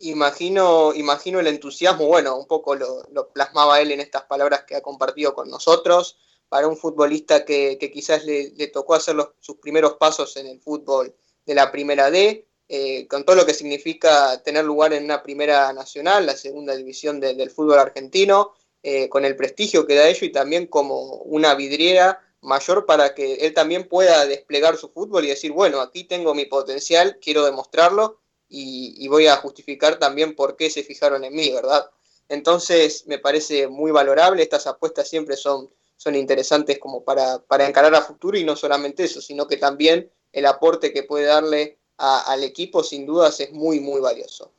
Imagino, 0.00 0.92
imagino 0.94 1.40
el 1.40 1.46
entusiasmo, 1.46 2.06
bueno, 2.06 2.36
un 2.36 2.46
poco 2.46 2.74
lo, 2.74 3.30
plasmaba 3.32 3.80
él 3.80 3.92
en 3.92 4.00
estas 4.00 4.24
palabras 4.24 4.64
que 4.64 4.76
ha 4.76 4.82
compartido 4.82 5.34
con 5.34 5.48
nosotros, 5.48 6.18
para 6.48 6.68
un 6.68 6.76
futbolista 6.76 7.44
que, 7.44 7.78
quizás 7.92 8.24
le, 8.24 8.68
tocó 8.68 8.94
hacer 8.94 9.14
los, 9.14 9.30
sus 9.40 9.56
primeros 9.56 9.94
pasos 9.94 10.36
en 10.36 10.46
el 10.46 10.60
fútbol 10.60 11.14
de 11.46 11.54
la 11.54 11.72
primera 11.72 12.10
D, 12.10 12.46
eh, 12.68 13.06
con 13.08 13.24
todo 13.24 13.36
lo 13.36 13.46
que 13.46 13.54
significa 13.54 14.42
tener 14.42 14.64
lugar 14.64 14.92
en 14.92 15.04
una 15.04 15.22
primera 15.22 15.72
nacional, 15.72 16.26
la 16.26 16.36
segunda 16.36 16.74
división 16.74 17.20
de, 17.20 17.34
del 17.34 17.50
fútbol 17.50 17.78
argentino, 17.78 18.54
eh, 18.82 19.08
con 19.08 19.24
el 19.24 19.36
prestigio 19.36 19.86
que 19.86 19.94
da 19.94 20.08
ello 20.08 20.26
y 20.26 20.32
también 20.32 20.66
como 20.66 21.00
una 21.22 21.54
vidriera 21.54 22.20
mayor 22.40 22.84
para 22.84 23.14
que 23.14 23.34
él 23.36 23.54
también 23.54 23.88
pueda 23.88 24.26
desplegar 24.26 24.76
su 24.76 24.90
fútbol 24.90 25.24
y 25.24 25.28
decir, 25.28 25.52
bueno, 25.52 25.80
aquí 25.80 26.04
tengo 26.04 26.34
mi 26.34 26.44
potencial, 26.44 27.18
quiero 27.20 27.44
demostrarlo 27.44 28.20
y, 28.56 29.08
voy 29.08 29.26
a 29.26 29.36
justificar 29.36 29.98
también 29.98 30.36
por 30.36 30.56
qué 30.56 30.70
se 30.70 30.84
fijaron 30.84 31.24
en 31.24 31.34
mí, 31.34 31.50
¿verdad? 31.50 31.90
Entonces 32.28 33.06
me 33.06 33.18
parece 33.18 33.68
muy 33.68 33.90
valorable, 33.90 34.42
estas 34.42 34.66
apuestas 34.66 35.08
siempre 35.08 35.36
son, 35.36 35.70
son 35.96 36.14
interesantes 36.14 36.78
como 36.78 37.02
para, 37.02 37.40
para 37.40 37.66
encarar 37.66 37.94
a 37.94 38.02
futuro 38.02 38.38
y 38.38 38.44
no 38.44 38.56
solamente 38.56 39.04
eso, 39.04 39.20
sino 39.20 39.46
que 39.46 39.56
también 39.56 40.10
el 40.32 40.46
aporte 40.46 40.92
que 40.92 41.02
puede 41.02 41.26
darle 41.26 41.78
al 41.96 42.42
equipo 42.42 42.82
sin 42.82 43.06
dudas 43.06 43.38
es 43.40 43.52
muy, 43.52 43.80
muy 43.80 44.00
valioso. 44.00 44.52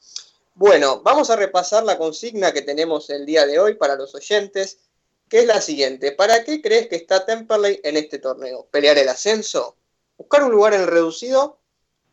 Bueno, 0.53 1.01
vamos 1.01 1.29
a 1.29 1.35
repasar 1.35 1.83
la 1.83 1.97
consigna 1.97 2.53
que 2.53 2.61
tenemos 2.61 3.09
el 3.09 3.25
día 3.25 3.45
de 3.45 3.59
hoy 3.59 3.75
para 3.75 3.95
los 3.95 4.15
oyentes, 4.15 4.79
que 5.27 5.39
es 5.39 5.45
la 5.45 5.59
siguiente. 5.59 6.13
¿Para 6.13 6.43
qué 6.43 6.61
crees 6.61 6.87
que 6.87 6.95
está 6.95 7.25
Temperley 7.25 7.81
en 7.83 7.97
este 7.97 8.19
torneo? 8.19 8.67
¿Pelear 8.71 8.97
el 8.97 9.09
ascenso? 9.09 9.75
¿Buscar 10.17 10.43
un 10.43 10.51
lugar 10.51 10.73
en 10.73 10.81
el 10.81 10.87
reducido? 10.87 11.59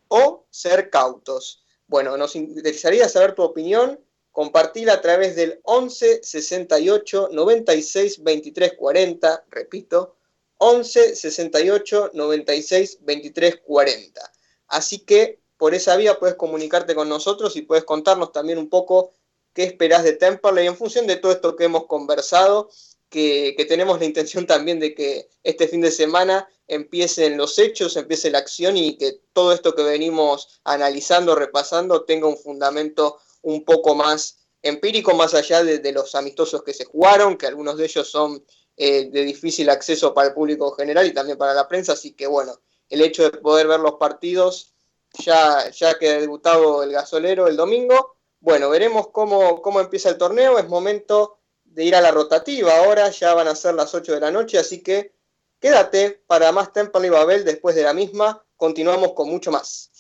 ¿O 0.08 0.44
ser 0.50 0.90
cautos? 0.90 1.61
Bueno, 1.92 2.16
nos 2.16 2.36
interesaría 2.36 3.06
saber 3.06 3.34
tu 3.34 3.42
opinión. 3.42 4.00
Compartila 4.30 4.94
a 4.94 5.02
través 5.02 5.36
del 5.36 5.60
11 5.64 6.20
68 6.22 7.28
96 7.30 8.22
23 8.24 8.72
40. 8.78 9.44
Repito, 9.50 10.16
11 10.56 11.14
68 11.14 12.12
96 12.14 12.98
23 13.02 13.60
40. 13.62 14.32
Así 14.68 15.00
que 15.00 15.40
por 15.58 15.74
esa 15.74 15.94
vía 15.96 16.18
puedes 16.18 16.36
comunicarte 16.36 16.94
con 16.94 17.10
nosotros 17.10 17.56
y 17.56 17.62
puedes 17.62 17.84
contarnos 17.84 18.32
también 18.32 18.56
un 18.56 18.70
poco 18.70 19.12
qué 19.52 19.64
esperás 19.64 20.02
de 20.02 20.14
Temperley 20.14 20.66
en 20.66 20.78
función 20.78 21.06
de 21.06 21.16
todo 21.16 21.32
esto 21.32 21.56
que 21.56 21.64
hemos 21.64 21.84
conversado 21.84 22.70
que, 23.12 23.54
tenemos 23.68 24.00
la 24.00 24.06
intención 24.06 24.46
también 24.46 24.80
de 24.80 24.94
que 24.94 25.28
este 25.44 25.68
fin 25.68 25.82
de 25.82 25.90
semana 25.90 26.48
empiecen 26.66 27.36
los 27.36 27.58
hechos, 27.58 27.96
empiece 27.96 28.30
la 28.30 28.38
acción 28.38 28.76
y 28.76 28.96
que 28.96 29.20
todo 29.32 29.52
esto 29.52 29.74
que 29.74 29.82
venimos 29.82 30.60
analizando, 30.64 31.34
repasando, 31.34 32.04
tenga 32.04 32.26
un 32.26 32.38
fundamento 32.38 33.18
un 33.42 33.64
poco 33.64 33.94
más 33.94 34.38
empírico, 34.62 35.14
más 35.14 35.34
allá 35.34 35.62
de, 35.62 35.92
los 35.92 36.14
amistosos 36.14 36.62
que 36.62 36.72
se 36.72 36.86
jugaron, 36.86 37.36
que 37.36 37.46
algunos 37.46 37.76
de 37.76 37.84
ellos 37.84 38.08
son 38.08 38.42
eh, 38.76 39.10
de 39.10 39.22
difícil 39.24 39.68
acceso 39.68 40.14
para 40.14 40.28
el 40.28 40.34
público 40.34 40.70
en 40.70 40.76
general 40.76 41.06
y 41.06 41.12
también 41.12 41.36
para 41.36 41.52
la 41.52 41.68
prensa, 41.68 41.92
así 41.92 42.14
que 42.14 42.26
bueno, 42.26 42.60
el 42.88 43.02
hecho 43.02 43.24
de 43.24 43.38
poder 43.38 43.66
ver 43.66 43.80
los 43.80 43.94
partidos, 43.94 44.74
ya, 45.18 45.70
ya 45.70 45.98
que 45.98 46.08
ha 46.08 46.20
debutado 46.20 46.82
el 46.82 46.92
gasolero 46.92 47.46
el 47.46 47.56
domingo, 47.56 48.16
bueno, 48.40 48.70
veremos 48.70 49.08
cómo, 49.08 49.60
cómo 49.60 49.80
empieza 49.80 50.08
el 50.08 50.18
torneo, 50.18 50.58
es 50.58 50.68
momento 50.68 51.41
de 51.74 51.84
ir 51.84 51.94
a 51.94 52.00
la 52.00 52.10
rotativa 52.10 52.76
ahora, 52.76 53.10
ya 53.10 53.34
van 53.34 53.48
a 53.48 53.54
ser 53.54 53.74
las 53.74 53.94
8 53.94 54.14
de 54.14 54.20
la 54.20 54.30
noche, 54.30 54.58
así 54.58 54.82
que 54.82 55.14
quédate 55.58 56.22
para 56.26 56.52
más 56.52 56.72
Temple 56.72 57.06
y 57.06 57.10
Babel 57.10 57.44
después 57.44 57.74
de 57.74 57.82
la 57.82 57.94
misma, 57.94 58.44
continuamos 58.56 59.12
con 59.12 59.30
mucho 59.30 59.50
más. 59.50 59.90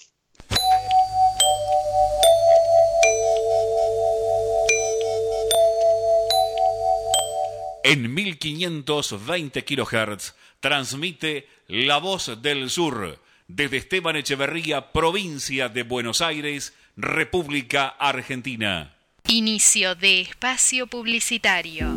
En 7.84 8.14
1520 8.14 9.64
kHz 9.64 10.34
transmite 10.60 11.48
La 11.66 11.98
Voz 11.98 12.40
del 12.40 12.70
Sur 12.70 13.18
desde 13.48 13.78
Esteban 13.78 14.16
Echeverría, 14.16 14.92
provincia 14.92 15.68
de 15.68 15.82
Buenos 15.82 16.20
Aires, 16.20 16.74
República 16.96 17.88
Argentina. 17.88 18.96
Inicio 19.28 19.94
de 19.94 20.20
espacio 20.20 20.86
publicitario. 20.86 21.88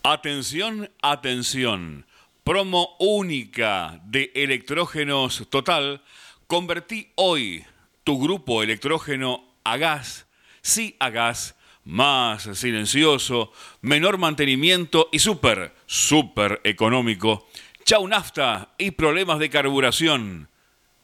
Atención, 0.02 0.90
atención. 1.00 2.04
Promo 2.44 2.94
única 2.98 3.98
de 4.04 4.30
electrógenos 4.34 5.48
total. 5.48 6.02
Convertí 6.46 7.10
hoy 7.14 7.64
tu 8.04 8.20
grupo 8.20 8.62
electrógeno 8.62 9.42
a 9.64 9.78
gas. 9.78 10.26
Sí 10.60 10.94
a 10.98 11.08
gas. 11.08 11.54
Más 11.86 12.48
silencioso, 12.58 13.52
menor 13.80 14.18
mantenimiento 14.18 15.08
y 15.12 15.20
súper, 15.20 15.72
súper 15.86 16.60
económico. 16.64 17.46
Chau 17.84 18.08
nafta 18.08 18.74
y 18.76 18.90
problemas 18.90 19.38
de 19.38 19.50
carburación. 19.50 20.48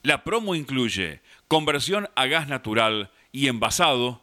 La 0.03 0.25
promo 0.25 0.57
incluye 0.57 1.21
conversión 1.47 2.11
a 2.17 2.27
gas 2.27 2.49
natural 2.49 3.13
y 3.31 3.47
envasado, 3.47 4.23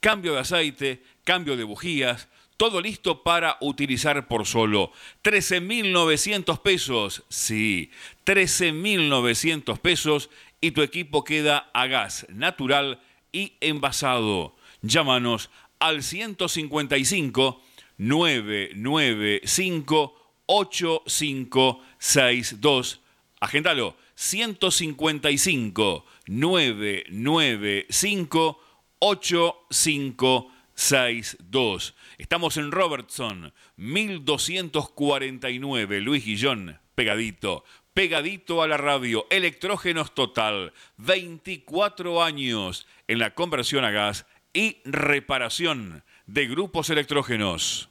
cambio 0.00 0.32
de 0.32 0.40
aceite, 0.40 1.04
cambio 1.22 1.56
de 1.56 1.62
bujías, 1.62 2.28
todo 2.56 2.80
listo 2.80 3.22
para 3.22 3.56
utilizar 3.60 4.26
por 4.26 4.44
solo 4.44 4.90
13.900 5.22 6.62
pesos. 6.62 7.22
Sí, 7.28 7.92
13.900 8.26 9.78
pesos 9.78 10.30
y 10.60 10.72
tu 10.72 10.82
equipo 10.82 11.22
queda 11.22 11.70
a 11.72 11.86
gas 11.86 12.26
natural 12.28 13.00
y 13.30 13.52
envasado. 13.60 14.56
Llámanos 14.82 15.48
al 15.82 16.02
155 16.02 17.62
995 17.98 20.14
8562. 20.46 23.00
Agéndalo. 23.40 23.96
155 24.14 26.06
995 26.26 28.60
8562. 29.00 31.94
Estamos 32.18 32.56
en 32.56 32.70
Robertson, 32.70 33.52
1249, 33.76 36.00
Luis 36.00 36.24
Guillón, 36.24 36.78
pegadito, 36.94 37.64
pegadito 37.94 38.62
a 38.62 38.68
la 38.68 38.76
radio, 38.76 39.26
electrógenos 39.30 40.14
total, 40.14 40.72
24 40.98 42.22
años 42.22 42.86
en 43.08 43.18
la 43.18 43.34
conversión 43.34 43.84
a 43.84 43.90
gas 43.90 44.24
y 44.52 44.78
reparación 44.84 46.04
de 46.26 46.46
grupos 46.46 46.90
electrógenos. 46.90 47.88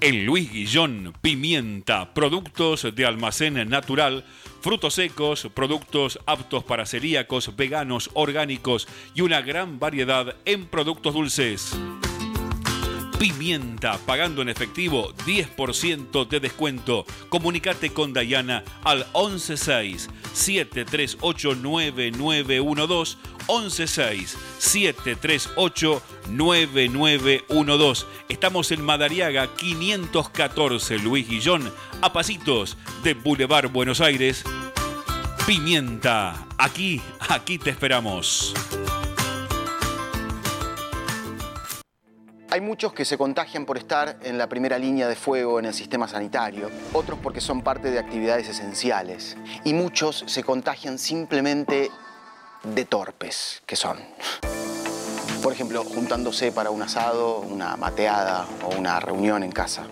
En 0.00 0.24
Luis 0.26 0.52
Guillón, 0.52 1.14
pimienta, 1.22 2.12
productos 2.12 2.94
de 2.94 3.06
almacén 3.06 3.54
natural, 3.68 4.26
frutos 4.64 4.94
secos, 4.94 5.46
productos 5.52 6.18
aptos 6.24 6.64
para 6.64 6.86
celíacos, 6.86 7.54
veganos, 7.54 8.08
orgánicos 8.14 8.88
y 9.14 9.20
una 9.20 9.42
gran 9.42 9.78
variedad 9.78 10.36
en 10.46 10.64
productos 10.64 11.12
dulces. 11.12 11.76
Pimienta, 13.18 13.98
pagando 13.98 14.42
en 14.42 14.48
efectivo 14.48 15.14
10% 15.26 16.28
de 16.28 16.40
descuento. 16.40 17.06
Comunicate 17.28 17.90
con 17.90 18.12
Dayana 18.12 18.64
al 18.82 19.06
116 19.12 20.10
738 20.32 21.54
9912 21.54 23.16
116 23.46 24.36
738 24.58 26.02
9912. 26.28 28.06
Estamos 28.28 28.72
en 28.72 28.82
Madariaga 28.82 29.54
514 29.54 30.98
Luis 30.98 31.28
Guillón, 31.28 31.72
a 32.02 32.12
pasitos 32.12 32.76
de 33.02 33.14
Boulevard 33.14 33.70
Buenos 33.70 34.00
Aires. 34.00 34.44
Pimienta, 35.46 36.46
aquí, 36.58 37.00
aquí 37.28 37.58
te 37.58 37.70
esperamos. 37.70 38.54
Hay 42.54 42.60
muchos 42.60 42.92
que 42.92 43.04
se 43.04 43.18
contagian 43.18 43.66
por 43.66 43.78
estar 43.78 44.16
en 44.22 44.38
la 44.38 44.48
primera 44.48 44.78
línea 44.78 45.08
de 45.08 45.16
fuego 45.16 45.58
en 45.58 45.64
el 45.64 45.74
sistema 45.74 46.06
sanitario, 46.06 46.70
otros 46.92 47.18
porque 47.20 47.40
son 47.40 47.62
parte 47.62 47.90
de 47.90 47.98
actividades 47.98 48.48
esenciales 48.48 49.36
y 49.64 49.74
muchos 49.74 50.22
se 50.28 50.44
contagian 50.44 51.00
simplemente 51.00 51.90
de 52.62 52.84
torpes 52.84 53.60
que 53.66 53.74
son. 53.74 53.98
Por 55.42 55.52
ejemplo, 55.52 55.82
juntándose 55.82 56.52
para 56.52 56.70
un 56.70 56.80
asado, 56.80 57.40
una 57.40 57.76
mateada 57.76 58.46
o 58.62 58.78
una 58.78 59.00
reunión 59.00 59.42
en 59.42 59.50
casa. 59.50 59.82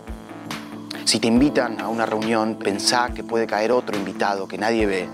Si 1.05 1.19
te 1.19 1.27
invitan 1.27 1.81
a 1.81 1.89
una 1.89 2.07
reunión, 2.07 2.61
pensá 2.61 3.11
que 3.13 3.25
puede 3.25 3.49
caer 3.49 3.73
otro 3.73 3.97
invitado 3.97 4.47
que 4.47 4.57
nadie 4.57 4.87
ve 4.87 5.09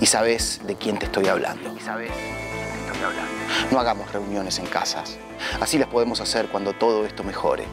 y 0.00 0.06
sabes 0.06 0.62
de 0.66 0.74
quién 0.74 0.98
te 0.98 1.06
estoy 1.06 1.28
hablando. 1.28 1.72
Y 1.76 1.80
sabes 1.80 2.08
de 2.08 2.16
quién 2.16 2.86
te 2.86 2.92
estoy 2.92 3.04
hablando. 3.04 3.39
No 3.70 3.78
hagamos 3.78 4.12
reuniones 4.12 4.58
en 4.58 4.66
casas. 4.66 5.18
Así 5.60 5.78
las 5.78 5.88
podemos 5.88 6.20
hacer 6.20 6.48
cuando 6.48 6.72
todo 6.72 7.06
esto 7.06 7.24
mejore. 7.24 7.64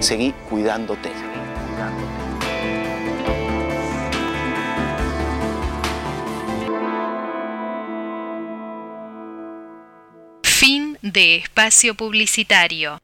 Seguí 0.00 0.32
cuidándote. 0.48 1.10
Fin 10.42 10.98
de 11.02 11.36
espacio 11.36 11.94
publicitario. 11.94 13.00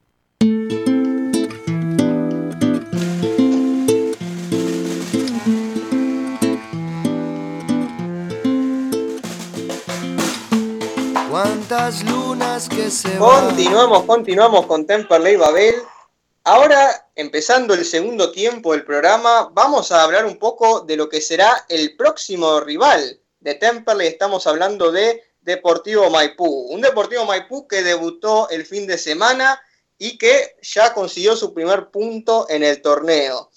Continuamos, 13.19 14.05
continuamos 14.05 14.67
con 14.67 14.87
Temperley 14.87 15.37
Babel. 15.37 15.77
Ahora, 16.43 17.09
empezando 17.15 17.75
el 17.75 17.85
segundo 17.85 18.33
tiempo 18.33 18.73
del 18.73 18.85
programa, 18.85 19.51
vamos 19.53 19.93
a 19.93 20.03
hablar 20.03 20.27
un 20.27 20.39
poco 20.39 20.81
de 20.81 20.97
lo 20.97 21.09
que 21.09 21.21
será 21.21 21.65
el 21.69 21.97
próximo 21.97 22.61
rival 22.61 23.21
de 23.41 23.55
Temperley. 23.55 24.09
Estamos 24.09 24.47
hablando 24.47 24.91
de 24.91 25.23
Deportivo 25.41 26.11
Maipú. 26.11 26.67
Un 26.71 26.81
Deportivo 26.81 27.25
Maipú 27.25 27.69
que 27.69 27.83
debutó 27.83 28.49
el 28.49 28.67
fin 28.67 28.87
de 28.87 28.99
semana 28.99 29.61
y 29.99 30.19
que 30.19 30.57
ya 30.63 30.93
consiguió 30.95 31.37
su 31.37 31.55
primer 31.55 31.91
punto 31.91 32.47
en 32.49 32.65
el 32.65 32.83
torneo. 32.83 33.51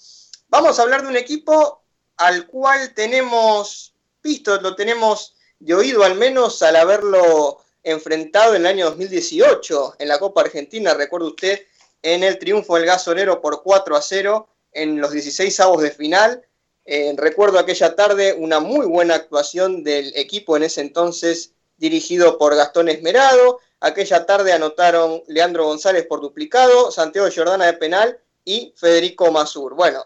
Vamos 0.48 0.78
a 0.78 0.82
hablar 0.82 1.02
de 1.02 1.08
un 1.08 1.16
equipo 1.16 1.82
al 2.16 2.46
cual 2.46 2.94
tenemos 2.94 3.94
visto, 4.22 4.60
lo 4.60 4.76
tenemos 4.76 5.34
de 5.58 5.74
oído 5.74 6.04
al 6.04 6.14
menos 6.14 6.62
al 6.62 6.76
haberlo 6.76 7.58
enfrentado 7.82 8.54
en 8.54 8.62
el 8.62 8.66
año 8.66 8.86
2018 8.86 9.96
en 9.98 10.08
la 10.08 10.18
Copa 10.18 10.42
Argentina, 10.42 10.94
recuerda 10.94 11.28
usted, 11.28 11.60
en 12.02 12.24
el 12.24 12.38
triunfo 12.38 12.76
del 12.76 12.86
gasonero 12.86 13.40
por 13.40 13.62
4 13.62 13.96
a 13.96 14.02
0 14.02 14.48
en 14.72 15.00
los 15.00 15.12
16 15.12 15.60
avos 15.60 15.82
de 15.82 15.90
final. 15.90 16.46
Eh, 16.84 17.12
recuerdo 17.16 17.58
aquella 17.58 17.94
tarde 17.94 18.34
una 18.34 18.58
muy 18.60 18.86
buena 18.86 19.14
actuación 19.14 19.84
del 19.84 20.12
equipo 20.16 20.56
en 20.56 20.62
ese 20.64 20.80
entonces 20.80 21.52
dirigido 21.76 22.38
por 22.38 22.56
Gastón 22.56 22.88
Esmerado. 22.88 23.60
Aquella 23.80 24.26
tarde 24.26 24.52
anotaron 24.52 25.22
Leandro 25.26 25.64
González 25.64 26.06
por 26.06 26.20
duplicado, 26.20 26.90
Santiago 26.90 27.28
Jordana 27.34 27.66
de 27.66 27.74
penal 27.74 28.18
y 28.44 28.74
Federico 28.76 29.30
Masur. 29.30 29.74
Bueno, 29.74 30.04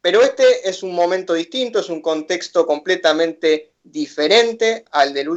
pero 0.00 0.22
este 0.22 0.68
es 0.68 0.82
un 0.82 0.94
momento 0.94 1.34
distinto, 1.34 1.80
es 1.80 1.88
un 1.88 2.00
contexto 2.00 2.66
completamente 2.66 3.72
diferente 3.90 4.84
al, 4.90 5.14
del 5.14 5.28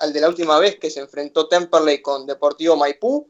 al 0.00 0.12
de 0.12 0.20
la 0.20 0.28
última 0.28 0.58
vez 0.58 0.78
que 0.78 0.90
se 0.90 1.00
enfrentó 1.00 1.48
Temperley 1.48 2.00
con 2.00 2.26
Deportivo 2.26 2.76
Maipú. 2.76 3.28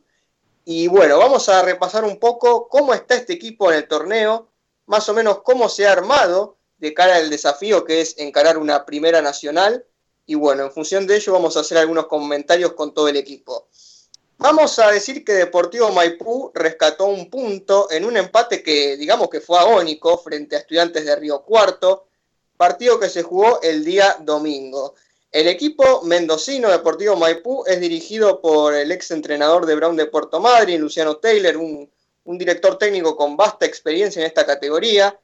Y 0.64 0.88
bueno, 0.88 1.18
vamos 1.18 1.48
a 1.48 1.62
repasar 1.62 2.04
un 2.04 2.18
poco 2.18 2.68
cómo 2.68 2.94
está 2.94 3.14
este 3.14 3.32
equipo 3.32 3.70
en 3.70 3.78
el 3.78 3.88
torneo, 3.88 4.48
más 4.86 5.08
o 5.08 5.14
menos 5.14 5.42
cómo 5.42 5.68
se 5.68 5.86
ha 5.86 5.92
armado 5.92 6.56
de 6.78 6.94
cara 6.94 7.16
al 7.16 7.30
desafío 7.30 7.84
que 7.84 8.00
es 8.00 8.16
encarar 8.18 8.58
una 8.58 8.86
primera 8.86 9.20
nacional. 9.22 9.84
Y 10.26 10.34
bueno, 10.36 10.64
en 10.64 10.72
función 10.72 11.06
de 11.06 11.16
ello 11.16 11.32
vamos 11.32 11.56
a 11.56 11.60
hacer 11.60 11.78
algunos 11.78 12.06
comentarios 12.06 12.74
con 12.74 12.94
todo 12.94 13.08
el 13.08 13.16
equipo. 13.16 13.68
Vamos 14.38 14.78
a 14.78 14.90
decir 14.90 15.22
que 15.22 15.32
Deportivo 15.32 15.90
Maipú 15.90 16.50
rescató 16.54 17.06
un 17.06 17.28
punto 17.28 17.90
en 17.90 18.06
un 18.06 18.16
empate 18.16 18.62
que 18.62 18.96
digamos 18.96 19.28
que 19.28 19.40
fue 19.40 19.58
agónico 19.58 20.16
frente 20.16 20.56
a 20.56 20.60
estudiantes 20.60 21.04
de 21.04 21.14
Río 21.16 21.42
Cuarto, 21.42 22.06
partido 22.61 23.00
que 23.00 23.08
se 23.08 23.22
jugó 23.22 23.62
el 23.62 23.86
día 23.86 24.18
domingo. 24.20 24.94
El 25.32 25.48
equipo 25.48 26.02
mendocino 26.02 26.68
Deportivo 26.68 27.16
Maipú 27.16 27.64
es 27.66 27.80
dirigido 27.80 28.42
por 28.42 28.74
el 28.74 28.92
ex 28.92 29.12
entrenador 29.12 29.64
de 29.64 29.76
Brown 29.76 29.96
de 29.96 30.04
Puerto 30.04 30.40
Madryn, 30.40 30.78
Luciano 30.78 31.16
Taylor, 31.16 31.56
un, 31.56 31.90
un 32.24 32.36
director 32.36 32.76
técnico 32.76 33.16
con 33.16 33.34
vasta 33.34 33.64
experiencia 33.64 34.20
en 34.20 34.26
esta 34.26 34.44
categoría. 34.44 35.18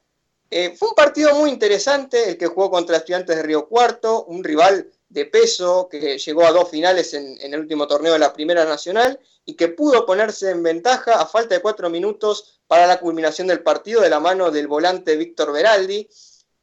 Eh, 0.51 0.74
fue 0.78 0.89
un 0.89 0.95
partido 0.95 1.34
muy 1.34 1.51
interesante 1.51 2.30
el 2.30 2.39
que 2.39 2.47
jugó 2.47 2.70
contra 2.70 2.97
Estudiantes 2.97 3.37
de 3.37 3.43
Río 3.43 3.68
Cuarto, 3.68 4.24
un 4.24 4.43
rival 4.43 4.91
de 5.11 5.26
peso 5.26 5.91
que 5.91 6.16
llegó 6.16 6.47
a 6.47 6.53
dos 6.53 6.70
finales 6.70 7.12
en, 7.12 7.39
en, 7.43 7.53
el 7.53 7.61
último 7.61 7.87
torneo 7.87 8.14
de 8.14 8.18
la 8.18 8.32
Primera 8.32 8.64
Nacional 8.64 9.20
y 9.45 9.57
que 9.57 9.68
pudo 9.68 10.07
ponerse 10.07 10.53
en 10.53 10.62
ventaja 10.62 11.20
a 11.20 11.26
falta 11.26 11.55
de 11.55 11.61
cuatro 11.61 11.91
minutos 11.91 12.61
para 12.66 12.87
la 12.87 12.99
culminación 12.99 13.47
del 13.47 13.62
partido 13.62 14.01
de 14.01 14.09
la 14.09 14.20
mano 14.20 14.51
del 14.51 14.68
volante 14.68 15.16
Víctor 15.16 15.53
Veraldi, 15.53 16.09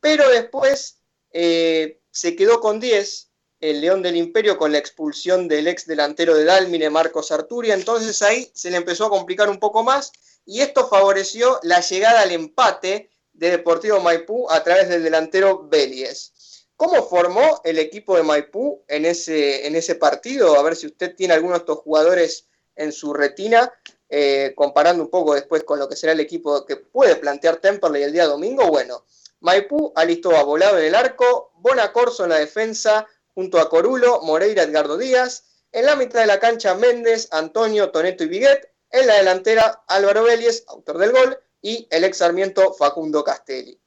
pero 0.03 0.29
después 0.29 0.97
eh, 1.31 2.01
se 2.11 2.35
quedó 2.35 2.59
con 2.59 2.81
10 2.81 3.29
el 3.61 3.79
León 3.79 4.01
del 4.01 4.17
Imperio 4.17 4.57
con 4.57 4.73
la 4.73 4.77
expulsión 4.77 5.47
del 5.47 5.69
ex 5.69 5.87
delantero 5.87 6.35
de 6.35 6.43
Dalmine, 6.43 6.89
Marcos 6.89 7.31
Arturia, 7.31 7.73
entonces 7.73 8.21
ahí 8.21 8.51
se 8.53 8.69
le 8.69 8.75
empezó 8.75 9.05
a 9.05 9.09
complicar 9.09 9.47
un 9.47 9.59
poco 9.59 9.81
más 9.81 10.11
y 10.45 10.59
esto 10.59 10.89
favoreció 10.89 11.57
la 11.63 11.79
llegada 11.79 12.19
al 12.19 12.31
empate 12.31 13.11
de 13.31 13.51
Deportivo 13.51 14.01
Maipú 14.01 14.51
a 14.51 14.61
través 14.61 14.89
del 14.89 15.03
delantero 15.03 15.69
Bélies. 15.69 16.33
¿Cómo 16.75 17.07
formó 17.07 17.61
el 17.63 17.79
equipo 17.79 18.17
de 18.17 18.23
Maipú 18.23 18.83
en 18.89 19.05
ese, 19.05 19.65
en 19.65 19.77
ese 19.77 19.95
partido? 19.95 20.59
A 20.59 20.63
ver 20.63 20.75
si 20.75 20.87
usted 20.87 21.15
tiene 21.15 21.33
alguno 21.33 21.53
de 21.53 21.59
estos 21.59 21.79
jugadores 21.79 22.47
en 22.75 22.91
su 22.91 23.13
retina, 23.13 23.71
eh, 24.09 24.51
comparando 24.53 25.01
un 25.01 25.09
poco 25.09 25.33
después 25.33 25.63
con 25.63 25.79
lo 25.79 25.87
que 25.87 25.95
será 25.95 26.11
el 26.11 26.19
equipo 26.19 26.65
que 26.65 26.75
puede 26.75 27.15
plantear 27.15 27.61
Temperley 27.61 28.03
el 28.03 28.11
día 28.11 28.25
domingo. 28.25 28.67
Bueno, 28.67 29.05
Maipú 29.43 29.91
alistó 29.97 30.35
a 30.37 30.43
Volado 30.43 30.79
en 30.79 30.85
el 30.85 30.95
arco, 30.95 31.51
Bonacorso 31.55 32.23
en 32.23 32.29
la 32.29 32.39
defensa, 32.39 33.05
junto 33.35 33.59
a 33.59 33.69
Corulo, 33.69 34.21
Moreira, 34.21 34.63
Edgardo 34.63 34.97
Díaz. 34.97 35.43
En 35.73 35.85
la 35.85 35.97
mitad 35.97 36.21
de 36.21 36.27
la 36.27 36.39
cancha, 36.39 36.75
Méndez, 36.75 37.27
Antonio, 37.31 37.91
Toneto 37.91 38.23
y 38.23 38.27
Viguet. 38.27 38.73
En 38.89 39.05
la 39.05 39.15
delantera, 39.15 39.83
Álvaro 39.87 40.23
Vélez, 40.23 40.63
autor 40.67 40.97
del 40.97 41.11
gol, 41.11 41.37
y 41.61 41.87
el 41.91 42.05
ex 42.05 42.17
Sarmiento 42.17 42.73
Facundo 42.73 43.21
Castelli. 43.21 43.77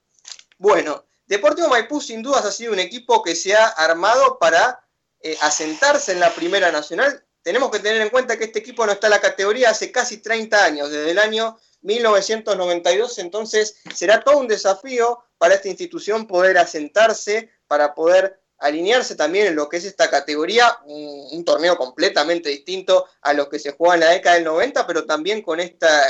Bueno, 0.59 1.07
Deportivo 1.27 1.69
Maipú 1.69 2.03
sin 2.03 2.23
dudas 2.23 2.45
ha 2.45 2.53
sido 2.53 2.73
un 2.73 2.79
equipo 2.79 3.23
que 3.23 3.35
se 3.35 3.55
ha 3.55 3.67
armado 3.67 4.39
para 4.39 4.87
eh, 5.21 5.39
asentarse 5.41 6.13
en 6.13 6.21
la 6.21 6.35
Primera 6.35 6.71
Nacional. 6.71 7.25
Tenemos 7.41 7.71
que 7.71 7.79
tener 7.79 8.03
en 8.03 8.11
cuenta 8.11 8.37
que 8.37 8.45
este 8.45 8.59
equipo 8.59 8.85
no 8.85 8.93
está 8.93 9.07
en 9.07 9.13
la 9.13 9.21
categoría 9.23 9.71
hace 9.71 9.91
casi 9.91 10.19
30 10.19 10.65
años, 10.65 10.91
desde 10.91 11.13
el 11.13 11.19
año 11.19 11.57
1992, 11.87 13.19
entonces 13.19 13.77
será 13.95 14.23
todo 14.23 14.39
un 14.39 14.49
desafío 14.49 15.23
para 15.39 15.55
esta 15.55 15.69
institución 15.69 16.27
poder 16.27 16.59
asentarse, 16.59 17.51
para 17.67 17.95
poder 17.95 18.41
alinearse 18.59 19.15
también 19.15 19.47
en 19.47 19.57
lo 19.57 19.69
que 19.69 19.77
es 19.77 19.85
esta 19.85 20.11
categoría, 20.11 20.79
un, 20.87 21.45
torneo 21.45 21.77
completamente 21.77 22.49
distinto 22.49 23.07
a 23.23 23.33
los 23.33 23.49
que 23.49 23.59
se 23.59 23.73
juega 23.73 23.95
en 23.95 24.01
la 24.01 24.11
década 24.11 24.37
del 24.37 24.45
90, 24.45 24.87
pero 24.87 25.05
también 25.07 25.43
con 25.43 25.61
esta 25.61 26.03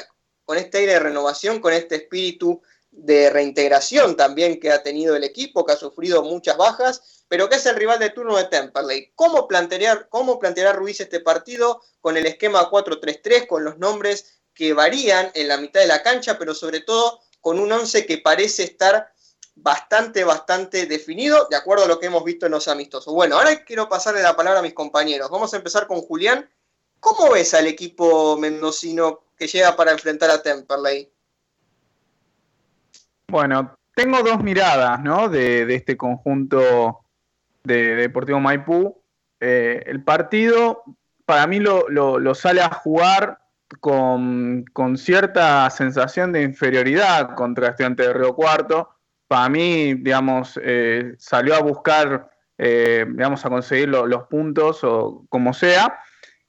con 0.47 0.57
este 0.59 0.79
aire 0.79 0.93
de 0.93 1.01
renovación, 1.01 1.61
con 1.61 1.73
este 1.73 1.97
espíritu 1.97 2.63
de 2.93 3.31
reintegración 3.31 4.17
también 4.17 4.61
que 4.61 4.71
ha 4.71 4.83
tenido 4.83 5.17
el 5.17 5.25
equipo, 5.25 5.67
que 5.67 5.73
ha 5.73 5.77
sufrido 5.77 6.23
muchas 6.23 6.57
bajas, 6.57 7.25
pero 7.29 7.49
que 7.49 7.57
es 7.57 7.67
el 7.67 7.75
rival 7.75 7.99
de 7.99 8.11
turno 8.11 8.37
de 8.37 8.45
Temperley. 8.45 9.13
¿Cómo 9.17 9.49
planteará, 9.49 10.07
cómo 10.09 10.39
planteará 10.39 10.73
Ruiz 10.73 11.01
este 11.01 11.19
partido 11.19 11.83
con 12.01 12.17
el 12.17 12.27
esquema 12.27 12.71
4-3-3, 12.71 13.49
con 13.49 13.65
los 13.65 13.77
nombres 13.79 14.36
que 14.57 14.73
varían 14.73 15.31
en 15.35 15.49
la 15.49 15.59
mitad 15.59 15.81
de 15.81 15.87
la 15.87 16.03
cancha, 16.03 16.39
pero 16.39 16.55
sobre 16.55 16.81
todo 16.81 17.21
con 17.41 17.61
un 17.61 17.71
11 17.71 18.07
que 18.07 18.19
parece 18.19 18.65
estar 18.65 19.13
bastante, 19.55 20.25
bastante 20.25 20.87
definido, 20.87 21.47
de 21.49 21.57
acuerdo 21.57 21.85
a 21.85 21.89
lo 21.89 22.01
que 22.01 22.07
hemos 22.07 22.25
visto 22.25 22.47
en 22.47 22.53
los 22.53 22.67
amistosos. 22.67 23.15
Bueno, 23.15 23.37
ahora 23.37 23.65
quiero 23.65 23.89
pasarle 23.89 24.23
la 24.23 24.35
palabra 24.35 24.61
a 24.61 24.63
mis 24.63 24.75
compañeros. 24.75 25.31
Vamos 25.31 25.55
a 25.55 25.59
empezar 25.59 25.87
con 25.87 26.01
Julián. 26.01 26.49
¿Cómo 26.99 27.31
ves 27.31 27.55
al 27.55 27.67
equipo 27.67 28.37
mendocino 28.37 29.21
que 29.37 29.47
llega 29.47 29.77
para 29.77 29.93
enfrentar 29.93 30.31
a 30.31 30.43
Temperley? 30.43 31.13
Bueno, 33.29 33.77
tengo 33.95 34.23
dos 34.23 34.43
miradas 34.43 35.01
¿no? 35.03 35.29
de, 35.29 35.67
de 35.67 35.75
este 35.75 35.97
conjunto 35.97 37.05
de 37.63 37.95
Deportivo 37.95 38.41
Maipú. 38.41 39.01
Eh, 39.41 39.85
el 39.87 40.03
partido 40.03 40.83
para 41.27 41.47
mí 41.47 41.59
lo, 41.59 42.35
sale 42.35 42.63
a 42.63 42.71
jugar 42.71 43.41
con, 43.81 44.65
con, 44.73 44.97
cierta 44.97 45.69
sensación 45.71 46.33
de 46.33 46.43
inferioridad 46.43 47.35
contra 47.35 47.69
Estudiantes 47.69 48.07
de 48.07 48.13
Río 48.13 48.35
Cuarto. 48.35 48.91
Para 49.29 49.49
mí, 49.49 49.95
digamos, 49.95 50.59
eh, 50.63 51.15
salió 51.19 51.55
a 51.55 51.61
buscar, 51.61 52.31
eh, 52.59 53.05
digamos, 53.09 53.45
a 53.45 53.51
conseguir 53.51 53.89
lo, 53.89 54.07
los 54.07 54.25
puntos 54.25 54.85
o 54.85 55.25
como 55.29 55.53
sea. 55.53 55.99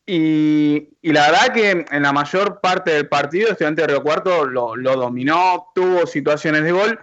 Y, 0.05 0.97
y, 1.01 1.11
la 1.11 1.31
verdad 1.31 1.53
que 1.53 1.85
en 1.91 2.03
la 2.03 2.13
mayor 2.13 2.61
parte 2.61 2.91
del 2.91 3.09
partido 3.09 3.51
Estudiante 3.51 3.81
de 3.81 3.87
Río 3.87 4.03
Cuarto 4.03 4.45
lo, 4.45 4.75
lo, 4.75 4.95
dominó, 4.95 5.67
tuvo 5.75 6.07
situaciones 6.07 6.63
de 6.63 6.71
gol, 6.71 6.99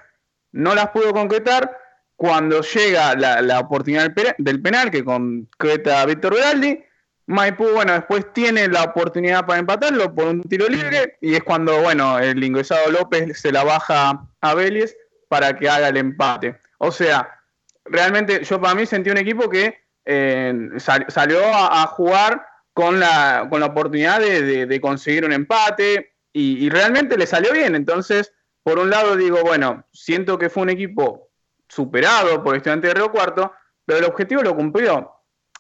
no 0.53 0.75
las 0.75 0.89
pudo 0.91 1.13
concretar. 1.13 1.79
Cuando 2.17 2.63
llega 2.63 3.15
la, 3.17 3.43
la 3.43 3.61
oportunidad 3.61 4.11
del 4.39 4.63
penal, 4.63 4.91
que 4.91 5.05
concreta 5.05 6.07
Víctor 6.07 6.35
Veraldi, 6.35 6.81
Maipú, 7.27 7.69
bueno, 7.71 7.93
después 7.95 8.33
tiene 8.33 8.69
la 8.69 8.83
oportunidad 8.85 9.47
para 9.47 9.59
empatarlo 9.59 10.15
por 10.15 10.27
un 10.27 10.43
tiro 10.43 10.67
libre 10.69 11.17
y 11.21 11.35
es 11.35 11.43
cuando, 11.43 11.81
bueno, 11.81 12.19
el 12.19 12.43
ingresado 12.45 12.91
López 12.91 13.39
se 13.41 13.51
la 13.51 13.65
baja 13.65 14.27
a 14.41 14.55
Vélez 14.55 14.95
para 15.29 15.57
que 15.57 15.69
haga 15.69 15.89
el 15.89 15.97
empate. 15.97 16.59
O 16.79 16.91
sea, 16.93 17.41
realmente 17.87 18.45
yo 18.45 18.61
para 18.61 18.75
mí 18.75 18.85
sentí 18.85 19.11
un 19.11 19.17
equipo 19.17 19.49
que 19.49 19.79
eh, 20.05 20.55
sal- 20.77 21.07
salió 21.09 21.43
a, 21.47 21.83
a 21.83 21.87
jugar 21.87 22.45
con 22.75 23.01
la, 23.01 23.47
con 23.49 23.61
la 23.61 23.67
oportunidad 23.67 24.21
de, 24.21 24.43
de- 24.43 24.67
de 24.67 24.81
conseguir 24.81 25.25
un 25.25 25.33
empate 25.33 26.15
y, 26.33 26.65
y 26.65 26.69
realmente 26.69 27.17
le 27.17 27.27
salió 27.27 27.53
bien. 27.53 27.75
Entonces, 27.75 28.35
por 28.63 28.79
un 28.79 28.91
lado 28.91 29.17
digo, 29.17 29.41
bueno, 29.43 29.87
siento 29.93 30.39
que 30.39 30.51
fue 30.51 30.65
un 30.65 30.71
equipo 30.71 31.31
superado 31.69 32.43
por 32.45 32.55
Estudiante 32.57 32.89
de 32.89 32.95
Río 32.95 33.11
Cuarto, 33.11 33.53
pero 33.87 33.99
el 34.01 34.05
objetivo 34.05 34.43
lo 34.43 34.55
cumplió. 34.55 35.14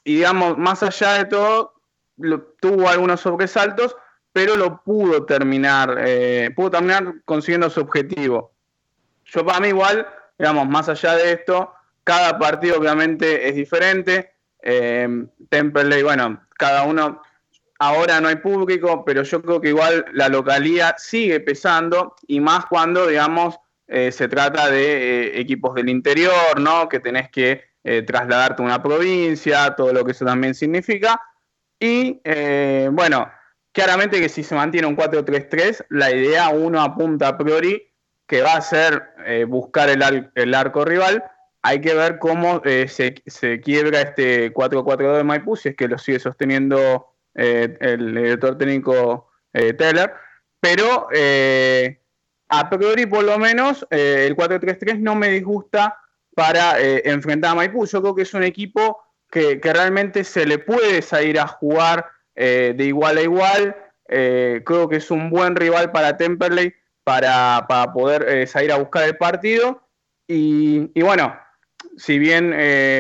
Y 0.04 0.16
digamos, 0.16 0.58
más 0.58 0.82
allá 0.82 1.14
de 1.14 1.24
todo, 1.24 1.74
tuvo 2.60 2.88
algunos 2.88 3.20
sobresaltos, 3.20 3.96
pero 4.32 4.56
lo 4.56 4.82
pudo 4.82 5.24
terminar, 5.24 5.96
eh, 6.06 6.50
pudo 6.54 6.72
terminar 6.72 7.14
consiguiendo 7.24 7.70
su 7.70 7.80
objetivo. 7.80 8.52
Yo 9.24 9.44
para 9.44 9.60
mí 9.60 9.68
igual, 9.68 10.06
digamos, 10.38 10.68
más 10.68 10.88
allá 10.88 11.14
de 11.16 11.32
esto, 11.32 11.72
cada 12.04 12.38
partido 12.38 12.78
obviamente 12.78 13.48
es 13.48 13.54
diferente. 13.54 14.32
Eh, 14.62 15.26
Temperley, 15.48 16.02
bueno, 16.02 16.42
cada 16.58 16.84
uno, 16.84 17.22
ahora 17.78 18.20
no 18.20 18.28
hay 18.28 18.36
público, 18.36 19.04
pero 19.04 19.22
yo 19.22 19.42
creo 19.42 19.60
que 19.60 19.68
igual 19.68 20.04
la 20.12 20.28
localía 20.28 20.94
sigue 20.98 21.40
pesando 21.40 22.14
y 22.26 22.40
más 22.40 22.66
cuando, 22.66 23.06
digamos, 23.06 23.56
eh, 23.86 24.10
se 24.12 24.28
trata 24.28 24.70
de 24.70 25.26
eh, 25.26 25.40
equipos 25.40 25.74
del 25.74 25.88
interior, 25.88 26.58
¿no? 26.58 26.88
Que 26.88 27.00
tenés 27.00 27.30
que 27.30 27.73
eh, 27.84 28.02
trasladarte 28.02 28.62
a 28.62 28.64
una 28.66 28.82
provincia, 28.82 29.74
todo 29.76 29.92
lo 29.92 30.04
que 30.04 30.12
eso 30.12 30.24
también 30.24 30.54
significa. 30.54 31.20
Y 31.78 32.20
eh, 32.24 32.88
bueno, 32.90 33.30
claramente 33.72 34.20
que 34.20 34.28
si 34.28 34.42
se 34.42 34.54
mantiene 34.54 34.86
un 34.86 34.96
4-3-3, 34.96 35.86
la 35.90 36.10
idea 36.10 36.48
uno 36.48 36.80
apunta 36.82 37.28
a 37.28 37.38
priori 37.38 37.90
que 38.26 38.40
va 38.40 38.54
a 38.54 38.60
ser 38.62 39.02
eh, 39.26 39.44
buscar 39.44 39.90
el, 39.90 40.02
ar- 40.02 40.32
el 40.34 40.54
arco 40.54 40.84
rival. 40.84 41.22
Hay 41.62 41.80
que 41.80 41.94
ver 41.94 42.18
cómo 42.18 42.60
eh, 42.64 42.88
se, 42.88 43.22
se 43.26 43.60
quiebra 43.60 44.00
este 44.00 44.52
4-4-2 44.52 45.16
de 45.18 45.24
Maipú, 45.24 45.56
si 45.56 45.70
es 45.70 45.76
que 45.76 45.88
lo 45.88 45.98
sigue 45.98 46.18
sosteniendo 46.18 47.06
eh, 47.34 47.76
el 47.80 48.14
director 48.14 48.56
técnico 48.56 49.30
eh, 49.52 49.72
Teller. 49.74 50.12
Pero 50.60 51.08
a 52.48 52.70
priori, 52.70 53.06
por 53.06 53.24
lo 53.24 53.38
menos, 53.38 53.86
el 53.90 54.34
4-3-3 54.36 54.98
no 55.00 55.14
me 55.14 55.28
disgusta 55.28 55.98
para 56.34 56.80
eh, 56.80 57.02
enfrentar 57.04 57.52
a 57.52 57.54
Maipú. 57.54 57.86
Yo 57.86 58.00
creo 58.00 58.14
que 58.14 58.22
es 58.22 58.34
un 58.34 58.42
equipo 58.42 59.02
que, 59.30 59.60
realmente 59.62 60.24
se 60.24 60.46
le 60.46 60.58
puede 60.58 61.02
salir 61.02 61.38
a 61.38 61.46
jugar 61.46 62.06
eh, 62.34 62.74
de 62.76 62.84
igual 62.84 63.18
a 63.18 63.22
igual. 63.22 63.76
Eh, 64.08 64.62
creo 64.64 64.88
que 64.88 64.96
es 64.96 65.10
un 65.10 65.30
buen 65.30 65.56
rival 65.56 65.90
para 65.92 66.16
Temperley 66.16 66.74
para, 67.02 67.66
para 67.68 67.92
poder 67.92 68.46
salir 68.48 68.72
a 68.72 68.76
buscar 68.76 69.04
el 69.04 69.16
partido. 69.16 69.82
Y, 70.26 71.00
bueno, 71.02 71.38
si 71.96 72.18
bien 72.18 72.54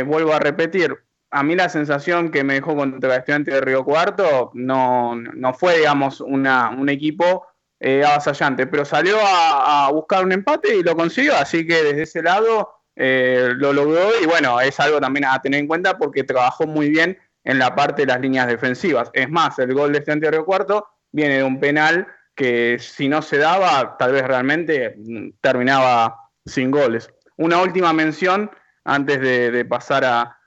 vuelvo 0.06 0.34
a 0.34 0.38
repetir, 0.38 1.04
a 1.30 1.42
mí 1.42 1.56
la 1.56 1.68
sensación 1.68 2.30
que 2.30 2.44
me 2.44 2.54
dejó 2.54 2.76
contra 2.76 3.12
el 3.12 3.18
estudiante 3.18 3.50
de 3.50 3.60
Río 3.60 3.84
Cuarto 3.84 4.52
no, 4.54 5.16
no 5.16 5.52
fue, 5.52 5.78
digamos, 5.78 6.20
una, 6.20 6.70
un 6.70 6.88
equipo 6.88 7.46
eh, 7.80 8.04
avasallante, 8.04 8.68
pero 8.68 8.84
salió 8.84 9.18
a, 9.20 9.86
a 9.86 9.90
buscar 9.90 10.24
un 10.24 10.30
empate 10.30 10.76
y 10.76 10.82
lo 10.82 10.94
consiguió, 10.96 11.34
así 11.36 11.66
que 11.66 11.82
desde 11.82 12.02
ese 12.02 12.22
lado 12.22 12.70
eh, 12.96 13.52
lo 13.56 13.72
logró 13.72 14.10
y 14.22 14.26
bueno, 14.26 14.60
es 14.60 14.78
algo 14.80 15.00
también 15.00 15.24
a 15.24 15.40
tener 15.42 15.60
en 15.60 15.66
cuenta 15.66 15.98
porque 15.98 16.24
trabajó 16.24 16.66
muy 16.66 16.90
bien 16.90 17.18
en 17.42 17.58
la 17.58 17.74
parte 17.74 18.02
de 18.02 18.06
las 18.06 18.20
líneas 18.20 18.46
defensivas. 18.46 19.10
Es 19.12 19.28
más, 19.28 19.58
el 19.58 19.74
gol 19.74 19.92
de 19.92 19.98
estudiante 19.98 20.26
de 20.26 20.32
Río 20.32 20.44
Cuarto 20.44 20.86
viene 21.12 21.38
de 21.38 21.44
un 21.44 21.60
penal 21.60 22.06
que 22.34 22.78
si 22.80 23.08
no 23.08 23.22
se 23.22 23.38
daba, 23.38 23.96
tal 23.96 24.12
vez 24.12 24.26
realmente 24.26 24.94
mm, 24.96 25.30
terminaba 25.40 26.30
sin 26.44 26.70
goles. 26.70 27.08
Una 27.36 27.60
última 27.62 27.92
mención 27.92 28.50
antes 28.84 29.20
de, 29.20 29.64
pasar 29.64 30.04
a, 30.04 30.38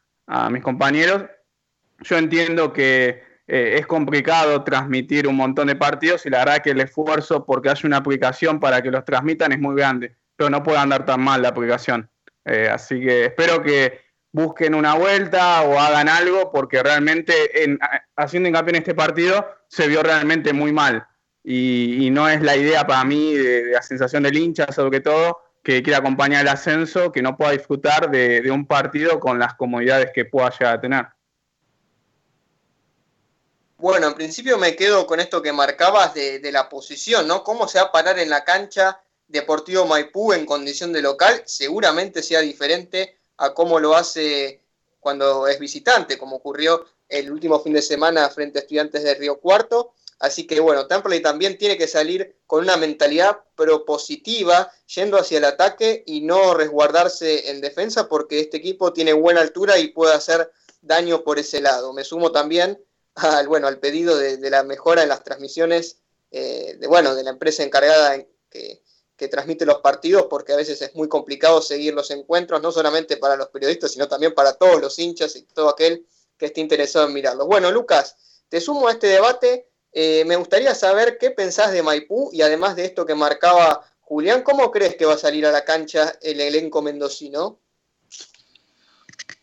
mis 0.50 0.62
compañeros. 0.62 1.24
Yo 2.02 2.18
entiendo 2.18 2.74
que 2.74 3.24
eh, 3.48 3.76
es 3.78 3.88
complicado 3.88 4.64
transmitir 4.64 5.26
un 5.26 5.38
montón 5.38 5.68
de 5.68 5.76
partidos 5.78 6.26
y 6.26 6.30
la 6.30 6.40
verdad 6.40 6.62
que 6.62 6.72
el 6.72 6.82
esfuerzo 6.82 7.46
porque 7.46 7.70
haya 7.70 7.88
una 7.88 7.98
aplicación 7.98 8.60
para 8.60 8.82
que 8.82 8.92
los 8.92 9.06
transmitan 9.06 9.54
es 9.54 9.60
muy 9.60 9.76
grande, 9.76 10.18
pero 10.36 10.50
no 10.50 10.64
puede 10.64 10.80
andar 10.80 11.06
tan 11.06 11.22
mal 11.22 11.42
la 11.42 11.50
aplicación. 11.50 12.10
Eh, 12.48 12.70
así 12.72 13.02
que 13.02 13.26
espero 13.26 13.62
que 13.62 14.00
busquen 14.32 14.74
una 14.74 14.94
vuelta 14.94 15.64
o 15.64 15.78
hagan 15.78 16.08
algo 16.08 16.50
porque 16.50 16.82
realmente 16.82 17.64
en, 17.64 17.78
haciendo 18.16 18.48
hincapié 18.48 18.70
en 18.70 18.76
este 18.78 18.96
partido 18.96 19.46
se 19.68 19.88
vio 19.90 20.02
realmente 20.02 20.54
muy 20.54 20.72
mal 20.72 21.06
y, 21.44 22.10
no 22.10 22.30
es 22.30 22.42
la 22.42 22.56
idea 22.56 22.88
para 22.88 23.04
mí 23.04 23.34
de, 23.34 23.72
la 23.72 23.82
sensación 23.82 24.24
del 24.24 24.38
hincha 24.38 24.72
sobre 24.72 25.02
todo 25.02 25.40
que 25.62 25.84
quiera 25.84 26.00
acompañar 26.00 26.42
el 26.42 26.48
ascenso, 26.48 27.12
que 27.12 27.22
no 27.22 27.36
pueda 27.36 27.52
disfrutar 27.52 28.10
de, 28.10 28.50
un 28.50 28.66
partido 28.66 29.20
con 29.20 29.38
las 29.38 29.56
comodidades 29.56 30.12
que 30.14 30.24
pueda 30.24 30.50
llegar 30.50 30.76
a 30.76 30.82
tener. 30.82 31.06
Bueno, 33.76 34.08
en 34.08 34.14
principio 34.14 34.58
me 34.58 34.78
quedo 34.78 35.06
con 35.06 35.20
esto 35.20 35.42
que 35.42 35.52
marcabas 35.52 36.14
de 36.14 36.50
la 36.54 36.70
posición, 36.70 37.28
¿no? 37.28 37.44
¿Cómo 37.44 37.68
se 37.68 37.80
va 37.80 37.88
a 37.88 37.92
parar 37.92 38.18
en 38.18 38.30
la 38.30 38.46
cancha 38.46 39.02
Deportivo 39.28 39.86
Maipú 39.86 40.34
en 40.34 40.46
condición 40.46 40.94
de 40.94 41.02
local? 41.02 41.44
Seguramente 41.46 42.24
sea 42.24 42.42
diferente 42.42 43.20
a 43.38 43.54
cómo 43.54 43.80
lo 43.80 43.96
hace 43.96 44.62
cuando 45.00 45.48
es 45.48 45.60
visitante, 45.60 46.18
como 46.18 46.38
ocurrió 46.38 46.86
el 47.10 47.32
último 47.32 47.60
fin 47.60 47.74
de 47.74 47.82
semana 47.82 48.30
frente 48.30 48.60
a 48.60 48.62
estudiantes 48.62 49.04
de 49.04 49.16
Río 49.16 49.40
Cuarto. 49.40 49.94
Así 50.20 50.48
que 50.48 50.60
bueno, 50.60 50.88
Temperley 50.88 51.22
también 51.22 51.58
tiene 51.58 51.78
que 51.78 51.88
salir 51.88 52.38
con 52.48 52.64
una 52.64 52.76
mentalidad 52.76 53.40
propositiva, 53.56 54.72
yendo 54.96 55.18
hacia 55.18 55.38
el 55.38 55.46
ataque 55.46 56.04
y 56.08 56.22
no 56.22 56.56
resguardarse 56.56 57.52
en 57.52 57.62
defensa, 57.62 58.10
porque 58.10 58.40
este 58.40 58.58
equipo 58.58 58.94
tiene 58.94 59.14
buena 59.14 59.42
altura 59.42 59.78
y 59.78 59.90
puede 59.90 60.14
hacer 60.14 60.52
daño 60.82 61.24
por 61.24 61.38
ese 61.38 61.62
lado. 61.62 61.94
Me 61.94 62.04
sumo 62.04 62.32
también 62.32 62.84
al, 63.16 63.48
bueno, 63.48 63.68
al 63.68 63.80
pedido 63.80 64.18
de, 64.18 64.38
la 64.50 64.64
mejora 64.64 65.04
en 65.04 65.10
las 65.10 65.24
transmisiones 65.24 65.98
eh, 66.32 66.76
de, 66.80 66.88
bueno, 66.88 67.14
de 67.14 67.24
la 67.24 67.30
empresa 67.30 67.64
encargada 67.64 68.16
en, 68.16 68.28
que, 68.50 68.82
que 69.18 69.28
transmite 69.28 69.66
los 69.66 69.80
partidos, 69.80 70.28
porque 70.30 70.54
a 70.54 70.56
veces 70.56 70.82
es 70.82 70.94
muy 70.96 71.10
complicado 71.10 71.62
seguir 71.62 71.94
los 71.94 72.12
encuentros, 72.12 72.62
no 72.62 72.72
solamente 72.72 73.18
para 73.18 73.36
los 73.36 73.48
periodistas, 73.48 73.92
sino 73.92 74.08
también 74.08 74.34
para 74.34 74.54
todos 74.54 74.80
los 74.80 74.98
hinchas 75.00 75.36
y 75.36 75.42
todo 75.42 75.70
aquel 75.70 76.06
que 76.38 76.46
esté 76.46 76.62
interesado 76.62 77.08
en 77.08 77.14
mirarlos. 77.14 77.48
Bueno, 77.48 77.72
Lucas, 77.72 78.16
te 78.48 78.62
sumo 78.62 78.88
a 78.88 78.92
este 78.92 79.08
debate. 79.08 79.68
Eh, 79.92 80.24
me 80.26 80.36
gustaría 80.36 80.76
saber 80.76 81.18
qué 81.18 81.32
pensás 81.32 81.72
de 81.72 81.82
Maipú 81.82 82.30
y 82.32 82.44
además 82.44 82.76
de 82.76 82.86
esto 82.86 83.06
que 83.08 83.16
marcaba 83.16 83.84
Julián, 84.02 84.44
¿cómo 84.44 84.70
crees 84.72 84.96
que 84.96 85.06
va 85.06 85.16
a 85.16 85.18
salir 85.18 85.46
a 85.48 85.52
la 85.52 85.66
cancha 85.66 86.14
el 86.22 86.40
elenco 86.40 86.84
mendocino? 86.84 87.60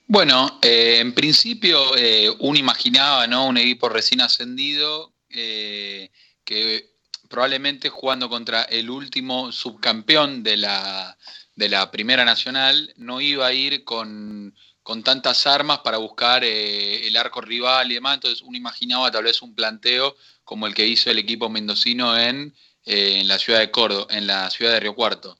Bueno, 0.06 0.60
eh, 0.62 0.98
en 1.00 1.14
principio 1.14 1.96
eh, 1.96 2.30
uno 2.40 2.58
imaginaba 2.58 3.26
¿no? 3.26 3.48
un 3.48 3.58
equipo 3.58 3.88
recién 3.88 4.20
ascendido 4.20 5.12
que 5.28 6.93
probablemente 7.34 7.88
jugando 7.88 8.28
contra 8.28 8.62
el 8.62 8.88
último 8.88 9.50
subcampeón 9.50 10.44
de 10.44 10.56
la, 10.56 11.18
de 11.56 11.68
la 11.68 11.90
Primera 11.90 12.24
Nacional 12.24 12.94
no 12.96 13.20
iba 13.20 13.48
a 13.48 13.52
ir 13.52 13.82
con, 13.82 14.54
con 14.84 15.02
tantas 15.02 15.44
armas 15.48 15.80
para 15.80 15.98
buscar 15.98 16.44
eh, 16.44 17.04
el 17.04 17.16
arco 17.16 17.40
rival 17.40 17.90
y 17.90 17.96
demás, 17.96 18.14
entonces 18.14 18.40
uno 18.42 18.56
imaginaba 18.56 19.10
tal 19.10 19.24
vez 19.24 19.42
un 19.42 19.52
planteo 19.52 20.16
como 20.44 20.68
el 20.68 20.74
que 20.74 20.86
hizo 20.86 21.10
el 21.10 21.18
equipo 21.18 21.48
mendocino 21.48 22.16
en, 22.16 22.54
eh, 22.84 23.18
en 23.18 23.26
la 23.26 23.40
ciudad 23.40 23.58
de 23.58 23.72
Córdoba, 23.72 24.06
en 24.10 24.28
la 24.28 24.48
ciudad 24.48 24.70
de 24.70 24.78
Río 24.78 24.94
Cuarto. 24.94 25.36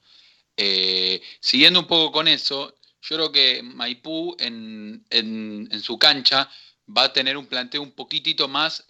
Eh, 0.57 1.21
siguiendo 1.39 1.79
un 1.79 1.87
poco 1.87 2.11
con 2.11 2.27
eso, 2.27 2.75
yo 3.03 3.15
creo 3.15 3.31
que 3.31 3.63
Maipú 3.63 4.35
en, 4.37 5.05
en, 5.09 5.69
en, 5.71 5.81
su 5.81 5.97
cancha 5.97 6.49
va 6.85 7.03
a 7.03 7.13
tener 7.13 7.37
un 7.37 7.45
planteo 7.45 7.81
un 7.81 7.93
poquitito 7.93 8.49
más 8.49 8.83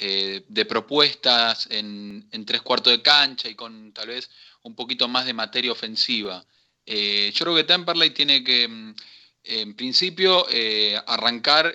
eh, 0.00 0.44
de 0.46 0.64
propuestas 0.64 1.66
en, 1.72 2.30
tres 2.46 2.62
cuartos 2.62 2.92
de 2.92 3.02
cancha 3.02 3.48
y 3.48 3.56
con 3.56 3.92
tal 3.92 4.06
vez 4.06 4.30
un 4.62 4.76
poquito 4.76 5.08
más 5.08 5.26
de 5.26 5.32
materia 5.32 5.72
ofensiva. 5.72 6.46
Eh, 6.86 7.32
yo 7.34 7.44
creo 7.44 7.56
que 7.56 7.64
Temperley 7.64 8.10
tiene 8.10 8.44
que, 8.44 8.68
mm, 8.68 8.94
en 9.42 9.74
principio, 9.74 10.46
eh, 10.50 10.96
arrancar 11.04 11.74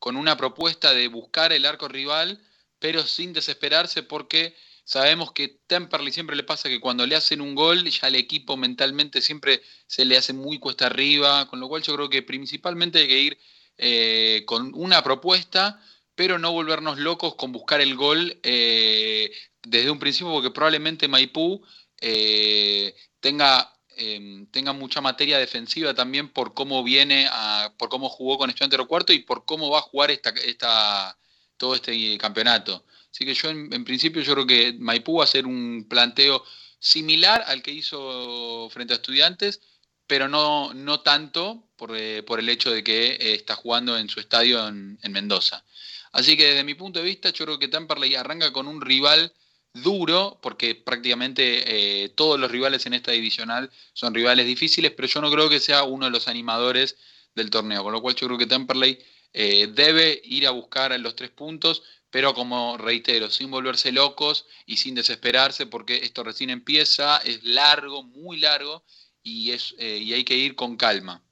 con 0.00 0.16
una 0.16 0.36
propuesta 0.36 0.92
de 0.92 1.06
buscar 1.06 1.52
el 1.52 1.64
arco 1.64 1.86
rival, 1.86 2.40
pero 2.80 3.06
sin 3.06 3.32
desesperarse 3.32 4.02
porque 4.02 4.56
sabemos 4.84 5.30
que 5.30 5.60
Temperley 5.68 6.12
siempre 6.12 6.34
le 6.34 6.42
pasa 6.42 6.68
que 6.68 6.80
cuando 6.80 7.06
le 7.06 7.14
hacen 7.14 7.40
un 7.40 7.54
gol, 7.54 7.84
ya 7.88 8.08
el 8.08 8.16
equipo 8.16 8.56
mentalmente 8.56 9.22
siempre 9.22 9.62
se 9.86 10.04
le 10.04 10.16
hace 10.16 10.32
muy 10.32 10.58
cuesta 10.58 10.86
arriba, 10.86 11.46
con 11.46 11.60
lo 11.60 11.68
cual 11.68 11.82
yo 11.82 11.94
creo 11.94 12.08
que 12.10 12.22
principalmente 12.22 12.98
hay 12.98 13.06
que 13.06 13.20
ir 13.20 14.44
con 14.44 14.72
una 14.74 15.04
propuesta, 15.04 15.80
pero 16.14 16.38
no 16.38 16.52
volvernos 16.52 16.98
locos 16.98 17.34
con 17.36 17.52
buscar 17.52 17.80
el 17.80 17.94
gol 17.96 18.38
eh, 18.42 19.32
desde 19.62 19.90
un 19.90 19.98
principio, 19.98 20.32
porque 20.32 20.50
probablemente 20.50 21.08
Maipú 21.08 21.62
eh, 22.00 22.94
tenga 23.20 23.72
eh, 23.96 24.46
tenga 24.50 24.72
mucha 24.72 25.00
materia 25.00 25.38
defensiva 25.38 25.94
también 25.94 26.30
por 26.30 26.54
cómo 26.54 26.82
viene, 26.82 27.28
por 27.76 27.88
cómo 27.88 28.08
jugó 28.08 28.38
con 28.38 28.48
Estudiante 28.50 28.76
de 28.76 28.86
Cuarto 28.86 29.12
y 29.12 29.20
por 29.20 29.44
cómo 29.44 29.70
va 29.70 29.78
a 29.80 29.82
jugar 29.82 30.10
esta, 30.10 30.30
esta, 30.30 31.18
todo 31.56 31.74
este 31.74 32.16
campeonato. 32.18 32.84
Así 33.10 33.24
que 33.26 33.34
yo 33.34 33.50
en, 33.50 33.84
principio 33.84 34.22
yo 34.22 34.32
creo 34.32 34.46
que 34.46 34.72
Maipú 34.78 35.18
va 35.18 35.24
a 35.24 35.24
hacer 35.24 35.46
un 35.46 35.86
planteo 35.88 36.42
similar 36.78 37.44
al 37.46 37.62
que 37.62 37.70
hizo 37.70 38.68
frente 38.70 38.94
a 38.94 38.96
Estudiantes, 38.96 39.60
pero 40.06 40.28
no, 40.28 40.72
no 40.74 41.00
tanto 41.00 41.68
por, 41.76 41.94
eh, 41.94 42.22
por 42.22 42.40
el 42.40 42.48
hecho 42.48 42.70
de 42.70 42.82
que 42.82 43.12
eh, 43.12 43.34
está 43.34 43.56
jugando 43.56 43.98
en 43.98 44.08
su 44.08 44.20
estadio 44.20 44.66
en 44.68 45.12
Mendoza. 45.12 45.64
Así 46.12 46.36
que 46.36 46.48
desde 46.48 46.64
mi 46.64 46.74
punto 46.74 46.98
de 46.98 47.06
vista, 47.06 47.30
yo 47.30 47.44
creo 47.46 47.58
que 47.58 47.68
Temperley 47.68 48.14
arranca 48.14 48.52
con 48.52 48.68
un 48.68 48.80
rival 48.80 49.32
duro, 49.74 50.38
porque 50.42 50.74
prácticamente 50.74 52.04
eh, 52.04 52.08
todos 52.10 52.38
los 52.38 52.50
rivales 52.50 52.84
en 52.86 52.94
esta 52.94 53.12
divisional 53.12 53.70
son 53.94 54.14
rivales 54.14 54.46
difíciles, 54.46 54.92
pero 54.92 55.08
yo 55.08 55.20
no 55.22 55.30
creo 55.30 55.48
que 55.48 55.60
sea 55.60 55.84
uno 55.84 56.04
de 56.04 56.10
los 56.10 56.28
animadores 56.28 56.96
del 57.34 57.48
torneo, 57.48 57.82
con 57.82 57.92
lo 57.92 58.02
cual 58.02 58.14
yo 58.14 58.26
creo 58.26 58.38
que 58.38 58.46
Temperley 58.46 58.98
eh, 59.32 59.68
debe 59.72 60.20
ir 60.24 60.46
a 60.46 60.50
buscar 60.50 60.98
los 61.00 61.16
tres 61.16 61.30
puntos, 61.30 61.82
pero 62.10 62.34
como 62.34 62.76
reitero, 62.76 63.30
sin 63.30 63.50
volverse 63.50 63.90
locos 63.90 64.44
y 64.66 64.76
sin 64.76 64.94
desesperarse, 64.94 65.64
porque 65.64 65.96
esto 66.04 66.22
recién 66.22 66.50
empieza, 66.50 67.16
es 67.18 67.42
largo, 67.42 68.02
muy 68.02 68.38
largo, 68.38 68.84
y, 69.22 69.52
es, 69.52 69.74
eh, 69.78 69.98
y 69.98 70.12
hay 70.12 70.24
que 70.24 70.36
ir 70.36 70.54
con 70.54 70.76
calma, 70.76 71.22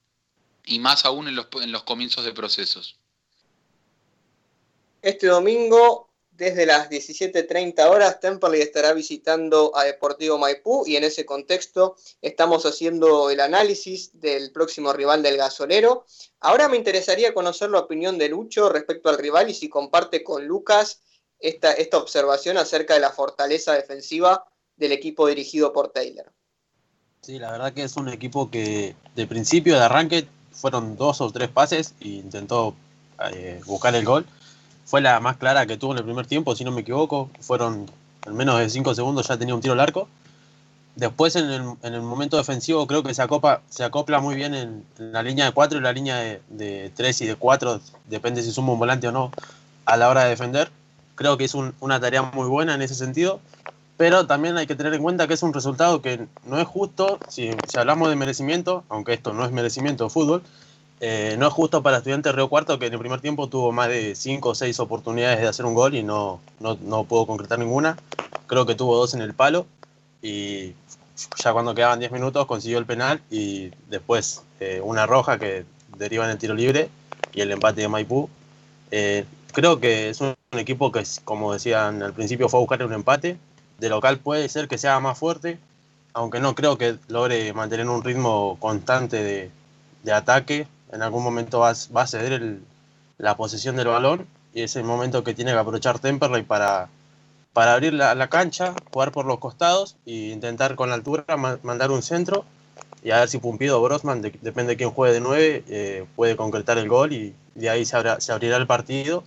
y 0.64 0.78
más 0.78 1.04
aún 1.04 1.28
en 1.28 1.34
los, 1.36 1.48
en 1.60 1.72
los 1.72 1.82
comienzos 1.82 2.24
de 2.24 2.32
procesos. 2.32 2.99
Este 5.02 5.28
domingo, 5.28 6.08
desde 6.30 6.66
las 6.66 6.90
17.30 6.90 7.88
horas, 7.88 8.20
Temperley 8.20 8.60
estará 8.60 8.92
visitando 8.92 9.74
a 9.74 9.84
Deportivo 9.84 10.36
Maipú 10.36 10.84
y 10.86 10.96
en 10.96 11.04
ese 11.04 11.24
contexto 11.24 11.96
estamos 12.20 12.66
haciendo 12.66 13.30
el 13.30 13.40
análisis 13.40 14.20
del 14.20 14.52
próximo 14.52 14.92
rival 14.92 15.22
del 15.22 15.38
gasolero. 15.38 16.04
Ahora 16.40 16.68
me 16.68 16.76
interesaría 16.76 17.32
conocer 17.32 17.70
la 17.70 17.80
opinión 17.80 18.18
de 18.18 18.28
Lucho 18.28 18.68
respecto 18.68 19.08
al 19.08 19.18
rival 19.18 19.48
y 19.48 19.54
si 19.54 19.68
comparte 19.68 20.22
con 20.22 20.46
Lucas 20.46 21.00
esta, 21.38 21.72
esta 21.72 21.96
observación 21.96 22.58
acerca 22.58 22.94
de 22.94 23.00
la 23.00 23.10
fortaleza 23.10 23.72
defensiva 23.72 24.44
del 24.76 24.92
equipo 24.92 25.26
dirigido 25.26 25.72
por 25.72 25.88
Taylor. 25.92 26.30
Sí, 27.22 27.38
la 27.38 27.50
verdad 27.50 27.72
que 27.72 27.84
es 27.84 27.96
un 27.96 28.08
equipo 28.08 28.50
que 28.50 28.94
de 29.14 29.26
principio 29.26 29.76
de 29.76 29.84
arranque 29.84 30.26
fueron 30.52 30.96
dos 30.96 31.20
o 31.20 31.30
tres 31.30 31.48
pases 31.48 31.94
e 32.00 32.08
intentó 32.08 32.74
eh, 33.32 33.60
buscar 33.66 33.94
el 33.94 34.04
gol. 34.04 34.26
Fue 34.90 35.00
la 35.00 35.20
más 35.20 35.36
clara 35.36 35.66
que 35.66 35.76
tuvo 35.76 35.92
en 35.92 35.98
el 35.98 36.04
primer 36.04 36.26
tiempo, 36.26 36.56
si 36.56 36.64
no 36.64 36.72
me 36.72 36.80
equivoco. 36.80 37.30
Fueron 37.38 37.86
al 38.26 38.34
menos 38.34 38.58
de 38.58 38.68
cinco 38.68 38.92
segundos 38.92 39.28
ya 39.28 39.38
tenía 39.38 39.54
un 39.54 39.60
tiro 39.60 39.74
al 39.74 39.78
arco. 39.78 40.08
Después 40.96 41.36
en 41.36 41.48
el, 41.48 41.62
en 41.84 41.94
el 41.94 42.02
momento 42.02 42.36
defensivo 42.36 42.88
creo 42.88 43.04
que 43.04 43.14
se 43.14 43.22
acopla, 43.22 43.60
se 43.70 43.84
acopla 43.84 44.18
muy 44.18 44.34
bien 44.34 44.52
en, 44.52 44.84
la 44.98 45.22
línea 45.22 45.44
de 45.44 45.52
4 45.52 45.78
y 45.78 45.80
la 45.80 45.92
línea 45.92 46.16
de, 46.16 46.42
de 46.48 46.90
3 46.96 47.20
y 47.20 47.26
de 47.26 47.36
4, 47.36 47.80
depende 48.08 48.42
si 48.42 48.50
suma 48.50 48.72
un 48.72 48.80
volante 48.80 49.06
o 49.06 49.12
no, 49.12 49.32
a 49.84 49.96
la 49.96 50.08
hora 50.08 50.24
de 50.24 50.30
defender. 50.30 50.72
Creo 51.14 51.36
que 51.36 51.44
es 51.44 51.54
un- 51.54 51.72
una 51.78 52.00
tarea 52.00 52.22
muy 52.22 52.48
buena 52.48 52.74
en 52.74 52.82
ese 52.82 52.96
sentido, 52.96 53.38
pero 53.96 54.26
también 54.26 54.56
hay 54.58 54.66
que 54.66 54.74
tener 54.74 54.92
en 54.94 55.02
cuenta 55.02 55.28
que 55.28 55.34
es 55.34 55.42
un 55.44 55.52
resultado 55.54 56.02
que 56.02 56.26
no 56.44 56.58
es 56.58 56.66
justo, 56.66 57.20
si, 57.28 57.60
si 57.64 57.78
hablamos 57.78 58.08
de 58.10 58.16
merecimiento, 58.16 58.82
aunque 58.88 59.12
esto 59.12 59.32
no 59.32 59.44
es 59.44 59.52
merecimiento 59.52 60.02
de 60.04 60.10
fútbol, 60.10 60.42
eh, 61.00 61.36
no 61.38 61.46
es 61.46 61.52
justo 61.52 61.82
para 61.82 61.98
Estudiantes 61.98 62.34
Río 62.34 62.48
Cuarto 62.48 62.78
que 62.78 62.86
en 62.86 62.92
el 62.92 62.98
primer 62.98 63.20
tiempo 63.20 63.48
tuvo 63.48 63.72
más 63.72 63.88
de 63.88 64.14
5 64.14 64.50
o 64.50 64.54
6 64.54 64.78
oportunidades 64.80 65.40
de 65.40 65.48
hacer 65.48 65.64
un 65.64 65.74
gol 65.74 65.94
y 65.94 66.02
no, 66.02 66.40
no, 66.60 66.76
no 66.82 67.04
pudo 67.04 67.26
concretar 67.26 67.58
ninguna. 67.58 67.96
Creo 68.46 68.66
que 68.66 68.74
tuvo 68.74 68.96
dos 68.96 69.14
en 69.14 69.22
el 69.22 69.34
palo 69.34 69.66
y 70.22 70.74
ya 71.36 71.52
cuando 71.52 71.74
quedaban 71.74 71.98
10 71.98 72.12
minutos 72.12 72.46
consiguió 72.46 72.78
el 72.78 72.86
penal 72.86 73.20
y 73.30 73.70
después 73.88 74.42
eh, 74.60 74.80
una 74.82 75.06
roja 75.06 75.38
que 75.38 75.64
deriva 75.96 76.24
en 76.24 76.30
el 76.30 76.38
tiro 76.38 76.54
libre 76.54 76.88
y 77.32 77.40
el 77.40 77.50
empate 77.50 77.82
de 77.82 77.88
Maipú. 77.88 78.28
Eh, 78.90 79.24
creo 79.52 79.80
que 79.80 80.10
es 80.10 80.20
un, 80.20 80.34
equipo 80.52 80.90
que, 80.90 81.04
como 81.24 81.52
decían 81.52 82.02
al 82.02 82.12
principio, 82.12 82.48
fue 82.48 82.58
a 82.58 82.62
buscar 82.62 82.84
un 82.84 82.92
empate. 82.92 83.38
De 83.78 83.88
local 83.88 84.18
puede 84.18 84.48
ser 84.48 84.68
que 84.68 84.78
sea 84.78 85.00
más 85.00 85.16
fuerte, 85.16 85.58
aunque 86.12 86.40
no 86.40 86.54
creo 86.54 86.76
que 86.76 86.98
logre 87.08 87.52
mantener 87.52 87.88
un 87.88 88.02
ritmo 88.02 88.56
constante 88.60 89.22
de, 89.22 89.50
de 90.02 90.12
ataque. 90.12 90.66
En 90.92 91.02
algún 91.02 91.22
momento 91.24 91.60
va, 91.60 91.70
a- 91.70 92.06
ceder 92.06 92.58
la 93.18 93.36
posesión 93.36 93.76
del 93.76 93.88
balón 93.88 94.26
y 94.54 94.62
es 94.62 94.76
el 94.76 94.84
momento 94.84 95.24
que 95.24 95.34
tiene 95.34 95.52
que 95.52 95.58
aprovechar 95.58 95.98
Temperley 96.00 96.42
para, 96.42 96.88
para 97.52 97.74
abrir 97.74 97.94
la, 97.94 98.28
cancha, 98.28 98.78
jugar 98.92 99.12
por 99.12 99.26
los 99.26 99.38
costados 99.38 99.96
e 100.06 100.32
intentar 100.32 100.76
con 100.76 100.88
la 100.90 100.96
altura 100.96 101.24
ma- 101.38 101.58
mandar 101.62 101.90
un 101.90 102.02
centro 102.02 102.44
y 103.02 103.10
a 103.12 103.20
ver 103.20 103.28
si 103.28 103.38
Pumpido 103.38 103.80
o 103.80 103.82
Brosman, 103.82 104.22
de- 104.22 104.38
depende 104.42 104.72
de 104.72 104.76
quién 104.78 104.90
juegue 104.90 105.14
de 105.14 105.20
9, 105.20 106.06
puede 106.16 106.36
concretar 106.36 106.78
el 106.78 106.88
gol 106.88 107.12
y 107.12 107.34
de 107.54 107.70
ahí 107.70 107.84
se, 107.84 107.96
se 108.20 108.32
abrirá 108.32 108.56
el 108.58 108.66
partido 108.66 109.24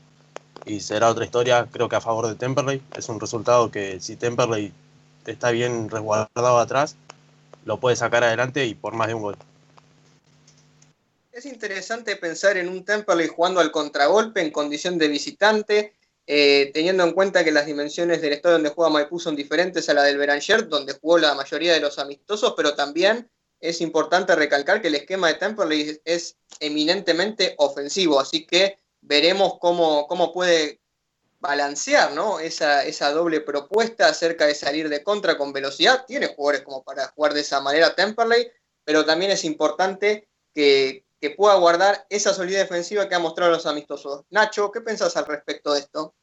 y 0.66 0.80
será 0.82 1.10
otra 1.10 1.26
historia, 1.26 1.68
creo 1.72 1.90
que 1.90 1.96
a 1.98 2.02
favor 2.02 2.28
de 2.28 2.36
Temperley. 2.36 2.82
Es 2.96 3.10
un 3.10 3.20
resultado 3.20 3.72
que 3.72 4.00
si 4.02 4.16
Temperley 4.18 4.74
está 5.26 5.52
bien 5.52 5.90
resguardado 5.90 6.60
atrás, 6.60 6.98
lo 7.66 7.80
puede 7.80 7.96
sacar 7.98 8.24
adelante 8.24 8.66
y 8.68 8.76
por 8.76 8.94
más 8.96 9.08
de 9.10 9.16
un 9.16 9.24
gol. 9.24 9.38
Es 11.34 11.48
interesante 11.48 12.16
pensar 12.16 12.58
en 12.58 12.70
un 12.70 12.86
Temperley 12.86 13.28
jugando 13.28 13.60
al 13.60 13.72
contragolpe 13.72 14.40
en 14.40 14.52
condición 14.52 15.00
de 15.00 15.08
visitante, 15.08 15.96
eh, 16.28 16.70
teniendo 16.76 17.04
en 17.04 17.14
cuenta 17.14 17.44
que 17.44 17.52
las 17.52 17.66
dimensiones 17.66 18.22
del 18.22 18.34
estadio 18.34 18.54
donde 18.54 18.70
juega 18.70 18.92
Maipú 18.92 19.20
son 19.20 19.36
diferentes 19.36 19.90
a 19.90 19.96
la 19.96 20.04
del 20.04 20.20
Beranger, 20.20 20.68
donde 20.68 20.94
jugó 20.94 21.18
la 21.18 21.34
mayoría 21.34 21.74
de 21.74 21.80
los 21.80 21.98
amistosos, 21.98 22.54
pero 22.56 22.76
también 22.76 23.32
es 23.60 23.82
importante 23.82 24.36
recalcar 24.36 24.80
que 24.80 24.90
el 24.90 24.96
esquema 24.96 25.28
de 25.30 25.34
Temperley 25.34 26.00
es, 26.06 26.38
eminentemente 26.60 27.56
ofensivo, 27.58 28.20
así 28.20 28.46
que 28.46 28.78
veremos 29.02 29.58
cómo, 29.60 30.06
cómo 30.06 30.32
puede 30.32 30.82
balancear 31.40 32.14
¿no? 32.14 32.40
esa, 32.40 32.86
esa 32.86 33.12
doble 33.12 33.42
propuesta 33.42 34.08
acerca 34.08 34.46
de 34.46 34.54
salir 34.54 34.88
de 34.88 35.02
contra 35.02 35.36
con 35.36 35.52
velocidad. 35.52 36.06
Tiene 36.06 36.28
jugadores 36.28 36.62
como 36.62 36.84
para 36.84 37.08
jugar 37.08 37.34
de 37.34 37.42
esa 37.42 37.60
manera 37.60 37.96
Temperley, 37.96 38.52
pero 38.86 39.04
también 39.04 39.32
es 39.32 39.44
importante 39.46 40.28
que, 40.54 41.03
que 41.24 41.30
pueda 41.30 41.56
guardar 41.56 42.06
esa 42.10 42.34
solidez 42.34 42.64
defensiva 42.64 43.08
que 43.08 43.16
ha 43.16 43.20
mostrado 43.20 43.54
los 43.54 43.66
amistosos. 43.66 44.26
Nacho, 44.30 44.70
¿qué 44.74 44.82
pensás 44.82 45.16
al 45.16 45.26
respecto 45.26 45.72
de 45.72 45.80
esto? 45.80 46.14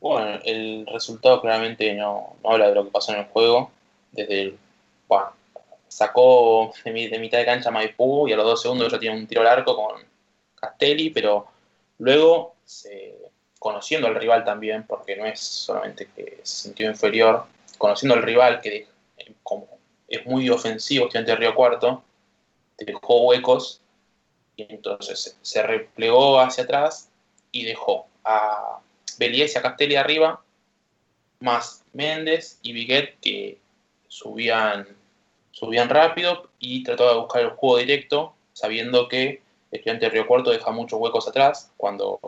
Bueno, 0.00 0.40
el 0.46 0.86
resultado 0.90 1.42
claramente 1.42 1.92
no, 1.92 2.36
habla 2.42 2.70
de 2.70 2.74
lo 2.76 2.84
que 2.84 2.90
pasó 2.90 3.12
en 3.12 3.18
el 3.18 3.26
juego. 3.26 3.70
Desde 4.12 4.40
el. 4.40 4.58
Bueno, 5.06 5.26
sacó 5.88 6.72
de, 6.82 6.90
mi- 6.90 7.08
de 7.08 7.18
mitad 7.18 7.36
de 7.36 7.44
cancha 7.44 7.70
Maipú 7.70 8.26
y 8.26 8.32
a 8.32 8.36
los 8.36 8.46
dos 8.46 8.62
segundos 8.62 8.90
ya 8.90 8.98
tiene 8.98 9.18
un 9.18 9.26
tiro 9.26 9.42
al 9.42 9.48
arco 9.48 9.76
con 9.76 10.00
Castelli, 10.54 11.10
pero 11.10 11.48
luego, 11.98 12.54
conociendo 13.58 14.06
al 14.06 14.14
rival 14.14 14.42
también, 14.42 14.86
porque 14.86 15.16
no 15.16 15.26
es 15.26 15.38
solamente 15.38 16.08
que 16.16 16.40
se 16.44 16.62
sintió 16.62 16.88
inferior, 16.88 17.44
conociendo 17.76 18.14
al 18.14 18.22
rival, 18.22 18.58
que 18.62 18.86
es 20.08 20.26
muy 20.26 20.48
ofensivo, 20.48 21.04
estudiante 21.04 21.32
de 21.32 21.36
Río 21.36 21.54
Cuarto, 21.54 22.04
dejó 22.84 23.22
huecos 23.26 23.80
y 24.56 24.66
entonces 24.68 25.36
se- 25.40 25.62
replegó 25.62 26.40
hacia 26.40 26.64
atrás 26.64 27.08
y 27.52 27.64
dejó 27.64 28.06
a 28.24 28.80
Beliés 29.18 29.54
y 29.54 29.58
a 29.58 29.62
Castelli 29.62 29.96
arriba, 29.96 30.42
más 31.40 31.82
Méndez 31.92 32.58
y 32.62 32.72
Viguet 32.72 33.18
que 33.20 33.58
subían, 34.08 34.86
subían 35.52 35.88
rápido 35.88 36.48
y 36.58 36.82
trató 36.82 37.08
de 37.08 37.20
buscar 37.20 37.42
el 37.42 37.50
juego 37.50 37.78
directo, 37.78 38.34
sabiendo 38.52 39.08
que 39.08 39.42
Estudiante 39.70 40.06
de 40.06 40.10
Río 40.10 40.26
Cuarto 40.26 40.50
deja 40.50 40.70
muchos 40.72 40.98
huecos 40.98 41.28
atrás 41.28 41.70
cuando 41.76 42.18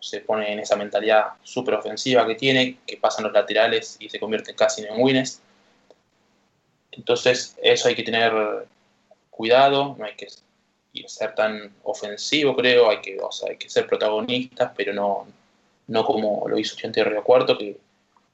se 0.00 0.20
pone 0.20 0.52
en 0.52 0.58
esa 0.60 0.74
mentalidad 0.76 1.32
súper 1.42 1.74
ofensiva 1.74 2.26
que 2.26 2.34
tiene, 2.34 2.78
que 2.86 2.96
pasan 2.96 3.24
los 3.24 3.32
laterales 3.32 3.96
y 4.00 4.08
se 4.08 4.18
convierte 4.18 4.54
casi 4.54 4.84
en 4.84 5.00
winners. 5.00 5.40
Entonces, 6.92 7.56
eso 7.62 7.88
hay 7.88 7.94
que 7.94 8.02
tener 8.02 8.32
cuidado, 9.38 9.94
no 9.96 10.04
hay 10.04 10.16
que 10.16 10.26
ser 11.06 11.32
tan 11.36 11.72
ofensivo, 11.84 12.56
creo, 12.56 12.90
hay 12.90 13.00
que, 13.00 13.16
o 13.20 13.30
sea, 13.30 13.50
hay 13.50 13.56
que 13.56 13.70
ser 13.70 13.86
protagonistas, 13.86 14.72
pero 14.76 14.92
no, 14.92 15.28
no 15.86 16.04
como 16.04 16.48
lo 16.48 16.58
hizo 16.58 16.76
de 16.82 17.04
Río 17.04 17.22
Cuarto, 17.22 17.56
que 17.56 17.78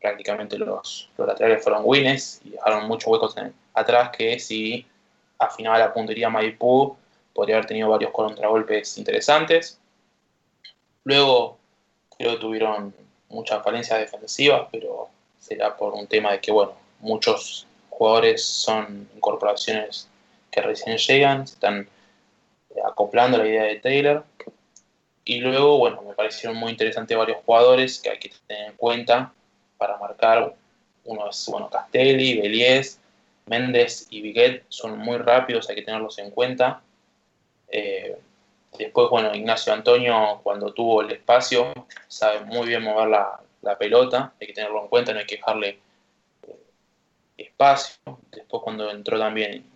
prácticamente 0.01 0.56
los, 0.56 1.10
los 1.18 1.28
laterales 1.28 1.62
fueron 1.62 1.82
winners 1.85 2.40
y 2.43 2.51
dejaron 2.51 2.89
muchos 2.89 3.12
huecos 3.12 3.36
atrás 3.74 4.10
que 4.16 4.39
si 4.39 4.86
afinaba 5.39 5.78
la 5.78 5.93
puntería 5.93 6.31
Maipú 6.31 6.97
podría 7.35 7.56
haber 7.56 7.66
tenido 7.66 7.90
varios 7.90 8.10
contragolpes 8.10 8.97
interesantes. 8.97 9.78
Luego 11.05 11.59
creo 12.16 12.32
que 12.32 12.40
tuvieron 12.40 12.94
muchas 13.28 13.62
falencias 13.62 13.98
defensivas, 13.98 14.68
pero 14.72 15.10
será 15.39 15.76
por 15.76 15.93
un 15.93 16.06
tema 16.06 16.32
de 16.32 16.40
que, 16.40 16.51
bueno, 16.51 16.72
muchos 17.01 17.66
jugadores 17.90 18.43
son 18.43 19.06
incorporaciones 19.14 20.09
que 20.55 20.60
recién 20.60 20.97
llegan, 20.97 21.47
se 21.47 21.55
están 21.55 21.89
acoplando 22.86 23.36
a 23.36 23.40
la 23.40 23.48
idea 23.48 23.64
de 23.64 23.76
Taylor. 23.76 24.24
Y 25.24 25.40
luego, 25.40 25.78
bueno, 25.78 26.02
me 26.02 26.14
parecieron 26.14 26.56
muy 26.56 26.70
interesantes 26.70 27.16
varios 27.16 27.39
jugadores 27.44 27.98
que 28.01 28.10
hay 28.10 28.18
que 28.18 28.31
tener 28.47 28.70
en 28.70 28.76
cuenta 28.76 29.32
para 29.78 29.97
marcar. 29.97 30.55
Uno 31.05 31.28
es, 31.28 31.47
bueno, 31.51 31.68
Castelli, 31.68 32.40
Beliés, 32.40 33.01
Méndez 33.47 34.06
y 34.10 34.20
Viguet 34.20 34.64
son 34.68 34.98
muy 34.98 35.18
rápidos, 35.18 35.68
hay 35.68 35.76
que 35.76 35.82
tenerlos 35.82 36.18
en 36.18 36.31
cuenta. 36.31 36.82
Eh, 37.68 38.16
después, 38.78 39.10
bueno, 39.10 39.35
Ignacio 39.35 39.72
Antonio, 39.72 40.40
cuando 40.43 40.72
tuvo 40.72 41.02
el 41.02 41.10
espacio, 41.10 41.72
sabe 42.06 42.40
muy 42.44 42.68
bien 42.68 42.82
mover 42.82 43.09
la, 43.09 43.40
la 43.62 43.76
pelota, 43.76 44.32
hay 44.40 44.47
que 44.47 44.52
tenerlo 44.52 44.82
en 44.82 44.89
cuenta, 44.89 45.12
no 45.12 45.18
hay 45.18 45.26
que 45.26 45.36
dejarle 45.36 45.81
eh, 46.47 46.56
espacio. 47.39 48.18
Después, 48.31 48.62
cuando 48.62 48.90
entró 48.90 49.18
también 49.18 49.73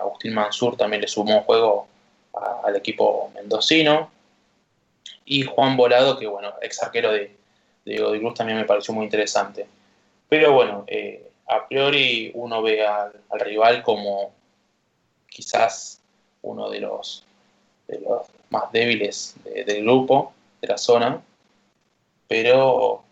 Agustín 0.00 0.34
Mansur, 0.34 0.76
también 0.76 1.02
le 1.02 1.08
sumó 1.08 1.42
juego 1.42 1.86
a- 2.34 2.60
al 2.64 2.76
equipo 2.76 3.30
mendocino. 3.34 4.10
Y 5.24 5.42
Juan 5.44 5.76
Volado, 5.76 6.18
que 6.18 6.26
bueno, 6.26 6.52
ex 6.60 6.82
arquero 6.82 7.12
de, 7.12 7.34
de 7.84 7.96
Cruz, 7.96 8.34
también 8.34 8.58
me 8.58 8.64
pareció 8.64 8.92
muy 8.94 9.04
interesante. 9.04 9.66
Pero 10.28 10.52
bueno, 10.52 10.84
eh, 10.86 11.30
a 11.46 11.66
priori 11.68 12.30
uno 12.34 12.62
ve 12.62 12.86
al, 12.86 13.12
al 13.30 13.40
rival 13.40 13.82
como 13.82 14.32
quizás 15.28 16.00
uno 16.42 16.70
de 16.70 16.80
los, 16.80 17.24
de 17.88 18.00
los 18.00 18.26
más 18.50 18.70
débiles 18.72 19.34
de- 19.44 19.64
del 19.64 19.82
grupo, 19.82 20.32
de 20.60 20.68
la 20.68 20.78
zona, 20.78 21.22
pero 22.28 23.02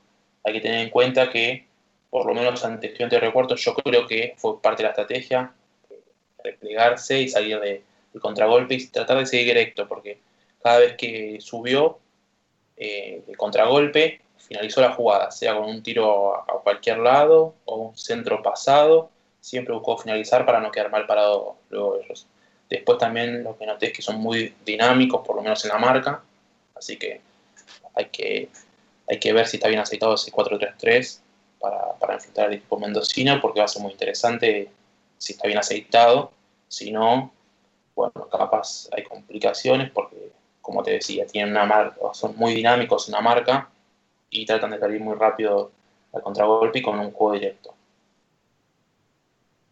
hay 0.44 0.52
que 0.55 0.60
tener 0.60 0.78
en 0.80 0.90
cuenta 0.90 1.30
que, 1.30 1.66
por 2.10 2.26
lo 2.26 2.34
menos 2.34 2.64
ante 2.64 2.86
Estudiantes 2.89 3.20
de 3.20 3.26
Recuerdo, 3.26 3.56
yo 3.56 3.74
creo 3.74 4.06
que 4.06 4.34
fue 4.36 4.60
parte 4.60 4.82
de 4.82 4.89
la 4.89 4.90
estrategia 4.90 5.52
replegarse 6.43 7.20
y 7.20 7.28
salir 7.28 7.60
de, 7.60 7.82
contragolpe 8.20 8.74
y 8.74 8.86
tratar 8.89 9.19
de 9.19 9.27
seguir 9.27 9.47
directo, 9.47 9.89
porque 9.89 10.19
cada 10.62 10.81
vez 10.81 10.97
que 10.97 11.39
subió 11.40 11.98
eh, 12.77 13.23
el 13.27 13.36
contragolpe, 13.36 14.20
finalizó 14.36 14.81
la 14.81 14.93
jugada, 14.93 15.31
sea 15.31 15.55
con 15.55 15.64
un 15.64 15.82
tiro 15.82 16.36
a, 16.36 16.62
cualquier 16.62 16.98
lado 16.98 17.55
o 17.64 17.77
un 17.77 17.97
centro 17.97 18.43
pasado, 18.43 19.10
siempre 19.40 19.74
buscó 19.74 19.97
finalizar 19.98 20.44
para 20.44 20.60
no 20.60 20.70
quedar 20.70 20.90
mal 20.90 21.06
parado 21.06 21.56
luego 21.70 21.97
de 21.97 22.05
ellos. 22.05 22.27
Después 22.69 22.98
también 22.98 23.44
lo 23.44 23.56
que 23.56 23.66
noté 23.66 23.86
es 23.86 23.93
que 23.93 24.02
son 24.02 24.20
muy 24.20 24.55
dinámicos, 24.64 25.27
por 25.27 25.36
lo 25.36 25.43
menos 25.43 25.64
en 25.64 25.70
la 25.70 25.78
marca, 25.78 26.23
así 26.74 26.98
que 26.98 27.20
hay 27.94 28.06
que, 28.06 28.48
hay 29.09 29.19
que 29.19 29.32
ver 29.32 29.47
si 29.47 29.56
está 29.56 29.69
bien 29.69 29.81
aceitado 29.81 30.14
ese 30.14 30.31
4-3-3 30.31 31.20
para, 31.59 31.93
para 31.94 32.14
enfrentar 32.14 32.47
al 32.47 32.55
equipo 32.55 32.78
mendocino, 32.78 33.40
porque 33.40 33.60
va 33.60 33.64
a 33.66 33.69
ser 33.69 33.82
muy 33.82 33.93
interesante 33.93 34.70
si 35.23 35.35
está 35.35 35.47
bien 35.47 35.59
aceitado. 35.59 36.32
Si 36.66 36.90
no, 36.90 37.32
bueno, 37.94 38.28
capaz 38.28 38.89
hay 38.93 39.05
complicaciones 39.05 39.90
porque, 39.93 40.32
como 40.61 40.82
te 40.82 40.93
decía, 40.93 41.27
tienen 41.27 41.53
una 41.53 41.65
marca, 41.65 41.97
son 42.12 42.36
muy 42.36 42.55
dinámicos 42.55 43.09
en 43.09 43.23
marca 43.23 43.70
y 44.31 44.44
tratan 44.44 44.73
de 44.73 44.81
salir 44.81 45.01
muy 45.01 45.15
rápido 45.15 45.70
al 46.12 46.23
contragolpe 46.23 46.81
y 46.81 46.82
con 46.82 46.99
un 46.99 47.12
juego 47.12 47.35
directo. 47.35 47.73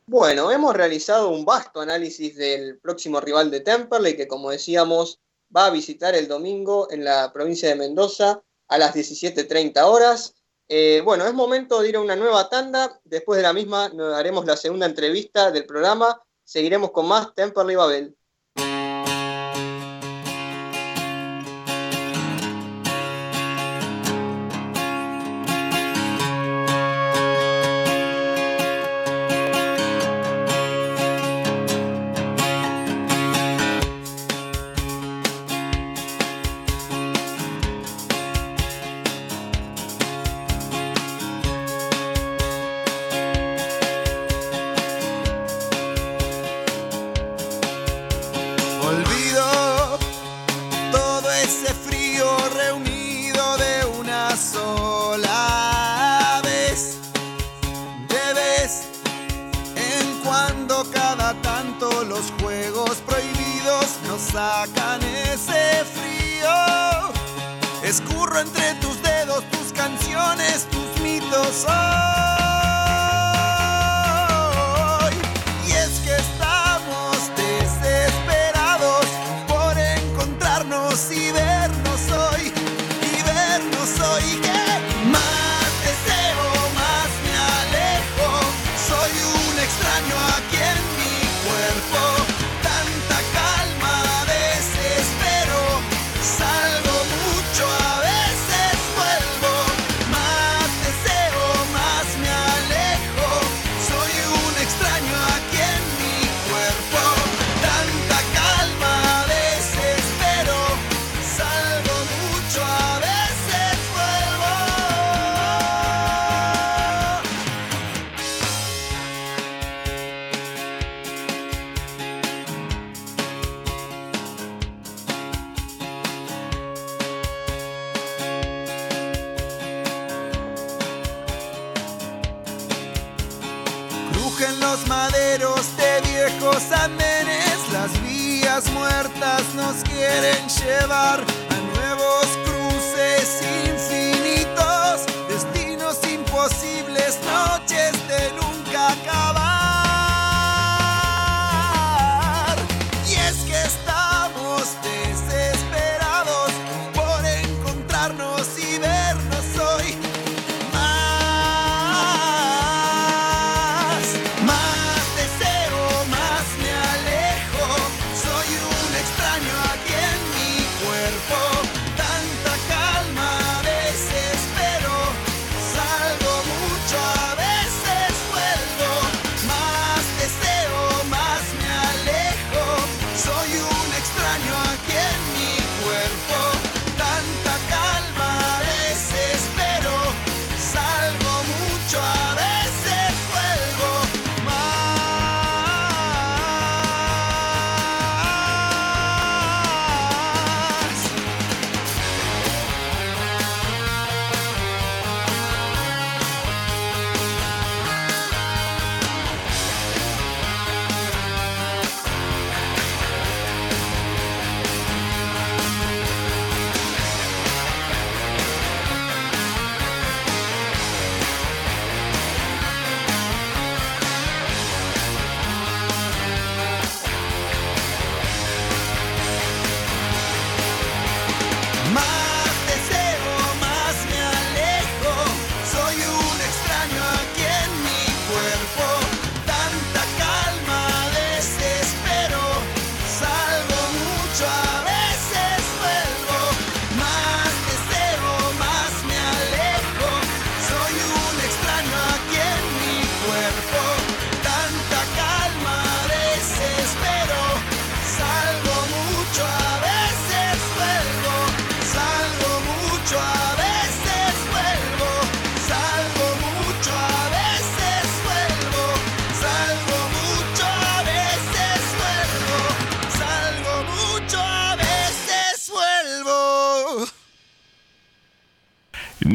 Bueno, 0.07 0.53
hemos 0.53 0.75
realizado 0.75 1.31
un 1.31 1.45
vasto 1.45 1.81
análisis 1.81 2.37
del 2.37 2.79
próximo 2.79 3.21
rival 3.21 3.51
de 3.51 3.61
Temperley, 3.61 4.17
que 4.17 4.29
como 4.29 4.51
decíamos, 4.51 5.19
va 5.55 5.67
a 5.67 5.71
visitar 5.71 6.15
el 6.15 6.29
domingo 6.29 6.89
en 6.93 7.05
la 7.05 7.33
provincia 7.33 7.69
de 7.69 7.75
Mendoza 7.75 8.41
a 8.69 8.79
las 8.79 8.95
17.30 8.95 9.83
horas. 9.83 10.35
Eh, 10.73 11.03
bueno, 11.05 11.27
es 11.27 11.35
momento 11.35 11.83
de 11.83 11.89
ir 11.89 11.97
a 11.97 12.01
una 12.01 12.15
nueva 12.15 12.49
tanda. 12.49 13.01
Después 13.03 13.37
de 13.37 13.43
la 13.43 13.53
misma 13.53 13.89
nos 13.89 14.15
haremos 14.15 14.47
la 14.47 14.57
segunda 14.57 14.87
entrevista 14.87 15.51
del 15.51 15.67
programa. 15.67 16.23
Seguiremos 16.45 16.93
con 16.93 17.09
más 17.09 17.35
Temperley 17.35 17.75
Babel. 17.75 18.17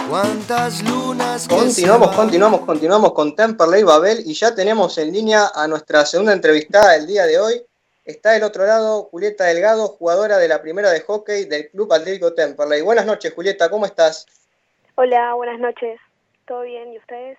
¿Cuántas 0.10 0.84
lunas 0.84 1.48
que 1.48 1.56
Continuamos, 1.56 2.16
continuamos, 2.16 2.62
continuamos 2.62 3.14
con 3.14 3.36
Temperley 3.36 3.82
Babel 3.82 4.22
y 4.26 4.34
ya 4.36 4.54
tenemos 4.54 4.96
en 5.00 5.12
línea 5.12 5.50
a 5.56 5.68
nuestra 5.68 6.06
segunda 6.06 6.34
entrevistada 6.34 6.92
del 6.94 7.08
día 7.08 7.26
de 7.26 7.40
hoy. 7.40 7.62
Está 8.06 8.32
del 8.32 8.44
otro 8.44 8.66
lado 8.66 9.06
Julieta 9.06 9.46
Delgado, 9.46 9.88
jugadora 9.88 10.38
de 10.38 10.50
la 10.50 10.62
primera 10.62 10.92
de 10.92 11.00
hockey 11.00 11.46
del 11.46 11.70
Club 11.70 11.94
Atlético 11.94 12.34
Temperley. 12.34 12.82
Buenas 12.82 13.06
noches, 13.06 13.34
Julieta, 13.34 13.70
¿cómo 13.70 13.86
estás? 13.86 14.26
Hola, 14.96 15.34
buenas 15.36 15.58
noches. 15.58 16.02
¿Todo 16.46 16.64
bien? 16.64 16.92
¿Y 16.92 16.98
ustedes? 16.98 17.38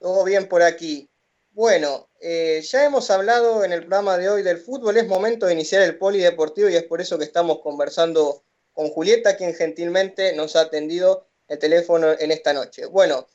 Todo 0.00 0.24
bien 0.24 0.48
por 0.48 0.62
aquí. 0.62 1.10
Bueno, 1.52 2.08
eh, 2.20 2.62
ya 2.62 2.86
hemos 2.86 3.10
hablado 3.10 3.64
en 3.64 3.72
el 3.72 3.80
programa 3.80 4.16
de 4.16 4.30
hoy 4.30 4.42
del 4.42 4.56
fútbol, 4.56 4.96
es 4.96 5.06
momento 5.06 5.44
de 5.44 5.52
iniciar 5.52 5.82
el 5.82 5.98
polideportivo 5.98 6.70
y 6.70 6.76
es 6.76 6.84
por 6.84 7.02
eso 7.02 7.18
que 7.18 7.24
estamos 7.24 7.60
conversando 7.60 8.44
con 8.72 8.88
Julieta, 8.88 9.36
quien 9.36 9.54
gentilmente 9.54 10.34
nos 10.34 10.56
ha 10.56 10.62
atendido 10.62 11.26
el 11.48 11.58
teléfono 11.58 12.12
en 12.18 12.30
esta 12.30 12.54
noche. 12.54 12.86
Bueno, 12.86 13.26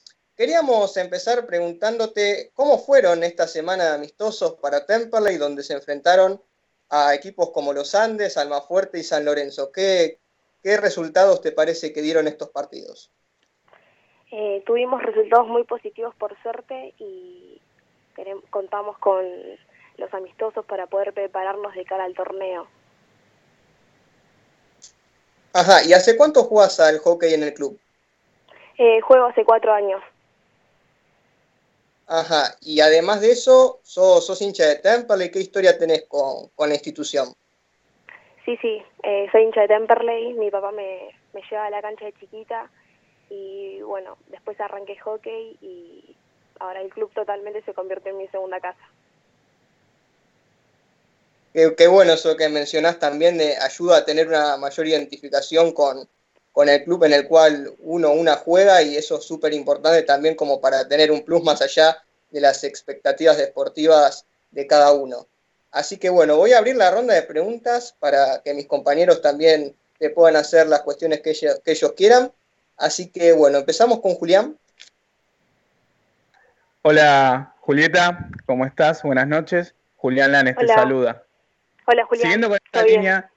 queríamos 0.42 0.98
empezar 0.98 1.46
preguntándote 1.46 2.50
cómo 2.56 2.80
fueron 2.80 3.24
esta 3.24 3.46
semana 3.46 3.84
de 3.84 3.94
amistosos 3.94 4.54
para 4.54 4.88
Temperley, 4.88 5.38
donde 5.38 5.62
se 5.62 5.74
enfrentaron 5.74 6.42
a 6.90 7.14
equipos 7.14 7.52
como 7.52 7.74
los 7.74 7.94
Andes, 7.94 8.38
Almafuerte 8.38 8.98
y 8.98 9.04
San 9.04 9.24
Lorenzo. 9.24 9.72
¿Qué, 9.72 10.18
qué 10.64 10.78
resultados 10.78 11.42
te 11.42 11.52
parece 11.52 11.94
que 11.94 12.02
dieron 12.02 12.28
estos 12.28 12.50
partidos? 12.50 13.12
Eh, 14.32 14.64
tuvimos 14.66 15.04
resultados 15.04 15.48
muy 15.48 15.64
positivos 15.64 16.16
por 16.16 16.36
suerte 16.42 16.96
y 16.98 17.62
contamos 18.50 18.98
con 18.98 19.24
los 19.98 20.12
amistosos 20.12 20.66
para 20.66 20.88
poder 20.88 21.14
prepararnos 21.14 21.76
de 21.76 21.86
cara 21.86 22.06
al 22.06 22.16
torneo. 22.16 22.66
Ajá, 25.54 25.84
¿y 25.86 25.94
hace 25.94 26.18
cuánto 26.18 26.46
jugás 26.46 26.80
al 26.80 26.98
hockey 26.98 27.36
en 27.36 27.44
el 27.44 27.54
club? 27.54 27.80
Eh, 28.80 29.02
juego 29.02 29.28
hace 29.28 29.46
cuatro 29.46 29.72
años. 29.72 30.02
Ajá, 32.08 32.56
y 32.62 32.82
además 32.82 33.22
de 33.22 33.32
eso, 33.32 33.80
sos, 33.84 34.26
sos 34.26 34.42
hincha 34.42 34.66
de 34.66 34.76
Temperley, 34.78 35.32
¿qué 35.32 35.40
historia 35.40 35.78
tenés 35.78 36.04
con, 36.08 36.50
con 36.56 36.70
la 36.70 36.76
institución? 36.76 37.34
Sí, 38.44 38.58
sí, 38.58 38.84
eh, 39.04 39.28
soy 39.32 39.44
hincha 39.44 39.62
de 39.62 39.68
Temperley, 39.70 40.34
mi 40.34 40.52
papá 40.52 40.72
me, 40.72 41.10
me 41.34 41.42
lleva 41.50 41.68
a 41.68 41.70
la 41.70 41.82
cancha 41.82 42.06
de 42.06 42.14
chiquita 42.14 42.70
y 43.30 43.82
bueno, 43.82 44.18
después 44.28 44.60
arranqué 44.60 44.98
hockey 44.98 45.58
y 45.62 46.16
ahora 46.60 46.82
el 46.82 46.90
club 46.90 47.12
totalmente 47.14 47.64
se 47.64 47.74
convirtió 47.74 48.12
en 48.12 48.18
mi 48.18 48.28
segunda 48.28 48.60
casa. 48.60 48.90
Qué, 51.54 51.74
qué 51.78 51.88
bueno 51.88 52.14
eso 52.14 52.36
que 52.36 52.50
mencionás 52.50 53.00
también, 53.00 53.38
de 53.38 53.58
ayuda 53.58 53.98
a 53.98 54.06
tener 54.06 54.28
una 54.28 54.58
mayor 54.58 54.88
identificación 54.88 55.72
con, 55.72 56.08
con 56.52 56.68
el 56.70 56.84
club 56.84 57.04
en 57.06 57.14
el 57.14 57.28
cual 57.28 57.74
uno 57.80 58.12
una 58.12 58.36
juega 58.36 58.82
y 58.82 58.98
eso 58.98 59.18
es 59.18 59.24
súper 59.24 59.54
importante 59.54 60.04
también 60.04 60.36
como 60.36 60.60
para 60.60 60.88
tener 60.88 61.12
un 61.12 61.24
plus 61.24 61.44
más 61.44 61.62
allá 61.62 62.04
de 62.30 62.42
las 62.42 62.64
expectativas 62.64 63.38
deportivas 63.38 64.26
de 64.52 64.68
cada 64.68 64.92
uno. 64.92 65.28
Así 65.72 65.98
que 65.98 66.10
bueno, 66.10 66.36
voy 66.36 66.52
a 66.52 66.58
abrir 66.58 66.76
la 66.76 66.92
ronda 66.92 67.14
de 67.14 67.22
preguntas 67.24 67.96
para 68.00 68.42
que 68.44 68.54
mis 68.54 68.68
compañeros 68.68 69.22
también 69.22 69.74
te 69.98 70.10
puedan 70.10 70.36
hacer 70.36 70.68
las 70.68 70.82
cuestiones 70.82 71.22
que 71.22 71.30
ellos, 71.30 71.62
que 71.64 71.72
ellos 71.72 71.94
quieran. 71.94 72.32
Así 72.78 73.08
que 73.08 73.32
bueno, 73.32 73.60
empezamos 73.60 74.02
con 74.02 74.16
Julián. 74.16 74.58
Hola 76.82 77.56
Julieta, 77.62 78.30
¿cómo 78.46 78.66
estás? 78.66 79.04
Buenas 79.04 79.28
noches. 79.28 79.74
Julián 79.96 80.32
Lanes 80.32 80.58
te 80.58 80.68
saluda. 80.68 81.24
Hola 81.86 82.06
Julián. 82.06 82.24
Siguiendo 82.24 82.50
con 82.50 82.58
esta 82.66 82.84
línea, 82.84 83.31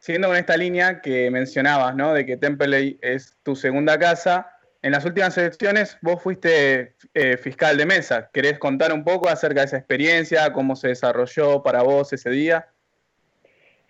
siguiendo 0.00 0.28
con 0.28 0.36
esta 0.36 0.56
línea 0.56 1.00
que 1.00 1.30
mencionabas, 1.30 1.94
¿no? 1.94 2.12
De 2.12 2.26
que 2.26 2.36
Temperley 2.36 2.98
es 3.02 3.38
tu 3.42 3.54
segunda 3.54 3.98
casa. 3.98 4.56
En 4.82 4.92
las 4.92 5.04
últimas 5.04 5.36
elecciones 5.36 5.98
vos 6.00 6.22
fuiste 6.22 6.94
eh, 7.12 7.36
fiscal 7.36 7.76
de 7.76 7.84
mesa. 7.84 8.30
¿Querés 8.32 8.58
contar 8.58 8.92
un 8.92 9.04
poco 9.04 9.28
acerca 9.28 9.60
de 9.60 9.66
esa 9.66 9.76
experiencia, 9.76 10.52
cómo 10.54 10.74
se 10.74 10.88
desarrolló 10.88 11.62
para 11.62 11.82
vos 11.82 12.12
ese 12.14 12.30
día? 12.30 12.66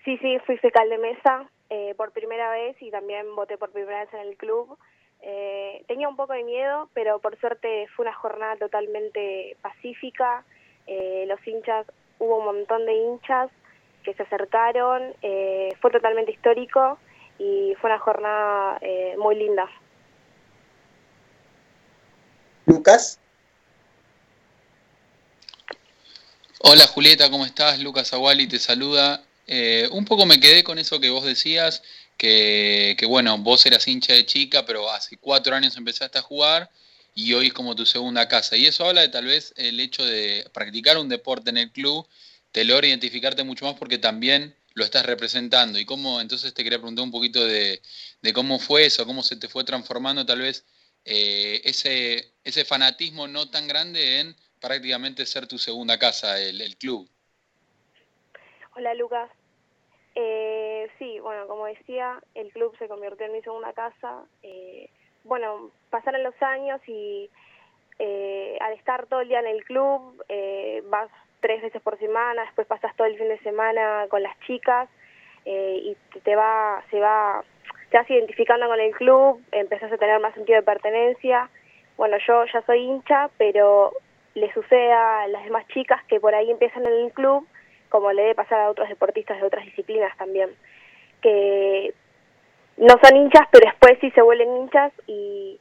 Sí, 0.05 0.19
sí, 0.19 0.39
fui 0.47 0.59
fiscal 0.59 0.91
de 0.91 0.99
mesa 0.99 1.49
eh, 1.69 1.95
por 1.97 2.11
primera 2.11 2.51
vez 2.51 2.77
y 2.81 2.91
también 2.91 3.35
voté 3.37 3.57
por 3.57 3.70
primera 3.70 4.01
vez 4.01 4.12
en 4.12 4.20
el 4.20 4.37
club. 4.37 4.77
Eh, 5.23 5.85
tenía 5.87 6.09
un 6.09 6.16
poco 6.16 6.32
de 6.32 6.43
miedo, 6.43 6.89
pero 6.93 7.20
por 7.20 7.39
suerte 7.39 7.87
fue 7.95 8.07
una 8.07 8.15
jornada 8.15 8.57
totalmente 8.57 9.57
pacífica. 9.62 10.45
Eh, 10.89 11.24
los 11.28 11.47
hinchas, 11.47 11.87
hubo 12.19 12.39
un 12.39 12.47
montón 12.47 12.85
de 12.85 12.95
hinchas 12.95 13.51
que 14.05 14.15
se 14.15 14.23
acercaron, 14.23 15.15
eh, 15.23 15.71
fue 15.81 15.91
totalmente 15.91 16.33
histórico 16.33 16.99
y 17.39 17.75
fue 17.81 17.91
una 17.91 17.99
jornada 17.99 18.79
eh, 18.81 19.15
muy 19.19 19.37
linda. 19.37 19.69
Lucas. 22.67 23.19
Hola 26.61 26.87
Julieta, 26.87 27.31
¿cómo 27.31 27.47
estás? 27.47 27.81
Lucas 27.81 28.13
Aguali 28.13 28.47
te 28.47 28.59
saluda. 28.59 29.25
Eh, 29.47 29.89
un 29.93 30.05
poco 30.05 30.27
me 30.27 30.39
quedé 30.39 30.63
con 30.63 30.79
eso 30.79 31.01
que 31.01 31.11
vos 31.11 31.25
decías, 31.25 31.83
que, 32.17 32.95
que 32.99 33.07
bueno, 33.07 33.39
vos 33.39 33.65
eras 33.67 33.89
hincha 33.89 34.13
de 34.13 34.27
chica, 34.27 34.65
pero 34.67 34.91
hace 34.91 35.17
cuatro 35.17 35.57
años 35.57 35.77
empezaste 35.77 36.19
a 36.19 36.23
jugar 36.23 36.71
y 37.15 37.33
hoy 37.35 37.49
es 37.49 37.53
como 37.53 37.75
tu 37.75 37.87
segunda 37.87 38.29
casa. 38.29 38.57
Y 38.57 38.67
eso 38.67 38.87
habla 38.87 39.01
de 39.01 39.09
tal 39.09 39.25
vez 39.25 39.53
el 39.57 39.81
hecho 39.81 40.05
de 40.05 40.49
practicar 40.53 40.99
un 40.99 41.09
deporte 41.09 41.51
en 41.51 41.57
el 41.57 41.71
club, 41.71 42.07
te 42.53 42.65
logra 42.65 42.87
identificarte 42.87 43.45
mucho 43.45 43.65
más 43.65 43.75
porque 43.75 43.99
también 43.99 44.55
lo 44.75 44.85
estás 44.85 45.07
representando. 45.07 45.79
Y 45.79 45.85
cómo, 45.85 46.21
entonces 46.21 46.55
te 46.55 46.63
quería 46.63 46.79
preguntar 46.79 47.05
un 47.05 47.11
poquito 47.11 47.45
de, 47.45 47.81
cómo 48.35 48.59
fue 48.59 48.87
eso, 48.87 49.07
cómo 49.07 49.23
se 49.23 49.37
te 49.37 49.49
fue 49.49 49.65
transformando 49.65 50.25
tal 50.27 50.41
vez 50.41 50.65
eh, 51.05 51.61
ese, 51.65 52.33
ese 52.45 52.65
fanatismo 52.65 53.29
no 53.29 53.51
tan 53.51 53.67
grande 53.67 54.21
en 54.21 54.37
prácticamente 54.61 55.27
ser 55.27 55.47
tu 55.47 55.59
segunda 55.59 55.99
casa, 55.99 56.41
el, 56.41 56.61
el 56.61 56.77
club. 56.77 57.09
Hola 58.77 58.95
Lucas. 58.95 59.31
Eh, 60.15 60.89
sí, 60.99 61.19
bueno, 61.21 61.47
como 61.47 61.67
decía, 61.67 62.21
el 62.35 62.53
club 62.53 62.77
se 62.79 62.89
convirtió 62.89 63.27
en 63.27 63.33
mi 63.33 63.43
segunda 63.43 63.73
casa. 63.73 64.25
Eh, 64.43 64.91
bueno, 65.25 65.71
pasaron 65.91 66.23
los 66.23 66.35
años 66.43 66.81
y 66.87 67.31
eh, 67.99 68.59
al 68.61 68.73
estar 68.75 69.07
todo 69.07 69.21
el 69.21 69.29
día 69.29 69.41
en 69.41 69.47
el 69.47 69.65
club, 69.65 70.23
eh, 70.29 70.83
vas 70.87 71.11
tres 71.41 71.62
veces 71.62 71.81
por 71.83 71.99
semana, 71.99 72.43
después 72.43 72.67
pasas 72.67 72.95
todo 72.97 73.07
el 73.07 73.19
fin 73.19 73.29
de 73.29 73.39
semana 73.39 74.07
con 74.09 74.23
las 74.23 74.39
chicas 74.41 74.89
eh, 75.45 75.81
y 75.83 75.97
te, 76.21 76.37
va, 76.37 76.83
se 76.91 77.01
va, 77.01 77.43
te 77.91 77.99
vas 77.99 78.11
identificando 78.11 78.67
con 78.67 78.81
el 78.81 78.93
club, 78.93 79.43
empezás 79.53 79.93
a 79.93 79.99
tener 79.99 80.21
más 80.21 80.35
sentido 80.35 80.57
de 80.57 80.65
pertenencia. 80.65 81.49
Bueno, 81.97 82.17
yo 82.27 82.45
ya 82.47 82.62
soy 82.62 82.81
hincha, 82.81 83.31
pero 83.37 83.93
le 84.35 84.53
sucede 84.53 84.93
a 84.93 85.27
las 85.29 85.45
demás 85.45 85.67
chicas 85.69 86.03
que 86.05 86.21
por 86.21 86.35
ahí 86.35 86.51
empiezan 86.51 86.87
en 86.87 86.93
el 86.93 87.12
club 87.12 87.47
como 87.91 88.12
le 88.12 88.23
debe 88.23 88.35
pasar 88.37 88.61
a 88.61 88.71
otros 88.71 88.89
deportistas 88.89 89.39
de 89.39 89.47
otras 89.47 89.65
disciplinas 89.67 90.17
también, 90.17 90.49
que 91.21 91.93
no 92.79 92.95
son 93.03 93.17
hinchas, 93.17 93.47
pero 93.51 93.67
después 93.67 93.99
sí 94.01 94.11
se 94.12 94.23
vuelven 94.23 94.57
hinchas 94.57 94.93
y 95.07 95.59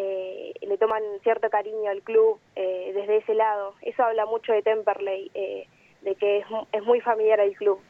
eh, 0.00 0.52
le 0.62 0.78
toman 0.78 1.02
cierto 1.24 1.50
cariño 1.50 1.90
al 1.90 2.02
club 2.02 2.38
eh, 2.54 2.92
desde 2.94 3.16
ese 3.16 3.34
lado. 3.34 3.74
Eso 3.82 4.04
habla 4.04 4.26
mucho 4.26 4.52
de 4.52 4.62
Temperley, 4.62 5.30
eh, 5.34 5.66
de 6.02 6.14
que 6.14 6.38
es, 6.38 6.48
mu- 6.48 6.66
es 6.70 6.82
muy 6.84 7.00
familiar 7.00 7.40
el 7.40 7.56
club. 7.56 7.80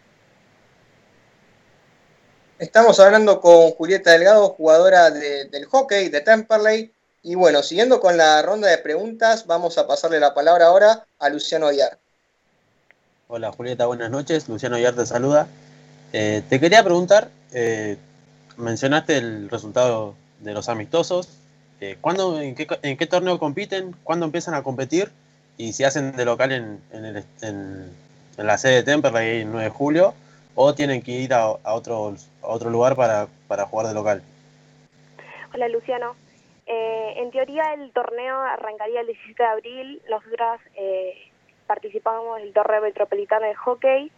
Estamos 2.59 2.99
hablando 2.99 3.41
con 3.43 3.71
Julieta 3.73 4.13
Delgado, 4.13 4.49
jugadora 4.49 5.11
de- 5.11 5.45
del 5.47 5.67
hockey 5.67 6.09
de 6.09 6.21
Temperley. 6.23 6.93
Y 7.23 7.35
bueno, 7.35 7.63
siguiendo 7.63 8.01
con 8.01 8.17
la 8.17 8.41
ronda 8.43 8.69
de 8.69 8.79
preguntas, 8.79 9.47
vamos 9.47 9.77
a 9.77 9.87
pasarle 9.87 10.19
la 10.19 10.33
palabra 10.33 10.67
ahora 10.67 11.07
a 11.19 11.29
Luciano 11.29 11.67
Aguiar. 11.67 11.99
Hola 13.29 13.53
Julieta, 13.53 13.85
buenas 13.85 14.11
noches. 14.11 14.49
Luciano 14.49 14.79
Yar 14.79 14.95
te 14.95 15.05
saluda. 15.05 15.47
Eh, 16.15 16.43
te 16.49 16.59
quería 16.59 16.83
preguntar, 16.83 17.29
eh, 17.53 17.99
mencionaste 18.57 19.19
el 19.19 19.51
resultado 19.51 20.15
de 20.41 20.55
los 20.55 20.69
amistosos. 20.71 21.29
Eh, 21.81 21.97
¿cuándo, 22.01 22.41
en, 22.41 22.55
qué, 22.55 22.67
en 22.83 22.97
qué 22.97 23.07
torneo 23.07 23.39
compiten? 23.39 23.95
¿Cuándo 24.05 24.27
empiezan 24.27 24.55
a 24.55 24.63
competir? 24.63 25.11
Y 25.57 25.73
si 25.73 25.85
hacen 25.85 26.13
de 26.17 26.25
local 26.25 26.53
en, 26.53 26.81
en, 26.93 27.05
el- 27.05 27.25
en- 27.43 28.09
la 28.37 28.57
sede 28.59 28.77
de 28.77 28.83
Temperley 28.85 29.41
el 29.41 29.51
9 29.51 29.65
de 29.65 29.71
julio, 29.71 30.15
o 30.55 30.75
tienen 30.75 31.03
que 31.03 31.13
ir 31.13 31.35
a, 31.35 31.43
a 31.45 31.75
otro, 31.75 32.15
a 32.43 32.47
otro 32.47 32.71
lugar 32.71 32.95
para, 32.97 33.27
para 33.49 33.65
jugar 33.67 33.87
de 33.89 33.95
local. 33.95 34.23
Hola 35.55 35.69
Luciano. 35.69 36.15
Eh, 36.67 37.15
en 37.17 37.31
teoría 37.31 37.73
el 37.75 37.91
torneo 37.93 38.37
arrancaría 38.41 39.01
el 39.01 39.07
17 39.07 39.43
de 39.43 39.49
abril. 39.49 40.03
Nosotras 40.11 40.61
eh, 40.77 41.15
participamos 41.67 42.39
del 42.41 42.53
torneo 42.53 42.83
metropolitano 42.83 43.47
de 43.47 43.55
hockey. 43.55 44.13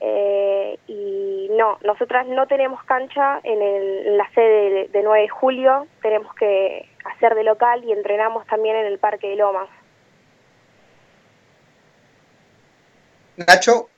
eh, 0.00 0.78
y 0.88 1.48
no, 1.56 1.78
nosotras 1.84 2.26
no 2.26 2.46
tenemos 2.48 2.82
cancha 2.84 3.40
en, 3.44 3.62
el- 3.62 4.16
la 4.18 4.28
sede 4.34 4.70
de, 4.70 4.88
de 4.88 5.02
9 5.02 5.22
de 5.22 5.28
julio. 5.28 5.86
Tenemos 6.00 6.34
que 6.34 6.88
hacer 7.04 7.34
de 7.34 7.44
local 7.44 7.84
y 7.84 7.92
entrenamos 7.92 8.46
también 8.46 8.76
en 8.76 8.86
el 8.86 8.98
Parque 8.98 9.28
de 9.28 9.36
Lomas. 9.36 9.68
Nacho, 13.36 13.88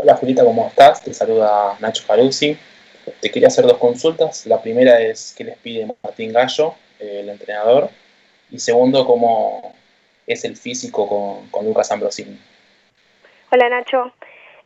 Hola 0.00 0.14
Julita, 0.14 0.44
¿cómo 0.44 0.68
estás? 0.68 1.02
Te 1.02 1.12
saluda 1.12 1.76
Nacho 1.80 2.04
Faruzzi. 2.04 2.56
Te 3.20 3.32
quería 3.32 3.48
hacer 3.48 3.64
dos 3.64 3.78
consultas. 3.78 4.46
La 4.46 4.62
primera 4.62 5.00
es 5.00 5.34
qué 5.36 5.42
les 5.42 5.58
pide 5.58 5.92
Martín 6.04 6.32
Gallo, 6.32 6.74
eh, 7.00 7.18
el 7.20 7.28
entrenador. 7.28 7.90
Y 8.48 8.60
segundo, 8.60 9.04
cómo 9.04 9.74
es 10.24 10.44
el 10.44 10.56
físico 10.56 11.08
con, 11.08 11.48
con 11.50 11.66
Lucas 11.66 11.90
Ambrosini. 11.90 12.38
Hola 13.50 13.68
Nacho. 13.70 14.12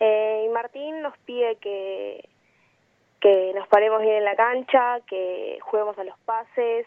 Eh, 0.01 0.51
Martín 0.53 1.01
nos 1.01 1.17
pide 1.25 1.57
que, 1.57 2.29
que 3.23 3.53
nos 3.55 3.69
paremos 3.69 4.03
bien 4.03 4.17
en 4.17 4.25
la 4.25 4.37
cancha, 4.37 5.01
que 5.07 5.59
juguemos 5.63 5.97
a 5.99 6.05
los 6.05 6.19
pases, 6.27 6.87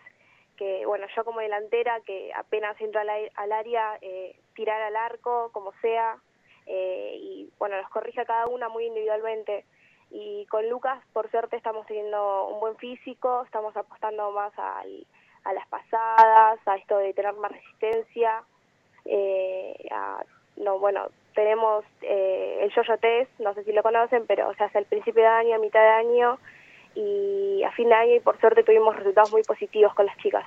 que 0.58 0.86
bueno, 0.86 1.08
yo 1.16 1.24
como 1.26 1.40
delantera, 1.40 2.00
que 2.02 2.32
apenas 2.36 2.80
entro 2.82 3.02
al, 3.02 3.10
al 3.36 3.52
área, 3.52 3.98
eh, 4.02 4.36
tirar 4.54 4.82
al 4.82 4.96
arco, 4.98 5.50
como 5.54 5.72
sea, 5.82 6.18
eh, 6.68 7.16
y 7.20 7.50
bueno, 7.58 7.78
nos 7.82 7.90
corrige 7.90 8.22
a 8.22 8.26
cada 8.26 8.48
una 8.48 8.70
muy 8.70 8.86
individualmente. 8.86 9.66
Y 10.12 10.46
con 10.48 10.70
Lucas, 10.70 11.02
por 11.14 11.30
suerte, 11.32 11.56
estamos 11.58 11.88
teniendo 11.88 12.48
un 12.48 12.60
buen 12.60 12.76
físico, 12.78 13.44
estamos 13.46 13.76
apostando 13.76 14.32
más 14.32 14.54
al- 14.58 15.06
a 15.46 15.54
las 15.54 15.68
pasadas, 15.68 16.60
a 16.66 16.76
esto 16.76 16.98
de 16.98 17.14
tener 17.14 17.34
más 17.34 17.52
resistencia, 17.52 18.44
eh, 19.06 19.88
a- 19.92 20.24
no, 20.58 20.80
bueno, 20.80 21.08
tenemos 21.36 21.86
eh, 22.02 22.60
el 22.62 22.74
yo-yo 22.74 22.98
test, 22.98 23.30
no 23.40 23.54
sé 23.54 23.64
si 23.64 23.72
lo 23.72 23.84
conocen, 23.84 24.26
pero 24.26 24.54
se 24.56 24.64
hace 24.64 24.80
al 24.80 24.86
principio 24.86 25.22
de 25.22 25.28
año, 25.28 25.56
a 25.56 25.60
mitad 25.60 25.82
de 25.82 25.90
año 25.90 26.40
y 26.96 27.62
a 27.64 27.72
fin 27.72 27.90
de 27.90 27.96
año 27.96 28.16
y 28.16 28.20
por 28.22 28.40
suerte 28.40 28.64
tuvimos 28.64 28.96
resultados 28.96 29.32
muy 29.32 29.44
positivos 29.44 29.94
con 29.94 30.06
las 30.06 30.18
chicas. 30.18 30.46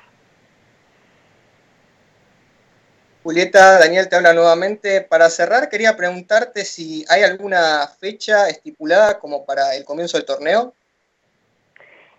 Julieta, 3.23 3.79
Daniel 3.79 4.09
te 4.09 4.17
habla 4.17 4.33
nuevamente. 4.33 5.03
Para 5.03 5.29
cerrar, 5.29 5.69
quería 5.69 5.97
preguntarte 5.97 6.65
si 6.65 7.05
hay 7.11 7.23
alguna 7.23 7.87
fecha 8.01 8.49
estipulada 8.49 9.19
como 9.19 9.45
para 9.45 9.75
el 9.77 9.85
comienzo 9.85 10.17
del 10.17 10.27
torneo. 10.27 10.73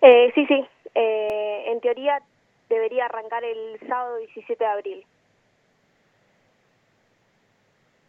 Eh, 0.02 0.30
sí, 0.34 0.46
sí, 0.46 0.64
eh, 0.94 1.64
en 1.66 1.80
teoría 1.80 2.22
debería 2.68 3.06
arrancar 3.06 3.42
el 3.42 3.80
sábado 3.88 4.18
17 4.18 4.62
de 4.62 4.70
abril. 4.70 5.06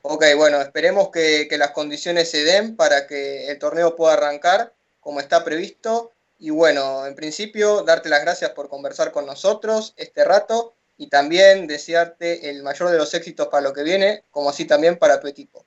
Ok, 0.04 0.26
bueno, 0.36 0.60
esperemos 0.62 1.10
que, 1.10 1.48
las 1.58 1.72
condiciones 1.72 2.32
se 2.32 2.44
den 2.44 2.76
para 2.76 3.06
que 3.06 3.52
el 3.52 3.60
torneo 3.60 3.96
pueda 3.96 4.14
arrancar 4.14 4.74
como 5.00 5.20
está 5.20 5.44
previsto. 5.44 6.12
Y 6.40 6.50
bueno, 6.50 7.06
en 7.06 7.16
principio, 7.16 7.84
darte 7.84 8.10
las 8.10 8.22
gracias 8.22 8.52
por 8.52 8.68
conversar 8.68 9.12
con 9.12 9.28
nosotros 9.28 9.94
este 9.98 10.26
rato 10.26 10.74
y 10.98 11.08
también 11.08 11.68
desearte 11.68 12.50
el 12.50 12.64
mayor 12.64 12.90
de 12.90 12.98
los 12.98 13.14
éxitos 13.14 13.48
para 13.48 13.62
lo 13.62 13.74
que 13.74 13.84
viene, 13.84 14.24
como 14.32 14.50
así 14.50 14.66
también 14.66 14.98
para 14.98 15.20
tu 15.20 15.28
equipo. 15.28 15.66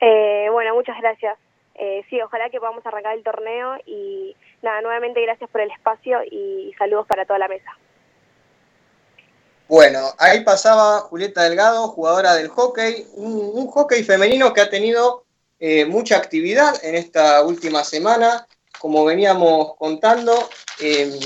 Eh, 0.00 0.48
bueno, 0.50 0.74
muchas 0.74 0.98
gracias. 1.00 1.38
Eh, 1.74 2.04
sí, 2.10 2.20
ojalá 2.20 2.50
que 2.50 2.58
podamos 2.58 2.84
arrancar 2.84 3.16
el 3.16 3.22
torneo 3.22 3.76
y 3.86 4.36
nada, 4.62 4.82
nuevamente 4.82 5.22
gracias 5.22 5.48
por 5.48 5.60
el 5.60 5.70
espacio 5.70 6.20
y 6.30 6.74
saludos 6.78 7.06
para 7.06 7.24
toda 7.24 7.38
la 7.38 7.48
mesa. 7.48 7.78
Bueno, 9.68 10.14
ahí 10.16 10.44
pasaba 10.44 11.00
Julieta 11.00 11.42
Delgado, 11.42 11.88
jugadora 11.88 12.34
del 12.34 12.48
hockey, 12.48 13.06
un, 13.16 13.66
hockey 13.66 14.02
femenino 14.02 14.54
que 14.54 14.62
ha 14.62 14.70
tenido 14.70 15.26
eh, 15.60 15.84
mucha 15.84 16.16
actividad 16.16 16.82
en 16.82 16.94
esta 16.94 17.42
última 17.42 17.84
semana, 17.84 18.48
como 18.78 19.04
veníamos 19.04 19.76
contando. 19.76 20.48
eh, 20.80 21.20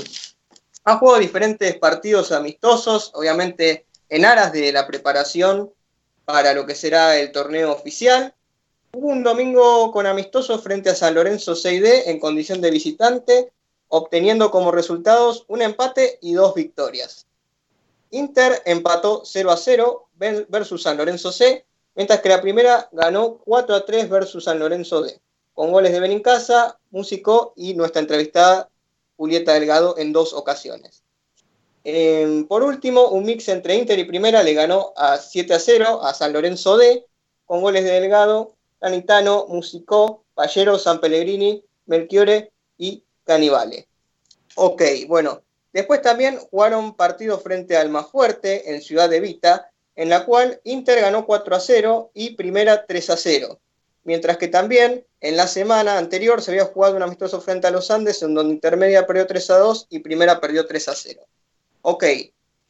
ha 0.83 0.97
jugado 0.97 1.19
diferentes 1.19 1.77
partidos 1.77 2.33
amistosos, 2.33 3.11
obviamente 3.13 3.85
en 4.09 4.25
aras 4.25 4.51
de 4.51 4.73
la 4.73 4.85
preparación 4.85 5.71
para 6.25 6.53
lo 6.53 6.65
que 6.65 6.75
será 6.75 7.17
el 7.17 7.31
torneo 7.31 7.71
oficial. 7.71 8.33
Hubo 8.91 9.07
un 9.07 9.23
domingo 9.23 9.93
con 9.93 10.05
amistosos 10.05 10.61
frente 10.61 10.89
a 10.89 10.95
San 10.95 11.15
Lorenzo 11.15 11.53
6D 11.53 12.03
en 12.07 12.19
condición 12.19 12.59
de 12.59 12.71
visitante, 12.71 13.53
obteniendo 13.87 14.51
como 14.51 14.71
resultados 14.73 15.45
un 15.47 15.61
empate 15.61 16.19
y 16.21 16.33
dos 16.33 16.53
victorias. 16.53 17.25
Inter 18.13 18.61
empató 18.65 19.23
0 19.25 19.51
a 19.51 19.57
0 19.57 20.07
ver- 20.15 20.45
versus 20.49 20.83
San 20.83 20.97
Lorenzo 20.97 21.31
C, 21.31 21.65
mientras 21.95 22.21
que 22.21 22.29
la 22.29 22.41
primera 22.41 22.89
ganó 22.91 23.37
4 23.39 23.75
a 23.75 23.85
3 23.85 24.09
versus 24.09 24.43
San 24.45 24.59
Lorenzo 24.59 25.01
D, 25.01 25.19
con 25.53 25.71
goles 25.71 25.91
de 25.91 25.99
Benincasa, 25.99 26.79
Músico 26.91 27.53
y 27.55 27.73
nuestra 27.73 28.01
entrevistada 28.01 28.69
Julieta 29.17 29.53
Delgado 29.53 29.97
en 29.97 30.13
dos 30.13 30.33
ocasiones. 30.33 31.03
Eh, 31.83 32.45
por 32.47 32.63
último, 32.63 33.09
un 33.09 33.25
mix 33.25 33.49
entre 33.49 33.75
Inter 33.75 33.99
y 33.99 34.05
Primera 34.05 34.41
le 34.41 34.53
ganó 34.53 34.93
a 34.95 35.17
7 35.17 35.53
a 35.53 35.59
0 35.59 36.01
a 36.03 36.13
San 36.13 36.33
Lorenzo 36.33 36.77
D, 36.77 37.05
con 37.45 37.61
goles 37.61 37.83
de 37.83 37.91
Delgado, 37.99 38.53
Canitano, 38.79 39.47
Musicó, 39.49 40.23
Pallero, 40.33 40.77
San 40.79 40.99
Pellegrini, 41.01 41.63
Melchiore 41.85 42.51
y 42.77 43.03
Canibale. 43.23 43.87
Ok, 44.55 44.81
bueno, 45.07 45.41
después 45.73 46.01
también 46.01 46.37
jugaron 46.37 46.95
partidos 46.95 47.43
frente 47.43 47.75
al 47.75 47.89
más 47.89 48.09
fuerte 48.09 48.73
en 48.73 48.81
Ciudad 48.81 49.09
de 49.09 49.19
Vita, 49.19 49.69
en 49.95 50.09
la 50.09 50.25
cual 50.25 50.61
Inter 50.63 51.01
ganó 51.01 51.25
4 51.25 51.55
a 51.55 51.59
0 51.59 52.11
y 52.13 52.35
Primera 52.35 52.85
3 52.85 53.09
a 53.09 53.17
0. 53.17 53.59
Mientras 54.05 54.37
que 54.37 54.47
también 54.47 55.05
en 55.21 55.37
la 55.37 55.47
semana 55.47 55.97
anterior 55.97 56.41
se 56.41 56.51
había 56.51 56.65
jugado 56.65 56.95
un 56.95 57.03
amistoso 57.03 57.39
frente 57.41 57.67
a 57.67 57.71
los 57.71 57.89
Andes, 57.91 58.21
en 58.21 58.33
donde 58.33 58.53
Intermedia 58.53 59.07
perdió 59.07 59.25
3 59.25 59.49
a 59.51 59.57
2 59.59 59.87
y 59.89 59.99
Primera 59.99 60.39
perdió 60.41 60.65
3 60.65 60.89
a 60.89 60.95
0. 60.95 61.21
Ok, 61.81 62.03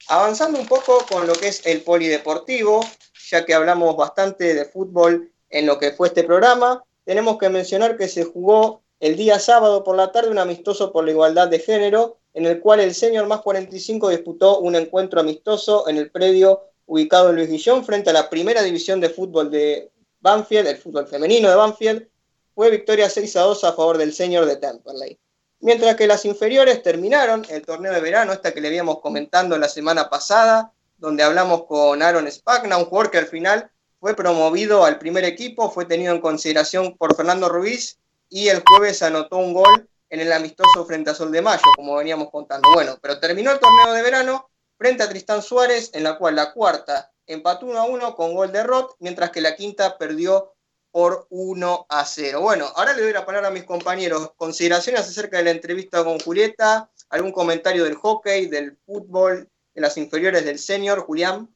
avanzando 0.08 0.60
un 0.60 0.68
poco 0.68 1.06
con 1.10 1.26
lo 1.28 1.34
que 1.34 1.48
es 1.48 1.66
el 1.66 1.82
polideportivo, 1.82 2.86
ya 3.30 3.46
que 3.46 3.54
hablamos 3.54 3.96
bastante 3.96 4.54
de 4.54 4.66
fútbol 4.66 5.32
en 5.50 5.66
lo 5.66 5.80
que 5.80 5.92
fue 5.92 6.10
este 6.10 6.24
programa, 6.24 6.84
tenemos 7.06 7.38
que 7.38 7.50
mencionar 7.50 7.98
que 7.98 8.08
se 8.08 8.24
jugó 8.24 8.82
el 9.00 9.16
día 9.16 9.40
sábado 9.40 9.84
por 9.84 9.98
la 9.98 10.12
tarde 10.12 10.30
un 10.30 10.40
amistoso 10.40 10.92
por 10.92 11.06
la 11.06 11.12
igualdad 11.12 11.48
de 11.48 11.60
género, 11.60 12.18
en 12.34 12.46
el 12.46 12.60
cual 12.60 12.80
el 12.80 12.94
senior 12.94 13.28
más 13.28 13.42
45 13.42 14.10
disputó 14.10 14.60
un 14.60 14.76
encuentro 14.76 15.20
amistoso 15.20 15.88
en 15.88 15.98
el 15.98 16.10
predio 16.10 16.64
ubicado 16.86 17.30
en 17.30 17.36
Luis 17.36 17.50
Guillón 17.50 17.86
frente 17.86 18.10
a 18.10 18.14
la 18.14 18.30
primera 18.30 18.62
división 18.62 19.00
de 19.00 19.10
fútbol 19.10 19.50
de 19.52 19.92
Banfield, 20.20 20.68
el 20.68 20.78
fútbol 20.78 21.08
femenino 21.08 21.50
de 21.50 21.56
Banfield, 21.56 22.08
fue 22.56 22.70
victoria 22.70 23.10
6 23.10 23.36
a 23.36 23.42
2 23.42 23.64
a 23.64 23.74
favor 23.74 23.98
del 23.98 24.14
senior 24.14 24.46
de 24.46 24.58
Temperley. 24.58 25.20
Mientras 25.60 25.96
que 25.96 26.08
las 26.08 26.26
inferiores 26.26 26.84
terminaron 26.84 27.46
el 27.50 27.62
torneo 27.62 27.94
de 27.94 28.02
verano, 28.02 28.34
esta 28.34 28.54
que 28.54 28.62
le 28.62 28.68
habíamos 28.68 29.00
comentando 29.00 29.58
la 29.58 29.70
semana 29.70 30.10
pasada, 30.10 30.74
donde 30.98 31.24
hablamos 31.24 31.66
con 31.66 32.02
Aaron 32.02 32.30
Spagna, 32.32 32.78
un 32.78 32.86
jugador 32.86 33.12
que 33.12 33.18
al 33.18 33.28
final 33.28 33.72
fue 34.00 34.16
promovido 34.16 34.84
al 34.84 35.00
primer 35.00 35.24
equipo, 35.24 35.72
fue 35.72 35.86
tenido 35.86 36.14
en 36.14 36.22
consideración 36.22 36.98
por 36.98 37.16
Fernando 37.16 37.48
Ruiz 37.48 37.98
y 38.30 38.50
el 38.50 38.62
jueves 38.66 39.02
anotó 39.02 39.38
un 39.38 39.54
gol 39.54 39.88
en 40.14 40.20
el 40.20 40.32
amistoso 40.32 40.86
frente 40.86 41.10
a 41.10 41.16
Sol 41.16 41.32
de 41.32 41.42
Mayo, 41.42 41.64
como 41.76 41.96
veníamos 41.96 42.30
contando. 42.30 42.72
Bueno, 42.72 43.00
pero 43.02 43.20
terminó 43.20 43.50
el 43.50 43.58
torneo 43.58 43.94
de 43.94 44.04
verano 44.04 44.48
frente 44.78 45.02
a 45.02 45.10
Tristán 45.10 45.42
Suárez, 45.42 45.90
en 45.96 46.04
la 46.04 46.20
cual 46.20 46.36
la 46.36 46.54
cuarta 46.54 47.12
empató 47.26 47.66
1 47.66 47.80
a 47.80 47.86
1 47.86 48.16
con 48.16 48.36
gol 48.36 48.52
de 48.52 48.62
Roth, 48.62 48.92
mientras 49.00 49.32
que 49.32 49.42
la 49.42 49.56
quinta 49.56 49.98
perdió 49.98 50.54
por 50.92 51.26
1 51.32 51.88
a 51.90 52.06
0. 52.06 52.42
Bueno, 52.42 52.68
ahora 52.76 52.94
le 52.94 53.02
doy 53.02 53.12
la 53.12 53.26
palabra 53.26 53.48
a 53.48 53.52
mis 53.52 53.64
compañeros. 53.64 54.34
Consideraciones 54.38 55.02
acerca 55.02 55.38
de 55.38 55.46
la 55.46 55.50
entrevista 55.50 56.04
con 56.04 56.20
Julieta, 56.20 56.92
algún 57.10 57.32
comentario 57.32 57.84
del 57.84 57.96
hockey, 57.96 58.46
del 58.46 58.78
fútbol, 58.86 59.50
de 59.74 59.82
las 59.82 59.98
inferiores 59.98 60.46
del 60.46 60.60
senior, 60.60 61.00
Julián. 61.00 61.50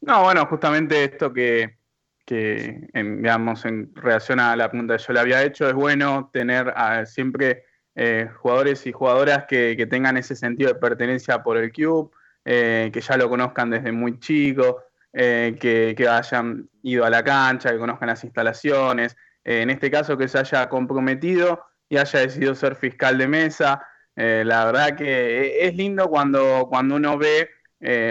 No, 0.00 0.22
bueno, 0.22 0.46
justamente 0.46 1.04
esto 1.04 1.30
que, 1.34 1.81
que 2.24 2.88
en, 2.92 3.24
en 3.24 3.94
relación 3.94 4.40
a 4.40 4.56
la 4.56 4.70
pregunta 4.70 4.96
que 4.96 5.02
yo 5.02 5.12
le 5.12 5.20
había 5.20 5.42
hecho, 5.42 5.68
es 5.68 5.74
bueno 5.74 6.30
tener 6.32 6.72
siempre 7.06 7.64
eh, 7.94 8.28
jugadores 8.36 8.86
y 8.86 8.92
jugadoras 8.92 9.44
que, 9.46 9.74
que 9.76 9.86
tengan 9.86 10.16
ese 10.16 10.34
sentido 10.34 10.72
de 10.72 10.78
pertenencia 10.78 11.42
por 11.42 11.56
el 11.56 11.70
club, 11.70 12.12
eh, 12.44 12.90
que 12.92 13.00
ya 13.00 13.16
lo 13.16 13.28
conozcan 13.28 13.70
desde 13.70 13.92
muy 13.92 14.18
chico, 14.18 14.84
eh, 15.12 15.56
que, 15.60 15.94
que 15.96 16.08
hayan 16.08 16.68
ido 16.82 17.04
a 17.04 17.10
la 17.10 17.22
cancha, 17.22 17.70
que 17.70 17.78
conozcan 17.78 18.08
las 18.08 18.24
instalaciones, 18.24 19.16
en 19.44 19.70
este 19.70 19.90
caso 19.90 20.16
que 20.16 20.28
se 20.28 20.38
haya 20.38 20.68
comprometido 20.68 21.64
y 21.88 21.96
haya 21.96 22.20
decidido 22.20 22.54
ser 22.54 22.76
fiscal 22.76 23.18
de 23.18 23.26
mesa. 23.26 23.84
La 24.14 24.64
verdad 24.66 24.96
que 24.96 25.66
es 25.66 25.74
lindo 25.74 26.08
cuando, 26.08 26.68
cuando 26.70 26.94
uno 26.94 27.18
ve 27.18 27.50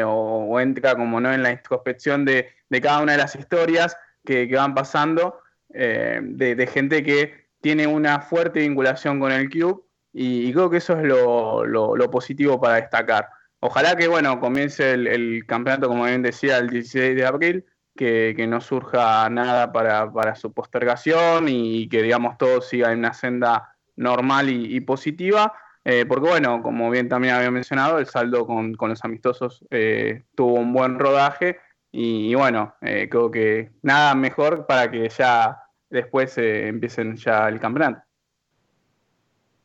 o 0.06 0.60
entra 0.60 0.96
como 0.96 1.22
no 1.22 1.32
en 1.32 1.42
la 1.42 1.52
introspección 1.52 2.26
de, 2.26 2.50
de 2.72 2.82
cada 2.82 3.02
una 3.02 3.12
de 3.12 3.18
las 3.18 3.36
historias 3.36 3.98
que, 4.26 4.48
van 4.48 4.74
pasando, 4.74 5.42
eh, 5.74 6.20
de, 6.24 6.68
gente 6.68 7.04
que 7.04 7.50
tiene 7.60 7.86
una 7.86 8.22
fuerte 8.22 8.62
vinculación 8.62 9.20
con 9.20 9.32
el 9.32 9.50
club 9.50 9.86
y, 10.14 10.52
creo 10.54 10.70
que 10.70 10.78
eso 10.78 10.98
es 10.98 11.04
lo, 11.04 12.10
positivo 12.10 12.60
para 12.62 12.76
destacar. 12.76 13.28
Ojalá 13.60 13.96
que 13.96 14.08
bueno 14.08 14.40
comience 14.40 14.92
el, 14.92 15.46
campeonato, 15.46 15.90
como 15.90 16.06
bien 16.06 16.22
decía, 16.22 16.58
el 16.58 16.70
16 16.70 17.16
de 17.16 17.26
abril, 17.26 17.66
que, 17.96 18.46
no 18.48 18.62
surja 18.62 19.30
nada 19.30 19.74
para, 19.74 20.36
su 20.36 20.54
postergación 20.54 21.50
y, 21.50 21.90
que 21.90 22.02
digamos 22.02 22.38
todo 22.38 22.62
siga 22.62 22.94
en 22.94 23.00
una 23.00 23.14
senda 23.14 23.76
normal 23.98 24.50
y, 24.50 24.80
positiva. 24.80 25.54
Eh, 25.84 26.06
porque 26.08 26.30
bueno, 26.30 26.62
como 26.62 26.90
bien 26.90 27.10
también 27.10 27.34
había 27.34 27.52
mencionado, 27.52 27.98
el 27.98 28.06
saldo 28.06 28.46
con, 28.46 28.76
con 28.76 28.92
los 28.92 29.04
amistosos 29.04 29.66
eh, 29.72 30.24
tuvo 30.36 30.54
un 30.54 30.74
buen 30.74 31.00
rodaje 31.00 31.58
y, 31.92 32.34
bueno, 32.36 32.76
eh, 32.82 33.08
creo 33.10 33.30
que 33.30 33.72
nada 33.82 34.16
mejor 34.16 34.66
para 34.66 34.90
que 34.90 35.10
ya 35.10 35.62
después 35.90 36.38
eh, 36.38 36.68
empiecen 36.68 37.18
ya 37.18 37.48
el 37.50 37.60
campeonato. 37.60 38.02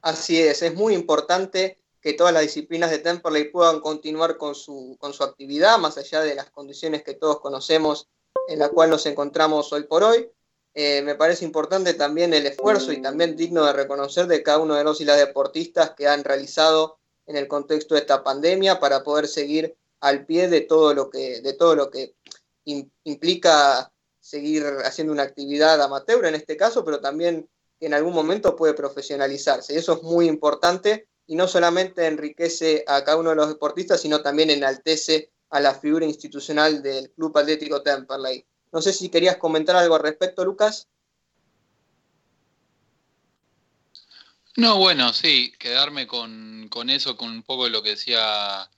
Así 0.03 0.41
es, 0.41 0.63
es 0.63 0.75
muy 0.75 0.95
importante 0.95 1.79
que 2.01 2.13
todas 2.13 2.33
las 2.33 2.43
disciplinas 2.43 2.91
de 2.91 2.99
Temperley 2.99 3.51
puedan 3.51 3.81
continuar 3.81 4.37
con 4.37 4.55
su, 4.55 4.97
con 5.01 5.13
su 5.13 5.25
actividad, 5.25 5.79
más 5.79 5.99
allá 5.99 6.21
de 6.21 6.35
las 6.35 6.51
condiciones 6.51 7.03
que 7.03 7.15
todos 7.15 7.41
conocemos 7.41 8.09
en 8.49 8.59
la 8.59 8.69
cual 8.69 8.91
nos 8.91 9.07
encontramos 9.07 9.73
hoy 9.73 9.85
por 9.85 10.05
hoy. 10.05 10.31
Eh, 10.75 11.03
me 11.03 11.15
parece 11.15 11.45
importante 11.45 11.95
también 11.95 12.35
el 12.35 12.47
esfuerzo 12.47 12.93
y 12.93 13.01
también 13.01 13.35
digno 13.35 13.65
de 13.65 13.73
reconocer 13.73 14.27
de 14.27 14.43
cada 14.43 14.59
uno 14.59 14.75
de 14.75 14.85
los 14.85 15.01
y 15.01 15.05
las 15.05 15.17
deportistas 15.17 15.91
que 15.91 16.07
han 16.07 16.23
realizado 16.23 16.99
en 17.27 17.37
el 17.37 17.49
contexto 17.49 17.95
de 17.95 18.03
esta 18.03 18.23
pandemia 18.23 18.79
para 18.79 19.03
poder 19.03 19.27
seguir 19.27 19.77
al 20.01 20.27
pie 20.27 20.49
de 20.49 20.63
todo 20.63 20.95
lo 20.95 21.11
que, 21.11 21.41
de 21.41 21.53
todo 21.55 21.75
lo 21.75 21.91
que 21.91 22.15
im- 22.65 22.91
implica 23.05 23.93
seguir 24.21 24.65
haciendo 24.85 25.13
una 25.13 25.23
actividad 25.23 25.81
amateur 25.81 26.25
en 26.27 26.35
este 26.35 26.57
caso, 26.57 26.85
pero 26.85 27.01
también 27.01 27.49
que 27.79 27.87
en 27.87 27.95
algún 27.95 28.15
momento 28.15 28.57
puede 28.57 28.75
profesionalizarse. 28.75 29.75
Y 29.75 29.77
eso 29.77 29.95
es 29.95 30.03
muy 30.03 30.27
importante 30.27 31.09
y 31.27 31.37
no 31.37 31.47
solamente 31.49 32.07
enriquece 32.07 32.85
a 32.87 33.05
cada 33.05 33.19
uno 33.19 33.31
de 33.31 33.37
los 33.37 33.49
deportistas, 33.49 34.01
sino 34.01 34.23
también 34.23 34.51
enaltece 34.51 35.31
a 35.51 35.61
la 35.61 35.75
figura 35.75 36.05
institucional 36.05 36.83
del 36.83 37.11
Club 37.13 37.37
Atlético 37.39 37.83
Temperley. 37.83 38.45
No 38.73 38.83
sé 38.83 38.93
si 38.93 39.09
querías 39.09 39.37
comentar 39.37 39.77
algo 39.77 39.95
al 39.95 40.03
respecto, 40.03 40.45
Lucas. 40.45 40.89
No, 44.57 44.79
bueno, 44.79 45.13
sí, 45.13 45.53
quedarme 45.59 46.07
con, 46.07 46.69
con 46.71 46.89
eso, 46.91 47.17
con 47.17 47.31
un 47.31 47.43
poco 47.43 47.65
de 47.65 47.71
lo 47.71 47.83
que 47.83 47.91
decía 47.91 48.69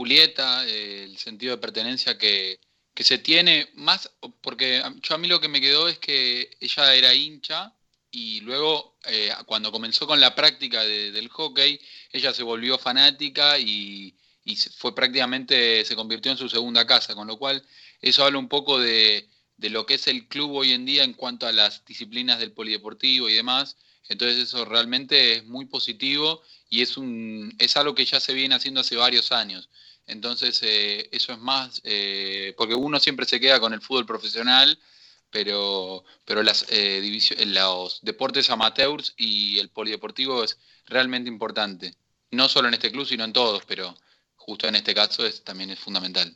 Julieta, 0.00 0.66
eh, 0.66 1.04
el 1.04 1.18
sentido 1.18 1.54
de 1.54 1.60
pertenencia 1.60 2.16
que, 2.16 2.58
que 2.94 3.04
se 3.04 3.18
tiene, 3.18 3.68
más 3.74 4.10
porque 4.40 4.82
yo 5.02 5.14
a 5.14 5.18
mí 5.18 5.28
lo 5.28 5.40
que 5.40 5.48
me 5.48 5.60
quedó 5.60 5.88
es 5.88 5.98
que 5.98 6.50
ella 6.58 6.94
era 6.94 7.12
hincha 7.14 7.74
y 8.10 8.40
luego 8.40 8.96
eh, 9.04 9.30
cuando 9.44 9.70
comenzó 9.70 10.06
con 10.06 10.18
la 10.18 10.34
práctica 10.34 10.82
de- 10.84 11.12
del 11.12 11.28
hockey, 11.28 11.78
ella 12.12 12.32
se 12.32 12.42
volvió 12.42 12.78
fanática 12.78 13.58
y, 13.58 14.16
y 14.44 14.56
fue 14.56 14.94
prácticamente, 14.94 15.84
se 15.84 15.94
convirtió 15.96 16.32
en 16.32 16.38
su 16.38 16.48
segunda 16.48 16.86
casa, 16.86 17.14
con 17.14 17.26
lo 17.26 17.36
cual 17.38 17.62
eso 18.00 18.24
habla 18.24 18.38
un 18.38 18.48
poco 18.48 18.78
de, 18.78 19.28
de 19.58 19.68
lo 19.70 19.84
que 19.84 19.94
es 19.94 20.06
el 20.08 20.28
club 20.28 20.52
hoy 20.52 20.72
en 20.72 20.86
día 20.86 21.04
en 21.04 21.12
cuanto 21.12 21.46
a 21.46 21.52
las 21.52 21.84
disciplinas 21.84 22.38
del 22.38 22.52
polideportivo 22.52 23.28
y 23.28 23.34
demás. 23.34 23.76
Entonces 24.08 24.38
eso 24.38 24.64
realmente 24.64 25.34
es 25.34 25.44
muy 25.44 25.66
positivo 25.66 26.42
y 26.68 26.82
es, 26.82 26.96
un, 26.96 27.54
es 27.58 27.76
algo 27.76 27.94
que 27.94 28.04
ya 28.04 28.18
se 28.18 28.32
viene 28.34 28.54
haciendo 28.54 28.80
hace 28.80 28.96
varios 28.96 29.30
años. 29.30 29.68
Entonces 30.10 30.60
eh, 30.62 31.08
eso 31.12 31.32
es 31.32 31.38
más, 31.38 31.80
eh, 31.84 32.54
porque 32.56 32.74
uno 32.74 32.98
siempre 33.00 33.26
se 33.26 33.40
queda 33.40 33.60
con 33.60 33.72
el 33.72 33.80
fútbol 33.82 34.06
profesional, 34.06 34.78
pero, 35.30 36.04
pero 36.24 36.42
las, 36.42 36.66
eh, 36.70 37.00
divisio- 37.00 37.36
los 37.46 38.00
deportes 38.02 38.50
amateurs 38.50 39.14
y 39.16 39.58
el 39.60 39.70
polideportivo 39.70 40.44
es 40.44 40.58
realmente 40.86 41.28
importante. 41.30 41.94
No 42.30 42.48
solo 42.48 42.68
en 42.68 42.74
este 42.74 42.90
club, 42.92 43.06
sino 43.06 43.24
en 43.24 43.32
todos, 43.32 43.64
pero 43.66 43.94
justo 44.36 44.66
en 44.68 44.76
este 44.76 44.94
caso 44.94 45.24
es, 45.26 45.42
también 45.44 45.70
es 45.70 45.78
fundamental. 45.78 46.34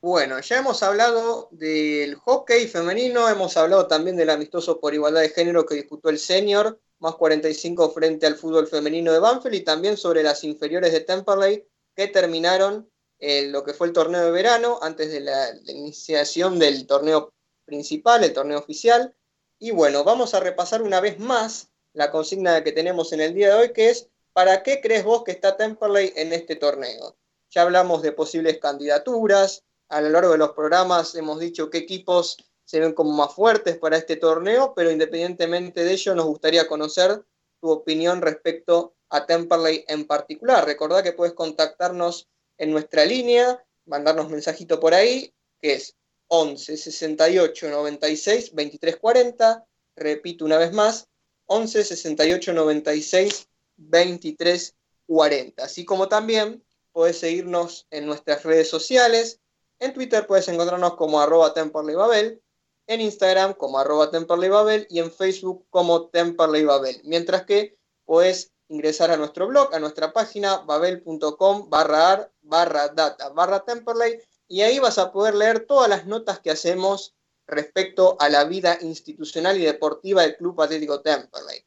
Bueno, 0.00 0.38
ya 0.40 0.58
hemos 0.58 0.82
hablado 0.82 1.48
del 1.50 2.14
hockey 2.16 2.68
femenino, 2.68 3.28
hemos 3.28 3.56
hablado 3.56 3.88
también 3.88 4.16
del 4.16 4.30
amistoso 4.30 4.78
por 4.80 4.94
igualdad 4.94 5.22
de 5.22 5.30
género 5.30 5.66
que 5.66 5.74
disputó 5.74 6.10
el 6.10 6.18
senior, 6.18 6.80
más 6.98 7.14
45 7.16 7.90
frente 7.90 8.26
al 8.26 8.36
fútbol 8.36 8.66
femenino 8.66 9.12
de 9.12 9.18
Banfield 9.18 9.56
y 9.56 9.60
también 9.64 9.96
sobre 9.96 10.22
las 10.22 10.44
inferiores 10.44 10.92
de 10.92 11.00
Temperley 11.00 11.66
que 11.94 12.08
terminaron 12.08 12.90
eh, 13.18 13.46
lo 13.48 13.64
que 13.64 13.74
fue 13.74 13.86
el 13.86 13.92
torneo 13.92 14.24
de 14.24 14.30
verano 14.30 14.78
antes 14.82 15.10
de 15.10 15.20
la, 15.20 15.52
la 15.52 15.72
iniciación 15.72 16.58
del 16.58 16.86
torneo 16.86 17.32
principal, 17.64 18.24
el 18.24 18.32
torneo 18.32 18.58
oficial. 18.58 19.14
Y 19.58 19.70
bueno, 19.70 20.04
vamos 20.04 20.34
a 20.34 20.40
repasar 20.40 20.82
una 20.82 21.00
vez 21.00 21.18
más 21.18 21.70
la 21.92 22.10
consigna 22.10 22.62
que 22.62 22.72
tenemos 22.72 23.12
en 23.12 23.20
el 23.20 23.34
día 23.34 23.48
de 23.48 23.54
hoy, 23.54 23.72
que 23.72 23.90
es 23.90 24.08
¿para 24.32 24.62
qué 24.62 24.80
crees 24.82 25.04
vos 25.04 25.24
que 25.24 25.32
está 25.32 25.56
Temperley 25.56 26.12
en 26.16 26.32
este 26.32 26.56
torneo? 26.56 27.16
Ya 27.50 27.62
hablamos 27.62 28.02
de 28.02 28.12
posibles 28.12 28.58
candidaturas, 28.58 29.64
a 29.88 30.00
lo 30.00 30.10
largo 30.10 30.32
de 30.32 30.38
los 30.38 30.50
programas 30.50 31.14
hemos 31.14 31.38
dicho 31.38 31.70
qué 31.70 31.78
equipos 31.78 32.36
se 32.66 32.80
ven 32.80 32.92
como 32.92 33.12
más 33.12 33.32
fuertes 33.32 33.78
para 33.78 33.96
este 33.96 34.16
torneo, 34.16 34.74
pero 34.74 34.90
independientemente 34.90 35.84
de 35.84 35.92
ello 35.92 36.14
nos 36.14 36.26
gustaría 36.26 36.66
conocer 36.66 37.24
tu 37.60 37.70
opinión 37.70 38.20
respecto 38.20 38.94
a 39.08 39.24
Temperley 39.24 39.84
en 39.88 40.04
particular. 40.04 40.66
Recordá 40.66 41.02
que 41.02 41.12
puedes 41.12 41.32
contactarnos 41.32 42.28
en 42.58 42.72
nuestra 42.72 43.04
línea, 43.04 43.64
mandarnos 43.84 44.28
mensajito 44.28 44.80
por 44.80 44.94
ahí, 44.94 45.32
que 45.60 45.74
es 45.74 45.94
11 46.28 46.76
68 46.76 47.70
96 47.70 48.54
23 48.54 48.96
40. 48.96 49.66
Repito 49.94 50.44
una 50.44 50.58
vez 50.58 50.72
más, 50.72 51.08
11 51.46 51.84
68 51.84 52.52
96 52.52 53.48
23 53.76 54.74
40. 55.06 55.64
Así 55.64 55.84
como 55.84 56.08
también 56.08 56.64
podés 56.90 57.18
seguirnos 57.18 57.86
en 57.90 58.06
nuestras 58.06 58.42
redes 58.42 58.68
sociales. 58.68 59.40
En 59.78 59.92
Twitter 59.92 60.26
puedes 60.26 60.48
encontrarnos 60.48 60.96
como 60.96 61.20
arroba 61.20 61.54
temperleybabel, 61.54 62.42
en 62.86 63.00
Instagram 63.00 63.54
como 63.54 63.78
arroba 63.78 64.10
temperleybabel 64.10 64.86
y 64.90 65.00
en 65.00 65.10
Facebook 65.10 65.66
como 65.70 66.08
temperleybabel. 66.08 67.00
Mientras 67.04 67.44
que 67.44 67.78
puedes 68.04 68.52
ingresar 68.68 69.10
a 69.10 69.16
nuestro 69.16 69.46
blog, 69.46 69.74
a 69.74 69.78
nuestra 69.78 70.12
página 70.12 70.58
babel.com 70.58 71.68
barra 71.70 72.12
ar 72.12 72.32
barra 72.42 72.88
data 72.88 73.28
barra 73.30 73.64
temperley 73.64 74.20
y 74.48 74.62
ahí 74.62 74.78
vas 74.78 74.98
a 74.98 75.12
poder 75.12 75.34
leer 75.34 75.66
todas 75.66 75.88
las 75.88 76.06
notas 76.06 76.40
que 76.40 76.50
hacemos 76.50 77.14
respecto 77.46 78.16
a 78.20 78.28
la 78.28 78.44
vida 78.44 78.78
institucional 78.80 79.56
y 79.56 79.64
deportiva 79.64 80.22
del 80.22 80.36
Club 80.36 80.60
Atlético 80.60 81.00
Temperley. 81.00 81.64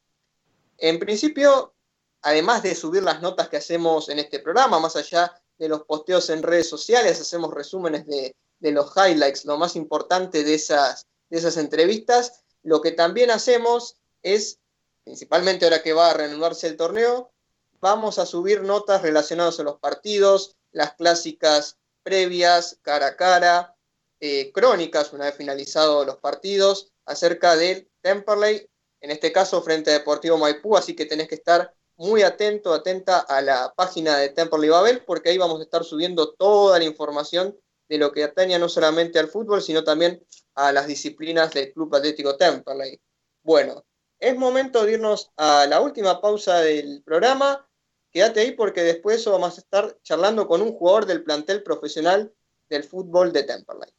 En 0.77 0.99
principio, 0.99 1.73
además 2.21 2.63
de 2.63 2.75
subir 2.75 3.03
las 3.03 3.21
notas 3.21 3.49
que 3.49 3.57
hacemos 3.57 4.09
en 4.09 4.19
este 4.19 4.39
programa, 4.39 4.79
más 4.79 4.95
allá 4.95 5.33
de 5.57 5.69
los 5.69 5.83
posteos 5.83 6.29
en 6.29 6.43
redes 6.43 6.69
sociales, 6.69 7.19
hacemos 7.19 7.53
resúmenes 7.53 8.05
de, 8.05 8.35
de 8.59 8.71
los 8.71 8.91
highlights, 8.95 9.45
lo 9.45 9.57
más 9.57 9.75
importante 9.75 10.43
de 10.43 10.53
esas, 10.53 11.07
de 11.29 11.37
esas 11.37 11.57
entrevistas. 11.57 12.43
Lo 12.63 12.81
que 12.81 12.91
también 12.91 13.31
hacemos 13.31 13.97
es, 14.21 14.59
principalmente 15.03 15.65
ahora 15.65 15.81
que 15.81 15.93
va 15.93 16.11
a 16.11 16.13
reanudarse 16.13 16.67
el 16.67 16.77
torneo, 16.77 17.31
vamos 17.79 18.19
a 18.19 18.25
subir 18.25 18.61
notas 18.61 19.01
relacionadas 19.01 19.59
a 19.59 19.63
los 19.63 19.79
partidos, 19.79 20.55
las 20.71 20.93
clásicas 20.93 21.77
previas, 22.03 22.77
cara 22.81 23.07
a 23.07 23.15
cara, 23.15 23.75
eh, 24.19 24.51
crónicas 24.51 25.13
una 25.13 25.25
vez 25.25 25.35
finalizados 25.35 26.05
los 26.05 26.17
partidos, 26.17 26.91
acerca 27.05 27.55
del 27.55 27.89
Temperley, 28.01 28.69
en 29.01 29.11
este 29.11 29.31
caso 29.31 29.61
frente 29.61 29.91
a 29.91 29.93
Deportivo 29.93 30.37
Maipú, 30.37 30.75
así 30.75 30.95
que 30.95 31.05
tenés 31.05 31.27
que 31.27 31.35
estar 31.35 31.73
muy 31.95 32.21
atento, 32.21 32.73
atenta 32.73 33.19
a 33.19 33.41
la 33.41 33.73
página 33.75 34.17
de 34.17 34.29
Temperley 34.29 34.69
Babel, 34.69 35.03
porque 35.05 35.29
ahí 35.29 35.37
vamos 35.37 35.59
a 35.59 35.63
estar 35.63 35.83
subiendo 35.83 36.33
toda 36.33 36.79
la 36.79 36.85
información 36.85 37.57
de 37.89 37.97
lo 37.97 38.11
que 38.11 38.23
atañe 38.23 38.57
no 38.59 38.69
solamente 38.69 39.19
al 39.19 39.27
fútbol, 39.27 39.61
sino 39.61 39.83
también 39.83 40.23
a 40.55 40.71
las 40.71 40.87
disciplinas 40.87 41.51
del 41.51 41.73
Club 41.73 41.93
Atlético 41.95 42.37
Temperley. 42.37 43.01
Bueno, 43.43 43.83
es 44.19 44.37
momento 44.37 44.85
de 44.85 44.93
irnos 44.93 45.31
a 45.35 45.65
la 45.65 45.81
última 45.81 46.21
pausa 46.21 46.59
del 46.59 47.01
programa. 47.03 47.67
Quédate 48.11 48.41
ahí 48.41 48.51
porque 48.51 48.83
después 48.83 49.25
vamos 49.25 49.57
a 49.57 49.61
estar 49.61 49.97
charlando 50.03 50.47
con 50.47 50.61
un 50.61 50.73
jugador 50.73 51.05
del 51.05 51.23
plantel 51.23 51.63
profesional 51.63 52.33
del 52.69 52.83
fútbol 52.83 53.33
de 53.33 53.43
Temperley. 53.43 53.89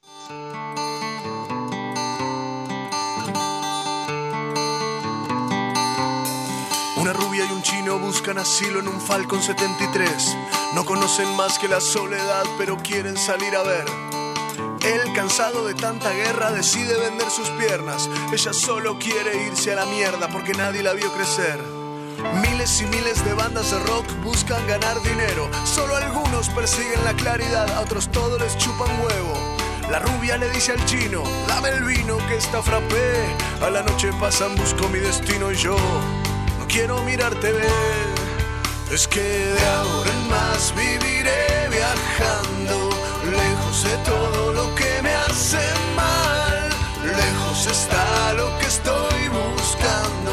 Una 7.01 7.15
rubia 7.15 7.47
y 7.47 7.53
un 7.53 7.63
chino 7.63 7.99
buscan 7.99 8.37
asilo 8.37 8.79
en 8.79 8.87
un 8.87 9.01
Falcon 9.01 9.43
73. 9.43 10.37
No 10.75 10.85
conocen 10.85 11.35
más 11.35 11.59
que 11.59 11.67
la 11.67 11.81
soledad, 11.81 12.45
pero 12.59 12.77
quieren 12.77 13.17
salir 13.17 13.57
a 13.57 13.63
ver. 13.63 13.87
Él, 14.83 15.11
cansado 15.15 15.65
de 15.67 15.73
tanta 15.73 16.11
guerra, 16.11 16.53
decide 16.53 16.95
vender 16.99 17.31
sus 17.31 17.49
piernas. 17.53 18.11
Ella 18.35 18.53
solo 18.53 18.99
quiere 18.99 19.47
irse 19.47 19.73
a 19.73 19.77
la 19.77 19.87
mierda 19.87 20.29
porque 20.29 20.53
nadie 20.53 20.83
la 20.83 20.93
vio 20.93 21.11
crecer. 21.15 21.59
Miles 22.43 22.83
y 22.83 22.85
miles 22.85 23.25
de 23.25 23.33
bandas 23.33 23.71
de 23.71 23.79
rock 23.79 24.05
buscan 24.23 24.67
ganar 24.67 25.01
dinero. 25.03 25.49
Solo 25.65 25.97
algunos 25.97 26.51
persiguen 26.51 27.03
la 27.05 27.15
claridad, 27.15 27.71
a 27.71 27.81
otros 27.81 28.13
todos 28.13 28.39
les 28.39 28.59
chupan 28.59 28.91
huevo. 29.01 29.57
La 29.91 30.01
rubia 30.01 30.37
le 30.37 30.51
dice 30.51 30.73
al 30.73 30.85
chino, 30.85 31.23
dame 31.49 31.71
el 31.71 31.83
vino 31.83 32.19
que 32.29 32.37
está 32.37 32.63
frappé. 32.63 33.35
A 33.63 33.71
la 33.71 33.83
noche 33.83 34.11
pasan, 34.21 34.55
busco 34.55 34.87
mi 34.91 34.99
destino 34.99 35.51
y 35.51 35.57
yo 35.57 35.79
quiero 36.71 37.03
mirarte 37.03 37.53
ver. 37.53 38.07
Es 38.93 39.07
que 39.09 39.21
de 39.21 39.67
ahora 39.67 40.11
en 40.11 40.29
más 40.29 40.73
viviré 40.75 41.69
viajando, 41.69 42.91
lejos 43.25 43.85
de 43.85 43.97
todo 44.05 44.53
lo 44.53 44.75
que 44.75 45.03
me 45.03 45.13
hace 45.15 45.59
mal. 45.97 46.69
Lejos 47.05 47.67
está 47.67 48.33
lo 48.35 48.57
que 48.59 48.67
estoy 48.67 49.29
buscando. 49.29 50.33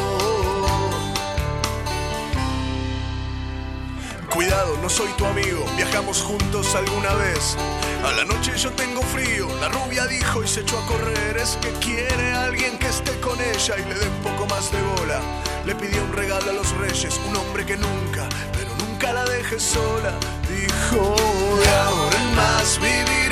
Cuidado, 4.32 4.78
no 4.80 4.88
soy 4.88 5.10
tu 5.16 5.26
amigo, 5.26 5.64
viajamos 5.76 6.22
juntos 6.22 6.74
alguna 6.74 7.14
vez. 7.14 7.56
A 8.04 8.12
la 8.12 8.24
noche 8.24 8.52
yo 8.56 8.70
tengo 8.72 9.02
frío, 9.02 9.48
la 9.60 9.68
rubia 9.68 10.06
dijo 10.06 10.44
y 10.44 10.48
se 10.48 10.60
echó 10.60 10.78
a 10.78 10.86
correr. 10.86 11.36
Es 11.36 11.58
que 11.60 11.70
quiere 11.84 12.32
alguien 12.34 12.78
que 12.78 12.86
esté 12.86 13.18
con 13.20 13.40
ella 13.40 13.74
y 13.76 13.88
le 13.88 13.94
dé 13.94 14.08
un 14.08 14.22
poco 14.22 14.46
más 14.46 14.70
de 14.70 14.80
bola. 14.82 15.20
Le 15.68 15.74
pidió 15.74 16.02
un 16.02 16.12
regalo 16.14 16.50
a 16.50 16.54
los 16.54 16.70
reyes, 16.78 17.20
un 17.28 17.36
hombre 17.36 17.66
que 17.66 17.76
nunca, 17.76 18.26
pero 18.54 18.74
nunca 18.76 19.12
la 19.12 19.22
deje 19.26 19.60
sola. 19.60 20.14
Dijo, 20.48 21.14
de 21.60 21.68
ahora 21.68 22.16
en 22.16 22.36
más 22.36 22.80
viviré 22.80 23.27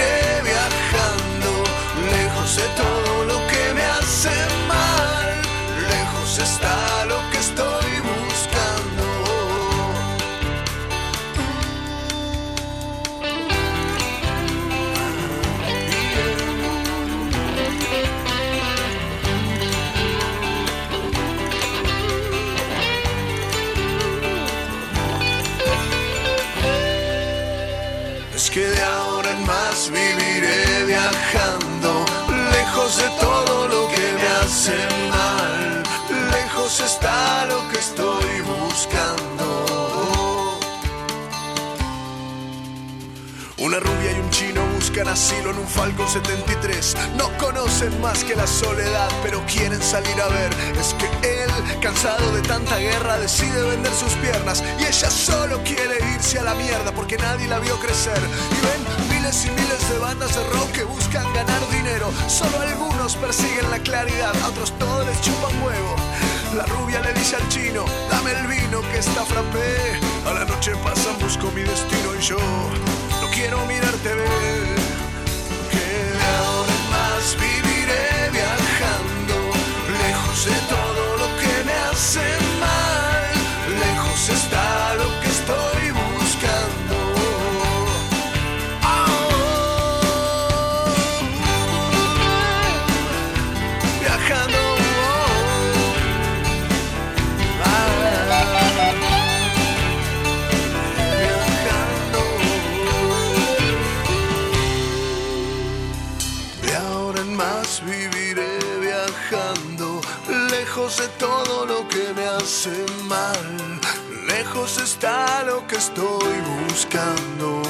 Lejos 36.33 36.81
está 36.81 37.47
lo 37.47 37.69
que 37.69 37.79
estoy 37.79 38.41
buscando. 38.41 40.59
Una 43.59 43.79
rubia 43.79 44.13
y 44.13 44.21
un 44.21 44.31
chino 44.31 44.61
buscan 44.75 45.07
asilo 45.07 45.51
en 45.51 45.59
un 45.59 45.69
Falcon 45.69 46.09
73. 46.09 46.97
No 47.17 47.31
conocen 47.39 48.01
más 48.01 48.25
que 48.25 48.35
la 48.35 48.47
soledad, 48.47 49.09
pero 49.23 49.45
quieren 49.47 49.81
salir 49.81 50.21
a 50.21 50.29
ver. 50.29 50.53
Es 50.81 50.95
que 50.95 51.07
él, 51.27 51.81
cansado 51.81 52.33
de 52.33 52.43
tanta 52.43 52.79
guerra, 52.79 53.19
decide 53.19 53.63
vender 53.63 53.93
sus 53.93 54.13
piernas. 54.15 54.65
Y 54.81 54.85
ella 54.85 55.11
solo 55.11 55.63
quiere 55.63 55.99
irse 56.15 56.41
a 56.41 56.43
la 56.43 56.55
mierda 56.55 56.93
porque 56.93 57.17
nadie 57.19 57.47
la 57.47 57.61
vio 57.61 57.79
crecer. 57.79 58.19
Y 58.19 58.67
ven 58.67 59.06
y 59.27 59.51
miles 59.51 59.91
de 59.91 59.99
bandas 59.99 60.33
de 60.37 60.45
rock 60.51 60.71
que 60.71 60.85
buscan 60.85 61.25
ganar 61.35 61.61
dinero. 61.73 62.13
Solo 62.29 62.61
algunos 62.61 63.17
persiguen 63.17 63.69
la 63.73 63.81
claridad, 63.81 64.33
a 64.41 64.49
otros 64.49 64.73
todos 64.79 65.05
les 65.05 65.21
chupan 65.21 65.51
huevo. 65.65 65.97
La 66.57 66.65
rubia 66.67 67.01
le 67.01 67.13
dice 67.13 67.35
al 67.35 67.49
chino, 67.49 67.85
dame 68.09 68.31
el 68.31 68.47
vino 68.47 68.83
que 68.83 68.99
está 68.99 69.25
frappé. 69.25 69.99
A 70.27 70.33
la 70.33 70.45
noche 70.45 70.77
pasan, 70.85 71.19
busco 71.19 71.51
mi 71.51 71.63
destino 71.63 72.15
y 72.17 72.23
yo 72.23 72.39
no 72.39 73.29
quiero 73.35 73.67
mirarte 73.67 74.15
ver. 74.15 74.77
De 75.73 76.27
ahora 76.39 76.73
en 76.73 76.91
más 76.91 77.37
viviré 77.43 78.31
viajando, 78.31 79.35
lejos 79.91 80.45
de 80.45 80.55
todo 80.69 80.76
todo 111.19 111.67
lo 111.67 111.89
que 111.89 112.13
me 112.15 112.27
hace 112.27 112.85
mal. 113.05 113.81
Lejos 114.29 114.79
está 114.79 115.45
lo 115.45 115.67
que 115.67 115.77
estoy 115.77 116.35
buscando. 116.69 117.63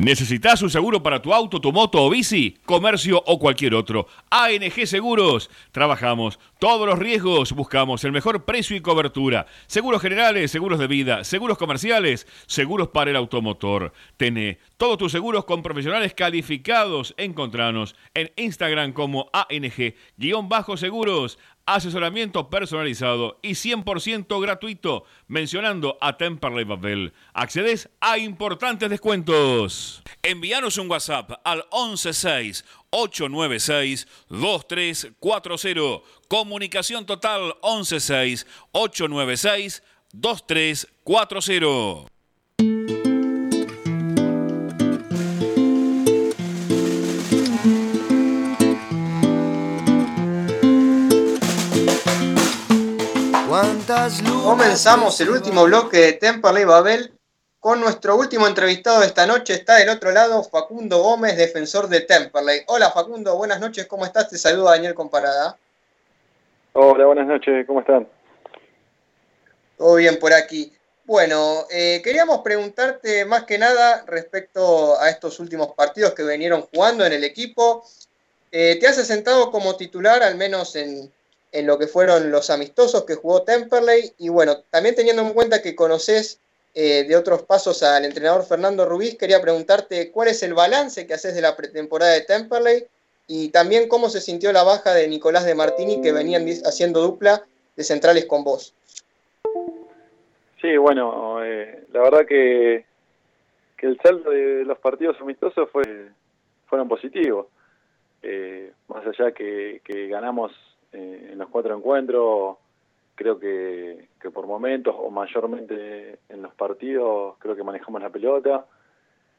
¿Necesitas 0.00 0.62
un 0.62 0.70
seguro 0.70 1.02
para 1.02 1.20
tu 1.20 1.34
auto, 1.34 1.60
tu 1.60 1.72
moto 1.72 2.04
o 2.04 2.08
bici, 2.08 2.56
comercio 2.64 3.20
o 3.26 3.36
cualquier 3.36 3.74
otro? 3.74 4.06
ANG 4.30 4.86
Seguros. 4.86 5.50
Trabajamos 5.72 6.38
todos 6.60 6.86
los 6.86 7.00
riesgos, 7.00 7.52
buscamos 7.52 8.04
el 8.04 8.12
mejor 8.12 8.44
precio 8.44 8.76
y 8.76 8.80
cobertura. 8.80 9.46
Seguros 9.66 10.00
generales, 10.00 10.52
seguros 10.52 10.78
de 10.78 10.86
vida, 10.86 11.24
seguros 11.24 11.58
comerciales, 11.58 12.28
seguros 12.46 12.90
para 12.90 13.10
el 13.10 13.16
automotor. 13.16 13.92
Tené 14.16 14.60
todos 14.76 14.98
tus 14.98 15.10
seguros 15.10 15.44
con 15.44 15.64
profesionales 15.64 16.14
calificados. 16.14 17.12
Encontranos 17.16 17.96
en 18.14 18.30
Instagram 18.36 18.92
como 18.92 19.28
ANG-seguros. 19.32 21.40
Asesoramiento 21.68 22.48
personalizado 22.48 23.38
y 23.42 23.50
100% 23.50 24.40
gratuito. 24.40 25.04
Mencionando 25.26 25.98
a 26.00 26.16
Temperley 26.16 26.64
Babel. 26.64 27.12
Accedes 27.34 27.90
a 28.00 28.16
importantes 28.16 28.88
descuentos. 28.88 30.02
Envíanos 30.22 30.78
un 30.78 30.90
WhatsApp 30.90 31.32
al 31.44 31.66
116 31.70 32.64
896 32.88 34.08
2340. 34.30 36.06
Comunicación 36.28 37.04
total 37.04 37.54
116 37.62 38.46
896 38.72 39.82
2340. 40.14 42.17
Comenzamos 54.44 55.20
el 55.20 55.30
último 55.30 55.64
bloque 55.64 55.96
de 55.96 56.12
Temperley 56.12 56.64
Babel 56.64 57.12
con 57.58 57.80
nuestro 57.80 58.14
último 58.14 58.46
entrevistado 58.46 59.00
de 59.00 59.06
esta 59.06 59.26
noche. 59.26 59.54
Está 59.54 59.76
del 59.76 59.88
otro 59.88 60.12
lado 60.12 60.44
Facundo 60.44 61.02
Gómez, 61.02 61.36
defensor 61.36 61.88
de 61.88 62.02
Temperley. 62.02 62.60
Hola 62.68 62.92
Facundo, 62.92 63.36
buenas 63.36 63.58
noches, 63.58 63.86
¿cómo 63.86 64.04
estás? 64.04 64.28
Te 64.28 64.38
saluda 64.38 64.72
Daniel 64.72 64.94
Comparada. 64.94 65.56
Hola, 66.74 67.06
buenas 67.06 67.26
noches, 67.26 67.66
¿cómo 67.66 67.80
están? 67.80 68.06
Todo 69.76 69.96
bien 69.96 70.20
por 70.20 70.32
aquí. 70.32 70.72
Bueno, 71.04 71.64
eh, 71.68 72.00
queríamos 72.04 72.42
preguntarte 72.42 73.24
más 73.24 73.42
que 73.42 73.58
nada 73.58 74.04
respecto 74.06 75.00
a 75.00 75.10
estos 75.10 75.40
últimos 75.40 75.72
partidos 75.72 76.12
que 76.12 76.22
vinieron 76.22 76.62
jugando 76.72 77.04
en 77.04 77.12
el 77.12 77.24
equipo. 77.24 77.84
Eh, 78.52 78.78
¿Te 78.78 78.86
has 78.86 79.04
sentado 79.04 79.50
como 79.50 79.74
titular, 79.74 80.22
al 80.22 80.36
menos 80.36 80.76
en, 80.76 81.12
en 81.52 81.66
lo 81.66 81.78
que 81.78 81.86
fueron 81.86 82.30
los 82.30 82.50
amistosos 82.50 83.04
que 83.04 83.14
jugó 83.14 83.42
Temperley? 83.42 84.12
Y 84.18 84.28
bueno, 84.28 84.58
también 84.70 84.94
teniendo 84.94 85.22
en 85.22 85.32
cuenta 85.32 85.62
que 85.62 85.74
conoces 85.74 86.40
eh, 86.74 87.04
de 87.04 87.16
otros 87.16 87.42
pasos 87.42 87.82
al 87.82 88.04
entrenador 88.04 88.44
Fernando 88.44 88.86
Rubís, 88.86 89.16
quería 89.16 89.40
preguntarte 89.40 90.10
cuál 90.10 90.28
es 90.28 90.42
el 90.42 90.54
balance 90.54 91.06
que 91.06 91.14
haces 91.14 91.34
de 91.34 91.40
la 91.40 91.56
pretemporada 91.56 92.12
de 92.12 92.22
Temperley 92.22 92.86
y 93.26 93.48
también 93.50 93.88
cómo 93.88 94.08
se 94.08 94.20
sintió 94.20 94.52
la 94.52 94.62
baja 94.62 94.94
de 94.94 95.08
Nicolás 95.08 95.44
de 95.44 95.54
Martini, 95.54 96.00
que 96.00 96.12
venían 96.12 96.46
haciendo 96.64 97.00
dupla 97.00 97.44
de 97.76 97.84
centrales 97.84 98.26
con 98.26 98.44
vos. 98.44 98.74
Sí, 100.60 100.76
bueno, 100.76 101.44
eh, 101.44 101.84
la 101.92 102.00
verdad 102.00 102.26
que 102.26 102.84
que 103.78 103.86
el 103.86 103.98
saldo 104.00 104.30
de 104.30 104.64
los 104.64 104.76
partidos 104.78 105.16
amistosos 105.20 105.70
fue, 105.70 106.08
fueron 106.66 106.88
positivos. 106.88 107.46
Eh, 108.22 108.72
más 108.88 109.06
allá 109.06 109.30
que 109.30 109.80
ganamos 110.10 110.52
eh, 110.92 111.30
en 111.32 111.38
los 111.38 111.48
cuatro 111.48 111.76
encuentros, 111.76 112.56
creo 113.14 113.38
que, 113.38 114.08
que 114.20 114.30
por 114.30 114.46
momentos 114.46 114.94
o 114.96 115.10
mayormente 115.10 116.18
en 116.28 116.42
los 116.42 116.54
partidos 116.54 117.36
creo 117.38 117.56
que 117.56 117.64
manejamos 117.64 118.00
la 118.00 118.10
pelota, 118.10 118.66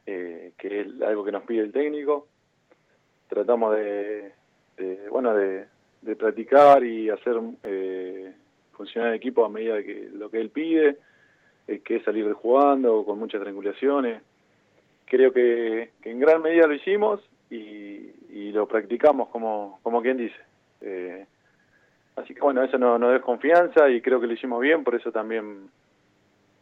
eh, 0.06 0.52
que 0.58 0.80
es 0.80 1.02
algo 1.02 1.24
que 1.24 1.32
nos 1.32 1.44
pide 1.44 1.62
el 1.62 1.72
técnico. 1.72 2.28
Tratamos 3.28 3.76
de, 3.76 4.32
de, 4.76 5.08
bueno 5.08 5.34
de, 5.34 5.66
de 6.02 6.16
practicar 6.16 6.84
y 6.84 7.10
hacer 7.10 7.40
eh, 7.62 8.32
funcionar 8.72 9.10
el 9.10 9.16
equipo 9.16 9.44
a 9.44 9.48
medida 9.48 9.76
de 9.76 9.84
que 9.84 10.08
lo 10.12 10.30
que 10.30 10.40
él 10.40 10.50
pide, 10.50 10.98
eh, 11.68 11.80
que 11.80 11.96
es 11.96 12.04
salir 12.04 12.32
jugando 12.32 13.04
con 13.04 13.18
muchas 13.18 13.40
triangulaciones. 13.40 14.22
Creo 15.06 15.32
que, 15.32 15.90
que 16.02 16.10
en 16.10 16.20
gran 16.20 16.42
medida 16.42 16.66
lo 16.66 16.74
hicimos 16.74 17.20
y, 17.50 18.10
y 18.30 18.52
lo 18.52 18.66
practicamos 18.66 19.28
como, 19.28 19.80
como 19.82 20.02
quien 20.02 20.16
dice. 20.16 20.40
Eh, 20.80 21.26
así 22.20 22.34
que 22.34 22.40
bueno, 22.40 22.62
eso 22.62 22.78
no, 22.78 22.98
no 22.98 23.14
es 23.14 23.22
confianza 23.22 23.88
y 23.88 24.00
creo 24.00 24.20
que 24.20 24.26
lo 24.26 24.32
hicimos 24.32 24.60
bien, 24.60 24.84
por 24.84 24.94
eso 24.94 25.10
también, 25.10 25.68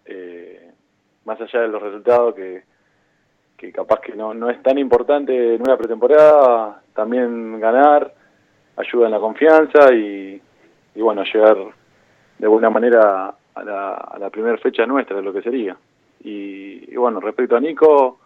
eh, 0.06 0.70
más 1.24 1.40
allá 1.40 1.60
de 1.60 1.68
los 1.68 1.82
resultados 1.82 2.34
que, 2.34 2.62
que 3.56 3.72
capaz 3.72 4.00
que 4.00 4.14
no, 4.14 4.34
no 4.34 4.48
es 4.50 4.62
tan 4.62 4.78
importante 4.78 5.54
en 5.54 5.62
una 5.62 5.76
pretemporada, 5.76 6.82
también 6.94 7.60
ganar 7.60 8.14
ayuda 8.76 9.06
en 9.06 9.12
la 9.12 9.20
confianza 9.20 9.92
y, 9.92 10.40
y 10.94 11.00
bueno, 11.00 11.24
llegar 11.24 11.56
de 12.38 12.46
buena 12.46 12.70
manera 12.70 13.34
a 13.54 13.64
la, 13.64 13.94
a 13.94 14.18
la 14.18 14.30
primera 14.30 14.56
fecha 14.58 14.86
nuestra, 14.86 15.16
de 15.16 15.22
lo 15.22 15.32
que 15.32 15.42
sería. 15.42 15.76
Y, 16.22 16.92
y 16.92 16.96
bueno, 16.96 17.20
respecto 17.20 17.56
a 17.56 17.60
Nico, 17.60 18.20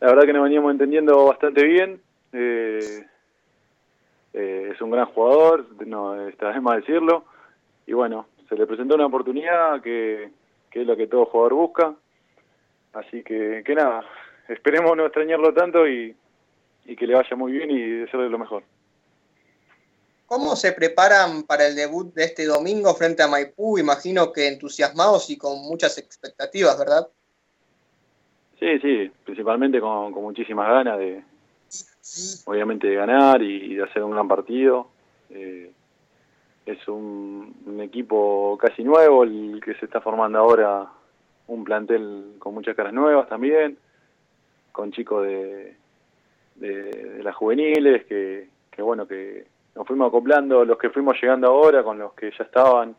la 0.00 0.08
verdad 0.08 0.24
que 0.24 0.32
nos 0.32 0.44
veníamos 0.44 0.72
entendiendo 0.72 1.26
bastante 1.26 1.64
bien. 1.64 2.00
Eh, 2.32 3.06
eh, 4.32 4.70
es 4.72 4.80
un 4.80 4.90
gran 4.90 5.06
jugador, 5.06 5.66
no 5.86 6.28
está 6.28 6.52
de 6.52 6.60
más 6.60 6.76
decirlo. 6.76 7.24
Y 7.86 7.92
bueno, 7.92 8.26
se 8.48 8.56
le 8.56 8.66
presentó 8.66 8.94
una 8.94 9.06
oportunidad 9.06 9.80
que, 9.82 10.30
que 10.70 10.82
es 10.82 10.86
lo 10.86 10.96
que 10.96 11.06
todo 11.06 11.26
jugador 11.26 11.54
busca. 11.54 11.94
Así 12.92 13.22
que, 13.22 13.62
que 13.64 13.74
nada, 13.74 14.04
esperemos 14.48 14.96
no 14.96 15.06
extrañarlo 15.06 15.52
tanto 15.54 15.86
y, 15.88 16.14
y 16.84 16.96
que 16.96 17.06
le 17.06 17.14
vaya 17.14 17.36
muy 17.36 17.52
bien 17.52 17.70
y 17.70 17.80
desearle 17.80 18.28
lo 18.28 18.38
mejor. 18.38 18.62
¿Cómo 20.26 20.56
se 20.56 20.72
preparan 20.72 21.42
para 21.42 21.66
el 21.66 21.76
debut 21.76 22.14
de 22.14 22.24
este 22.24 22.46
domingo 22.46 22.94
frente 22.94 23.22
a 23.22 23.28
Maipú? 23.28 23.78
Imagino 23.78 24.32
que 24.32 24.48
entusiasmados 24.48 25.28
y 25.28 25.36
con 25.36 25.60
muchas 25.62 25.98
expectativas, 25.98 26.78
¿verdad? 26.78 27.08
Sí, 28.58 28.78
sí, 28.78 29.10
principalmente 29.24 29.80
con, 29.80 30.12
con 30.12 30.22
muchísimas 30.22 30.68
ganas 30.68 30.98
de, 30.98 31.22
obviamente, 32.46 32.86
de 32.86 32.94
ganar 32.94 33.42
y 33.42 33.74
de 33.74 33.82
hacer 33.82 34.02
un 34.02 34.12
gran 34.12 34.28
partido. 34.28 34.88
Eh, 35.30 35.72
es 36.66 36.88
un, 36.88 37.80
equipo 37.80 38.56
casi 38.60 38.84
nuevo 38.84 39.24
el 39.24 39.60
que 39.64 39.74
se 39.74 39.86
está 39.86 40.00
formando 40.00 40.38
ahora, 40.38 40.86
un 41.48 41.64
plantel 41.64 42.36
con 42.38 42.54
muchas 42.54 42.76
caras 42.76 42.92
nuevas 42.92 43.28
también, 43.28 43.76
con 44.70 44.92
chicos 44.92 45.24
de, 45.26 45.76
de, 46.54 47.20
las 47.22 47.34
juveniles 47.34 48.04
que, 48.04 48.48
que 48.70 48.82
bueno, 48.82 49.06
que 49.06 49.46
nos 49.74 49.86
fuimos 49.86 50.08
acoplando 50.08 50.64
los 50.64 50.78
que 50.78 50.90
fuimos 50.90 51.20
llegando 51.20 51.48
ahora 51.48 51.82
con 51.82 51.98
los 51.98 52.12
que 52.14 52.30
ya 52.30 52.44
estaban. 52.44 52.94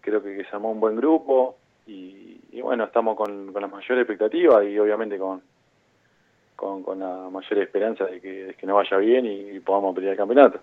Creo 0.00 0.22
que, 0.22 0.36
que 0.36 0.44
se 0.44 0.50
armó 0.54 0.72
un 0.72 0.80
buen 0.80 0.96
grupo 0.96 1.56
y, 1.86 2.40
y 2.50 2.60
bueno, 2.60 2.84
estamos 2.84 3.16
con, 3.16 3.52
con 3.52 3.62
las 3.62 3.70
mayores 3.70 4.02
expectativas 4.02 4.64
y 4.66 4.78
obviamente 4.78 5.16
con, 5.18 5.42
con, 6.56 6.82
con 6.82 7.00
la 7.00 7.28
mayor 7.30 7.58
esperanza 7.58 8.04
de 8.04 8.20
que, 8.20 8.44
de 8.44 8.54
que 8.54 8.66
nos 8.66 8.76
vaya 8.76 8.96
bien 8.98 9.26
y, 9.26 9.56
y 9.56 9.60
podamos 9.60 9.94
pelear 9.94 10.12
el 10.12 10.18
campeonato. 10.18 10.60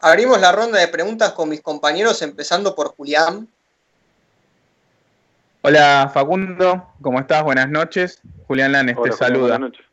Abrimos 0.00 0.40
la 0.40 0.50
ronda 0.52 0.80
de 0.80 0.88
preguntas 0.88 1.32
con 1.32 1.48
mis 1.48 1.60
compañeros, 1.60 2.22
empezando 2.22 2.74
por 2.74 2.88
Julián. 2.96 3.46
Hola 5.62 6.10
Facundo, 6.12 6.88
¿cómo 7.00 7.20
estás? 7.20 7.44
Buenas 7.44 7.68
noches. 7.68 8.20
Julián 8.48 8.72
Lanes 8.72 8.96
Hola, 8.98 9.10
te 9.10 9.16
saluda. 9.16 9.40
buenas 9.42 9.60
noches. 9.60 9.86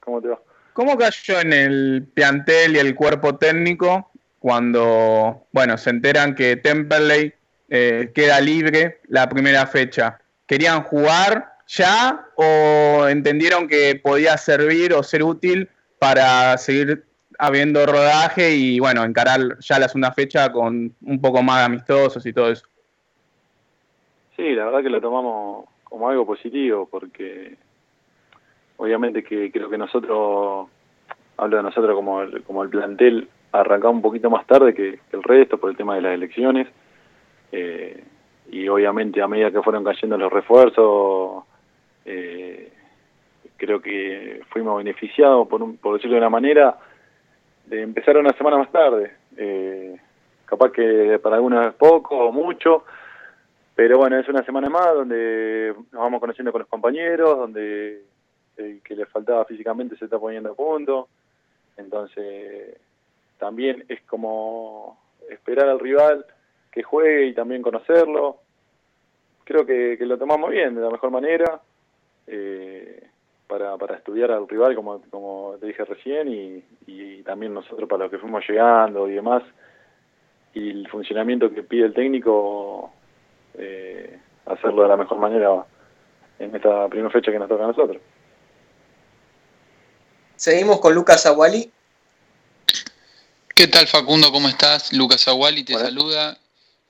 ¿Cómo 0.00 0.22
te 0.22 0.28
va? 0.28 0.40
¿Cómo 0.72 0.96
cayó 0.96 1.40
en 1.40 1.52
el 1.52 2.08
plantel 2.14 2.76
y 2.76 2.78
el 2.78 2.94
cuerpo 2.94 3.36
técnico 3.36 4.10
cuando, 4.38 5.44
bueno, 5.52 5.76
se 5.76 5.90
enteran 5.90 6.34
que 6.34 6.56
Temperley 6.56 7.34
eh, 7.68 8.10
queda 8.14 8.40
libre 8.40 9.00
la 9.08 9.28
primera 9.28 9.66
fecha? 9.66 10.18
¿Querían 10.46 10.82
jugar 10.84 11.49
ya 11.70 12.26
o 12.34 13.06
entendieron 13.08 13.68
que 13.68 13.98
podía 14.02 14.36
servir 14.36 14.92
o 14.92 15.02
ser 15.02 15.22
útil 15.22 15.68
para 15.98 16.56
seguir 16.58 17.04
habiendo 17.38 17.86
rodaje 17.86 18.54
y, 18.54 18.80
bueno, 18.80 19.04
encarar 19.04 19.58
ya 19.60 19.78
la 19.78 19.88
segunda 19.88 20.12
fecha 20.12 20.50
con 20.50 20.94
un 21.00 21.20
poco 21.20 21.42
más 21.42 21.64
amistosos 21.64 22.26
y 22.26 22.32
todo 22.32 22.50
eso? 22.50 22.66
Sí, 24.36 24.54
la 24.54 24.64
verdad 24.64 24.82
que 24.82 24.90
lo 24.90 25.00
tomamos 25.00 25.66
como 25.84 26.08
algo 26.08 26.26
positivo 26.26 26.88
porque 26.90 27.56
obviamente 28.76 29.22
que 29.22 29.52
creo 29.52 29.70
que 29.70 29.78
nosotros, 29.78 30.68
hablo 31.36 31.56
de 31.56 31.62
nosotros 31.62 31.94
como 31.94 32.22
el, 32.22 32.42
como 32.42 32.62
el 32.64 32.68
plantel, 32.68 33.28
arrancamos 33.52 33.96
un 33.96 34.02
poquito 34.02 34.28
más 34.28 34.46
tarde 34.46 34.74
que, 34.74 34.98
que 35.10 35.16
el 35.16 35.22
resto 35.22 35.58
por 35.58 35.70
el 35.70 35.76
tema 35.76 35.94
de 35.94 36.02
las 36.02 36.14
elecciones 36.14 36.66
eh, 37.52 38.02
y 38.50 38.68
obviamente 38.68 39.22
a 39.22 39.28
medida 39.28 39.50
que 39.50 39.62
fueron 39.62 39.84
cayendo 39.84 40.18
los 40.18 40.32
refuerzos 40.32 41.44
eh, 42.04 42.72
creo 43.56 43.80
que 43.80 44.42
fuimos 44.50 44.78
beneficiados 44.78 45.46
por, 45.48 45.62
un, 45.62 45.76
por 45.76 45.94
decirlo 45.94 46.14
de 46.14 46.20
una 46.20 46.30
manera 46.30 46.78
de 47.66 47.82
empezar 47.82 48.16
una 48.16 48.32
semana 48.32 48.58
más 48.58 48.70
tarde 48.72 49.12
eh, 49.36 49.96
capaz 50.44 50.72
que 50.72 51.18
para 51.22 51.36
algunos 51.36 51.66
es 51.66 51.74
poco 51.74 52.16
o 52.18 52.32
mucho 52.32 52.84
pero 53.80 53.96
bueno, 53.96 54.18
es 54.18 54.28
una 54.28 54.44
semana 54.44 54.68
más 54.68 54.92
donde 54.92 55.74
nos 55.90 56.02
vamos 56.02 56.20
conociendo 56.20 56.52
con 56.52 56.58
los 56.58 56.68
compañeros, 56.68 57.38
donde 57.38 58.02
el 58.58 58.82
que 58.82 58.94
le 58.94 59.06
faltaba 59.06 59.46
físicamente 59.46 59.96
se 59.96 60.04
está 60.04 60.18
poniendo 60.18 60.52
a 60.52 60.54
punto. 60.54 61.08
Entonces, 61.78 62.76
también 63.38 63.86
es 63.88 64.02
como 64.02 65.00
esperar 65.30 65.66
al 65.66 65.80
rival 65.80 66.26
que 66.70 66.82
juegue 66.82 67.28
y 67.28 67.34
también 67.34 67.62
conocerlo. 67.62 68.36
Creo 69.44 69.64
que, 69.64 69.96
que 69.96 70.04
lo 70.04 70.18
tomamos 70.18 70.50
bien, 70.50 70.74
de 70.74 70.82
la 70.82 70.90
mejor 70.90 71.10
manera, 71.10 71.62
eh, 72.30 73.08
para, 73.46 73.76
para 73.76 73.96
estudiar 73.96 74.30
al 74.30 74.48
rival, 74.48 74.74
como, 74.76 75.02
como 75.10 75.56
te 75.60 75.66
dije 75.66 75.84
recién, 75.84 76.28
y, 76.28 76.64
y 76.86 77.22
también 77.22 77.52
nosotros 77.52 77.88
para 77.88 78.04
los 78.04 78.10
que 78.10 78.18
fuimos 78.18 78.44
llegando 78.48 79.08
y 79.08 79.14
demás. 79.14 79.42
Y 80.54 80.70
el 80.70 80.88
funcionamiento 80.88 81.52
que 81.52 81.62
pide 81.62 81.86
el 81.86 81.94
técnico 81.94 82.92
eh, 83.54 84.18
hacerlo 84.46 84.82
de 84.82 84.88
la 84.88 84.96
mejor 84.96 85.18
manera 85.18 85.64
en 86.38 86.54
esta 86.54 86.88
primera 86.88 87.10
fecha 87.10 87.30
que 87.30 87.38
nos 87.38 87.48
toca 87.48 87.64
a 87.64 87.68
nosotros. 87.68 88.00
Seguimos 90.36 90.80
con 90.80 90.94
Lucas 90.94 91.26
Aguali. 91.26 91.70
¿Qué 93.54 93.66
tal 93.66 93.86
Facundo? 93.86 94.32
¿Cómo 94.32 94.48
estás? 94.48 94.92
Lucas 94.92 95.28
Aguali 95.28 95.64
te 95.64 95.74
saluda. 95.74 96.39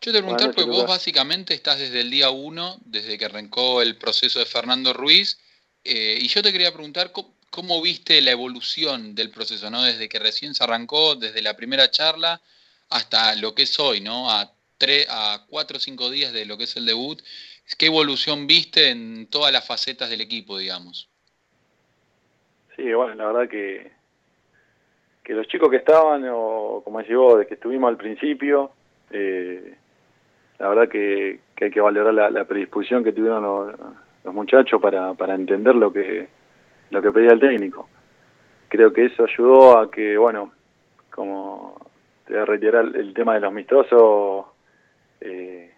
Yo 0.03 0.13
te 0.13 0.23
voy 0.23 0.33
a 0.33 0.37
preguntar, 0.37 0.55
pues 0.55 0.67
vos 0.67 0.87
básicamente 0.87 1.53
estás 1.53 1.79
desde 1.79 2.01
el 2.01 2.11
día 2.11 2.31
1, 2.31 2.79
desde 2.87 3.19
que 3.19 3.27
arrancó 3.27 3.83
el 3.83 3.97
proceso 3.97 4.39
de 4.39 4.47
Fernando 4.47 4.95
Ruiz, 4.95 5.39
eh, 5.85 6.19
y 6.19 6.29
yo 6.29 6.43
te 6.43 6.53
quería 6.53 6.73
preguntar 6.73 7.13
cómo, 7.13 7.35
cómo 7.51 7.83
viste 7.83 8.21
la 8.23 8.31
evolución 8.31 9.15
del 9.15 9.31
proceso, 9.31 9.71
¿no? 9.71 9.83
Desde 9.83 10.09
que 10.09 10.19
recién 10.19 10.55
se 10.55 10.65
arrancó, 10.65 11.17
desde 11.17 11.43
la 11.43 11.55
primera 11.55 11.91
charla 11.91 12.41
hasta 12.89 13.35
lo 13.37 13.55
que 13.55 13.65
es 13.65 13.79
hoy, 13.79 14.01
¿no? 14.01 14.31
A, 14.31 14.51
tres, 14.79 15.07
a 15.11 15.45
cuatro 15.49 15.77
o 15.77 15.81
cinco 15.81 16.09
días 16.11 16.33
de 16.33 16.47
lo 16.47 16.57
que 16.57 16.65
es 16.65 16.77
el 16.77 16.87
debut. 16.87 17.21
¿Qué 17.79 17.87
evolución 17.87 18.47
viste 18.47 18.89
en 18.89 19.27
todas 19.29 19.53
las 19.53 19.67
facetas 19.67 20.09
del 20.09 20.23
equipo, 20.23 20.59
digamos? 20.59 21.09
Sí, 22.75 22.93
bueno, 22.95 23.15
la 23.15 23.27
verdad 23.27 23.51
que, 23.51 23.93
que 25.23 25.35
los 25.35 25.47
chicos 25.47 25.69
que 25.71 25.77
estaban, 25.77 26.25
o 26.33 26.81
como 26.83 27.03
vos, 27.03 27.39
de 27.39 27.47
que 27.47 27.55
estuvimos 27.55 27.89
al 27.89 27.97
principio, 27.97 28.73
eh, 29.11 29.77
la 30.61 30.69
verdad 30.69 30.89
que, 30.89 31.41
que 31.57 31.65
hay 31.65 31.71
que 31.71 31.81
valorar 31.81 32.31
la, 32.31 32.45
predisposición 32.45 33.03
que 33.03 33.13
tuvieron 33.13 33.43
los, 33.43 33.75
los 34.25 34.35
muchachos 34.35 34.81
para, 34.81 35.15
para 35.15 35.35
entender 35.35 35.75
lo 35.75 35.91
que, 35.91 36.29
lo 36.91 37.01
que 37.01 37.11
pedía 37.11 37.33
el 37.33 37.41
técnico. 37.41 37.89
Creo 38.69 38.93
que 38.93 39.07
eso 39.07 39.25
ayudó 39.25 39.79
a 39.79 39.91
que, 39.91 40.19
bueno, 40.19 40.53
como 41.11 41.81
te 42.27 42.35
voy 42.35 42.43
a 42.43 42.45
reiterar 42.45 42.85
el 42.95 43.15
tema 43.15 43.35
de 43.35 43.41
los 43.41 43.49
amistosos, 43.49 44.47
eh, 45.23 45.73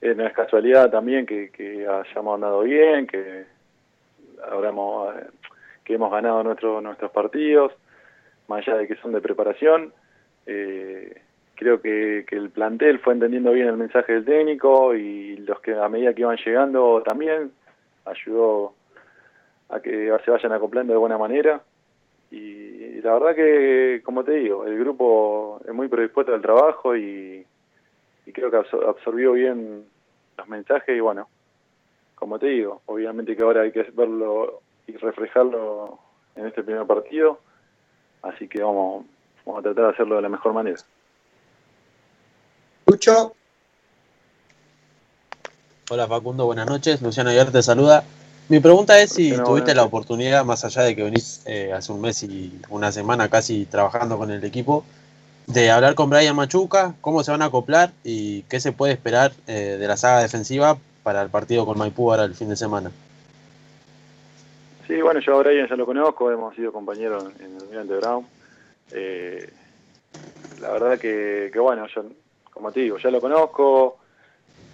eh, 0.00 0.14
no 0.14 0.24
es 0.24 0.32
casualidad 0.32 0.90
también 0.90 1.26
que, 1.26 1.50
hayamos 1.84 2.34
andado 2.36 2.60
bien, 2.62 3.08
que 3.08 3.46
habremos, 4.48 5.12
que 5.84 5.94
hemos 5.94 6.12
ganado 6.12 6.44
nuestros 6.44 6.80
nuestros 6.84 7.10
partidos, 7.10 7.72
más 8.46 8.60
allá 8.60 8.78
de 8.78 8.86
que 8.86 8.94
son 8.96 9.12
de 9.12 9.20
preparación. 9.20 9.92
Eh, 10.46 11.20
creo 11.54 11.80
que, 11.80 12.24
que 12.28 12.36
el 12.36 12.50
plantel 12.50 12.98
fue 13.00 13.14
entendiendo 13.14 13.52
bien 13.52 13.68
el 13.68 13.76
mensaje 13.76 14.12
del 14.12 14.24
técnico 14.24 14.94
y 14.94 15.36
los 15.38 15.60
que 15.60 15.74
a 15.74 15.88
medida 15.88 16.14
que 16.14 16.22
iban 16.22 16.36
llegando 16.36 17.02
también 17.02 17.52
ayudó 18.04 18.74
a 19.68 19.80
que 19.80 20.12
se 20.24 20.30
vayan 20.30 20.52
acoplando 20.52 20.92
de 20.92 20.98
buena 20.98 21.18
manera. 21.18 21.62
Y 22.30 23.00
la 23.02 23.14
verdad 23.14 23.34
que, 23.34 24.02
como 24.04 24.24
te 24.24 24.32
digo, 24.32 24.66
el 24.66 24.78
grupo 24.78 25.60
es 25.66 25.72
muy 25.72 25.88
predispuesto 25.88 26.34
al 26.34 26.42
trabajo 26.42 26.96
y, 26.96 27.46
creo 28.32 28.50
que 28.50 28.56
absor- 28.56 28.88
absorbió 28.88 29.32
bien 29.32 29.84
los 30.36 30.48
mensajes 30.48 30.96
y 30.96 31.00
bueno, 31.00 31.28
como 32.14 32.38
te 32.38 32.46
digo, 32.46 32.82
obviamente 32.86 33.36
que 33.36 33.42
ahora 33.42 33.62
hay 33.62 33.70
que 33.70 33.82
verlo 33.92 34.60
y 34.86 34.96
reflejarlo 34.96 35.98
en 36.34 36.46
este 36.46 36.62
primer 36.64 36.86
partido, 36.86 37.38
así 38.22 38.48
que 38.48 38.62
vamos, 38.62 39.06
vamos 39.46 39.60
a 39.60 39.62
tratar 39.62 39.84
de 39.84 39.90
hacerlo 39.92 40.16
de 40.16 40.22
la 40.22 40.28
mejor 40.28 40.52
manera. 40.52 40.78
Lucho, 43.06 43.34
Hola 45.90 46.06
Facundo, 46.06 46.46
buenas 46.46 46.66
noches. 46.66 47.02
Luciano 47.02 47.28
Aguiar 47.28 47.52
te 47.52 47.62
saluda. 47.62 48.02
Mi 48.48 48.60
pregunta 48.60 48.98
es 48.98 49.12
si 49.12 49.36
tuviste 49.36 49.74
la 49.74 49.82
oportunidad, 49.82 50.44
más 50.44 50.64
allá 50.64 50.82
de 50.82 50.96
que 50.96 51.02
venís 51.02 51.42
eh, 51.46 51.72
hace 51.74 51.92
un 51.92 52.00
mes 52.00 52.22
y 52.22 52.58
una 52.70 52.92
semana 52.92 53.28
casi 53.28 53.66
trabajando 53.66 54.16
con 54.16 54.30
el 54.30 54.42
equipo, 54.42 54.86
de 55.46 55.70
hablar 55.70 55.94
con 55.94 56.08
Brian 56.08 56.34
Machuca, 56.34 56.94
cómo 57.02 57.22
se 57.22 57.30
van 57.30 57.42
a 57.42 57.46
acoplar 57.46 57.92
y 58.04 58.42
qué 58.44 58.58
se 58.58 58.72
puede 58.72 58.94
esperar 58.94 59.32
eh, 59.46 59.76
de 59.78 59.86
la 59.86 59.98
saga 59.98 60.22
defensiva 60.22 60.78
para 61.02 61.20
el 61.20 61.28
partido 61.28 61.66
con 61.66 61.76
Maipú 61.76 62.10
ahora 62.10 62.24
el 62.24 62.34
fin 62.34 62.48
de 62.48 62.56
semana. 62.56 62.90
Sí, 64.86 65.00
bueno, 65.02 65.20
yo 65.20 65.38
a 65.38 65.42
Brian 65.42 65.68
ya 65.68 65.76
lo 65.76 65.84
conozco, 65.84 66.30
hemos 66.30 66.54
sido 66.54 66.72
compañeros 66.72 67.24
en 67.40 67.56
el 67.56 67.62
Almirante 67.62 67.96
Brown. 67.96 68.26
Eh, 68.92 69.50
la 70.62 70.70
verdad 70.70 70.98
que, 70.98 71.50
que, 71.52 71.58
bueno, 71.58 71.86
yo, 71.94 72.04
como 72.54 72.72
te 72.72 72.80
digo, 72.80 72.96
ya 72.98 73.10
lo 73.10 73.20
conozco, 73.20 73.98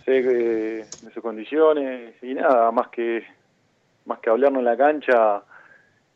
sé 0.04 0.22
de 0.22 0.86
sus 1.12 1.22
condiciones 1.22 2.14
y 2.22 2.34
nada, 2.34 2.70
más 2.70 2.88
que 2.88 3.24
más 4.06 4.18
que 4.20 4.30
hablarnos 4.30 4.60
en 4.60 4.64
la 4.66 4.76
cancha 4.76 5.42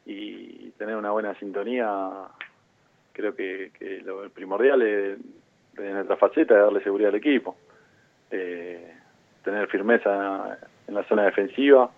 y 0.07 0.71
tener 0.73 0.97
una 0.97 1.11
buena 1.11 1.35
sintonía, 1.39 2.11
creo 3.13 3.35
que, 3.35 3.73
que 3.79 4.01
lo 4.03 4.29
primordial 4.31 4.83
es, 4.83 5.19
de 5.75 5.91
nuestra 5.93 6.17
faceta 6.17 6.55
es 6.55 6.61
darle 6.61 6.83
seguridad 6.83 7.11
al 7.11 7.17
equipo. 7.17 7.57
Eh, 8.31 8.93
tener 9.43 9.69
firmeza 9.69 10.59
en 10.89 10.95
la 10.95 11.05
zona 11.05 11.25
defensiva 11.25 11.91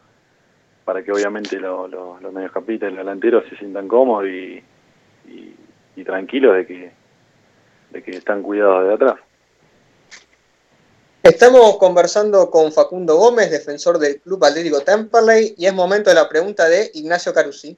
para 0.84 1.02
que 1.02 1.12
obviamente 1.12 1.58
lo- 1.58 1.88
lo- 1.88 2.18
los 2.20 2.32
mediocampistas 2.32 2.88
y 2.90 2.94
los 2.94 3.04
delanteros 3.04 3.44
se 3.48 3.56
sientan 3.56 3.88
cómodos 3.88 4.26
y, 4.26 4.62
y- 5.28 5.56
y 5.96 6.04
tranquilos 6.04 6.54
de 6.56 6.66
que, 6.66 6.92
de 7.90 8.02
que 8.02 8.16
están 8.16 8.42
cuidados 8.42 8.86
de 8.88 8.94
atrás. 8.94 9.20
Estamos 11.28 11.76
conversando 11.78 12.50
con 12.50 12.72
Facundo 12.72 13.16
Gómez, 13.16 13.50
defensor 13.50 13.98
del 13.98 14.20
Club 14.20 14.44
Atlético 14.44 14.80
Temperley, 14.80 15.54
y 15.58 15.66
es 15.66 15.74
momento 15.74 16.10
de 16.10 16.14
la 16.16 16.28
pregunta 16.28 16.68
de 16.68 16.90
Ignacio 16.94 17.32
Carusi. 17.34 17.76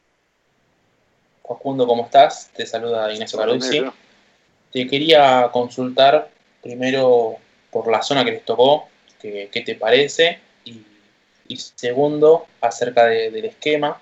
Facundo, 1.46 1.86
¿cómo 1.86 2.04
estás? 2.04 2.50
Te 2.54 2.66
saluda 2.66 3.10
Ignacio. 3.12 3.40
Ignacio. 3.54 3.94
Te 4.72 4.86
quería 4.86 5.48
consultar 5.50 6.30
primero 6.62 7.36
por 7.70 7.90
la 7.90 8.02
zona 8.02 8.24
que 8.24 8.32
les 8.32 8.44
tocó, 8.44 8.88
que- 9.20 9.48
qué 9.50 9.62
te 9.62 9.74
parece, 9.74 10.38
y, 10.64 10.82
y 11.48 11.56
segundo, 11.56 12.46
acerca 12.60 13.06
de- 13.06 13.30
del 13.30 13.46
esquema. 13.46 14.00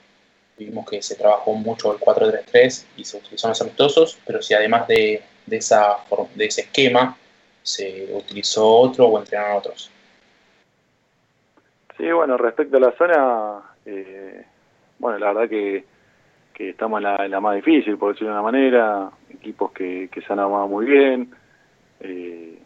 Vimos 0.59 0.89
que 0.89 1.03
se 1.03 1.15
trabajó 1.15 1.53
mucho 1.53 1.93
el 1.93 1.99
4-3-3 2.01 2.87
y 2.97 3.05
se 3.05 3.19
utilizó 3.19 3.47
en 3.47 3.51
los 3.51 3.61
amistosos, 3.61 4.19
pero 4.27 4.43
si 4.43 4.55
además 4.55 4.89
de, 4.89 5.23
de 5.45 5.57
esa, 5.57 5.99
de 6.35 6.47
ese 6.47 6.63
esquema 6.63 7.17
se 7.67 8.09
utilizó 8.15 8.65
otro 8.65 9.07
o 9.07 9.19
entrenaron 9.19 9.59
otros. 9.59 9.91
Sí, 11.97 12.13
bueno, 12.13 12.37
respecto 12.37 12.77
a 12.77 12.81
la 12.81 12.93
zona, 12.93 13.61
eh, 13.85 14.45
bueno, 15.01 15.19
la 15.19 15.33
verdad 15.33 15.49
que, 15.49 15.85
que 16.55 16.71
estamos 16.71 16.99
en 16.99 17.05
la, 17.05 17.27
la 17.27 17.41
más 17.41 17.57
difícil, 17.57 17.99
por 17.99 18.13
decirlo 18.13 18.29
de 18.29 18.35
una 18.35 18.43
manera, 18.43 19.11
equipos 19.31 19.73
que, 19.73 20.09
que 20.13 20.21
se 20.21 20.33
han 20.33 20.39
armado 20.39 20.69
muy 20.69 20.87
bien, 20.87 21.35
eh, 21.99 22.57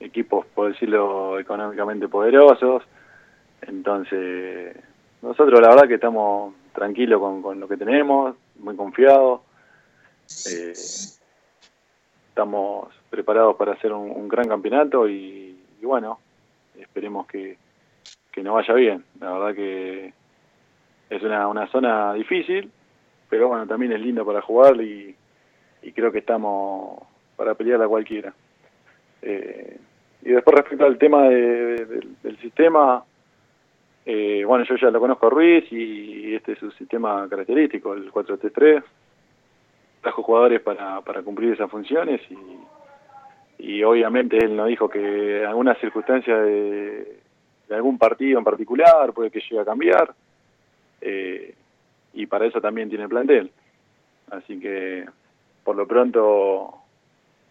equipos, 0.00 0.44
por 0.46 0.72
decirlo, 0.72 1.38
económicamente 1.38 2.08
poderosos, 2.08 2.82
entonces 3.60 4.76
nosotros 5.20 5.60
la 5.60 5.68
verdad 5.68 5.86
que 5.86 5.94
estamos 5.94 6.54
tranquilos 6.74 7.20
con, 7.20 7.42
con 7.42 7.60
lo 7.60 7.68
que 7.68 7.76
tenemos, 7.76 8.34
muy 8.58 8.74
confiados, 8.74 9.42
eh, 10.50 10.72
estamos 12.32 12.88
preparados 13.10 13.56
para 13.56 13.72
hacer 13.72 13.92
un, 13.92 14.26
gran 14.26 14.48
campeonato 14.48 15.06
y, 15.06 15.54
y 15.82 15.84
bueno, 15.84 16.18
esperemos 16.78 17.26
que, 17.26 17.58
que 18.32 18.42
nos 18.42 18.54
vaya 18.54 18.72
bien. 18.72 19.04
La 19.20 19.32
verdad 19.32 19.54
que 19.54 20.14
es 21.10 21.22
una, 21.22 21.46
una 21.46 21.66
zona 21.66 22.14
difícil, 22.14 22.70
pero 23.28 23.48
bueno, 23.48 23.66
también 23.66 23.92
es 23.92 24.00
lindo 24.00 24.24
para 24.24 24.40
jugar 24.40 24.80
y, 24.80 25.14
y 25.82 25.92
creo 25.92 26.10
que 26.10 26.20
estamos 26.20 27.02
para 27.36 27.54
pelear 27.54 27.82
a 27.82 27.88
cualquiera. 27.88 28.32
Eh, 29.20 29.76
y 30.22 30.30
después 30.30 30.56
respecto 30.56 30.86
al 30.86 30.96
tema 30.96 31.28
de- 31.28 31.84
de- 31.84 32.08
del, 32.22 32.38
sistema, 32.38 33.04
eh, 34.06 34.42
bueno, 34.46 34.64
yo 34.64 34.76
ya 34.76 34.90
lo 34.90 35.00
conozco 35.00 35.26
a 35.26 35.30
Ruiz 35.30 35.70
y 35.70 36.34
este 36.34 36.52
es 36.52 36.58
su 36.60 36.70
sistema 36.72 37.28
característico, 37.28 37.92
el 37.92 38.10
4-3-3. 38.10 38.82
Trajo 40.02 40.22
jugadores 40.22 40.60
para, 40.60 41.00
para 41.00 41.22
cumplir 41.22 41.54
esas 41.54 41.70
funciones 41.70 42.20
y, 42.30 42.36
y 43.70 43.82
obviamente 43.84 44.36
él 44.36 44.54
nos 44.56 44.68
dijo 44.68 44.88
que 44.88 45.40
en 45.40 45.46
algunas 45.46 45.78
circunstancias 45.78 46.44
de, 46.44 47.20
de 47.68 47.74
algún 47.74 47.96
partido 47.96 48.38
en 48.38 48.44
particular 48.44 49.12
puede 49.12 49.30
que 49.30 49.40
llegue 49.40 49.60
a 49.60 49.64
cambiar 49.64 50.14
eh, 51.00 51.54
y 52.14 52.26
para 52.26 52.46
eso 52.46 52.60
también 52.60 52.88
tiene 52.88 53.08
plantel. 53.08 53.50
Así 54.30 54.58
que 54.60 55.06
por 55.64 55.76
lo 55.76 55.86
pronto 55.86 56.74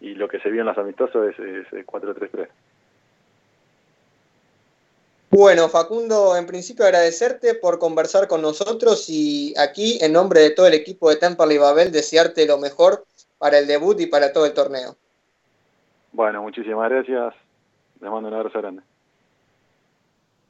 y 0.00 0.14
lo 0.14 0.28
que 0.28 0.40
se 0.40 0.50
vio 0.50 0.60
en 0.60 0.66
los 0.66 0.78
amistosos 0.78 1.30
es, 1.30 1.38
es, 1.38 1.72
es 1.72 1.86
4-3-3. 1.86 2.48
Bueno, 5.34 5.70
Facundo, 5.70 6.36
en 6.36 6.44
principio 6.44 6.84
agradecerte 6.84 7.54
por 7.54 7.78
conversar 7.78 8.28
con 8.28 8.42
nosotros 8.42 9.08
y 9.08 9.54
aquí, 9.56 9.96
en 10.02 10.12
nombre 10.12 10.40
de 10.40 10.50
todo 10.50 10.66
el 10.66 10.74
equipo 10.74 11.08
de 11.08 11.16
Temperley 11.16 11.56
Babel, 11.56 11.90
desearte 11.90 12.44
lo 12.44 12.58
mejor 12.58 13.06
para 13.38 13.58
el 13.58 13.66
debut 13.66 13.98
y 13.98 14.06
para 14.08 14.34
todo 14.34 14.44
el 14.44 14.52
torneo. 14.52 14.94
Bueno, 16.12 16.42
muchísimas 16.42 16.90
gracias. 16.90 17.34
Les 18.02 18.10
mando 18.10 18.28
un 18.28 18.34
abrazo 18.34 18.58
grande. 18.58 18.82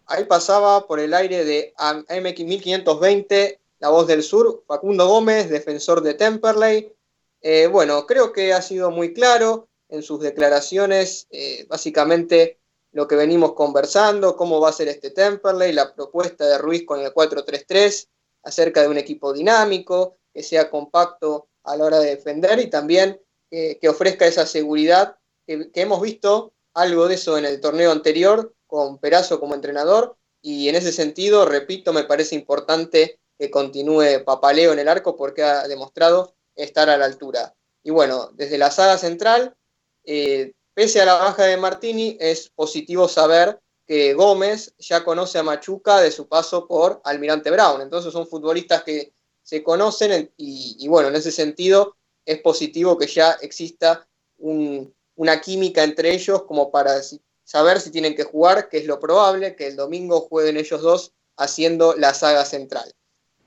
Ahí 0.07 0.25
pasaba 0.25 0.85
por 0.89 0.99
el 0.99 1.15
aire 1.15 1.45
de 1.45 1.73
MX 1.79 2.45
1520, 2.45 3.61
La 3.79 3.89
Voz 3.89 4.09
del 4.09 4.25
Sur, 4.25 4.65
Facundo 4.67 5.07
Gómez, 5.07 5.49
defensor 5.49 6.01
de 6.01 6.15
Temperley. 6.15 6.93
Eh, 7.41 7.69
bueno, 7.69 8.05
creo 8.05 8.33
que 8.33 8.53
ha 8.53 8.61
sido 8.61 8.91
muy 8.91 9.15
claro 9.15 9.69
en 9.89 10.03
sus 10.03 10.19
declaraciones, 10.19 11.29
eh, 11.31 11.67
básicamente 11.69 12.59
lo 12.93 13.09
que 13.09 13.17
venimos 13.17 13.55
conversando, 13.55 14.37
cómo 14.37 14.61
va 14.61 14.69
a 14.69 14.73
ser 14.73 14.89
este 14.89 15.11
Temperley, 15.11 15.73
la 15.73 15.95
propuesta 15.95 16.47
de 16.47 16.59
Ruiz 16.59 16.85
con 16.87 17.01
el 17.01 17.13
4-3-3, 17.13 18.09
acerca 18.45 18.83
de 18.83 18.89
un 18.89 18.99
equipo 18.99 19.33
dinámico, 19.33 20.19
que 20.33 20.43
sea 20.43 20.71
compacto 20.71 21.49
a 21.65 21.77
la 21.77 21.85
hora 21.85 21.99
de 22.01 22.11
defender 22.11 22.59
y 22.59 22.69
también 22.69 23.21
eh, 23.51 23.79
que 23.81 23.89
ofrezca 23.89 24.27
esa 24.27 24.47
seguridad, 24.47 25.17
que, 25.47 25.71
hemos 25.75 26.01
visto 26.01 26.53
algo 26.75 27.09
de 27.09 27.15
eso 27.15 27.39
en 27.39 27.45
el 27.45 27.61
torneo 27.61 27.93
anterior 27.93 28.55
con 28.67 28.99
Perazo 28.99 29.41
como 29.41 29.55
entrenador 29.55 30.17
y 30.41 30.69
en 30.69 30.75
ese 30.75 30.93
sentido, 30.93 31.47
repito, 31.47 31.93
me 31.93 32.05
parece 32.05 32.35
importante 32.35 33.21
que 33.39 33.51
continúe 33.51 34.25
Papaleo 34.25 34.73
en 34.73 34.79
el 34.79 34.89
arco 34.89 35.17
porque 35.17 35.43
ha 35.43 35.69
demostrado 35.69 36.35
estar 36.55 36.91
a 36.91 36.97
la 36.97 37.05
altura. 37.05 37.55
Y 37.83 37.91
bueno, 37.91 38.31
desde 38.35 38.59
la 38.59 38.71
saga 38.71 38.99
central, 38.99 39.57
eh, 40.05 40.53
pese 40.75 41.01
a 41.01 41.07
la 41.07 41.15
baja 41.15 41.45
de 41.45 41.57
Martini, 41.57 42.17
es 42.21 42.49
positivo 42.49 43.09
saber 43.09 43.61
que 43.87 44.15
Gómez 44.15 44.75
ya 44.79 45.05
conoce 45.05 45.39
a 45.39 45.43
Machuca 45.43 46.01
de 46.01 46.11
su 46.11 46.29
paso 46.29 46.67
por 46.67 47.01
Almirante 47.05 47.51
Brown. 47.51 47.81
Entonces 47.81 48.13
son 48.13 48.27
futbolistas 48.27 48.83
que 48.85 49.13
se 49.43 49.63
conocen 49.63 50.33
y, 50.37 50.87
bueno, 50.89 51.09
en 51.09 51.17
ese 51.17 51.33
sentido 51.33 51.97
es 52.25 52.41
positivo 52.41 52.97
que 52.97 53.07
ya 53.07 53.33
exista 53.41 54.07
un, 54.39 54.95
una 55.17 55.41
química 55.41 55.83
entre 55.83 56.13
ellos 56.15 56.45
como 56.45 56.71
para 56.71 57.01
saber 57.45 57.81
si 57.81 57.91
tienen 57.91 58.15
que 58.15 58.25
jugar, 58.25 58.69
que 58.69 58.79
es 58.79 58.87
lo 58.87 59.01
probable, 59.01 59.57
que 59.57 59.67
el 59.67 59.77
domingo 59.77 60.21
jueguen 60.21 60.57
ellos 60.57 60.81
dos 60.81 61.13
haciendo 61.37 61.95
la 61.97 62.15
saga 62.15 62.45
central. 62.45 62.93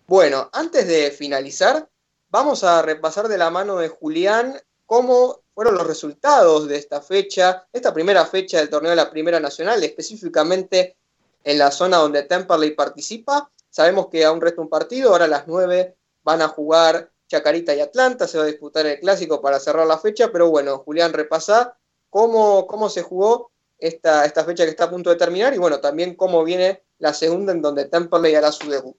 Bueno, 0.07 0.49
antes 0.53 0.87
de 0.87 1.11
finalizar, 1.11 1.89
vamos 2.29 2.63
a 2.63 2.81
repasar 2.81 3.27
de 3.27 3.37
la 3.37 3.49
mano 3.49 3.77
de 3.77 3.87
Julián 3.87 4.61
cómo 4.85 5.44
fueron 5.55 5.75
los 5.75 5.87
resultados 5.87 6.67
de 6.67 6.75
esta 6.75 7.01
fecha, 7.01 7.65
esta 7.71 7.93
primera 7.93 8.25
fecha 8.25 8.57
del 8.57 8.69
torneo 8.69 8.89
de 8.89 8.97
la 8.97 9.09
Primera 9.09 9.39
Nacional, 9.39 9.81
específicamente 9.83 10.97
en 11.45 11.57
la 11.57 11.71
zona 11.71 11.97
donde 11.97 12.23
Temperley 12.23 12.71
participa. 12.71 13.49
Sabemos 13.69 14.07
que 14.07 14.25
aún 14.25 14.41
resta 14.41 14.61
un 14.61 14.67
partido, 14.67 15.11
ahora 15.11 15.25
a 15.25 15.29
las 15.29 15.47
9 15.47 15.95
van 16.23 16.41
a 16.41 16.49
jugar 16.49 17.09
Chacarita 17.27 17.73
y 17.73 17.79
Atlanta, 17.79 18.27
se 18.27 18.37
va 18.37 18.43
a 18.43 18.47
disputar 18.47 18.85
el 18.85 18.99
clásico 18.99 19.41
para 19.41 19.59
cerrar 19.59 19.87
la 19.87 19.97
fecha, 19.97 20.29
pero 20.29 20.49
bueno, 20.49 20.79
Julián, 20.79 21.13
repasá 21.13 21.77
cómo, 22.09 22.67
cómo 22.67 22.89
se 22.89 23.01
jugó 23.01 23.51
esta, 23.79 24.25
esta 24.25 24.43
fecha 24.43 24.65
que 24.65 24.71
está 24.71 24.83
a 24.85 24.89
punto 24.89 25.09
de 25.09 25.15
terminar 25.15 25.53
y 25.53 25.57
bueno, 25.57 25.79
también 25.79 26.15
cómo 26.15 26.43
viene 26.43 26.83
la 26.99 27.13
segunda 27.13 27.53
en 27.53 27.61
donde 27.61 27.85
Temperley 27.85 28.35
hará 28.35 28.51
su 28.51 28.69
debut. 28.69 28.97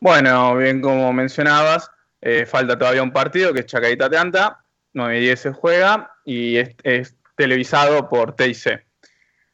Bueno, 0.00 0.56
bien 0.56 0.80
como 0.80 1.12
mencionabas, 1.12 1.90
eh, 2.26 2.46
falta 2.46 2.78
todavía 2.78 3.02
un 3.02 3.12
partido 3.12 3.52
que 3.52 3.60
es 3.60 3.66
Chacarita 3.66 4.06
Atlanta, 4.06 4.64
9 4.94 5.18
y 5.18 5.20
10 5.20 5.40
se 5.40 5.52
juega 5.52 6.10
y 6.24 6.56
es, 6.56 6.70
es 6.82 7.14
televisado 7.36 8.08
por 8.08 8.34
TIC. 8.34 8.82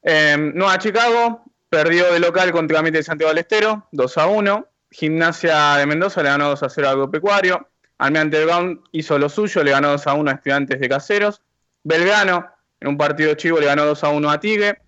Eh, 0.05 0.37
Nueva 0.55 0.79
Chicago 0.79 1.43
perdió 1.69 2.13
de 2.13 2.21
local 2.21 2.53
contra 2.53 2.81
Mitre 2.81 2.99
de 2.99 3.03
Santiago 3.03 3.31
del 3.31 3.39
Estero, 3.39 3.89
2 3.91 4.19
a 4.19 4.27
1. 4.27 4.67
Gimnasia 4.93 5.77
de 5.79 5.87
Mendoza 5.87 6.23
le 6.23 6.29
ganó 6.29 6.49
2 6.51 6.63
a 6.63 6.69
0 6.69 6.89
al 6.89 6.95
Agropecuario. 6.95 7.69
Almirante 7.99 8.45
Brown 8.45 8.83
hizo 8.93 9.19
lo 9.19 9.29
suyo, 9.29 9.65
le 9.65 9.73
ganó 9.73 9.91
2 9.91 10.07
a 10.07 10.15
1 10.15 10.31
a 10.31 10.35
Estudiantes 10.35 10.79
de 10.79 10.89
Caseros. 10.89 11.43
Belgrano, 11.83 12.47
en 12.79 12.87
un 12.87 12.97
partido 12.97 13.35
chivo, 13.35 13.59
le 13.59 13.67
ganó 13.67 13.85
2 13.85 14.05
a 14.05 14.11
1 14.11 14.31
a 14.31 14.39
Tigre. 14.39 14.79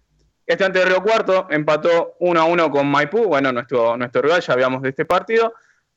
Estudiante 0.47 0.79
de 0.79 0.85
Río 0.85 1.03
Cuarto 1.03 1.49
empató 1.51 2.15
1 2.21 2.41
a 2.41 2.45
1 2.45 2.71
con 2.71 2.87
Maipú, 2.87 3.25
bueno, 3.25 3.51
nuestro, 3.51 3.97
nuestro 3.97 4.23
rival, 4.23 4.41
ya 4.41 4.53
habíamos 4.53 4.83
de 4.83 4.91
este 4.91 5.05
partido. 5.05 5.53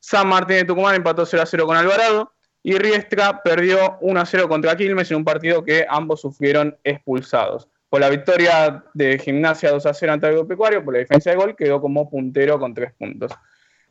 San 0.06 0.28
Martín 0.28 0.58
de 0.58 0.66
Tucumán 0.66 0.94
empató 0.94 1.26
0 1.26 1.42
a 1.42 1.46
0 1.48 1.66
con 1.66 1.76
Alvarado. 1.76 2.32
Y 2.62 2.78
Riestra 2.78 3.42
perdió 3.42 3.98
1 4.02 4.20
a 4.20 4.26
0 4.26 4.48
contra 4.48 4.76
Quilmes 4.76 5.10
en 5.10 5.18
un 5.18 5.26
partido 5.26 5.64
que 5.64 5.86
ambos 5.90 6.22
sufrieron 6.22 6.78
expulsados. 6.84 7.68
Por 7.90 8.02
la 8.02 8.10
victoria 8.10 8.84
de 8.94 9.18
Gimnasia 9.18 9.72
2 9.72 9.84
a 9.84 9.94
0 9.96 10.14
ante 10.14 10.28
Agropecuario, 10.28 10.86
por 10.86 10.94
la 10.94 11.00
diferencia 11.00 11.32
de 11.32 11.38
gol, 11.38 11.56
quedó 11.56 11.82
como 11.82 12.08
puntero 12.08 12.60
con 12.60 12.76
3 12.76 12.94
puntos. 12.94 13.32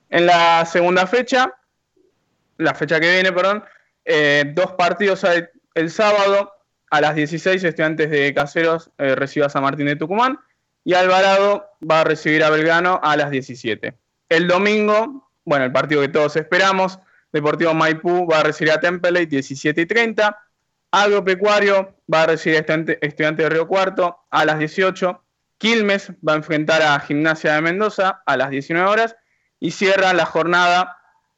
En 0.09 0.27
la 0.27 0.65
segunda 0.66 1.07
fecha, 1.09 1.53
la 2.59 2.74
fecha 2.74 3.01
que 3.01 3.11
viene, 3.11 3.32
perdón, 3.32 3.65
eh, 4.05 4.45
dos 4.55 4.73
partidos 4.73 5.24
el, 5.74 5.91
sábado 5.91 6.53
a 6.91 7.01
las 7.01 7.16
16, 7.16 7.65
Estudiantes 7.65 8.11
de 8.11 8.32
Caseros 8.32 8.91
eh, 8.99 9.16
a 9.45 9.49
San 9.49 9.62
Martín 9.62 9.86
de 9.86 9.97
Tucumán 9.97 10.39
y 10.85 10.95
Alvarado 10.95 11.66
va 11.89 12.03
a 12.03 12.05
recibir 12.05 12.45
a 12.45 12.51
Belgrano 12.51 13.01
a 13.03 13.16
las 13.16 13.31
17. 13.31 13.95
El 14.28 14.47
domingo, 14.47 15.24
bueno, 15.45 15.65
el 15.65 15.73
partido 15.73 16.01
que 16.01 16.09
todos 16.09 16.37
esperamos, 16.37 16.99
Deportivo 17.35 17.75
Maipú 17.75 18.29
va 18.31 18.41
a 18.41 18.43
recibir 18.45 18.73
a 18.73 18.79
Temperley 18.79 19.27
17 19.27 19.81
y 19.81 19.87
30. 19.87 20.39
Agropecuario 20.93 21.97
va 22.12 22.23
a 22.23 22.27
recibir 22.27 22.59
a 22.59 22.61
Estudiante, 23.01 23.43
de 23.43 23.49
Río 23.49 23.66
Cuarto 23.66 24.21
a 24.31 24.45
las 24.45 24.61
18. 24.61 25.21
Quilmes 25.59 26.12
va 26.27 26.35
a 26.35 26.37
enfrentar 26.37 26.81
a 26.83 27.01
Gimnasia 27.01 27.55
de 27.55 27.61
Mendoza 27.61 28.23
a 28.25 28.37
las 28.37 28.51
19 28.51 28.89
horas. 28.89 29.16
Y 29.59 29.73
cierra 29.73 30.12
la 30.12 30.27
jornada 30.27 30.97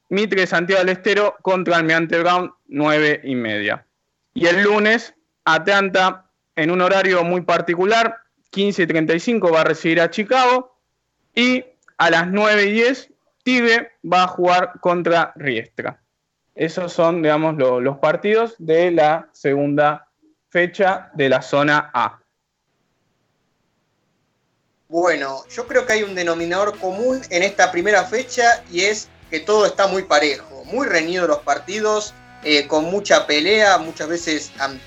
Mitre 0.09 0.45
Santiago 0.45 0.81
del 0.81 0.89
Estero 0.89 1.35
contra 1.41 1.77
Almirante 1.77 2.19
Brown 2.19 2.53
9 2.67 3.21
y 3.23 3.33
media. 3.33 3.87
Y 4.35 4.45
el 4.45 4.61
lunes, 4.61 5.15
Atlanta 5.45 6.29
en 6.55 6.69
un 6.69 6.81
horario 6.81 7.23
muy 7.23 7.41
particular, 7.41 8.17
15 8.51 8.83
y 8.83 8.87
35 8.87 9.51
va 9.51 9.61
a 9.61 9.63
recibir 9.63 9.99
a 9.99 10.11
Chicago. 10.11 10.77
Y 11.33 11.65
a 11.97 12.11
las 12.11 12.27
9 12.27 12.65
y 12.65 12.71
10 12.73 13.09
Va 13.47 14.23
a 14.23 14.27
jugar 14.27 14.73
contra 14.81 15.31
Riestra. 15.35 16.01
Esos 16.53 16.91
son, 16.91 17.21
digamos, 17.21 17.55
lo, 17.55 17.79
los 17.79 17.97
partidos 17.99 18.55
de 18.57 18.91
la 18.91 19.29
segunda 19.31 20.09
fecha 20.49 21.11
de 21.13 21.29
la 21.29 21.41
zona 21.41 21.91
A. 21.93 22.19
Bueno, 24.89 25.43
yo 25.49 25.67
creo 25.67 25.85
que 25.85 25.93
hay 25.93 26.03
un 26.03 26.15
denominador 26.15 26.77
común 26.79 27.21
en 27.29 27.43
esta 27.43 27.71
primera 27.71 28.03
fecha 28.05 28.63
y 28.71 28.81
es 28.81 29.09
que 29.29 29.39
todo 29.39 29.65
está 29.65 29.87
muy 29.87 30.03
parejo, 30.03 30.63
muy 30.65 30.87
reñido 30.87 31.27
los 31.27 31.39
partidos, 31.39 32.13
eh, 32.43 32.67
con 32.67 32.85
mucha 32.85 33.27
pelea, 33.27 33.77
muchas 33.77 34.07
veces 34.07 34.51
eh, 34.57 34.79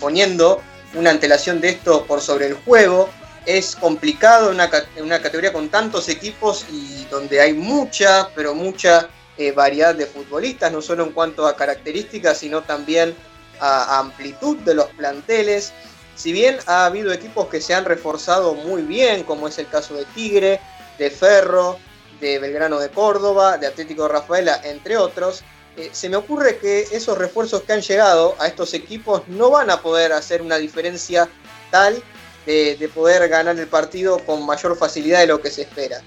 poniendo 0.00 0.62
una 0.94 1.10
antelación 1.10 1.60
de 1.60 1.70
esto 1.70 2.06
por 2.06 2.20
sobre 2.20 2.46
el 2.46 2.54
juego 2.54 3.08
es 3.46 3.76
complicado 3.76 4.48
en 4.48 4.54
una, 4.56 4.70
una, 5.00 5.20
categoría 5.20 5.52
con 5.52 5.68
tantos 5.68 6.08
equipos 6.08 6.66
y 6.70 7.04
donde 7.10 7.40
hay 7.40 7.52
mucha, 7.52 8.28
pero 8.34 8.54
mucha 8.54 9.08
eh, 9.38 9.52
variedad 9.52 9.94
de 9.94 10.06
futbolistas, 10.06 10.70
no 10.70 10.82
solo 10.82 11.04
en 11.04 11.12
cuanto 11.12 11.46
a 11.46 11.56
características, 11.56 12.38
sino 12.38 12.62
también 12.62 13.14
a, 13.60 13.98
amplitud 13.98 14.58
de 14.58 14.74
los 14.74 14.86
planteles. 14.88 15.72
Si 16.14 16.32
bien 16.32 16.58
ha 16.66 16.84
habido 16.84 17.12
equipos 17.12 17.48
que 17.48 17.60
se 17.60 17.74
han 17.74 17.84
reforzado 17.84 18.54
muy 18.54 18.82
bien, 18.82 19.24
como 19.24 19.48
es 19.48 19.58
el 19.58 19.68
caso 19.68 19.94
de 19.94 20.04
Tigre, 20.14 20.60
de 20.98 21.10
Ferro, 21.10 21.78
de 22.20 22.38
Belgrano 22.38 22.78
de 22.78 22.90
Córdoba, 22.90 23.58
de 23.58 23.66
Atlético 23.66 24.04
de 24.04 24.10
Rafaela, 24.10 24.60
entre 24.64 24.96
otros, 24.96 25.42
eh, 25.76 25.88
se 25.92 26.10
me 26.10 26.16
ocurre 26.16 26.58
que 26.58 26.82
esos 26.92 27.16
refuerzos 27.16 27.62
que 27.62 27.72
han 27.72 27.80
llegado 27.80 28.36
a 28.38 28.46
estos 28.46 28.74
equipos 28.74 29.26
no 29.28 29.50
van 29.50 29.70
a 29.70 29.80
poder 29.80 30.12
hacer 30.12 30.42
una 30.42 30.58
diferencia 30.58 31.28
tal 31.70 32.02
de, 32.46 32.76
de, 32.76 32.88
poder 32.88 33.28
ganar 33.28 33.58
el 33.58 33.66
partido 33.66 34.18
con 34.24 34.44
mayor 34.44 34.76
facilidad 34.76 35.20
de 35.20 35.26
lo 35.26 35.40
que 35.40 35.50
se 35.50 35.62
espera. 35.62 36.00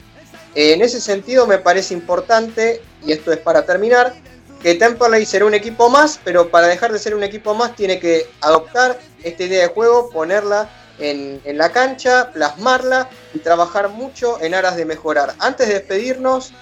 Eh, 0.56 0.74
en 0.74 0.82
ese 0.82 1.02
sentido 1.02 1.45
me 1.45 1.57
parece 1.57 1.94
importante, 1.94 2.82
y 3.06 3.12
esto 3.12 3.32
es 3.32 3.40
para 3.40 3.66
terminar, 3.66 4.14
que 4.62 4.76
Temperley 4.76 5.26
será 5.26 5.45
un 5.45 5.53
equipo 5.53 5.90
más, 5.90 6.20
pero 6.24 6.49
para 6.49 6.68
dejar 6.68 6.91
de 6.91 6.99
ser 6.99 7.14
un 7.14 7.24
equipo 7.24 7.53
más 7.53 7.76
tiene 7.76 7.99
que 7.99 8.28
adoptar 8.41 8.99
esta 9.24 9.44
idea 9.44 9.64
de 9.64 9.68
juego, 9.68 10.10
ponerla 10.10 10.70
en, 10.98 11.41
en 11.44 11.57
la 11.57 11.72
cancha, 11.72 12.32
plasmarla 12.32 13.10
y 13.34 13.40
trabajar 13.40 13.90
mucho 13.90 14.41
en 14.41 14.53
aras 14.53 14.76
de 14.76 14.86
mejorar. 14.86 15.36
Antes 15.40 15.68
de 15.68 15.76
despedirnos, 15.76 16.53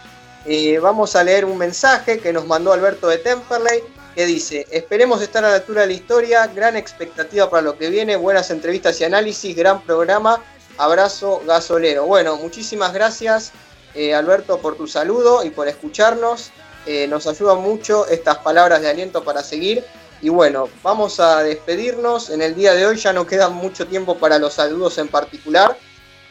eh, 0.45 0.79
vamos 0.79 1.15
a 1.15 1.23
leer 1.23 1.45
un 1.45 1.57
mensaje 1.57 2.19
que 2.19 2.33
nos 2.33 2.45
mandó 2.45 2.73
Alberto 2.73 3.07
de 3.07 3.19
Temperley 3.19 3.81
que 4.15 4.25
dice, 4.25 4.67
esperemos 4.71 5.21
estar 5.21 5.43
a 5.43 5.49
la 5.49 5.55
altura 5.55 5.81
de 5.81 5.87
la 5.87 5.93
historia, 5.93 6.47
gran 6.47 6.75
expectativa 6.75 7.49
para 7.49 7.63
lo 7.63 7.77
que 7.77 7.89
viene, 7.89 8.15
buenas 8.15 8.51
entrevistas 8.51 8.99
y 9.01 9.03
análisis, 9.03 9.55
gran 9.55 9.81
programa, 9.81 10.43
abrazo 10.77 11.41
gasolero. 11.45 12.05
Bueno, 12.05 12.35
muchísimas 12.37 12.93
gracias 12.93 13.53
eh, 13.95 14.13
Alberto 14.13 14.57
por 14.57 14.75
tu 14.75 14.87
saludo 14.87 15.43
y 15.43 15.51
por 15.51 15.67
escucharnos, 15.67 16.51
eh, 16.85 17.07
nos 17.07 17.27
ayudan 17.27 17.61
mucho 17.61 18.07
estas 18.07 18.39
palabras 18.39 18.81
de 18.81 18.89
aliento 18.89 19.23
para 19.23 19.43
seguir. 19.43 19.83
Y 20.21 20.29
bueno, 20.29 20.69
vamos 20.81 21.19
a 21.19 21.43
despedirnos. 21.43 22.29
En 22.29 22.41
el 22.41 22.55
día 22.55 22.73
de 22.73 22.85
hoy 22.85 22.97
ya 22.97 23.13
no 23.13 23.27
queda 23.27 23.49
mucho 23.49 23.85
tiempo 23.87 24.17
para 24.17 24.39
los 24.39 24.53
saludos 24.53 24.97
en 24.97 25.09
particular, 25.09 25.77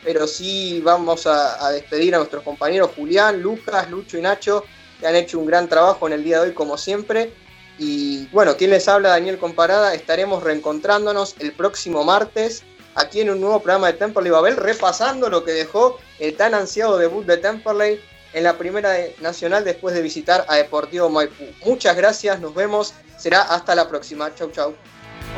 pero 0.02 0.26
sí 0.26 0.80
vamos 0.82 1.26
a, 1.26 1.64
a 1.64 1.70
despedir 1.70 2.14
a 2.14 2.18
nuestros 2.18 2.42
compañeros 2.42 2.90
Julián, 2.96 3.40
Lucas, 3.40 3.88
Lucho 3.90 4.18
y 4.18 4.22
Nacho, 4.22 4.64
que 4.98 5.06
han 5.06 5.14
hecho 5.14 5.38
un 5.38 5.46
gran 5.46 5.68
trabajo 5.68 6.06
en 6.06 6.14
el 6.14 6.24
día 6.24 6.40
de 6.40 6.48
hoy 6.48 6.54
como 6.54 6.76
siempre. 6.78 7.32
Y 7.78 8.26
bueno, 8.26 8.56
quien 8.56 8.70
les 8.70 8.88
habla, 8.88 9.10
Daniel 9.10 9.38
Comparada, 9.38 9.94
estaremos 9.94 10.42
reencontrándonos 10.42 11.36
el 11.38 11.52
próximo 11.52 12.04
martes 12.04 12.62
aquí 12.94 13.20
en 13.20 13.30
un 13.30 13.40
nuevo 13.40 13.60
programa 13.60 13.88
de 13.88 13.94
Temperley 13.94 14.30
Babel, 14.30 14.56
repasando 14.56 15.30
lo 15.30 15.44
que 15.44 15.52
dejó 15.52 15.98
el 16.18 16.36
tan 16.36 16.54
ansiado 16.54 16.98
debut 16.98 17.24
de 17.26 17.38
Temperley 17.38 18.00
en 18.32 18.44
la 18.44 18.56
primera 18.56 18.94
nacional 19.20 19.64
después 19.64 19.94
de 19.94 20.02
visitar 20.02 20.44
a 20.48 20.56
Deportivo 20.56 21.08
Maipú. 21.08 21.44
Muchas 21.64 21.96
gracias, 21.96 22.40
nos 22.40 22.54
vemos, 22.54 22.94
será 23.18 23.42
hasta 23.42 23.74
la 23.74 23.88
próxima. 23.88 24.34
Chau, 24.34 24.50
chau. 24.50 24.74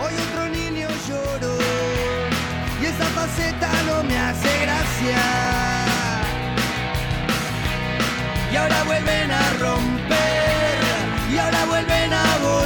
Hoy 0.01 0.15
otro 0.29 0.49
niño 0.49 0.89
lloró 1.09 1.55
y 2.81 2.87
esa 2.87 3.05
faceta 3.07 3.71
no 3.87 4.03
me 4.05 4.19
hace 4.19 4.49
gracia. 4.63 5.23
Y 8.53 8.57
ahora 8.57 8.85
vuelven 8.85 9.31
a 9.31 9.53
romper 9.61 10.24
y 11.35 11.39
ahora 11.39 11.65
vuelven 11.67 12.13
a 12.13 12.39
volar. 12.39 12.65